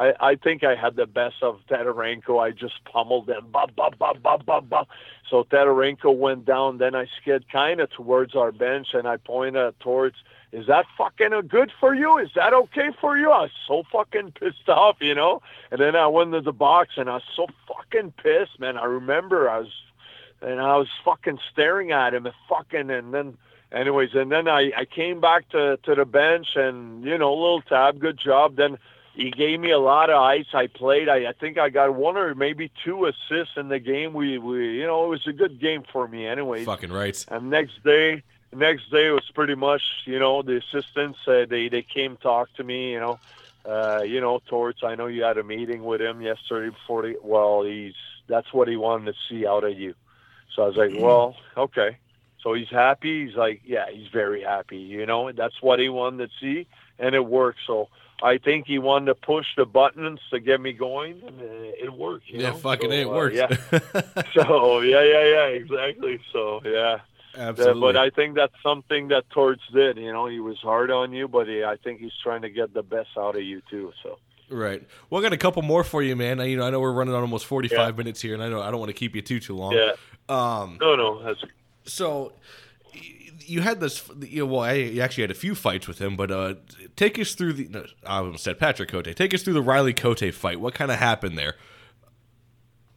I, 0.00 0.14
I 0.20 0.34
think 0.36 0.62
I 0.62 0.76
had 0.76 0.94
the 0.94 1.06
best 1.06 1.42
of 1.42 1.58
Tetarenko. 1.68 2.40
I 2.40 2.52
just 2.52 2.84
pummeled 2.84 3.28
him. 3.28 3.48
Bah, 3.50 3.66
bah, 3.76 3.90
bah. 3.98 4.84
So 5.28 5.42
Tetarenko 5.44 6.16
went 6.16 6.44
down. 6.44 6.78
Then 6.78 6.94
I 6.94 7.06
skid 7.20 7.50
kind 7.50 7.80
of 7.80 7.90
towards 7.90 8.36
our 8.36 8.52
bench, 8.52 8.94
and 8.94 9.08
I 9.08 9.16
pointed 9.16 9.74
towards, 9.80 10.14
is 10.52 10.66
that 10.66 10.86
fucking 10.96 11.32
good 11.48 11.72
for 11.78 11.94
you? 11.94 12.16
Is 12.18 12.30
that 12.34 12.54
okay 12.54 12.90
for 13.00 13.18
you? 13.18 13.30
I 13.30 13.42
was 13.42 13.50
so 13.66 13.82
fucking 13.90 14.32
pissed 14.32 14.68
off, 14.68 14.96
you 15.00 15.14
know? 15.14 15.42
And 15.70 15.80
then 15.80 15.96
I 15.96 16.06
went 16.06 16.32
to 16.32 16.40
the 16.40 16.52
box, 16.52 16.94
and 16.96 17.10
I 17.10 17.14
was 17.14 17.22
so 17.34 17.48
fucking 17.66 18.12
pissed, 18.22 18.58
man. 18.58 18.78
I 18.78 18.84
remember 18.84 19.50
I 19.50 19.58
was 19.58 19.72
and 20.40 20.60
I 20.60 20.76
was 20.76 20.88
fucking 21.04 21.38
staring 21.52 21.92
at 21.92 22.14
him 22.14 22.26
and 22.26 22.34
fucking 22.48 22.90
and 22.90 23.12
then 23.12 23.38
anyways 23.72 24.14
and 24.14 24.30
then 24.30 24.48
I 24.48 24.72
I 24.76 24.84
came 24.84 25.20
back 25.20 25.48
to 25.50 25.78
to 25.84 25.94
the 25.94 26.04
bench 26.04 26.56
and 26.56 27.04
you 27.04 27.18
know 27.18 27.32
little 27.34 27.62
tab 27.62 27.98
good 27.98 28.18
job. 28.18 28.56
Then 28.56 28.78
he 29.14 29.32
gave 29.32 29.58
me 29.58 29.72
a 29.72 29.80
lot 29.80 30.10
of 30.10 30.22
ice. 30.22 30.46
I 30.54 30.68
played. 30.68 31.08
I 31.08 31.28
I 31.28 31.32
think 31.32 31.58
I 31.58 31.70
got 31.70 31.94
one 31.94 32.16
or 32.16 32.34
maybe 32.34 32.70
two 32.84 33.06
assists 33.06 33.56
in 33.56 33.68
the 33.68 33.80
game. 33.80 34.12
We 34.14 34.38
we 34.38 34.78
you 34.78 34.86
know 34.86 35.06
it 35.06 35.08
was 35.08 35.26
a 35.26 35.32
good 35.32 35.60
game 35.60 35.84
for 35.92 36.06
me 36.06 36.26
anyways. 36.26 36.66
Fucking 36.66 36.92
right. 36.92 37.24
And 37.28 37.50
next 37.50 37.82
day 37.84 38.22
next 38.52 38.90
day 38.90 39.10
was 39.10 39.28
pretty 39.34 39.54
much 39.54 39.82
you 40.04 40.18
know 40.18 40.42
the 40.42 40.56
assistants 40.56 41.18
uh, 41.26 41.44
they 41.48 41.68
they 41.68 41.82
came 41.82 42.16
talk 42.16 42.48
to 42.54 42.64
me 42.64 42.92
you 42.92 43.00
know 43.00 43.18
uh 43.66 44.02
you 44.02 44.20
know 44.20 44.40
Torts 44.46 44.82
I 44.82 44.94
know 44.94 45.06
you 45.06 45.22
had 45.22 45.38
a 45.38 45.44
meeting 45.44 45.84
with 45.84 46.00
him 46.00 46.22
yesterday 46.22 46.70
before 46.70 47.02
the 47.02 47.16
well 47.22 47.62
he's 47.62 47.94
that's 48.26 48.52
what 48.52 48.68
he 48.68 48.76
wanted 48.76 49.12
to 49.12 49.18
see 49.28 49.46
out 49.46 49.64
of 49.64 49.78
you 49.78 49.94
so 50.58 50.64
I 50.64 50.66
was 50.66 50.76
like, 50.76 50.90
well, 50.98 51.36
okay. 51.56 51.98
So 52.42 52.52
he's 52.52 52.68
happy. 52.68 53.26
He's 53.26 53.36
like, 53.36 53.62
yeah, 53.64 53.84
he's 53.92 54.08
very 54.08 54.42
happy. 54.42 54.78
You 54.78 55.06
know, 55.06 55.30
that's 55.30 55.54
what 55.62 55.78
he 55.78 55.88
wanted 55.88 56.30
to 56.30 56.32
see, 56.40 56.66
and 56.98 57.14
it 57.14 57.24
worked. 57.24 57.60
So 57.64 57.88
I 58.24 58.38
think 58.38 58.66
he 58.66 58.80
wanted 58.80 59.06
to 59.06 59.14
push 59.14 59.46
the 59.56 59.64
buttons 59.64 60.18
to 60.32 60.40
get 60.40 60.60
me 60.60 60.72
going, 60.72 61.22
and 61.24 61.40
it 61.40 61.92
worked. 61.92 62.24
yeah, 62.28 62.50
know? 62.50 62.56
fucking 62.56 62.90
so, 62.90 62.96
it 62.96 63.08
worked. 63.08 63.36
Uh, 63.36 63.46
yeah. 63.72 64.22
so 64.34 64.80
yeah, 64.80 65.02
yeah, 65.04 65.24
yeah, 65.24 65.46
exactly. 65.46 66.20
So 66.32 66.60
yeah. 66.64 66.98
Absolutely. 67.36 67.80
but 67.80 67.96
I 67.96 68.10
think 68.10 68.34
that's 68.34 68.54
something 68.64 69.08
that 69.08 69.30
Torts 69.30 69.62
did. 69.72 69.96
You 69.96 70.12
know, 70.12 70.26
he 70.26 70.40
was 70.40 70.58
hard 70.58 70.90
on 70.90 71.12
you, 71.12 71.28
but 71.28 71.46
he, 71.46 71.62
I 71.62 71.76
think 71.76 72.00
he's 72.00 72.16
trying 72.20 72.42
to 72.42 72.50
get 72.50 72.74
the 72.74 72.82
best 72.82 73.10
out 73.16 73.36
of 73.36 73.42
you 73.42 73.62
too. 73.70 73.92
So. 74.02 74.18
Right. 74.50 74.82
Well, 75.10 75.20
I 75.20 75.22
got 75.22 75.34
a 75.34 75.36
couple 75.36 75.60
more 75.62 75.84
for 75.84 76.02
you, 76.02 76.16
man. 76.16 76.40
I, 76.40 76.44
you 76.44 76.56
know, 76.56 76.66
I 76.66 76.70
know 76.70 76.80
we're 76.80 76.92
running 76.92 77.14
on 77.14 77.20
almost 77.20 77.44
forty-five 77.44 77.94
yeah. 77.94 77.98
minutes 77.98 78.22
here, 78.22 78.32
and 78.32 78.42
I 78.42 78.48
know 78.48 78.62
I 78.62 78.70
don't 78.70 78.80
want 78.80 78.88
to 78.88 78.94
keep 78.94 79.14
you 79.14 79.20
too 79.20 79.40
too 79.40 79.54
long. 79.54 79.72
Yeah. 79.72 79.92
Um, 80.28 80.78
no, 80.80 80.96
no. 80.96 81.22
That's... 81.22 81.44
So 81.84 82.32
you 83.40 83.60
had 83.60 83.80
this. 83.80 84.08
You 84.20 84.40
know, 84.40 84.52
well, 84.52 84.60
I, 84.62 84.72
you 84.72 85.02
actually 85.02 85.24
had 85.24 85.30
a 85.30 85.34
few 85.34 85.54
fights 85.54 85.86
with 85.86 85.98
him, 85.98 86.16
but 86.16 86.30
uh, 86.30 86.54
take 86.96 87.18
us 87.18 87.34
through 87.34 87.52
the. 87.54 87.68
No, 87.68 87.84
I 88.06 88.18
almost 88.18 88.44
said 88.44 88.58
Patrick 88.58 88.88
Cote. 88.88 89.14
Take 89.16 89.34
us 89.34 89.42
through 89.42 89.54
the 89.54 89.62
Riley 89.62 89.92
Cote 89.92 90.32
fight. 90.32 90.60
What 90.60 90.72
kind 90.72 90.90
of 90.90 90.98
happened 90.98 91.36
there? 91.36 91.56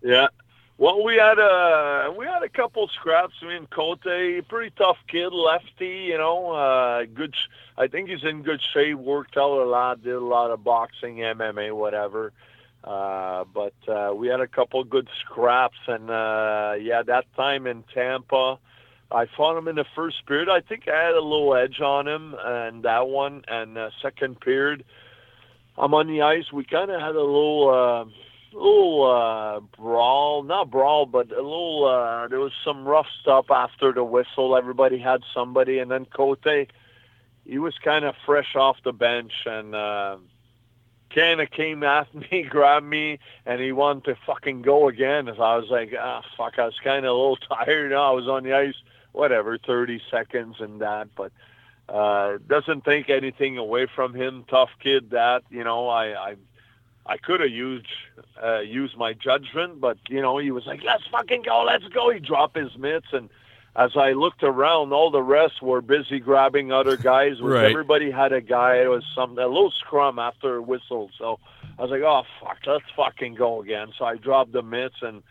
Yeah. 0.01 0.27
Well, 0.81 1.03
we 1.03 1.15
had 1.15 1.37
a 1.37 2.11
we 2.17 2.25
had 2.25 2.41
a 2.41 2.49
couple 2.49 2.87
scraps. 2.87 3.35
I 3.43 3.45
mean, 3.45 3.67
Cote, 3.67 4.01
pretty 4.01 4.73
tough 4.75 4.97
kid, 5.07 5.31
lefty. 5.31 6.07
You 6.09 6.17
know, 6.17 6.53
uh, 6.53 7.05
good. 7.05 7.35
I 7.77 7.85
think 7.85 8.09
he's 8.09 8.23
in 8.23 8.41
good 8.41 8.59
shape. 8.73 8.97
Worked 8.97 9.37
out 9.37 9.61
a 9.61 9.69
lot. 9.69 10.01
Did 10.01 10.15
a 10.15 10.19
lot 10.19 10.49
of 10.49 10.63
boxing, 10.63 11.17
MMA, 11.17 11.71
whatever. 11.75 12.33
Uh, 12.83 13.43
but 13.53 13.75
uh, 13.87 14.15
we 14.15 14.27
had 14.27 14.39
a 14.39 14.47
couple 14.47 14.83
good 14.83 15.07
scraps, 15.19 15.77
and 15.85 16.09
uh, 16.09 16.73
yeah, 16.81 17.03
that 17.03 17.25
time 17.35 17.67
in 17.67 17.83
Tampa, 17.93 18.57
I 19.11 19.27
fought 19.37 19.59
him 19.59 19.67
in 19.67 19.75
the 19.75 19.85
first 19.95 20.25
period. 20.25 20.49
I 20.49 20.61
think 20.61 20.87
I 20.87 20.99
had 20.99 21.13
a 21.13 21.21
little 21.21 21.55
edge 21.55 21.79
on 21.79 22.07
him, 22.07 22.33
and 22.43 22.81
that 22.85 23.07
one, 23.07 23.43
and 23.47 23.77
uh, 23.77 23.91
second 24.01 24.41
period, 24.41 24.83
I'm 25.77 25.93
on 25.93 26.07
the 26.07 26.23
ice. 26.23 26.51
We 26.51 26.63
kind 26.63 26.89
of 26.89 26.99
had 26.99 27.15
a 27.15 27.21
little. 27.21 27.69
Uh, 27.69 28.30
little 28.53 29.11
uh, 29.11 29.59
brawl, 29.77 30.43
not 30.43 30.69
brawl, 30.69 31.05
but 31.05 31.31
a 31.31 31.35
little. 31.35 31.85
Uh, 31.85 32.27
there 32.27 32.39
was 32.39 32.53
some 32.63 32.85
rough 32.85 33.07
stuff 33.21 33.49
after 33.49 33.91
the 33.91 34.03
whistle. 34.03 34.55
Everybody 34.55 34.97
had 34.97 35.21
somebody, 35.33 35.79
and 35.79 35.89
then 35.89 36.05
Cote, 36.05 36.69
he 37.45 37.57
was 37.57 37.77
kind 37.83 38.05
of 38.05 38.15
fresh 38.25 38.55
off 38.55 38.77
the 38.83 38.93
bench 38.93 39.33
and 39.45 39.75
uh, 39.75 40.17
kind 41.13 41.41
of 41.41 41.49
came 41.51 41.83
at 41.83 42.13
me, 42.31 42.43
grabbed 42.43 42.85
me, 42.85 43.19
and 43.45 43.61
he 43.61 43.71
wanted 43.71 44.05
to 44.05 44.15
fucking 44.25 44.61
go 44.61 44.87
again. 44.87 45.25
So 45.35 45.41
I 45.41 45.57
was 45.57 45.69
like, 45.69 45.93
ah, 45.99 46.23
fuck, 46.37 46.59
I 46.59 46.65
was 46.65 46.79
kind 46.83 47.05
of 47.05 47.11
a 47.11 47.17
little 47.17 47.37
tired. 47.49 47.93
I 47.93 48.11
was 48.11 48.27
on 48.27 48.43
the 48.43 48.53
ice, 48.53 48.75
whatever, 49.11 49.57
30 49.57 50.01
seconds 50.09 50.57
and 50.59 50.81
that, 50.81 51.09
but 51.15 51.31
uh, 51.89 52.37
doesn't 52.47 52.85
take 52.85 53.09
anything 53.09 53.57
away 53.57 53.87
from 53.93 54.13
him. 54.13 54.45
Tough 54.49 54.69
kid. 54.79 55.09
That 55.11 55.43
you 55.49 55.63
know, 55.63 55.89
I 55.89 56.13
I, 56.13 56.35
I 57.05 57.17
could 57.17 57.39
have 57.39 57.51
used 57.51 57.87
uh, 58.41 58.59
used 58.59 58.97
my 58.97 59.13
judgment, 59.13 59.81
but 59.81 59.97
you 60.09 60.21
know, 60.21 60.37
he 60.37 60.51
was 60.51 60.65
like, 60.65 60.83
"Let's 60.83 61.05
fucking 61.07 61.43
go, 61.43 61.63
let's 61.63 61.87
go." 61.87 62.09
He 62.11 62.19
dropped 62.19 62.55
his 62.55 62.77
mitts, 62.77 63.07
and 63.11 63.29
as 63.75 63.91
I 63.95 64.11
looked 64.11 64.43
around, 64.43 64.93
all 64.93 65.11
the 65.11 65.23
rest 65.23 65.61
were 65.61 65.81
busy 65.81 66.19
grabbing 66.19 66.71
other 66.71 66.97
guys. 66.97 67.41
Right. 67.41 67.71
Everybody 67.71 68.11
had 68.11 68.33
a 68.33 68.41
guy. 68.41 68.77
It 68.77 68.89
was 68.89 69.03
some 69.15 69.37
a 69.37 69.47
little 69.47 69.71
scrum 69.71 70.19
after 70.19 70.57
a 70.57 70.61
whistle, 70.61 71.09
so 71.17 71.39
I 71.77 71.81
was 71.81 71.91
like, 71.91 72.01
"Oh 72.01 72.23
fuck, 72.39 72.57
let's 72.65 72.85
fucking 72.95 73.35
go 73.35 73.61
again." 73.61 73.93
So 73.97 74.05
I 74.05 74.17
dropped 74.17 74.51
the 74.51 74.61
mitts 74.61 75.01
and 75.01 75.23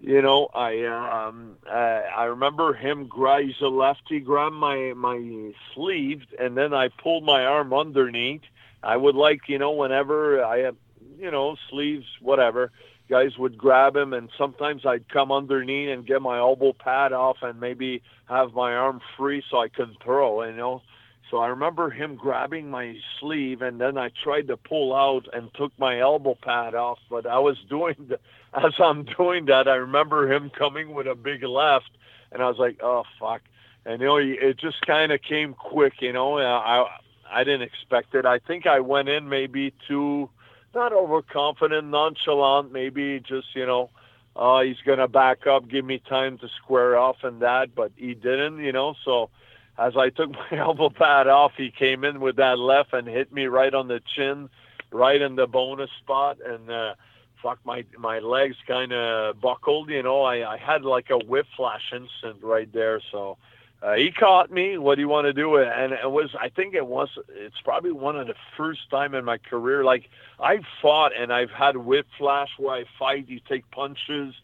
you 0.00 0.22
know, 0.22 0.48
I 0.54 0.84
um 0.84 1.56
uh, 1.68 2.02
I 2.16 2.24
remember 2.24 2.72
him 2.72 3.06
grab 3.06 3.42
he's 3.42 3.60
a 3.60 3.68
lefty, 3.68 4.20
grab 4.20 4.52
my 4.52 4.92
my 4.96 5.52
sleeve, 5.74 6.22
and 6.38 6.56
then 6.56 6.72
I 6.72 6.88
pulled 6.88 7.24
my 7.24 7.44
arm 7.44 7.72
underneath. 7.72 8.42
I 8.82 8.96
would 8.96 9.16
like 9.16 9.48
you 9.48 9.58
know 9.58 9.72
whenever 9.72 10.44
I 10.44 10.58
have 10.58 10.76
you 11.18 11.30
know 11.30 11.56
sleeves 11.70 12.06
whatever 12.20 12.70
guys 13.08 13.38
would 13.38 13.56
grab 13.56 13.96
him, 13.96 14.12
and 14.12 14.28
sometimes 14.36 14.84
I'd 14.84 15.08
come 15.08 15.32
underneath 15.32 15.90
and 15.90 16.06
get 16.06 16.22
my 16.22 16.38
elbow 16.38 16.72
pad 16.72 17.12
off 17.12 17.38
and 17.42 17.58
maybe 17.58 18.02
have 18.28 18.52
my 18.52 18.74
arm 18.74 19.00
free 19.16 19.42
so 19.50 19.60
I 19.60 19.68
could 19.68 19.96
throw. 20.02 20.44
You 20.44 20.52
know, 20.54 20.82
so 21.30 21.38
I 21.38 21.48
remember 21.48 21.90
him 21.90 22.16
grabbing 22.16 22.70
my 22.70 22.96
sleeve, 23.18 23.62
and 23.62 23.80
then 23.80 23.96
I 23.98 24.10
tried 24.22 24.48
to 24.48 24.56
pull 24.56 24.94
out 24.94 25.26
and 25.32 25.52
took 25.54 25.72
my 25.78 26.00
elbow 26.00 26.36
pad 26.40 26.74
off. 26.74 26.98
But 27.10 27.26
I 27.26 27.38
was 27.38 27.56
doing 27.68 27.96
the, 28.08 28.20
as 28.54 28.74
I'm 28.78 29.04
doing 29.04 29.46
that, 29.46 29.68
I 29.68 29.76
remember 29.76 30.30
him 30.30 30.50
coming 30.50 30.94
with 30.94 31.06
a 31.06 31.14
big 31.14 31.42
left, 31.42 31.90
and 32.30 32.42
I 32.42 32.48
was 32.48 32.58
like, 32.58 32.80
"Oh 32.82 33.04
fuck!" 33.18 33.42
And 33.86 34.00
you 34.00 34.06
know, 34.06 34.16
it 34.18 34.58
just 34.58 34.80
kind 34.86 35.12
of 35.12 35.22
came 35.22 35.54
quick. 35.54 35.94
You 36.00 36.12
know, 36.12 36.38
I 36.38 36.86
I 37.30 37.44
didn't 37.44 37.62
expect 37.62 38.14
it. 38.14 38.26
I 38.26 38.38
think 38.38 38.66
I 38.66 38.80
went 38.80 39.08
in 39.08 39.28
maybe 39.28 39.72
too 39.86 40.28
not 40.74 40.92
overconfident, 40.92 41.88
nonchalant, 41.88 42.72
maybe 42.72 43.20
just 43.20 43.54
you 43.54 43.66
know. 43.66 43.90
Uh, 44.36 44.62
he's 44.62 44.80
gonna 44.86 45.08
back 45.08 45.48
up, 45.48 45.68
give 45.68 45.84
me 45.84 45.98
time 45.98 46.38
to 46.38 46.48
square 46.62 46.96
off 46.96 47.16
and 47.24 47.42
that, 47.42 47.74
but 47.74 47.90
he 47.96 48.14
didn't, 48.14 48.58
you 48.58 48.70
know. 48.70 48.94
So 49.04 49.30
as 49.76 49.96
I 49.96 50.10
took 50.10 50.30
my 50.50 50.58
elbow 50.58 50.90
pad 50.90 51.26
off, 51.26 51.52
he 51.56 51.70
came 51.70 52.04
in 52.04 52.20
with 52.20 52.36
that 52.36 52.58
left 52.58 52.92
and 52.92 53.08
hit 53.08 53.32
me 53.32 53.46
right 53.46 53.74
on 53.74 53.88
the 53.88 54.00
chin, 54.14 54.48
right 54.92 55.20
in 55.20 55.36
the 55.36 55.46
bonus 55.46 55.90
spot, 55.98 56.38
and 56.44 56.70
uh, 56.70 56.94
fuck 57.42 57.58
my 57.64 57.84
my 57.96 58.18
legs 58.18 58.56
kind 58.66 58.92
of 58.92 59.40
buckled. 59.40 59.90
You 59.90 60.02
know, 60.02 60.22
I 60.22 60.54
I 60.54 60.56
had 60.56 60.82
like 60.82 61.10
a 61.10 61.18
whiplash 61.18 61.92
instant 61.92 62.42
right 62.42 62.72
there. 62.72 63.00
So 63.10 63.38
uh, 63.82 63.94
he 63.94 64.10
caught 64.10 64.50
me. 64.50 64.78
What 64.78 64.96
do 64.96 65.02
you 65.02 65.08
want 65.08 65.26
to 65.26 65.32
do? 65.32 65.56
And 65.58 65.92
it 65.92 66.10
was 66.10 66.30
I 66.40 66.48
think 66.48 66.74
it 66.74 66.86
was 66.86 67.08
it's 67.28 67.60
probably 67.62 67.92
one 67.92 68.16
of 68.16 68.26
the 68.26 68.34
first 68.56 68.90
time 68.90 69.14
in 69.14 69.24
my 69.24 69.38
career 69.38 69.84
like 69.84 70.10
I've 70.40 70.64
fought 70.82 71.12
and 71.16 71.32
I've 71.32 71.50
had 71.50 71.76
whiplash 71.76 72.50
where 72.58 72.74
I 72.76 72.84
fight. 72.98 73.28
You 73.28 73.40
take 73.48 73.70
punches 73.70 74.34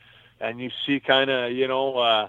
and 0.41 0.61
you 0.61 0.71
see 0.87 1.01
kind 1.01 1.31
of 1.31 1.53
you 1.53 1.69
know. 1.69 1.99
uh 1.99 2.29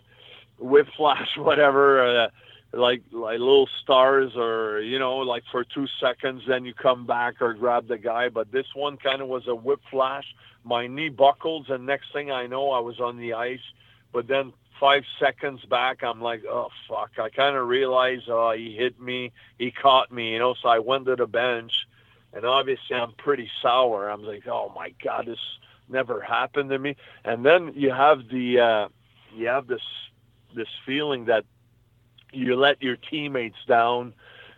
whiplash 0.60 1.30
whatever 1.38 2.24
uh, 2.24 2.30
like 2.74 3.01
like 3.12 3.39
little 3.39 3.70
stars 3.82 4.34
or 4.36 4.82
you 4.82 4.99
know 4.99 5.18
like 5.18 5.43
for 5.51 5.64
two 5.64 5.88
seconds 5.99 6.43
then 6.47 6.66
you 6.66 6.74
come 6.74 7.06
back 7.06 7.41
or 7.41 7.53
grab 7.53 7.88
the 7.88 7.97
guy 7.97 8.30
but 8.30 8.51
this 8.51 8.68
one 8.76 8.97
kind 8.97 9.22
of 9.22 9.28
was 9.28 9.47
a 9.47 9.56
whip 9.56 9.80
flash 9.89 10.26
my 10.64 10.88
knee 10.88 11.10
buckles 11.10 11.68
and 11.70 11.86
next 11.86 12.12
thing 12.12 12.32
i 12.32 12.47
know 12.47 12.72
i 12.72 12.80
was 12.80 12.99
on 12.99 13.18
the 13.18 13.34
ice 13.34 13.62
but 14.12 14.28
then 14.28 14.51
five 14.80 15.03
seconds 15.19 15.63
back 15.65 16.03
i'm 16.03 16.21
like 16.21 16.43
oh 16.45 16.69
fuck 16.88 17.11
i 17.19 17.30
kind 17.30 17.55
of 17.55 17.67
realized 17.67 18.30
oh 18.30 18.51
he 18.51 18.76
hit 18.76 18.99
me 18.99 19.32
he 19.57 19.71
caught 19.71 20.11
me 20.11 20.34
you 20.34 20.39
know 20.39 20.53
so 20.61 20.67
i 20.67 20.80
went 20.80 21.05
to 21.05 21.15
the 21.15 21.28
bench 21.28 21.88
and 22.34 22.45
obviously 22.45 22.95
i'm 22.95 23.13
pretty 23.13 23.49
sour 23.61 24.09
i'm 24.09 24.23
like 24.23 24.47
oh 24.47 24.71
my 24.76 24.93
god 25.03 25.26
this 25.28 25.39
never 25.88 26.19
happened 26.19 26.69
to 26.69 26.80
me 26.80 26.95
and 27.23 27.45
then 27.45 27.71
you 27.76 27.91
have 27.91 28.28
the 28.30 28.59
uh 28.59 28.88
you 29.36 29.47
have 29.47 29.67
this 29.67 29.84
this 30.55 30.69
feeling 30.86 31.26
that 31.26 31.45
you 32.36 32.55
let 32.55 32.82
your 32.82 32.97
teammates 32.97 33.57
down. 33.67 34.13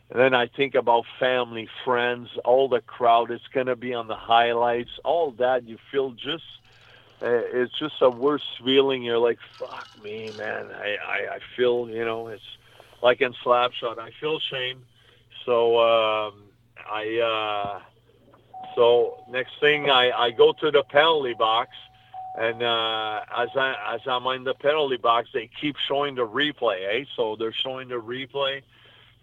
And 0.10 0.20
then 0.20 0.34
I 0.34 0.48
think 0.48 0.76
about 0.76 1.06
family, 1.20 1.68
friends, 1.84 2.30
all 2.46 2.70
the 2.70 2.82
crowd. 2.82 3.30
It's 3.32 3.48
going 3.54 3.68
to 3.68 3.76
be 3.76 3.94
on 3.94 4.08
the 4.08 4.16
highlights, 4.16 4.92
all 5.04 5.32
that. 5.32 5.68
You 5.68 5.78
feel 5.92 6.12
just, 6.12 6.44
uh, 6.66 6.67
it's 7.22 7.78
just 7.80 7.96
a 8.02 8.10
worse 8.10 8.46
feeling. 8.64 9.04
You're 9.04 9.18
like, 9.18 9.40
fuck 9.60 9.88
me, 10.02 10.32
man. 10.32 10.68
I, 10.72 10.98
I, 11.06 11.36
I 11.36 11.40
feel, 11.56 11.90
you 11.90 12.06
know, 12.06 12.28
it's 12.28 12.44
like 13.02 13.22
in 13.22 13.34
Slapshot. 13.46 13.98
I 14.00 14.12
feel 14.20 14.40
shame. 14.40 14.84
So 15.46 15.80
um, 15.80 16.44
I, 16.90 17.18
uh, 17.20 17.80
so 18.76 19.24
next 19.30 19.54
thing 19.60 19.90
I, 19.90 20.12
I 20.12 20.32
go 20.32 20.54
to 20.54 20.72
the 20.72 20.84
penalty 20.84 21.34
box 21.34 21.72
and 22.38 22.62
uh, 22.62 23.22
as 23.36 23.50
I 23.56 23.96
as 23.96 24.02
I'm 24.06 24.26
in 24.28 24.44
the 24.44 24.54
penalty 24.54 24.98
box, 24.98 25.28
they 25.34 25.50
keep 25.60 25.76
showing 25.88 26.14
the 26.14 26.28
replay. 26.28 27.02
Eh? 27.02 27.06
So 27.16 27.36
they're 27.36 27.52
showing 27.52 27.88
the 27.88 27.96
replay, 27.96 28.62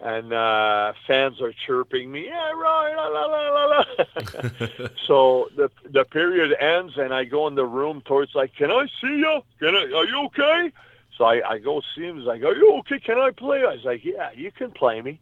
and 0.05 0.35
uh, 0.35 0.93
fans 1.07 1.41
are 1.41 1.55
chirping 1.67 2.13
me. 2.13 2.27
Yeah, 2.27 2.51
right. 2.51 2.95
La, 2.95 3.07
la, 3.07 3.49
la, 3.49 3.65
la. 3.65 4.89
so 5.07 5.49
the 5.57 5.71
the 5.91 6.05
period 6.05 6.55
ends, 6.61 6.99
and 6.99 7.13
I 7.13 7.25
go 7.25 7.49
in 7.49 7.55
the 7.55 7.65
room. 7.65 8.03
Torts 8.05 8.35
like, 8.35 8.55
can 8.55 8.71
I 8.71 8.87
see 9.01 9.17
you? 9.17 9.41
Can 9.59 9.75
I? 9.75 9.91
Are 9.97 10.07
you 10.07 10.27
okay? 10.27 10.73
So 11.17 11.25
I, 11.25 11.55
I 11.55 11.59
go 11.59 11.81
see 11.95 12.03
him. 12.03 12.19
He's 12.19 12.27
like, 12.27 12.43
are 12.43 12.55
you 12.55 12.75
okay? 12.81 13.01
Can 13.01 13.19
I 13.19 13.31
play? 13.31 13.61
I 13.61 13.73
was 13.75 13.85
like, 13.85 14.05
yeah, 14.05 14.31
you 14.35 14.53
can 14.53 14.73
play 14.73 15.01
me. 15.01 15.21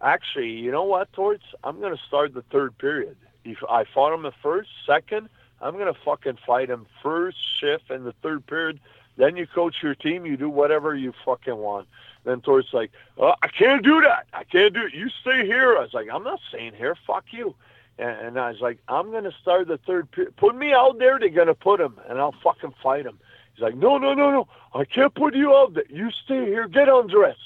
Actually, 0.00 0.50
you 0.50 0.70
know 0.70 0.84
what, 0.84 1.12
Torts? 1.12 1.44
I'm 1.64 1.80
going 1.80 1.96
to 1.96 2.02
start 2.06 2.32
the 2.32 2.42
third 2.42 2.78
period. 2.78 3.16
If 3.44 3.58
I 3.68 3.84
fought 3.84 4.14
him 4.14 4.22
the 4.22 4.32
first, 4.42 4.68
second, 4.86 5.28
I'm 5.60 5.74
going 5.74 5.92
to 5.92 5.98
fucking 6.04 6.38
fight 6.46 6.70
him 6.70 6.86
first 7.02 7.38
shift 7.60 7.90
in 7.90 8.04
the 8.04 8.12
third 8.22 8.46
period. 8.46 8.78
Then 9.16 9.36
you 9.36 9.46
coach 9.46 9.76
your 9.82 9.94
team. 9.94 10.26
You 10.26 10.36
do 10.36 10.48
whatever 10.48 10.94
you 10.94 11.12
fucking 11.24 11.56
want. 11.56 11.88
Then 12.24 12.40
Torts 12.40 12.72
like, 12.72 12.92
oh, 13.18 13.34
I 13.42 13.48
can't 13.48 13.82
do 13.82 14.00
that. 14.02 14.26
I 14.32 14.44
can't 14.44 14.74
do 14.74 14.82
it. 14.86 14.94
You 14.94 15.08
stay 15.08 15.44
here. 15.44 15.76
I 15.76 15.80
was 15.80 15.94
like, 15.94 16.08
I'm 16.12 16.22
not 16.22 16.40
staying 16.48 16.74
here. 16.74 16.96
Fuck 17.06 17.24
you. 17.30 17.54
And, 17.98 18.10
and 18.10 18.38
I 18.38 18.50
was 18.50 18.60
like, 18.60 18.78
I'm 18.88 19.10
going 19.10 19.24
to 19.24 19.34
start 19.40 19.68
the 19.68 19.78
third 19.78 20.10
period. 20.10 20.36
Put 20.36 20.54
me 20.54 20.72
out 20.72 20.98
there. 20.98 21.18
They're 21.18 21.28
going 21.30 21.48
to 21.48 21.54
put 21.54 21.80
him, 21.80 21.98
and 22.08 22.18
I'll 22.18 22.34
fucking 22.42 22.74
fight 22.82 23.06
him. 23.06 23.18
He's 23.54 23.62
like, 23.62 23.76
no, 23.76 23.98
no, 23.98 24.14
no, 24.14 24.30
no. 24.30 24.48
I 24.74 24.84
can't 24.84 25.14
put 25.14 25.34
you 25.34 25.54
out 25.54 25.74
there. 25.74 25.84
You 25.90 26.10
stay 26.10 26.46
here. 26.46 26.68
Get 26.68 26.88
undressed. 26.88 27.38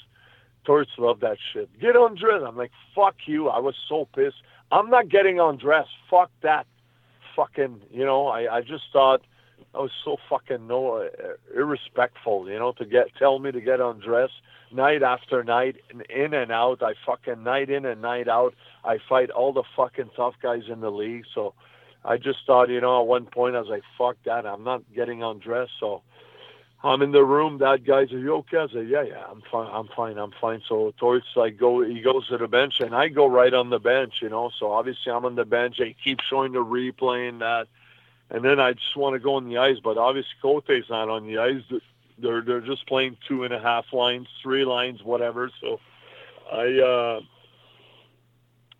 Torts 0.63 0.91
love 0.97 1.21
that 1.21 1.37
shit. 1.53 1.69
Get 1.79 1.95
undressed. 1.95 2.45
I'm 2.45 2.57
like, 2.57 2.71
fuck 2.93 3.15
you. 3.25 3.49
I 3.49 3.59
was 3.59 3.75
so 3.89 4.07
pissed. 4.15 4.41
I'm 4.71 4.89
not 4.89 5.09
getting 5.09 5.39
undressed. 5.39 5.89
Fuck 6.09 6.29
that 6.41 6.67
fucking, 7.37 7.81
you 7.91 8.03
know, 8.03 8.27
I, 8.27 8.57
I 8.57 8.61
just 8.61 8.85
thought 8.91 9.21
I 9.73 9.79
was 9.79 9.91
so 10.03 10.17
fucking 10.29 10.67
no 10.67 10.97
uh, 10.97 11.09
irrespectful, 11.55 12.49
you 12.49 12.57
know, 12.57 12.71
to 12.73 12.85
get 12.85 13.07
tell 13.17 13.39
me 13.39 13.51
to 13.51 13.61
get 13.61 13.79
undressed 13.79 14.41
night 14.71 15.03
after 15.03 15.43
night, 15.43 15.77
in 16.09 16.33
and 16.33 16.51
out. 16.51 16.81
I 16.83 16.93
fucking 17.05 17.43
night 17.43 17.69
in 17.69 17.85
and 17.85 18.01
night 18.01 18.27
out. 18.27 18.53
I 18.83 18.97
fight 19.09 19.29
all 19.29 19.53
the 19.53 19.63
fucking 19.75 20.11
tough 20.15 20.35
guys 20.41 20.63
in 20.69 20.81
the 20.81 20.91
league. 20.91 21.25
So 21.33 21.53
I 22.03 22.17
just 22.17 22.39
thought, 22.45 22.69
you 22.69 22.81
know, 22.81 23.01
at 23.01 23.07
one 23.07 23.25
point 23.25 23.55
I 23.55 23.59
was 23.59 23.69
like, 23.69 23.83
fuck 23.97 24.17
that. 24.25 24.45
I'm 24.45 24.63
not 24.63 24.83
getting 24.93 25.23
undressed. 25.23 25.73
So 25.79 26.01
I'm 26.83 27.01
in 27.01 27.11
the 27.11 27.23
room. 27.23 27.59
That 27.59 27.85
guy's, 27.85 28.11
are 28.11 28.19
you 28.19 28.35
okay? 28.35 28.57
I 28.57 28.67
said, 28.67 28.87
yeah, 28.87 29.03
yeah, 29.03 29.23
I'm 29.29 29.41
fine. 29.51 29.69
I'm 29.71 29.87
fine. 29.95 30.17
I'm 30.17 30.33
fine. 30.39 30.61
So 30.67 30.93
Torts, 30.97 31.27
like 31.35 31.57
go, 31.57 31.81
he 31.81 32.01
goes 32.01 32.27
to 32.27 32.37
the 32.37 32.47
bench 32.47 32.79
and 32.79 32.95
I 32.95 33.07
go 33.09 33.27
right 33.27 33.53
on 33.53 33.69
the 33.69 33.79
bench, 33.79 34.15
you 34.21 34.29
know, 34.29 34.51
so 34.59 34.71
obviously 34.71 35.11
I'm 35.11 35.25
on 35.25 35.35
the 35.35 35.45
bench. 35.45 35.77
They 35.79 35.95
keep 36.03 36.19
showing 36.21 36.53
the 36.53 36.63
replay 36.63 37.29
and 37.29 37.41
that. 37.41 37.67
And 38.29 38.43
then 38.43 38.59
I 38.59 38.73
just 38.73 38.95
want 38.97 39.13
to 39.13 39.19
go 39.19 39.35
on 39.35 39.47
the 39.47 39.57
ice, 39.57 39.77
but 39.81 39.97
obviously 39.97 40.31
Cote's 40.41 40.89
not 40.89 41.09
on 41.09 41.25
the 41.27 41.37
ice. 41.37 41.61
They're, 42.17 42.41
they're 42.41 42.61
just 42.61 42.85
playing 42.87 43.17
two 43.27 43.43
and 43.43 43.53
a 43.53 43.59
half 43.59 43.85
lines, 43.93 44.27
three 44.43 44.65
lines, 44.65 45.01
whatever. 45.03 45.49
So 45.61 45.79
I, 46.51 46.79
uh, 46.79 47.21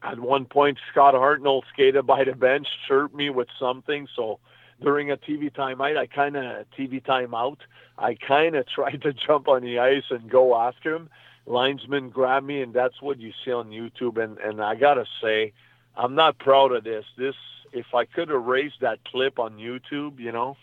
at 0.04 0.20
one 0.20 0.46
point, 0.46 0.78
Scott 0.92 1.14
Hartnell 1.14 1.64
skated 1.74 2.06
by 2.06 2.24
the 2.24 2.34
bench, 2.34 2.68
chirped 2.88 3.16
me 3.16 3.30
with 3.30 3.48
something. 3.60 4.08
So 4.16 4.40
during 4.82 5.12
a 5.12 5.18
TV 5.18 5.52
timeout, 5.52 5.98
I 5.98 6.08
kind 6.08 6.36
of 6.36 6.66
TV 6.78 7.04
timeout. 7.04 7.58
I 7.98 8.16
kind 8.16 8.56
of 8.56 8.68
tried 8.76 9.02
to 9.04 9.14
jump 9.14 9.48
on 9.48 9.64
the 9.64 9.80
ice 9.80 10.04
and 10.10 10.30
go 10.30 10.56
after 10.56 10.96
him. 10.96 11.10
Linesman 11.46 12.10
grabbed 12.10 12.46
me, 12.46 12.62
and 12.62 12.74
that's 12.74 13.02
what 13.02 13.20
you 13.20 13.32
see 13.44 13.52
on 13.52 13.70
YouTube. 13.70 14.22
And 14.22 14.38
and 14.40 14.62
I 14.62 14.76
gotta 14.76 15.06
say, 15.22 15.54
I'm 15.96 16.14
not 16.14 16.38
proud 16.38 16.74
of 16.74 16.84
this. 16.84 17.06
This, 17.18 17.36
if 17.78 17.94
I 17.94 18.06
could 18.06 18.30
erase 18.30 18.74
that 18.82 19.04
clip 19.06 19.40
on 19.40 19.58
YouTube, 19.58 20.20
you 20.20 20.32
know, 20.32 20.58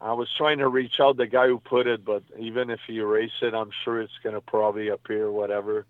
I 0.00 0.12
was 0.12 0.28
trying 0.36 0.58
to 0.58 0.68
reach 0.68 1.00
out 1.00 1.16
the 1.16 1.26
guy 1.26 1.46
who 1.46 1.58
put 1.58 1.86
it, 1.86 2.04
but 2.04 2.22
even 2.38 2.70
if 2.70 2.80
you 2.86 3.02
erase 3.02 3.38
it, 3.42 3.54
I'm 3.54 3.70
sure 3.84 4.00
it's 4.00 4.18
gonna 4.22 4.40
probably 4.40 4.88
appear. 4.88 5.30
Whatever. 5.30 5.86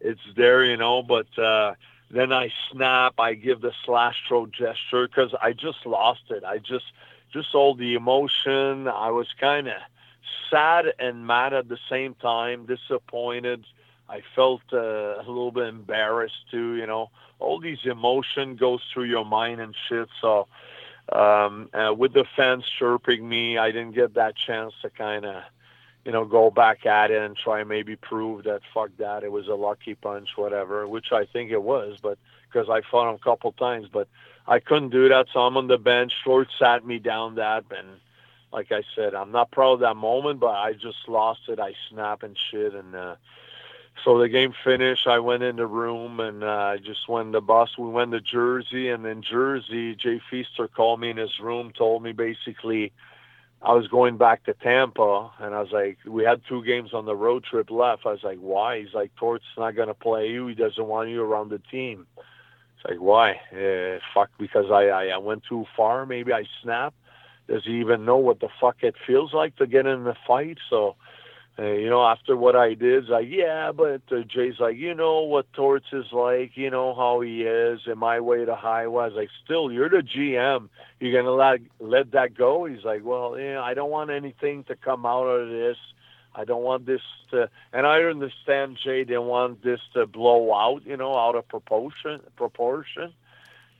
it's 0.00 0.20
there, 0.36 0.64
you 0.64 0.76
know. 0.76 1.02
But 1.02 1.38
uh, 1.38 1.74
then 2.10 2.32
I 2.32 2.52
snap, 2.70 3.14
I 3.18 3.34
give 3.34 3.60
the 3.60 3.72
slash 3.84 4.16
throat 4.28 4.52
gesture 4.52 5.06
because 5.06 5.34
I 5.40 5.52
just 5.52 5.86
lost 5.86 6.30
it. 6.30 6.44
I 6.44 6.58
just 6.58 6.84
just 7.32 7.54
all 7.54 7.74
the 7.74 7.94
emotion. 7.94 8.88
I 8.88 9.10
was 9.10 9.28
kind 9.40 9.68
of 9.68 9.74
sad 10.50 10.86
and 10.98 11.26
mad 11.26 11.52
at 11.52 11.68
the 11.68 11.78
same 11.90 12.14
time, 12.14 12.66
disappointed. 12.66 13.64
I 14.14 14.22
felt 14.36 14.62
uh, 14.72 14.76
a 14.76 15.24
little 15.26 15.50
bit 15.50 15.66
embarrassed 15.66 16.48
too, 16.48 16.76
you 16.76 16.86
know. 16.86 17.10
All 17.40 17.58
these 17.58 17.84
emotion 17.84 18.54
goes 18.54 18.80
through 18.92 19.04
your 19.04 19.24
mind 19.24 19.60
and 19.60 19.74
shit. 19.88 20.08
So 20.20 20.46
um, 21.12 21.68
uh, 21.74 21.92
with 21.92 22.12
the 22.12 22.24
fans 22.36 22.64
chirping 22.78 23.28
me, 23.28 23.58
I 23.58 23.72
didn't 23.72 23.96
get 23.96 24.14
that 24.14 24.36
chance 24.36 24.72
to 24.82 24.90
kind 24.90 25.24
of, 25.24 25.42
you 26.04 26.12
know, 26.12 26.24
go 26.24 26.48
back 26.52 26.86
at 26.86 27.10
it 27.10 27.22
and 27.22 27.36
try 27.36 27.64
maybe 27.64 27.96
prove 27.96 28.44
that 28.44 28.60
fuck 28.72 28.90
that 28.98 29.24
it 29.24 29.32
was 29.32 29.48
a 29.48 29.54
lucky 29.54 29.96
punch, 29.96 30.28
whatever, 30.36 30.86
which 30.86 31.10
I 31.10 31.24
think 31.24 31.50
it 31.50 31.62
was, 31.62 31.98
but 32.00 32.16
because 32.46 32.68
I 32.70 32.82
fought 32.88 33.08
him 33.08 33.16
a 33.16 33.24
couple 33.24 33.50
times, 33.50 33.88
but 33.92 34.06
I 34.46 34.60
couldn't 34.60 34.90
do 34.90 35.08
that, 35.08 35.26
so 35.32 35.40
I'm 35.40 35.56
on 35.56 35.66
the 35.66 35.78
bench. 35.78 36.12
Short 36.22 36.48
sat 36.56 36.86
me 36.86 37.00
down 37.00 37.34
that, 37.34 37.64
and 37.76 37.88
like 38.52 38.70
I 38.70 38.84
said, 38.94 39.16
I'm 39.16 39.32
not 39.32 39.50
proud 39.50 39.72
of 39.72 39.80
that 39.80 39.96
moment, 39.96 40.38
but 40.38 40.54
I 40.54 40.74
just 40.74 41.08
lost 41.08 41.40
it. 41.48 41.58
I 41.58 41.74
snap 41.90 42.22
and 42.22 42.36
shit, 42.50 42.74
and 42.74 42.94
uh, 42.94 43.16
so 44.02 44.18
the 44.18 44.28
game 44.28 44.52
finished. 44.64 45.06
I 45.06 45.18
went 45.18 45.42
in 45.42 45.56
the 45.56 45.66
room 45.66 46.20
and 46.20 46.42
uh, 46.42 46.76
just 46.78 47.08
went 47.08 47.32
the 47.32 47.40
bus. 47.40 47.70
We 47.78 47.88
went 47.88 48.12
to 48.12 48.20
Jersey, 48.20 48.88
and 48.88 49.06
in 49.06 49.22
Jersey, 49.22 49.94
Jay 49.94 50.20
Feaster 50.30 50.68
called 50.68 51.00
me 51.00 51.10
in 51.10 51.16
his 51.16 51.38
room, 51.40 51.72
told 51.76 52.02
me 52.02 52.12
basically 52.12 52.92
I 53.62 53.72
was 53.72 53.88
going 53.88 54.18
back 54.18 54.44
to 54.44 54.52
Tampa, 54.52 55.30
and 55.38 55.54
I 55.54 55.60
was 55.60 55.72
like, 55.72 55.96
we 56.06 56.22
had 56.22 56.42
two 56.46 56.62
games 56.64 56.92
on 56.92 57.06
the 57.06 57.16
road 57.16 57.44
trip 57.44 57.70
left. 57.70 58.04
I 58.04 58.10
was 58.10 58.22
like, 58.22 58.38
why? 58.38 58.80
He's 58.80 58.92
like, 58.92 59.14
Torts 59.16 59.44
not 59.56 59.74
going 59.74 59.88
to 59.88 59.94
play 59.94 60.28
you. 60.28 60.48
He 60.48 60.54
doesn't 60.54 60.84
want 60.86 61.08
you 61.08 61.22
around 61.22 61.48
the 61.48 61.60
team. 61.70 62.06
It's 62.16 62.90
like, 62.90 63.00
why? 63.00 63.40
Uh, 63.52 64.00
fuck, 64.12 64.28
because 64.38 64.66
I, 64.70 64.88
I, 64.88 65.06
I 65.06 65.16
went 65.16 65.44
too 65.48 65.64
far. 65.74 66.04
Maybe 66.04 66.30
I 66.30 66.44
snapped. 66.62 66.96
Does 67.48 67.64
he 67.64 67.80
even 67.80 68.04
know 68.04 68.18
what 68.18 68.40
the 68.40 68.48
fuck 68.60 68.82
it 68.82 68.96
feels 69.06 69.32
like 69.32 69.56
to 69.56 69.66
get 69.66 69.86
in 69.86 70.06
a 70.06 70.16
fight? 70.26 70.58
So, 70.68 70.96
uh, 71.56 71.62
you 71.62 71.88
know, 71.88 72.04
after 72.04 72.36
what 72.36 72.56
I 72.56 72.74
did, 72.74 73.08
like, 73.08 73.28
yeah, 73.28 73.70
but 73.70 74.02
uh, 74.10 74.22
Jay's 74.26 74.58
like, 74.58 74.76
you 74.76 74.92
know 74.92 75.22
what 75.22 75.52
Torts 75.52 75.86
is 75.92 76.06
like, 76.12 76.56
you 76.56 76.68
know 76.68 76.94
how 76.94 77.20
he 77.20 77.42
is, 77.42 77.80
and 77.86 77.98
my 77.98 78.18
way 78.18 78.44
to 78.44 78.56
highway. 78.56 79.04
Was 79.04 79.12
like, 79.14 79.28
still, 79.44 79.70
you're 79.70 79.88
the 79.88 80.02
GM. 80.02 80.68
You're 80.98 81.12
going 81.12 81.24
to 81.26 81.32
let, 81.32 81.60
let 81.78 82.10
that 82.12 82.36
go? 82.36 82.64
He's 82.64 82.84
like, 82.84 83.04
well, 83.04 83.38
yeah, 83.38 83.60
I 83.60 83.74
don't 83.74 83.90
want 83.90 84.10
anything 84.10 84.64
to 84.64 84.74
come 84.74 85.06
out 85.06 85.26
of 85.26 85.48
this. 85.48 85.76
I 86.34 86.44
don't 86.44 86.64
want 86.64 86.86
this 86.86 87.02
to, 87.30 87.48
and 87.72 87.86
I 87.86 88.00
understand 88.00 88.78
Jay 88.82 89.04
didn't 89.04 89.26
want 89.26 89.62
this 89.62 89.80
to 89.92 90.06
blow 90.06 90.52
out, 90.52 90.84
you 90.84 90.96
know, 90.96 91.16
out 91.16 91.36
of 91.36 91.46
proportion. 91.46 92.20
Proportion, 92.34 93.12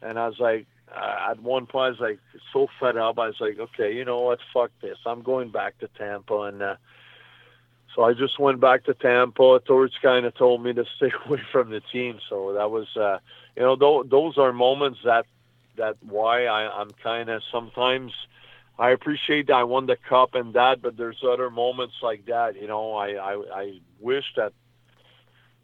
and 0.01 0.17
I 0.17 0.29
was 0.29 0.39
like, 0.39 0.67
uh, 0.95 1.31
at 1.31 1.43
one 1.43 1.67
point, 1.67 1.87
I 1.87 1.91
was 1.91 2.01
like 2.01 2.19
so 2.53 2.69
fed 2.79 2.97
up. 2.97 3.19
I 3.19 3.27
was 3.27 3.41
like, 3.41 3.59
okay, 3.59 3.93
you 3.93 4.05
know 4.05 4.21
what, 4.21 4.39
fuck 4.53 4.71
this. 4.81 4.99
I'm 5.05 5.23
going 5.23 5.51
back 5.51 5.79
to 5.81 5.89
Tampa, 5.99 6.43
and 6.43 6.63
uh, 6.63 6.77
so 7.95 8.03
I 8.03 8.13
just 8.13 8.39
went 8.39 8.61
back 8.61 8.85
to 8.85 8.95
Tampa. 8.95 9.61
Torts 9.65 9.95
kind 10.03 10.27
of 10.27 10.35
told 10.35 10.63
me 10.63 10.73
to 10.73 10.85
stay 10.97 11.13
away 11.27 11.43
from 11.53 11.71
the 11.71 11.81
team, 11.81 12.19
so 12.29 12.55
that 12.55 12.71
was, 12.71 12.89
uh, 12.97 13.19
you 13.57 13.63
know, 13.63 13.77
th- 13.77 14.11
those 14.11 14.39
are 14.39 14.53
moments 14.53 15.01
that 15.05 15.27
that 15.77 15.97
why 16.03 16.47
I, 16.47 16.81
I'm 16.81 16.91
kind 17.03 17.29
of 17.29 17.43
sometimes 17.51 18.13
I 18.79 18.91
appreciate 18.91 19.49
that 19.49 19.55
I 19.55 19.65
won 19.65 19.87
the 19.87 19.97
cup 19.97 20.35
and 20.35 20.55
that, 20.55 20.81
but 20.83 20.97
there's 20.97 21.23
other 21.25 21.51
moments 21.51 21.95
like 22.03 22.27
that. 22.27 22.61
You 22.61 22.67
know, 22.67 22.95
I 22.95 23.11
I, 23.11 23.33
I 23.55 23.81
wish 24.01 24.25
that 24.37 24.53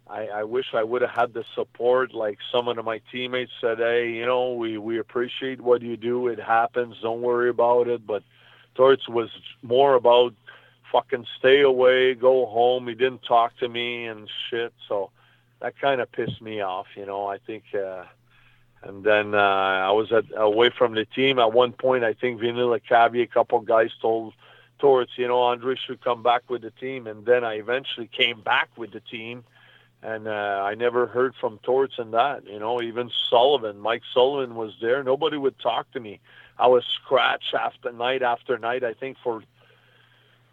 I, 0.09 0.27
I 0.27 0.45
wish 0.45 0.67
I 0.75 0.83
would 0.83 1.03
have 1.03 1.11
had 1.11 1.35
the 1.35 1.45
support. 1.55 2.13
Like 2.13 2.39
some 2.53 2.69
of 2.69 2.85
my 2.85 3.01
teammates 3.13 3.53
said, 3.61 3.79
"Hey, 3.79 4.11
you 4.11 4.27
know, 4.27 4.55
we 4.55 4.79
we 4.79 4.99
appreciate 4.99 5.61
what 5.61 5.83
you 5.83 5.97
do. 5.97 6.29
It 6.29 6.41
happens. 6.41 6.97
Don't 7.03 7.23
worry 7.23 7.51
about 7.51 7.89
it." 7.89 8.07
But 8.07 8.23
Torts 8.75 9.09
was 9.09 9.31
more 9.63 9.95
about 9.95 10.35
fucking 10.93 11.27
stay 11.39 11.61
away, 11.63 12.15
go 12.15 12.47
home. 12.47 12.89
He 12.89 12.95
didn't 12.95 13.23
talk 13.23 13.57
to 13.59 13.69
me 13.69 14.07
and 14.07 14.29
shit. 14.49 14.73
So 14.89 15.11
that 15.61 15.79
kind 15.81 16.01
of 16.01 16.11
pissed 16.13 16.41
me 16.43 16.61
off. 16.61 16.87
You 16.97 17.07
know, 17.07 17.27
I 17.27 17.39
think. 17.39 17.65
uh 17.75 18.05
and 18.83 19.05
then 19.05 19.35
uh, 19.35 19.39
I 19.39 19.91
was 19.91 20.11
at, 20.11 20.25
away 20.35 20.71
from 20.71 20.95
the 20.95 21.05
team. 21.05 21.39
At 21.39 21.53
one 21.53 21.73
point, 21.73 22.03
I 22.03 22.15
think 22.15 22.41
Vinny 22.41 22.61
Lecavalier, 22.61 23.25
a 23.25 23.27
couple 23.27 23.61
guys 23.61 23.91
told 24.01 24.33
Torts, 24.79 25.13
you 25.17 25.29
know, 25.29 25.43
Andre 25.43 25.75
should 25.77 26.03
come 26.03 26.23
back 26.23 26.49
with 26.49 26.63
the 26.63 26.71
team. 26.71 27.07
And 27.07 27.27
then 27.27 27.45
I 27.45 27.55
eventually 27.55 28.07
came 28.07 28.41
back 28.41 28.71
with 28.77 28.93
the 28.93 29.01
team. 29.01 29.45
And 30.03 30.27
uh, 30.27 30.63
I 30.65 30.75
never 30.77 31.07
heard 31.07 31.35
from 31.39 31.59
Torts 31.59 31.99
and 31.99 32.15
that, 32.15 32.47
you 32.47 32.59
know, 32.59 32.81
even 32.81 33.11
Sullivan, 33.29 33.79
Mike 33.79 34.03
Sullivan 34.15 34.55
was 34.55 34.73
there. 34.81 35.03
Nobody 35.05 35.37
would 35.37 35.59
talk 35.59 35.91
to 35.93 36.01
me. 36.01 36.21
I 36.59 36.69
was 36.69 36.85
scratched 36.87 37.53
after 37.53 37.93
night 37.93 38.23
after 38.23 38.59
night, 38.59 38.83
I 38.83 38.95
think 38.95 39.19
for 39.23 39.43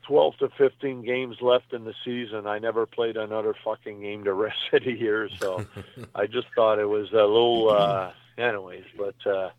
12 0.07 0.37
to 0.37 0.49
15 0.57 1.03
games 1.03 1.35
left 1.41 1.73
in 1.73 1.83
the 1.83 1.93
season. 2.05 2.47
I 2.47 2.59
never 2.59 2.85
played 2.85 3.17
another 3.17 3.53
fucking 3.63 4.01
game 4.01 4.23
the 4.23 4.33
rest 4.45 4.57
of 4.71 4.83
the 4.83 4.93
year, 4.93 5.29
so 5.39 5.65
I 6.15 6.27
just 6.27 6.47
thought 6.55 6.79
it 6.79 6.85
was 6.85 7.11
a 7.11 7.15
little, 7.15 7.69
uh, 7.69 8.11
anyways. 8.37 8.85
But 8.97 9.15
uh, 9.29 9.49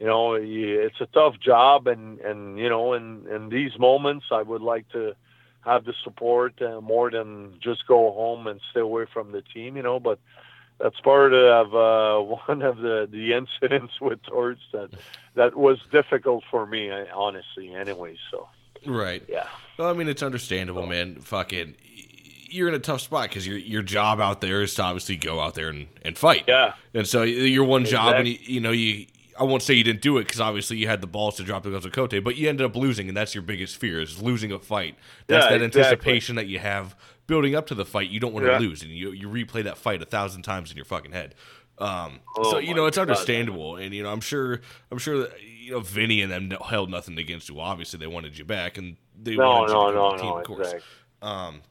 you 0.00 0.06
know, 0.06 0.34
it's 0.34 1.00
a 1.00 1.06
tough 1.06 1.38
job, 1.38 1.86
and 1.86 2.20
and 2.20 2.58
you 2.58 2.70
know, 2.70 2.94
in 2.94 3.26
in 3.30 3.50
these 3.50 3.78
moments, 3.78 4.26
I 4.32 4.40
would 4.40 4.62
like 4.62 4.88
to 4.92 5.14
have 5.60 5.84
the 5.84 5.94
support 6.02 6.60
uh, 6.62 6.80
more 6.80 7.10
than 7.10 7.58
just 7.60 7.86
go 7.86 8.12
home 8.12 8.46
and 8.46 8.60
stay 8.70 8.80
away 8.80 9.04
from 9.12 9.30
the 9.32 9.42
team, 9.42 9.76
you 9.76 9.82
know. 9.82 10.00
But 10.00 10.18
that's 10.80 10.98
part 11.00 11.34
of 11.34 11.74
uh, 11.74 12.34
one 12.46 12.62
of 12.62 12.78
the 12.78 13.06
the 13.10 13.34
incidents 13.34 14.00
with 14.00 14.22
Torts 14.22 14.62
that 14.72 14.88
that 15.34 15.54
was 15.54 15.78
difficult 15.92 16.44
for 16.50 16.64
me, 16.64 16.90
honestly. 16.90 17.74
Anyway, 17.74 18.16
so. 18.30 18.48
Right. 18.86 19.22
Yeah. 19.28 19.46
Well, 19.78 19.88
I 19.88 19.92
mean, 19.94 20.08
it's 20.08 20.22
understandable, 20.22 20.86
man. 20.86 21.16
Fucking, 21.20 21.74
you're 22.50 22.68
in 22.68 22.74
a 22.74 22.78
tough 22.78 23.00
spot 23.00 23.28
because 23.28 23.46
your 23.46 23.56
your 23.58 23.82
job 23.82 24.20
out 24.20 24.40
there 24.40 24.62
is 24.62 24.74
to 24.74 24.82
obviously 24.82 25.16
go 25.16 25.40
out 25.40 25.54
there 25.54 25.68
and, 25.68 25.88
and 26.02 26.16
fight. 26.18 26.44
Yeah. 26.46 26.74
And 26.94 27.06
so 27.06 27.22
your 27.22 27.64
one 27.64 27.84
job, 27.84 28.16
and 28.16 28.28
you, 28.28 28.38
you 28.42 28.60
know, 28.60 28.70
you 28.72 29.06
I 29.40 29.44
won't 29.44 29.62
say 29.62 29.72
you 29.74 29.82
didn't 29.84 30.02
do 30.02 30.18
it 30.18 30.24
because 30.24 30.40
obviously 30.40 30.76
you 30.76 30.86
had 30.88 31.00
the 31.00 31.06
balls 31.06 31.36
to 31.36 31.42
drop 31.42 31.62
the 31.62 31.70
gloves 31.70 31.86
with 31.86 31.94
Cote, 31.94 32.22
but 32.22 32.36
you 32.36 32.48
ended 32.50 32.66
up 32.66 32.76
losing, 32.76 33.08
and 33.08 33.16
that's 33.16 33.34
your 33.34 33.42
biggest 33.42 33.78
fear 33.78 34.00
is 34.00 34.20
losing 34.22 34.52
a 34.52 34.58
fight. 34.58 34.96
That's 35.26 35.46
Yeah, 35.46 35.50
that 35.58 35.62
exactly. 35.64 35.80
anticipation 35.82 36.36
that 36.36 36.46
you 36.48 36.58
have 36.58 36.94
building 37.26 37.54
up 37.54 37.66
to 37.68 37.74
the 37.74 37.86
fight. 37.86 38.10
You 38.10 38.20
don't 38.20 38.34
want 38.34 38.44
to 38.44 38.52
Yeah. 38.52 38.58
lose, 38.58 38.82
and 38.82 38.90
you 38.90 39.12
you 39.12 39.28
replay 39.28 39.64
that 39.64 39.78
fight 39.78 40.02
a 40.02 40.04
thousand 40.06 40.42
times 40.42 40.70
in 40.70 40.76
your 40.76 40.84
fucking 40.84 41.12
head. 41.12 41.34
Um, 41.78 42.20
Oh 42.36 42.50
so 42.50 42.58
you 42.58 42.74
know 42.74 42.86
it's 42.86 42.96
God. 42.96 43.02
understandable, 43.02 43.76
and 43.76 43.94
you 43.94 44.02
know 44.02 44.10
I'm 44.10 44.20
sure 44.20 44.60
I'm 44.90 44.98
sure 44.98 45.18
that, 45.20 45.42
you 45.42 45.72
know 45.72 45.80
Vinny 45.80 46.22
and 46.22 46.30
them 46.30 46.50
held 46.64 46.90
nothing 46.90 47.18
against 47.18 47.48
you. 47.48 47.60
Obviously, 47.60 47.98
they 47.98 48.06
wanted 48.06 48.38
you 48.38 48.44
back, 48.44 48.78
and 48.78 48.96
they 49.20 49.36
No, 49.36 49.48
wanted 49.48 49.72
you 49.72 49.74
no, 49.74 49.80
to 49.80 49.92
come 49.92 49.94
no, 49.94 50.10
the 50.10 50.16
team, 50.16 50.30
no, 50.30 50.38
of 50.38 50.44
course. 50.44 50.74
exactly. 50.74 50.82
Um, 51.22 51.62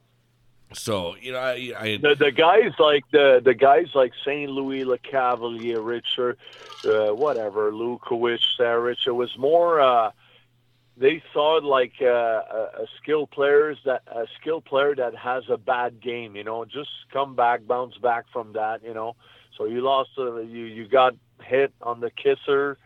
so 0.74 1.14
you 1.20 1.32
know, 1.32 1.38
I, 1.38 1.72
I 1.78 1.96
the 1.98 2.14
the 2.18 2.30
guys 2.32 2.72
like 2.78 3.04
the 3.10 3.40
the 3.44 3.54
guys 3.54 3.88
like 3.94 4.12
Saint 4.24 4.50
Louis, 4.50 4.84
Lecavalier, 4.84 5.84
Richard, 5.84 6.38
uh, 6.84 7.14
whatever, 7.14 7.70
Lukowich, 7.72 8.42
Sarich. 8.58 9.06
It 9.06 9.12
was 9.12 9.36
more. 9.38 9.80
Uh, 9.80 10.10
they 10.96 11.22
thought 11.32 11.64
like 11.64 11.94
uh, 12.00 12.06
a, 12.06 12.70
a 12.82 12.86
skilled 13.00 13.30
players 13.30 13.78
that 13.84 14.02
a 14.06 14.26
skilled 14.40 14.64
player 14.64 14.94
that 14.94 15.14
has 15.16 15.44
a 15.48 15.56
bad 15.58 16.00
game. 16.00 16.36
You 16.36 16.44
know, 16.44 16.64
just 16.64 16.90
come 17.12 17.34
back, 17.36 17.66
bounce 17.66 17.96
back 17.98 18.24
from 18.32 18.52
that. 18.54 18.82
You 18.82 18.94
know, 18.94 19.16
so 19.56 19.64
you 19.66 19.80
lost. 19.80 20.10
Uh, 20.18 20.36
you 20.40 20.64
you 20.64 20.88
got 20.88 21.14
hit 21.42 21.72
on 21.82 22.00
the 22.00 22.10
kisser, 22.10 22.78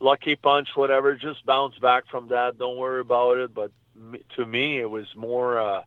lucky 0.00 0.36
punch, 0.36 0.68
whatever. 0.74 1.14
Just 1.14 1.44
bounce 1.46 1.78
back 1.78 2.04
from 2.10 2.28
that. 2.28 2.58
Don't 2.58 2.76
worry 2.78 3.00
about 3.00 3.38
it. 3.38 3.54
But 3.54 3.72
to 4.36 4.46
me, 4.46 4.78
it 4.78 4.90
was 4.90 5.06
more. 5.16 5.60
Uh, 5.60 5.82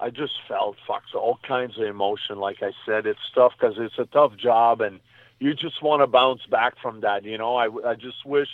I 0.00 0.10
just 0.10 0.32
felt 0.48 0.76
fucks 0.88 1.14
all 1.14 1.38
kinds 1.46 1.78
of 1.78 1.84
emotion. 1.84 2.38
Like 2.38 2.62
I 2.62 2.72
said, 2.84 3.06
it's 3.06 3.20
tough 3.34 3.52
because 3.58 3.76
it's 3.78 3.98
a 3.98 4.06
tough 4.06 4.36
job, 4.36 4.80
and 4.80 5.00
you 5.38 5.54
just 5.54 5.82
want 5.82 6.02
to 6.02 6.06
bounce 6.06 6.44
back 6.46 6.74
from 6.82 7.00
that. 7.00 7.24
You 7.24 7.38
know, 7.38 7.56
I 7.56 7.68
I 7.88 7.94
just 7.94 8.24
wish 8.26 8.48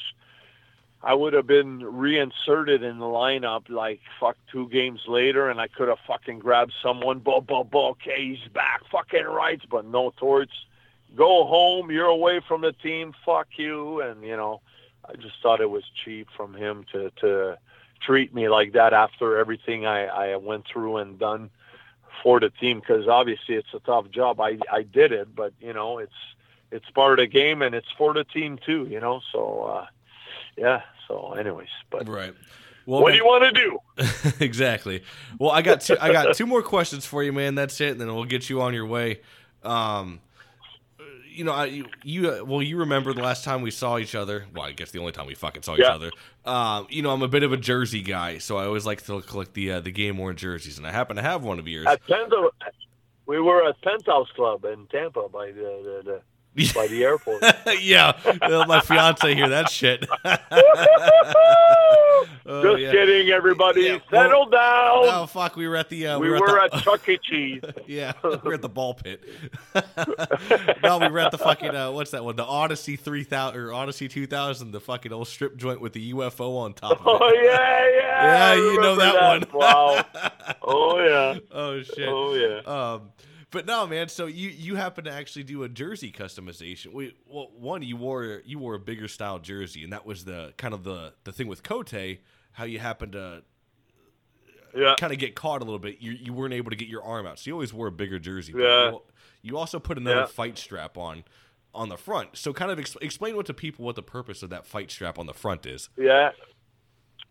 I 1.03 1.15
would 1.15 1.33
have 1.33 1.47
been 1.47 1.83
reinserted 1.83 2.83
in 2.83 2.99
the 2.99 3.07
lineup 3.07 3.71
like 3.71 4.01
fuck 4.19 4.37
two 4.53 4.69
games 4.69 5.01
later, 5.09 5.49
and 5.49 5.59
I 5.61 5.69
could 5.69 5.89
have 5.89 5.99
fucking 6.07 6.41
grabbed 6.41 6.73
someone. 6.83 7.21
Bo 7.21 7.41
bo 7.41 7.65
bo. 7.65 7.91
Okay, 7.91 8.37
he's 8.37 8.53
back. 8.53 8.83
Fucking 8.93 9.25
rights, 9.25 9.65
but 9.71 9.87
no 9.87 10.13
torts. 10.19 10.53
Go 11.17 11.45
home. 11.45 11.91
You're 11.91 12.07
away 12.07 12.41
from 12.47 12.61
the 12.61 12.73
team. 12.73 13.15
Fuck 13.25 13.49
you. 13.57 14.01
And 14.01 14.23
you 14.25 14.37
know, 14.37 14.61
I 15.09 15.15
just 15.17 15.35
thought 15.43 15.61
it 15.61 15.71
was 15.71 15.85
cheap 16.05 16.29
from 16.37 16.55
him 16.55 16.85
to 16.93 17.11
to 17.21 17.59
treat 18.01 18.35
me 18.35 18.49
like 18.49 18.73
that 18.73 18.93
after 18.93 19.37
everything 19.37 19.87
I, 19.87 20.07
I 20.07 20.37
went 20.37 20.67
through 20.67 20.99
and 20.99 21.19
done 21.19 21.51
for 22.23 22.41
the 22.41 22.51
team 22.51 22.81
because 22.81 23.09
obviously 23.09 23.55
it's 23.57 23.73
a 23.75 23.81
tough 23.81 24.11
job. 24.11 24.41
I, 24.41 24.59
I 24.71 24.83
did 24.83 25.13
it, 25.13 25.35
but 25.35 25.53
you 25.61 25.73
know, 25.73 25.99
it's, 25.99 26.13
it's 26.71 26.89
part 26.91 27.19
of 27.19 27.19
the 27.19 27.27
game 27.27 27.63
and 27.63 27.75
it's 27.75 27.91
for 27.97 28.15
the 28.15 28.25
team 28.25 28.59
too, 28.65 28.87
you 28.91 29.01
know? 29.01 29.21
So, 29.33 29.63
uh, 29.65 29.87
yeah. 30.57 30.83
So 31.09 31.33
anyways, 31.33 31.69
but 31.91 32.09
right. 32.09 32.35
Well, 32.87 33.03
what 33.03 33.11
man- 33.11 33.19
do 33.19 33.19
you 33.19 33.27
want 33.27 33.55
to 33.55 33.61
do? 33.61 34.45
exactly. 34.45 35.03
Well, 35.39 35.51
I 35.51 35.63
got 35.63 35.83
two, 35.83 35.97
I 36.01 36.13
got 36.13 36.37
two 36.37 36.47
more 36.47 36.63
questions 36.63 37.05
for 37.05 37.23
you, 37.23 37.33
man. 37.33 37.55
That's 37.55 37.81
it, 37.81 37.91
and 37.91 38.01
then 38.01 38.15
we'll 38.15 38.25
get 38.25 38.49
you 38.49 38.63
on 38.63 38.75
your 38.75 38.87
way. 38.87 39.21
Um, 39.63 40.21
you 41.33 41.45
know, 41.45 41.53
I, 41.53 41.67
you, 41.67 41.87
you 42.03 42.45
well, 42.45 42.63
you 42.63 42.77
remember 42.79 43.13
the 43.13 43.23
last 43.23 43.45
time 43.45 43.63
we 43.63 43.71
saw 43.71 43.99
each 43.99 44.15
other. 44.15 44.47
Well, 44.55 44.65
I 44.65 44.73
guess 44.73 44.91
the 44.91 44.99
only 44.99 45.13
time 45.13 45.27
we 45.27 45.35
fucking 45.35 45.63
saw 45.63 45.75
each 45.75 45.81
Yeah. 45.81 45.95
other. 45.95 46.11
Um, 46.45 46.87
you 46.91 47.03
know, 47.03 47.11
I'm 47.11 47.23
a 47.23 47.29
bit 47.29 47.43
of 47.43 47.53
a 47.53 47.57
jersey 47.57 48.03
guy, 48.03 48.39
so 48.39 48.57
I 48.57 48.65
always 48.65 48.87
like 48.87 49.05
to 49.07 49.21
collect 49.23 49.55
the 49.55 49.73
uh, 49.73 49.81
the 49.81 49.91
game 49.93 50.19
worn 50.19 50.37
jerseys, 50.37 50.79
and 50.79 50.87
I 50.87 50.93
happen 50.93 51.17
to 51.17 51.23
have 51.23 51.43
one 51.43 51.59
of 51.59 51.69
yours. 51.69 51.87
At 51.87 52.05
Penta, 52.07 52.49
we 53.27 53.41
were 53.41 53.69
at 53.69 53.81
Penthouse 53.83 54.31
Club 54.35 54.65
in 54.65 54.87
Tampa 54.87 55.29
by 55.29 55.47
the, 55.53 55.53
the, 55.63 56.03
the 56.05 56.23
by 56.75 56.87
the 56.89 57.05
airport. 57.05 57.43
yeah, 57.81 58.13
my 58.67 58.81
fiance 58.81 59.35
hear 59.35 59.49
that 59.49 59.71
shit. 59.71 60.07
Oh, 62.47 62.63
Just 62.63 62.81
yeah. 62.81 62.91
kidding, 62.91 63.29
everybody. 63.31 63.83
Yeah, 63.83 63.99
well- 64.11 64.25
Settle 64.25 64.47
down. 64.47 65.05
Oh 65.05 65.27
fuck, 65.27 65.57
we 65.57 65.69
were 65.69 65.77
at 65.77 65.89
the 65.89 66.09
uh, 66.09 66.19
we 66.19 66.29
were, 66.31 66.41
were 66.41 66.61
at, 66.61 66.75
at 66.75 66.83
Chuck 66.83 67.09
E. 67.09 67.17
Cheese. 67.23 67.61
the, 67.63 67.75
yeah, 67.87 68.13
we 68.25 68.37
were 68.43 68.55
at 68.55 68.63
the 68.63 68.69
ball 68.69 68.95
pit. 68.95 69.23
no, 70.83 70.99
we 70.99 71.09
were 71.09 71.21
at 71.21 71.31
the 71.31 71.39
fucking 71.39 71.75
uh, 71.75 71.93
what's 71.93 72.11
that 72.11 72.25
one? 72.25 72.35
The 72.37 72.45
Odyssey 72.45 72.97
three 72.97 73.23
thousand 73.23 73.61
or 73.61 73.73
Odyssey 73.73 74.09
two 74.09 74.27
thousand, 74.27 74.73
the 74.73 74.81
fucking 74.81 75.13
old 75.13 75.29
strip 75.29 75.57
joint 75.57 75.81
with 75.81 75.93
the 75.93 76.13
UFO 76.13 76.59
on 76.59 76.75
top 76.75 76.93
of 76.93 76.99
it. 76.99 77.03
Oh 77.07 77.33
yeah, 77.35 77.89
yeah. 77.97 78.25
Yeah, 78.25 78.45
I 78.45 78.55
you 78.57 78.81
know 78.81 78.97
remember 78.97 79.05
that 79.05 79.23
one. 79.23 79.45
Wow. 79.61 80.05
Oh 80.63 80.99
yeah. 80.99 81.39
oh 81.53 81.83
shit. 81.83 82.09
Oh 82.09 82.35
yeah. 82.35 82.61
Um, 82.95 83.13
but 83.51 83.67
no, 83.67 83.87
man. 83.87 84.09
So 84.09 84.27
you 84.27 84.49
you 84.49 84.77
happen 84.77 85.05
to 85.05 85.13
actually 85.13 85.45
do 85.45 85.63
a 85.63 85.69
jersey 85.69 86.13
customization. 86.13 86.93
We 86.93 87.15
well, 87.27 87.51
one 87.57 87.83
you 87.83 87.97
wore 87.97 88.43
you 88.45 88.59
wore 88.59 88.75
a 88.75 88.79
bigger 88.81 89.09
style 89.09 89.39
jersey, 89.39 89.83
and 89.85 89.93
that 89.93 90.07
was 90.07 90.25
the 90.25 90.53
kind 90.57 90.75
of 90.75 90.85
the 90.85 91.15
the 91.25 91.33
thing 91.33 91.47
with 91.49 91.63
Cote. 91.63 92.19
How 92.53 92.65
you 92.65 92.79
happened 92.79 93.13
to 93.13 93.43
Yeah. 94.75 94.95
kind 94.99 95.13
of 95.13 95.19
get 95.19 95.35
caught 95.35 95.63
a 95.63 95.65
little 95.65 95.79
bit. 95.79 96.01
You 96.01 96.13
you 96.13 96.33
weren't 96.33 96.55
able 96.55 96.71
to 96.71 96.77
get 96.77 96.89
your 96.89 97.03
arm 97.03 97.27
out, 97.27 97.39
so 97.39 97.49
you 97.49 97.55
always 97.55 97.73
wore 97.73 97.89
a 97.89 97.93
bigger 97.93 98.19
jersey. 98.19 98.53
Yeah. 98.57 98.91
You, 98.91 99.03
you 99.43 99.59
also 99.59 99.79
put 99.79 99.99
another 99.99 100.21
Yeah. 100.21 100.27
fight 100.27 100.59
strap 100.59 100.97
on 100.97 101.25
on 101.75 101.89
the 101.89 101.97
front. 101.97 102.37
So 102.37 102.53
kind 102.53 102.71
of 102.71 102.79
ex- 102.81 102.97
explain 103.01 103.37
what 103.37 103.47
to 103.47 103.55
people 103.55 103.85
what 103.85 103.95
the 103.97 104.03
purpose 104.03 104.43
of 104.43 104.51
that 104.51 104.67
fight 104.67 104.91
strap 104.91 105.19
on 105.19 105.27
the 105.27 105.35
front 105.35 105.67
is. 105.67 105.89
Yeah. 105.97 106.31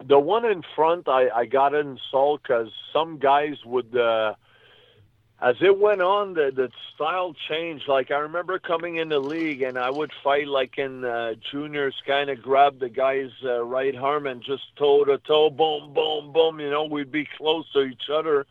The 0.05 0.17
one 0.17 0.45
in 0.45 0.63
front, 0.78 1.09
I, 1.09 1.28
I 1.30 1.45
got 1.45 1.74
it 1.74 1.86
installed 1.86 2.41
because 2.41 2.70
some 2.93 3.17
guys 3.20 3.57
would, 3.65 3.93
uh, 3.97 4.36
as 5.41 5.55
it 5.61 5.79
went 5.79 6.01
on, 6.01 6.33
the, 6.33 6.51
the 6.53 6.69
style 6.93 7.33
changed. 7.47 7.87
Like, 7.87 8.11
I 8.11 8.17
remember 8.17 8.59
coming 8.59 8.97
in 8.97 9.09
the 9.09 9.19
league 9.19 9.61
and 9.61 9.77
I 9.77 9.89
would 9.89 10.11
fight 10.21 10.47
like 10.47 10.77
in 10.77 11.05
uh, 11.05 11.35
juniors, 11.49 11.95
kind 12.05 12.29
of 12.29 12.41
grab 12.41 12.79
the 12.79 12.89
guy's 12.89 13.31
uh, 13.43 13.63
right 13.63 13.95
arm 13.95 14.27
and 14.27 14.43
just 14.43 14.63
toe 14.75 15.05
to 15.05 15.17
toe, 15.17 15.49
boom, 15.49 15.93
boom, 15.93 16.33
boom. 16.33 16.59
You 16.59 16.69
know, 16.69 16.83
we'd 16.83 17.11
be 17.11 17.27
close 17.37 17.71
to 17.71 17.83
each 17.83 18.09
other. 18.11 18.45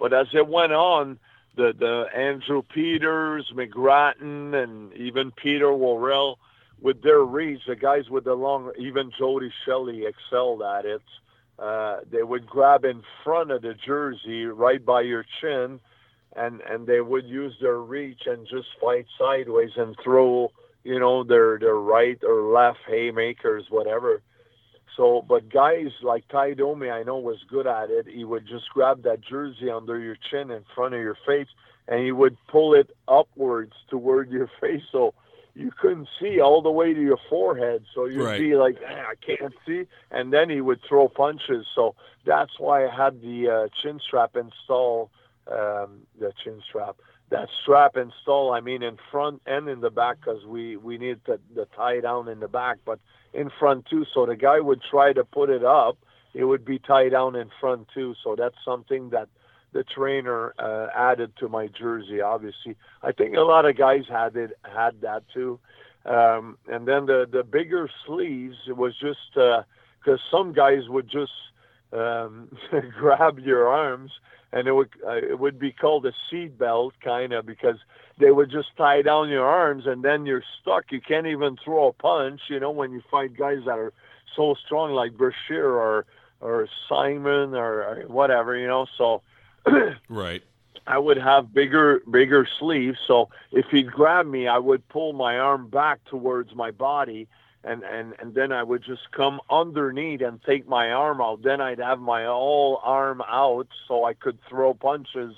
But 0.00 0.12
as 0.12 0.26
it 0.32 0.48
went 0.48 0.72
on, 0.72 1.20
the, 1.54 1.72
the 1.78 2.06
Andrew 2.16 2.62
Peters, 2.62 3.52
McGrattan, 3.54 4.54
and 4.54 4.92
even 4.94 5.30
Peter 5.30 5.72
Worrell, 5.72 6.38
with 6.80 7.02
their 7.02 7.20
reach, 7.20 7.60
the 7.68 7.76
guys 7.76 8.10
with 8.10 8.24
the 8.24 8.34
long, 8.34 8.72
even 8.76 9.12
Jody 9.16 9.52
Shelley 9.64 10.06
excelled 10.06 10.62
at 10.62 10.84
it. 10.84 11.02
Uh, 11.56 11.98
they 12.10 12.24
would 12.24 12.46
grab 12.46 12.84
in 12.84 13.04
front 13.22 13.52
of 13.52 13.62
the 13.62 13.74
jersey, 13.74 14.46
right 14.46 14.84
by 14.84 15.02
your 15.02 15.24
chin, 15.40 15.78
and 16.36 16.60
and 16.62 16.86
they 16.86 17.00
would 17.00 17.26
use 17.26 17.54
their 17.60 17.78
reach 17.78 18.22
and 18.26 18.46
just 18.46 18.68
fight 18.80 19.06
sideways 19.18 19.70
and 19.76 19.96
throw, 20.02 20.50
you 20.84 20.98
know, 20.98 21.24
their 21.24 21.58
their 21.58 21.76
right 21.76 22.18
or 22.24 22.42
left 22.52 22.78
haymakers, 22.88 23.66
whatever. 23.70 24.22
So, 24.96 25.24
but 25.26 25.48
guys 25.50 25.88
like 26.02 26.28
Tie 26.28 26.54
Domi, 26.54 26.90
I 26.90 27.02
know 27.02 27.18
was 27.18 27.38
good 27.48 27.66
at 27.66 27.90
it. 27.90 28.06
He 28.06 28.24
would 28.24 28.46
just 28.46 28.68
grab 28.74 29.02
that 29.04 29.20
jersey 29.22 29.70
under 29.70 29.98
your 29.98 30.16
chin 30.30 30.50
in 30.50 30.64
front 30.74 30.94
of 30.94 31.00
your 31.00 31.16
face, 31.26 31.48
and 31.88 32.04
he 32.04 32.12
would 32.12 32.36
pull 32.48 32.74
it 32.74 32.90
upwards 33.08 33.72
toward 33.88 34.30
your 34.30 34.50
face, 34.60 34.82
so 34.90 35.14
you 35.54 35.70
couldn't 35.80 36.08
see 36.20 36.40
all 36.40 36.62
the 36.62 36.70
way 36.70 36.92
to 36.94 37.00
your 37.00 37.18
forehead. 37.28 37.84
So 37.94 38.04
you'd 38.06 38.22
Right. 38.24 38.38
be 38.40 38.54
like, 38.54 38.76
"Ah, 38.86 39.10
I 39.10 39.14
can't 39.16 39.54
see, 39.66 39.86
and 40.10 40.32
then 40.32 40.50
he 40.50 40.60
would 40.60 40.80
throw 40.88 41.08
punches. 41.08 41.66
So 41.74 41.94
that's 42.24 42.58
why 42.58 42.86
I 42.86 42.90
had 42.94 43.20
the 43.22 43.48
uh, 43.48 43.68
chin 43.82 43.98
strap 44.00 44.36
install. 44.36 45.10
Um, 45.50 46.02
the 46.20 46.32
chin 46.44 46.62
strap, 46.68 46.96
that 47.30 47.48
strap 47.62 47.96
install. 47.96 48.52
I 48.52 48.60
mean, 48.60 48.82
in 48.82 48.96
front 49.10 49.42
and 49.44 49.68
in 49.68 49.80
the 49.80 49.90
back, 49.90 50.18
because 50.20 50.44
we 50.46 50.76
we 50.76 50.98
need 50.98 51.20
the, 51.26 51.40
the 51.54 51.66
tie 51.76 52.00
down 52.00 52.28
in 52.28 52.38
the 52.38 52.48
back, 52.48 52.78
but 52.84 53.00
in 53.34 53.50
front 53.58 53.86
too. 53.86 54.04
So 54.14 54.24
the 54.24 54.36
guy 54.36 54.60
would 54.60 54.80
try 54.88 55.12
to 55.12 55.24
put 55.24 55.50
it 55.50 55.64
up, 55.64 55.98
it 56.34 56.44
would 56.44 56.64
be 56.64 56.78
tied 56.78 57.10
down 57.10 57.34
in 57.34 57.50
front 57.60 57.88
too. 57.92 58.14
So 58.22 58.36
that's 58.36 58.54
something 58.64 59.10
that 59.10 59.28
the 59.72 59.84
trainer 59.84 60.54
uh, 60.58 60.88
added 60.94 61.32
to 61.38 61.48
my 61.48 61.66
jersey. 61.66 62.20
Obviously, 62.20 62.76
I 63.02 63.12
think 63.12 63.36
a 63.36 63.40
lot 63.40 63.64
of 63.64 63.76
guys 63.76 64.04
had 64.08 64.36
it 64.36 64.52
had 64.62 65.00
that 65.00 65.24
too. 65.32 65.58
Um, 66.04 66.58
and 66.68 66.86
then 66.86 67.06
the 67.06 67.26
the 67.30 67.42
bigger 67.42 67.88
sleeves 68.06 68.56
it 68.68 68.76
was 68.76 68.94
just 69.00 69.34
because 69.34 70.20
some 70.30 70.52
guys 70.52 70.88
would 70.88 71.08
just 71.08 71.32
um, 71.92 72.56
grab 72.98 73.38
your 73.38 73.68
arms 73.68 74.10
and 74.52 74.68
it 74.68 74.72
would 74.72 74.90
uh, 75.06 75.16
it 75.16 75.38
would 75.38 75.58
be 75.58 75.72
called 75.72 76.06
a 76.06 76.12
seat 76.30 76.58
belt 76.58 76.94
kind 77.02 77.32
of 77.32 77.46
because 77.46 77.76
they 78.18 78.30
would 78.30 78.50
just 78.50 78.68
tie 78.76 79.02
down 79.02 79.28
your 79.28 79.46
arms 79.46 79.86
and 79.86 80.02
then 80.02 80.26
you're 80.26 80.44
stuck. 80.60 80.92
You 80.92 81.00
can't 81.00 81.26
even 81.26 81.56
throw 81.64 81.88
a 81.88 81.92
punch. 81.92 82.42
You 82.48 82.60
know 82.60 82.70
when 82.70 82.92
you 82.92 83.02
fight 83.10 83.36
guys 83.36 83.60
that 83.66 83.78
are 83.78 83.92
so 84.36 84.54
strong 84.54 84.92
like 84.92 85.16
Brashear 85.16 85.66
or 85.66 86.06
or 86.40 86.68
Simon 86.88 87.54
or, 87.54 87.82
or 87.82 88.04
whatever. 88.06 88.56
You 88.56 88.66
know 88.66 88.86
so. 88.96 89.22
Right. 90.08 90.42
I 90.86 90.98
would 90.98 91.16
have 91.16 91.54
bigger 91.54 92.02
bigger 92.10 92.46
sleeves. 92.58 92.98
So 93.06 93.30
if 93.52 93.66
he'd 93.70 93.90
grab 93.90 94.26
me, 94.26 94.48
I 94.48 94.58
would 94.58 94.86
pull 94.88 95.12
my 95.12 95.38
arm 95.38 95.68
back 95.68 96.04
towards 96.06 96.54
my 96.54 96.72
body, 96.72 97.28
and 97.64 97.82
and 97.84 98.14
and 98.18 98.34
then 98.34 98.52
I 98.52 98.62
would 98.62 98.82
just 98.82 99.10
come 99.12 99.40
underneath 99.48 100.20
and 100.20 100.42
take 100.42 100.68
my 100.68 100.90
arm 100.90 101.20
out. 101.20 101.42
Then 101.42 101.60
I'd 101.60 101.78
have 101.78 102.00
my 102.00 102.24
whole 102.24 102.80
arm 102.82 103.22
out, 103.22 103.68
so 103.86 104.04
I 104.04 104.14
could 104.14 104.38
throw 104.48 104.74
punches 104.74 105.34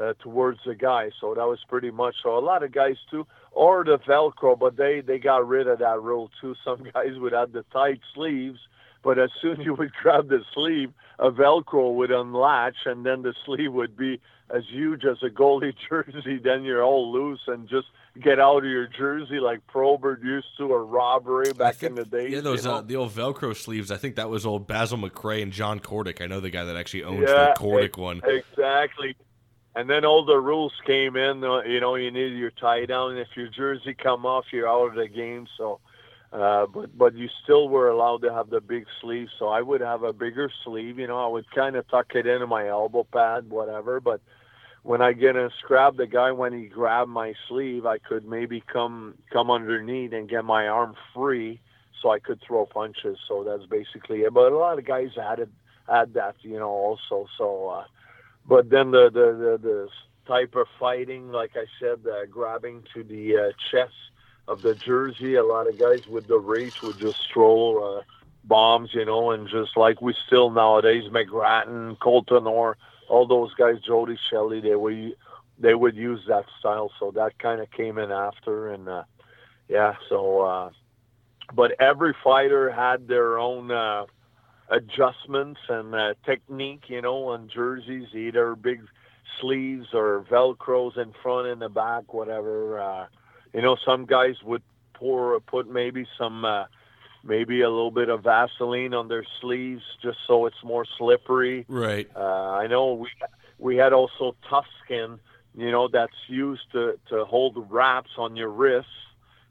uh, 0.00 0.14
towards 0.20 0.60
the 0.64 0.74
guy. 0.74 1.10
So 1.20 1.34
that 1.34 1.46
was 1.46 1.58
pretty 1.68 1.90
much. 1.90 2.16
So 2.22 2.38
a 2.38 2.40
lot 2.40 2.62
of 2.62 2.72
guys 2.72 2.96
too, 3.10 3.26
or 3.52 3.84
the 3.84 3.98
Velcro, 3.98 4.58
but 4.58 4.76
they 4.76 5.00
they 5.00 5.18
got 5.18 5.46
rid 5.46 5.66
of 5.66 5.80
that 5.80 6.00
rule 6.02 6.30
too. 6.40 6.54
Some 6.64 6.84
guys 6.94 7.18
would 7.18 7.32
have 7.32 7.52
the 7.52 7.64
tight 7.72 8.00
sleeves. 8.14 8.60
But 9.02 9.20
as 9.20 9.30
soon 9.40 9.60
as 9.60 9.64
you 9.64 9.74
would 9.74 9.92
grab 10.02 10.28
the 10.28 10.42
sleeve, 10.52 10.92
a 11.20 11.30
Velcro 11.30 11.94
would 11.94 12.10
unlatch, 12.10 12.74
and 12.86 13.06
then 13.06 13.22
the 13.22 13.34
sleeve 13.44 13.72
would 13.72 13.96
be 13.96 14.20
as 14.50 14.64
huge 14.68 15.04
as 15.04 15.18
a 15.22 15.30
goalie 15.30 15.74
jersey. 15.88 16.38
Then 16.42 16.64
you're 16.64 16.82
all 16.82 17.12
loose 17.12 17.42
and 17.46 17.68
just 17.68 17.86
get 18.22 18.38
out 18.40 18.58
of 18.58 18.70
your 18.70 18.86
jersey 18.86 19.38
like 19.40 19.66
Probert 19.66 20.22
used 20.22 20.46
to, 20.58 20.64
or 20.72 20.84
Rob 20.84 21.26
Ray 21.26 21.52
back 21.52 21.82
in 21.82 21.94
the 21.94 22.04
day. 22.04 22.28
Yeah, 22.28 22.40
those 22.40 22.66
uh, 22.66 22.80
the 22.80 22.96
old 22.96 23.12
Velcro 23.12 23.54
sleeves. 23.56 23.90
I 23.90 23.96
think 23.96 24.16
that 24.16 24.28
was 24.30 24.44
old 24.46 24.66
Basil 24.66 24.98
McRae 24.98 25.42
and 25.42 25.52
John 25.52 25.80
Kordic. 25.80 26.20
I 26.20 26.26
know 26.26 26.40
the 26.40 26.50
guy 26.50 26.64
that 26.64 26.76
actually 26.76 27.04
owns 27.04 27.28
Yeah, 27.28 27.54
the 27.54 27.60
Kordic 27.60 27.84
ex- 27.86 27.98
one. 27.98 28.20
Exactly. 28.24 29.16
And 29.74 29.90
then 29.90 30.04
all 30.06 30.24
the 30.24 30.38
rules 30.38 30.72
came 30.86 31.16
in. 31.16 31.44
uh, 31.44 31.60
You 31.62 31.80
know, 31.80 31.96
you 31.96 32.10
need 32.10 32.36
your 32.38 32.50
tie 32.50 32.86
down. 32.86 33.18
If 33.18 33.28
your 33.36 33.48
jersey 33.48 33.92
come 33.94 34.24
off, 34.24 34.46
you're 34.50 34.68
out 34.68 34.86
of 34.88 34.94
the 34.94 35.06
game. 35.06 35.46
So, 35.58 35.80
uh, 36.32 36.64
but 36.66 36.96
but 36.96 37.14
you 37.14 37.28
still 37.44 37.68
were 37.68 37.88
allowed 37.90 38.22
to 38.22 38.32
have 38.32 38.48
the 38.48 38.62
big 38.62 38.86
sleeve. 39.02 39.28
So 39.38 39.48
I 39.48 39.60
would 39.60 39.82
have 39.82 40.02
a 40.02 40.14
bigger 40.14 40.50
sleeve. 40.64 40.98
You 40.98 41.06
know, 41.06 41.22
I 41.22 41.28
would 41.28 41.50
kind 41.50 41.76
of 41.76 41.86
tuck 41.88 42.14
it 42.14 42.26
into 42.26 42.46
my 42.46 42.68
elbow 42.68 43.04
pad, 43.04 43.50
whatever. 43.50 44.00
But 44.00 44.22
when 44.86 45.02
I 45.02 45.14
get 45.14 45.34
a 45.34 45.50
scrap, 45.58 45.96
the 45.96 46.06
guy 46.06 46.30
when 46.30 46.52
he 46.52 46.66
grabbed 46.66 47.10
my 47.10 47.34
sleeve, 47.48 47.86
I 47.86 47.98
could 47.98 48.24
maybe 48.24 48.62
come 48.72 49.16
come 49.32 49.50
underneath 49.50 50.12
and 50.12 50.28
get 50.28 50.44
my 50.44 50.68
arm 50.68 50.94
free, 51.12 51.60
so 52.00 52.12
I 52.12 52.20
could 52.20 52.40
throw 52.46 52.66
punches. 52.66 53.18
So 53.26 53.42
that's 53.42 53.66
basically 53.66 54.20
it. 54.20 54.32
But 54.32 54.52
a 54.52 54.56
lot 54.56 54.78
of 54.78 54.86
guys 54.86 55.08
had 55.16 55.40
it 55.40 55.48
had 55.88 56.14
that, 56.14 56.36
you 56.42 56.60
know, 56.60 56.70
also. 56.70 57.26
So, 57.36 57.68
uh, 57.68 57.84
but 58.48 58.70
then 58.70 58.92
the 58.92 59.10
the 59.10 59.58
the, 59.60 59.68
the 59.68 59.88
type 60.28 60.54
of 60.54 60.68
fighting, 60.78 61.32
like 61.32 61.56
I 61.56 61.66
said, 61.80 62.06
uh, 62.06 62.26
grabbing 62.30 62.84
to 62.94 63.02
the 63.02 63.36
uh, 63.36 63.52
chest 63.72 63.94
of 64.46 64.62
the 64.62 64.76
jersey. 64.76 65.34
A 65.34 65.44
lot 65.44 65.68
of 65.68 65.80
guys 65.80 66.06
with 66.06 66.28
the 66.28 66.38
reach 66.38 66.76
would 66.84 67.00
just 67.00 67.18
throw 67.34 67.98
uh, 67.98 68.02
bombs, 68.44 68.90
you 68.92 69.04
know, 69.04 69.32
and 69.32 69.48
just 69.48 69.76
like 69.76 70.00
we 70.00 70.14
still 70.28 70.50
nowadays, 70.50 71.10
McGrattan, 71.10 71.98
Colton, 71.98 72.46
or 72.46 72.76
all 73.08 73.26
those 73.26 73.54
guys, 73.54 73.76
Jody 73.86 74.18
Shelley, 74.30 74.60
they 74.60 74.74
would 74.74 75.16
they 75.58 75.74
would 75.74 75.96
use 75.96 76.20
that 76.28 76.44
style. 76.58 76.90
So 77.00 77.10
that 77.12 77.38
kind 77.38 77.60
of 77.60 77.70
came 77.70 77.98
in 77.98 78.10
after, 78.12 78.72
and 78.72 78.88
uh, 78.88 79.04
yeah, 79.68 79.94
so. 80.08 80.40
Uh, 80.40 80.70
but 81.54 81.72
every 81.80 82.14
fighter 82.24 82.70
had 82.70 83.06
their 83.06 83.38
own 83.38 83.70
uh, 83.70 84.06
adjustments 84.68 85.60
and 85.68 85.94
uh, 85.94 86.14
technique, 86.24 86.84
you 86.88 87.00
know, 87.00 87.28
on 87.28 87.48
jerseys, 87.48 88.08
either 88.14 88.54
big 88.56 88.82
sleeves 89.40 89.88
or 89.92 90.24
velcros 90.30 90.98
in 90.98 91.12
front 91.22 91.48
and 91.48 91.60
the 91.60 91.68
back, 91.68 92.12
whatever. 92.12 92.80
Uh, 92.80 93.06
you 93.52 93.62
know, 93.62 93.76
some 93.84 94.06
guys 94.06 94.34
would 94.42 94.62
pour 94.94 95.38
put 95.40 95.68
maybe 95.70 96.06
some 96.18 96.44
uh, 96.44 96.64
maybe 97.26 97.62
a 97.62 97.68
little 97.70 97.90
bit 97.90 98.08
of 98.08 98.22
Vaseline 98.22 98.94
on 98.94 99.08
their 99.08 99.24
sleeves 99.40 99.82
just 100.02 100.18
so 100.26 100.46
it's 100.46 100.62
more 100.64 100.86
slippery. 100.98 101.66
Right. 101.68 102.08
Uh, 102.14 102.20
I 102.52 102.66
know 102.66 102.94
we 102.94 103.08
we 103.58 103.76
had 103.76 103.92
also 103.92 104.36
tough 104.48 104.66
skin 104.84 105.18
you 105.56 105.70
know, 105.70 105.88
that's 105.88 106.12
used 106.28 106.70
to 106.72 106.98
to 107.08 107.24
hold 107.24 107.66
wraps 107.70 108.10
on 108.18 108.36
your 108.36 108.50
wrists, 108.50 108.90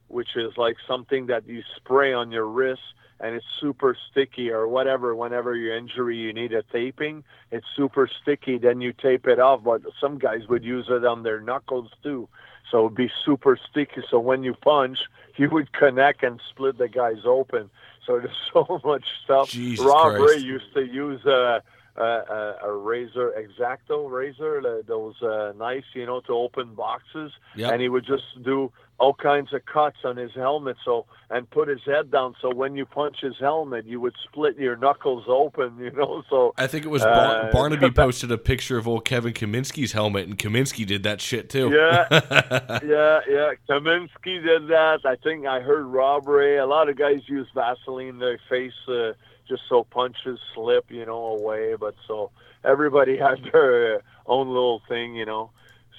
which 0.08 0.36
is 0.36 0.54
like 0.56 0.78
something 0.88 1.26
that 1.28 1.48
you 1.48 1.64
spray 1.76 2.14
on 2.14 2.32
your 2.32 2.46
wrists 2.46 2.86
and 3.20 3.36
it's 3.36 3.46
super 3.60 3.98
sticky 4.12 4.50
or 4.50 4.68
whatever 4.68 5.16
whenever 5.16 5.56
your 5.56 5.76
injury 5.76 6.18
you 6.18 6.34
need 6.34 6.52
a 6.54 6.64
taping 6.64 7.24
it's 7.52 7.66
super 7.76 8.10
sticky 8.22 8.58
then 8.58 8.82
you 8.82 8.92
tape 8.94 9.28
it 9.28 9.40
off 9.40 9.64
but 9.64 9.82
some 10.00 10.18
guys 10.18 10.48
would 10.48 10.64
use 10.64 10.88
it 10.90 11.06
on 11.06 11.24
their 11.24 11.40
knuckles 11.40 11.90
too. 12.04 12.28
So 12.72 12.86
it'd 12.86 12.98
be 12.98 13.12
super 13.24 13.58
sticky 13.70 14.02
so 14.10 14.20
when 14.20 14.44
you 14.44 14.54
punch 14.54 15.00
you 15.38 15.50
would 15.50 15.72
connect 15.74 16.24
and 16.24 16.40
split 16.50 16.78
the 16.78 16.88
guys 16.88 17.20
open. 17.26 17.70
So 18.06 18.20
there's 18.20 18.36
so 18.54 18.82
much 18.84 19.06
stuff. 19.24 19.50
Jesus 19.50 19.86
rob 19.86 20.16
Christ. 20.16 20.36
ray 20.36 20.42
used 20.42 20.74
to 20.74 20.86
use 20.86 21.26
a 21.26 21.62
a, 21.98 22.02
a, 22.04 22.58
a 22.66 22.72
razor 22.74 23.34
exacto 23.38 24.10
razor 24.12 24.84
those 24.88 25.16
uh, 25.22 25.54
knives 25.58 25.86
you 25.94 26.06
know 26.06 26.20
to 26.22 26.34
open 26.34 26.74
boxes 26.76 27.32
Yep. 27.56 27.72
and 27.72 27.82
he 27.82 27.88
would 27.90 28.06
just 28.06 28.24
do 28.44 28.72
all 28.98 29.14
kinds 29.14 29.54
of 29.54 29.66
cuts 29.66 29.98
on 30.06 30.16
his 30.18 30.32
helmet 30.34 30.76
so 30.84 31.06
and 31.30 31.50
put 31.50 31.68
his 31.70 31.80
head 31.86 32.12
down 32.12 32.34
so 32.42 32.54
when 32.54 32.76
you 32.76 32.86
punch 32.86 33.18
his 33.22 33.36
helmet 33.40 33.86
you 33.86 34.00
would 34.02 34.14
split 34.26 34.58
your 34.58 34.76
knuckles 34.76 35.24
open 35.28 35.78
you 35.80 35.92
know 35.92 36.22
so 36.30 36.54
I 36.58 36.68
think 36.68 36.86
it 36.86 36.90
was 36.90 37.02
Bar- 37.04 37.48
Uh, 37.48 37.52
Barnaby 37.52 37.92
posted 38.04 38.32
a 38.32 38.38
picture 38.38 38.78
of 38.78 38.88
old 38.88 39.06
Kevin 39.06 39.34
Kaminski's 39.34 39.92
helmet, 39.94 40.28
and 40.28 40.38
Kaminsky 40.38 40.86
did 40.86 41.04
that 41.04 41.22
shit 41.22 41.50
too. 41.50 41.70
yeah 41.72 42.08
yeah 42.84 43.20
yeah 43.30 43.52
kaminski 43.70 44.44
did 44.44 44.68
that 44.70 45.00
i 45.06 45.16
think 45.24 45.46
i 45.46 45.60
heard 45.60 45.86
rob 45.86 46.28
ray 46.28 46.58
a 46.58 46.66
lot 46.66 46.90
of 46.90 46.98
guys 46.98 47.22
use 47.28 47.48
vaseline 47.56 48.08
in 48.08 48.20
their 48.20 48.40
face 48.50 48.74
uh, 48.88 49.12
just 49.48 49.64
so 49.70 49.84
punches 49.84 50.40
slip 50.54 50.90
you 50.90 51.06
know 51.06 51.26
away 51.38 51.76
but 51.76 51.96
so 52.08 52.32
everybody 52.64 53.18
has 53.28 53.38
their 53.52 54.02
own 54.26 54.48
little 54.48 54.82
thing 54.88 55.16
you 55.16 55.26
know 55.26 55.52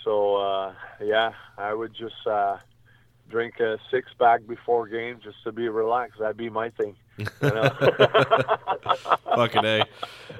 so 0.04 0.36
uh 0.36 0.74
yeah 1.02 1.32
i 1.58 1.72
would 1.72 1.94
just 1.94 2.26
uh 2.26 2.56
drink 3.28 3.58
a 3.58 3.78
six 3.90 4.08
pack 4.18 4.46
before 4.46 4.86
game 4.86 5.18
just 5.22 5.42
to 5.42 5.52
be 5.52 5.68
relaxed 5.68 6.18
that'd 6.20 6.36
be 6.36 6.50
my 6.50 6.70
thing 6.70 6.94
you 7.18 7.26
know? 7.42 7.68
Fucking 9.34 9.64
a. 9.64 9.84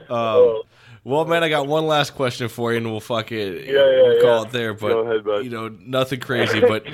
Um, 0.08 0.62
well, 1.02 1.24
man, 1.24 1.42
I 1.42 1.48
got 1.48 1.66
one 1.66 1.88
last 1.88 2.14
question 2.14 2.48
for 2.48 2.70
you, 2.70 2.78
and 2.78 2.86
we'll 2.86 3.00
fuck 3.00 3.32
it. 3.32 3.64
Yeah, 3.64 3.72
yeah, 3.72 4.02
we'll 4.02 4.22
call 4.22 4.42
yeah. 4.42 4.46
it 4.46 4.52
there. 4.52 4.72
But 4.72 4.92
ahead, 4.92 5.44
you 5.44 5.50
know, 5.50 5.66
nothing 5.66 6.20
crazy. 6.20 6.60
but 6.60 6.86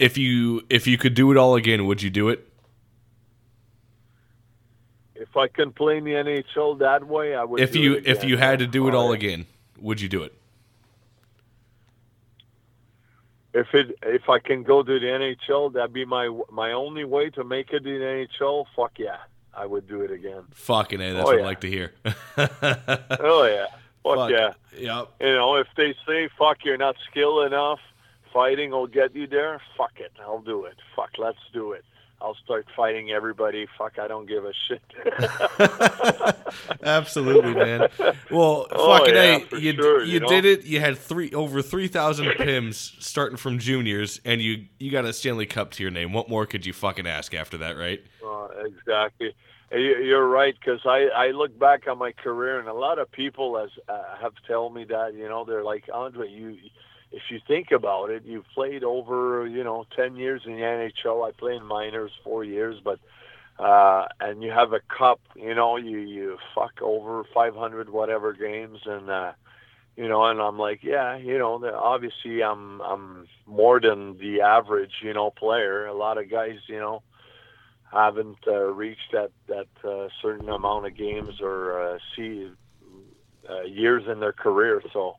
if 0.00 0.18
you 0.18 0.62
if 0.68 0.88
you 0.88 0.98
could 0.98 1.14
do 1.14 1.30
it 1.30 1.36
all 1.36 1.54
again, 1.54 1.86
would 1.86 2.02
you 2.02 2.10
do 2.10 2.30
it? 2.30 2.47
If 5.30 5.36
i 5.36 5.46
can 5.48 5.72
play 5.72 5.98
in 5.98 6.04
the 6.04 6.12
nhl 6.12 6.78
that 6.78 7.06
way 7.06 7.34
i 7.34 7.44
would 7.44 7.60
If 7.60 7.72
do 7.72 7.80
you 7.80 8.00
if 8.04 8.24
you 8.24 8.36
had 8.36 8.58
to 8.60 8.66
do 8.66 8.88
it 8.88 8.94
all 8.94 9.12
again, 9.12 9.46
would 9.80 10.00
you 10.00 10.08
do 10.08 10.22
it? 10.22 10.34
if 13.54 13.74
it 13.74 13.98
if 14.02 14.28
I 14.28 14.38
can 14.38 14.62
go 14.62 14.82
to 14.82 14.98
the 15.00 15.06
NHL, 15.06 15.72
that'd 15.72 15.92
be 15.92 16.04
my 16.04 16.28
my 16.50 16.72
only 16.72 17.04
way 17.04 17.30
to 17.30 17.42
make 17.44 17.70
it 17.72 17.86
in 17.86 17.98
the 17.98 18.04
NHL. 18.40 18.66
Fuck 18.76 18.98
yeah, 18.98 19.16
I 19.54 19.64
would 19.66 19.88
do 19.88 20.02
it 20.02 20.10
again. 20.10 20.42
Fucking 20.52 21.00
a. 21.00 21.12
That's 21.12 21.22
Oh, 21.22 21.24
what 21.24 21.34
I 21.36 21.38
yeah. 21.40 21.44
like 21.46 21.60
to 21.62 21.68
hear. 21.68 21.92
Oh 23.20 23.44
yeah, 23.46 23.66
fuck, 24.02 24.16
Fuck. 24.16 24.30
yeah. 24.30 24.52
Yep. 24.78 25.08
You 25.20 25.34
know, 25.34 25.56
if 25.56 25.66
they 25.76 25.94
say 26.06 26.28
fuck, 26.38 26.58
you're 26.64 26.76
not 26.76 26.96
skilled 27.10 27.46
enough, 27.46 27.80
fighting 28.32 28.70
will 28.70 28.86
get 28.86 29.14
you 29.16 29.26
there. 29.26 29.60
Fuck 29.76 29.98
it, 29.98 30.12
I'll 30.20 30.40
do 30.42 30.64
it. 30.66 30.76
Fuck, 30.94 31.12
let's 31.18 31.38
do 31.52 31.72
it. 31.72 31.84
I'll 32.20 32.36
start 32.44 32.66
fighting 32.76 33.10
everybody. 33.10 33.66
Fuck, 33.78 33.98
I 33.98 34.08
don't 34.08 34.26
give 34.26 34.44
a 34.44 34.52
shit. 34.66 34.82
Absolutely, 36.82 37.54
man. 37.54 37.88
Well, 38.30 38.66
Oh, 38.70 38.98
fucking 38.98 39.14
yeah, 39.14 39.38
a, 39.52 39.58
you 39.58 39.72
sure, 39.74 40.04
you 40.04 40.14
you 40.14 40.20
know? 40.20 40.28
did 40.28 40.44
it. 40.44 40.64
You 40.64 40.80
had 40.80 40.98
three 40.98 41.32
over 41.32 41.62
three 41.62 41.88
thousand 41.88 42.26
pims 42.32 42.74
starting 43.02 43.36
from 43.36 43.58
juniors, 43.58 44.20
and 44.24 44.40
you 44.40 44.66
you 44.78 44.90
got 44.90 45.04
a 45.04 45.12
Stanley 45.12 45.46
Cup 45.46 45.70
to 45.72 45.82
your 45.82 45.90
name. 45.92 46.12
What 46.12 46.28
more 46.28 46.46
could 46.46 46.66
you 46.66 46.72
fucking 46.72 47.06
ask 47.06 47.34
after 47.34 47.58
that, 47.58 47.76
right? 47.76 48.00
Uh, 48.24 48.48
exactly. 48.64 49.34
You- 49.72 49.98
You're 50.02 50.26
right 50.28 50.54
because 50.58 50.80
I 50.86 51.08
I 51.14 51.30
look 51.30 51.58
back 51.58 51.86
on 51.88 51.98
my 51.98 52.12
career 52.12 52.58
and 52.58 52.68
a 52.68 52.72
lot 52.74 52.98
of 52.98 53.10
people 53.12 53.58
has 53.58 53.70
uh, 53.88 54.16
have 54.20 54.32
told 54.46 54.74
me 54.74 54.84
that 54.84 55.14
you 55.14 55.28
know 55.28 55.44
they're 55.44 55.64
like 55.64 55.84
Andre 55.92 56.28
you 56.30 56.56
if 57.12 57.22
you 57.30 57.40
think 57.46 57.70
about 57.70 58.10
it 58.10 58.24
you've 58.24 58.46
played 58.54 58.84
over 58.84 59.46
you 59.46 59.64
know 59.64 59.86
ten 59.96 60.16
years 60.16 60.42
in 60.44 60.52
the 60.52 60.62
NHL 60.62 61.26
I 61.26 61.32
played 61.32 61.60
in 61.60 61.64
minors 61.66 62.12
four 62.24 62.44
years 62.44 62.80
but 62.82 62.98
uh 63.58 64.06
and 64.20 64.42
you 64.42 64.50
have 64.50 64.72
a 64.72 64.80
cup 64.80 65.20
you 65.34 65.54
know 65.54 65.76
you 65.76 65.98
you 65.98 66.38
fuck 66.54 66.80
over 66.80 67.24
500 67.34 67.90
whatever 67.90 68.32
games 68.32 68.78
and 68.84 69.10
uh 69.10 69.32
you 69.96 70.08
know 70.08 70.24
and 70.26 70.40
I'm 70.40 70.58
like 70.58 70.80
yeah 70.82 71.16
you 71.16 71.38
know 71.38 71.60
obviously 71.74 72.42
I'm 72.42 72.80
I'm 72.80 73.26
more 73.46 73.80
than 73.80 74.18
the 74.18 74.42
average 74.42 74.92
you 75.02 75.12
know 75.12 75.30
player 75.30 75.86
a 75.86 75.94
lot 75.94 76.18
of 76.18 76.30
guys 76.30 76.58
you 76.68 76.78
know 76.78 77.02
haven't 77.92 78.38
uh, 78.46 78.64
reached 78.64 79.12
that 79.12 79.30
that 79.48 79.68
uh, 79.88 80.08
certain 80.20 80.48
amount 80.48 80.86
of 80.86 80.96
games 80.96 81.40
or 81.40 81.80
uh, 81.80 81.98
see 82.14 82.50
uh, 83.48 83.62
years 83.62 84.04
in 84.10 84.20
their 84.20 84.32
career. 84.32 84.82
So 84.92 85.16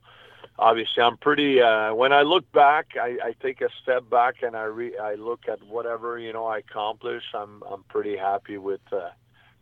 obviously, 0.60 1.02
I'm 1.02 1.18
pretty. 1.18 1.62
Uh, 1.62 1.94
when 1.94 2.14
I 2.14 2.22
look 2.22 2.50
back, 2.52 2.90
I, 3.02 3.18
I 3.24 3.36
take 3.42 3.62
a 3.62 3.70
step 3.82 4.10
back 4.10 4.36
and 4.44 4.56
I 4.56 4.64
re- 4.64 4.98
I 4.98 5.16
look 5.16 5.48
at 5.48 5.62
whatever 5.64 6.20
you 6.20 6.32
know 6.34 6.46
I 6.46 6.60
accomplished. 6.60 7.34
I'm 7.34 7.64
I'm 7.72 7.84
pretty 7.84 8.16
happy 8.18 8.58
with 8.58 8.82
uh, 8.92 9.10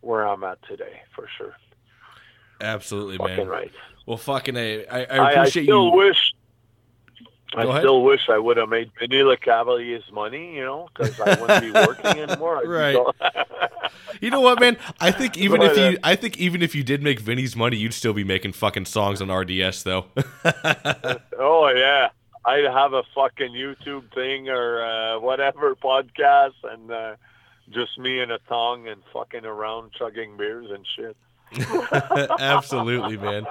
where 0.02 0.28
I'm 0.28 0.44
at 0.44 0.62
today 0.68 1.02
for 1.16 1.28
sure. 1.38 1.56
Absolutely, 2.60 3.18
Fucking 3.18 3.38
man. 3.38 3.48
right. 3.48 3.72
Well, 4.06 4.18
fucking 4.18 4.56
a. 4.58 4.86
I, 4.88 5.00
I 5.00 5.04
I, 5.04 5.18
I 5.18 5.32
appreciate 5.32 5.64
still 5.66 5.86
you. 5.92 5.92
wish. 5.98 6.34
I 7.58 7.80
still 7.80 8.04
wish 8.04 8.30
I 8.30 8.38
would 8.38 8.58
have 8.58 8.70
made 8.70 8.92
Vinny 9.00 9.18
Lecavalier's 9.18 10.12
money, 10.12 10.56
you 10.56 10.64
know, 10.66 10.88
because 10.96 11.20
I 11.20 11.40
wouldn't 11.42 11.62
be 11.64 11.72
working 11.72 12.06
anymore. 12.30 12.62
Right. 12.66 12.98
You 14.20 14.32
know 14.32 14.42
what, 14.42 14.60
man? 14.60 14.78
I 15.00 15.12
think 15.12 15.38
even 15.46 15.60
But, 15.60 15.72
if 15.74 15.78
uh, 15.78 15.90
you, 15.90 15.98
I 16.04 16.16
think 16.16 16.38
even 16.38 16.62
if 16.64 16.74
you 16.74 16.84
did 16.84 17.04
make 17.04 17.20
Vinny's 17.20 17.56
money, 17.56 17.78
you'd 17.78 17.94
still 17.94 18.14
be 18.14 18.24
making 18.24 18.54
fucking 18.54 18.86
songs 18.86 19.22
on 19.22 19.32
RDS, 19.32 19.84
though. 19.84 20.06
Oh 21.40 21.72
yeah, 21.76 22.10
I'd 22.44 22.64
have 22.66 22.94
a 22.94 23.04
fucking 23.14 23.52
YouTube 23.52 24.12
thing 24.14 24.50
or 24.50 24.82
uh, 24.84 25.20
whatever 25.20 25.76
podcast, 25.76 26.54
and 26.64 26.90
uh, 26.92 27.16
just 27.70 27.98
me 28.00 28.20
and 28.20 28.32
a 28.32 28.40
tongue 28.50 28.88
and 28.88 29.02
fucking 29.14 29.46
around 29.46 29.92
chugging 29.94 30.36
beers 30.36 30.72
and 30.72 30.86
shit. 30.96 31.16
Absolutely, 32.40 33.18
man. 33.18 33.46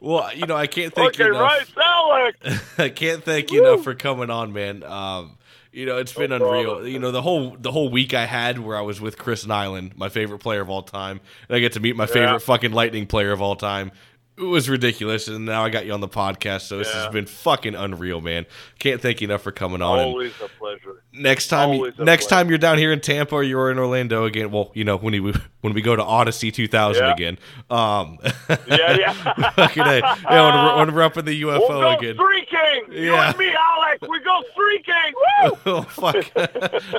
Well, 0.00 0.34
you 0.34 0.46
know, 0.46 0.56
I 0.56 0.66
can't 0.66 0.92
thank 0.94 1.10
Okay, 1.14 1.24
you 1.24 1.30
enough. 1.30 1.42
right, 1.42 1.66
Alec. 2.00 2.36
I 2.78 2.88
can't 2.88 3.22
thank 3.22 3.50
you 3.50 3.66
enough 3.66 3.84
for 3.84 3.94
coming 3.94 4.30
on, 4.30 4.52
man. 4.52 4.82
Um, 4.82 5.36
you 5.72 5.86
know, 5.86 5.98
it's 5.98 6.12
been 6.12 6.32
unreal. 6.32 6.64
problem. 6.64 6.86
You 6.88 6.98
know, 6.98 7.12
the 7.12 7.22
whole 7.22 7.56
the 7.56 7.70
whole 7.70 7.90
week 7.90 8.12
I 8.14 8.26
had 8.26 8.58
where 8.58 8.76
I 8.76 8.80
was 8.80 9.00
with 9.00 9.18
Chris 9.18 9.44
Nilan, 9.44 9.96
my 9.96 10.08
favorite 10.08 10.40
player 10.40 10.60
of 10.60 10.70
all 10.70 10.82
time, 10.82 11.20
and 11.48 11.56
I 11.56 11.60
get 11.60 11.74
to 11.74 11.80
meet 11.80 11.96
my 11.96 12.06
favorite 12.06 12.40
fucking 12.40 12.72
Lightning 12.72 13.06
player 13.06 13.32
of 13.32 13.40
all 13.40 13.56
time. 13.56 13.92
It 14.40 14.44
was 14.44 14.70
ridiculous, 14.70 15.28
and 15.28 15.44
now 15.44 15.62
I 15.64 15.68
got 15.68 15.84
you 15.84 15.92
on 15.92 16.00
the 16.00 16.08
podcast, 16.08 16.62
so 16.62 16.78
this 16.78 16.90
has 16.92 17.12
been 17.12 17.26
fucking 17.26 17.74
unreal, 17.74 18.22
man. 18.22 18.46
Can't 18.78 18.98
thank 19.00 19.20
you 19.20 19.26
enough 19.26 19.42
for 19.42 19.52
coming 19.52 19.82
on. 19.82 19.98
And 19.98 20.08
Always 20.08 20.32
a 20.42 20.48
pleasure. 20.58 21.02
next 21.12 21.48
time, 21.48 21.68
always 21.70 21.98
next 21.98 22.26
pleasure. 22.26 22.40
time 22.44 22.48
you're 22.48 22.56
down 22.58 22.78
here 22.78 22.90
in 22.90 23.00
Tampa 23.00 23.34
or 23.34 23.42
you're 23.42 23.70
in 23.70 23.78
Orlando 23.78 24.24
again, 24.24 24.50
well, 24.50 24.70
you 24.74 24.82
know 24.84 24.96
when 24.96 25.22
we 25.22 25.34
when 25.60 25.74
we 25.74 25.82
go 25.82 25.94
to 25.94 26.02
Odyssey 26.02 26.50
2000 26.50 27.04
Yeah. 27.04 27.12
again, 27.12 27.38
um, 27.68 28.18
Yeah, 28.66 28.96
yeah. 28.98 29.12
fucking 29.52 29.82
A. 29.82 29.98
yeah, 29.98 30.16
when 30.24 30.54
we're, 30.54 30.76
when 30.86 30.94
we're 30.94 31.02
up 31.02 31.18
in 31.18 31.26
the 31.26 31.42
UFO 31.42 31.58
we'll 31.68 31.80
go 31.82 31.90
again. 31.98 32.14
streaking. 32.14 32.92
You 32.92 33.12
Yeah. 33.12 33.28
and 33.30 33.38
me, 33.38 33.52
Alec. 33.54 34.00
We 34.08 34.20
go 34.20 34.40
streaking. 34.52 35.12
Woo! 35.44 35.58
oh 35.66 35.82
fuck! 35.82 36.16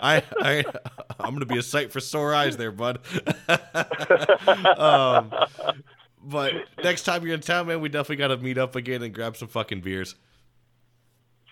I 0.04 0.22
I 0.40 0.64
I'm 1.20 1.34
gonna 1.34 1.46
be 1.48 1.58
a 1.58 1.64
sight 1.64 1.92
for 1.92 2.00
sore 2.00 2.36
eyes 2.36 2.56
there, 2.58 2.72
bud. 2.72 3.00
um, 4.78 5.32
but 6.24 6.54
next 6.84 7.04
time 7.04 7.26
you're 7.26 7.36
in 7.36 7.42
town, 7.42 7.68
man, 7.68 7.82
we 7.82 7.90
definitely 7.90 8.18
got 8.18 8.28
to 8.28 8.38
meet 8.38 8.58
up 8.58 8.76
again 8.76 9.02
and 9.02 9.14
grab 9.14 9.38
some 9.38 9.48
fucking 9.48 9.82
beers. 9.82 10.16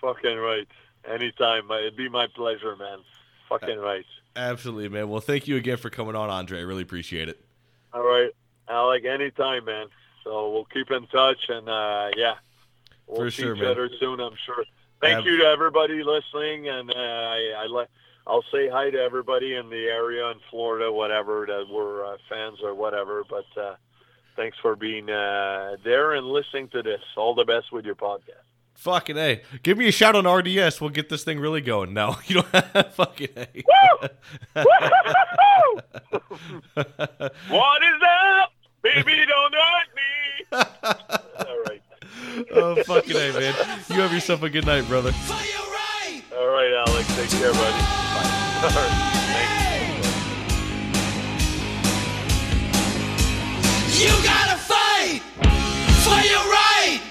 fucking 0.00 0.36
right. 0.38 0.66
Anytime. 1.08 1.70
It'd 1.70 1.96
be 1.96 2.08
my 2.08 2.26
pleasure, 2.34 2.76
man. 2.76 2.98
Fucking 3.48 3.78
right. 3.78 4.04
Absolutely, 4.36 4.88
man. 4.88 5.08
Well, 5.08 5.20
thank 5.20 5.48
you 5.48 5.56
again 5.56 5.76
for 5.76 5.90
coming 5.90 6.14
on, 6.14 6.30
Andre. 6.30 6.58
I 6.58 6.62
really 6.62 6.82
appreciate 6.82 7.28
it. 7.28 7.40
All 7.92 8.02
right, 8.02 8.30
Alec. 8.68 9.04
Anytime, 9.04 9.64
man. 9.64 9.86
So 10.24 10.50
we'll 10.52 10.66
keep 10.66 10.90
in 10.90 11.06
touch, 11.08 11.38
and 11.48 11.68
uh, 11.68 12.10
yeah, 12.16 12.34
we'll 13.06 13.22
For 13.22 13.30
see 13.30 13.42
sure, 13.42 13.56
each 13.56 13.62
man. 13.62 13.70
other 13.70 13.90
soon. 13.98 14.20
I'm 14.20 14.34
sure. 14.46 14.64
Thank 15.00 15.20
Ab- 15.20 15.24
you 15.24 15.38
to 15.38 15.44
everybody 15.44 16.02
listening, 16.04 16.68
and 16.68 16.90
uh, 16.90 16.94
I, 16.94 17.54
I 17.62 17.66
let. 17.66 17.88
I'll 18.26 18.44
say 18.52 18.68
hi 18.68 18.90
to 18.90 18.98
everybody 18.98 19.54
in 19.54 19.70
the 19.70 19.86
area 19.86 20.30
in 20.30 20.36
Florida, 20.50 20.92
whatever 20.92 21.46
that 21.46 21.68
were 21.68 22.04
uh, 22.04 22.16
fans 22.28 22.58
or 22.62 22.74
whatever. 22.74 23.24
But 23.28 23.46
uh, 23.60 23.74
thanks 24.36 24.56
for 24.60 24.76
being 24.76 25.10
uh, 25.10 25.76
there 25.84 26.12
and 26.12 26.26
listening 26.26 26.68
to 26.68 26.82
this. 26.82 27.00
All 27.16 27.34
the 27.34 27.44
best 27.44 27.72
with 27.72 27.84
your 27.84 27.94
podcast. 27.94 28.44
Fucking 28.74 29.18
a. 29.18 29.42
Give 29.62 29.76
me 29.76 29.88
a 29.88 29.92
shout 29.92 30.16
on 30.16 30.26
RDS. 30.26 30.80
We'll 30.80 30.88
get 30.90 31.10
this 31.10 31.22
thing 31.22 31.38
really 31.38 31.60
going. 31.60 31.92
No, 31.92 32.16
you 32.26 32.36
don't 32.36 32.48
have 32.74 32.94
fucking 32.94 33.28
a. 33.36 33.46
what 37.48 37.82
is 37.82 38.02
up, 38.02 38.52
baby? 38.82 39.24
Don't 39.26 39.54
hurt 39.54 39.88
me. 39.94 40.58
All 41.46 41.62
right. 41.66 41.82
oh 42.54 42.82
fucking 42.84 43.16
A, 43.16 43.32
man. 43.32 43.54
You 43.88 43.96
have 43.96 44.12
yourself 44.12 44.42
a 44.42 44.48
good 44.48 44.64
night, 44.64 44.88
brother. 44.88 45.12
All 46.36 46.48
right, 46.48 46.72
Alex. 46.86 47.06
Take 47.16 47.30
care, 47.30 47.52
buddy. 47.52 47.60
Bye. 47.60 48.60
All 48.62 48.68
right. 48.70 48.90
Thanks. 49.32 49.69
You 54.00 54.08
gotta 54.24 54.56
fight 54.56 55.20
for 56.00 56.18
your 56.26 56.40
right. 56.48 57.09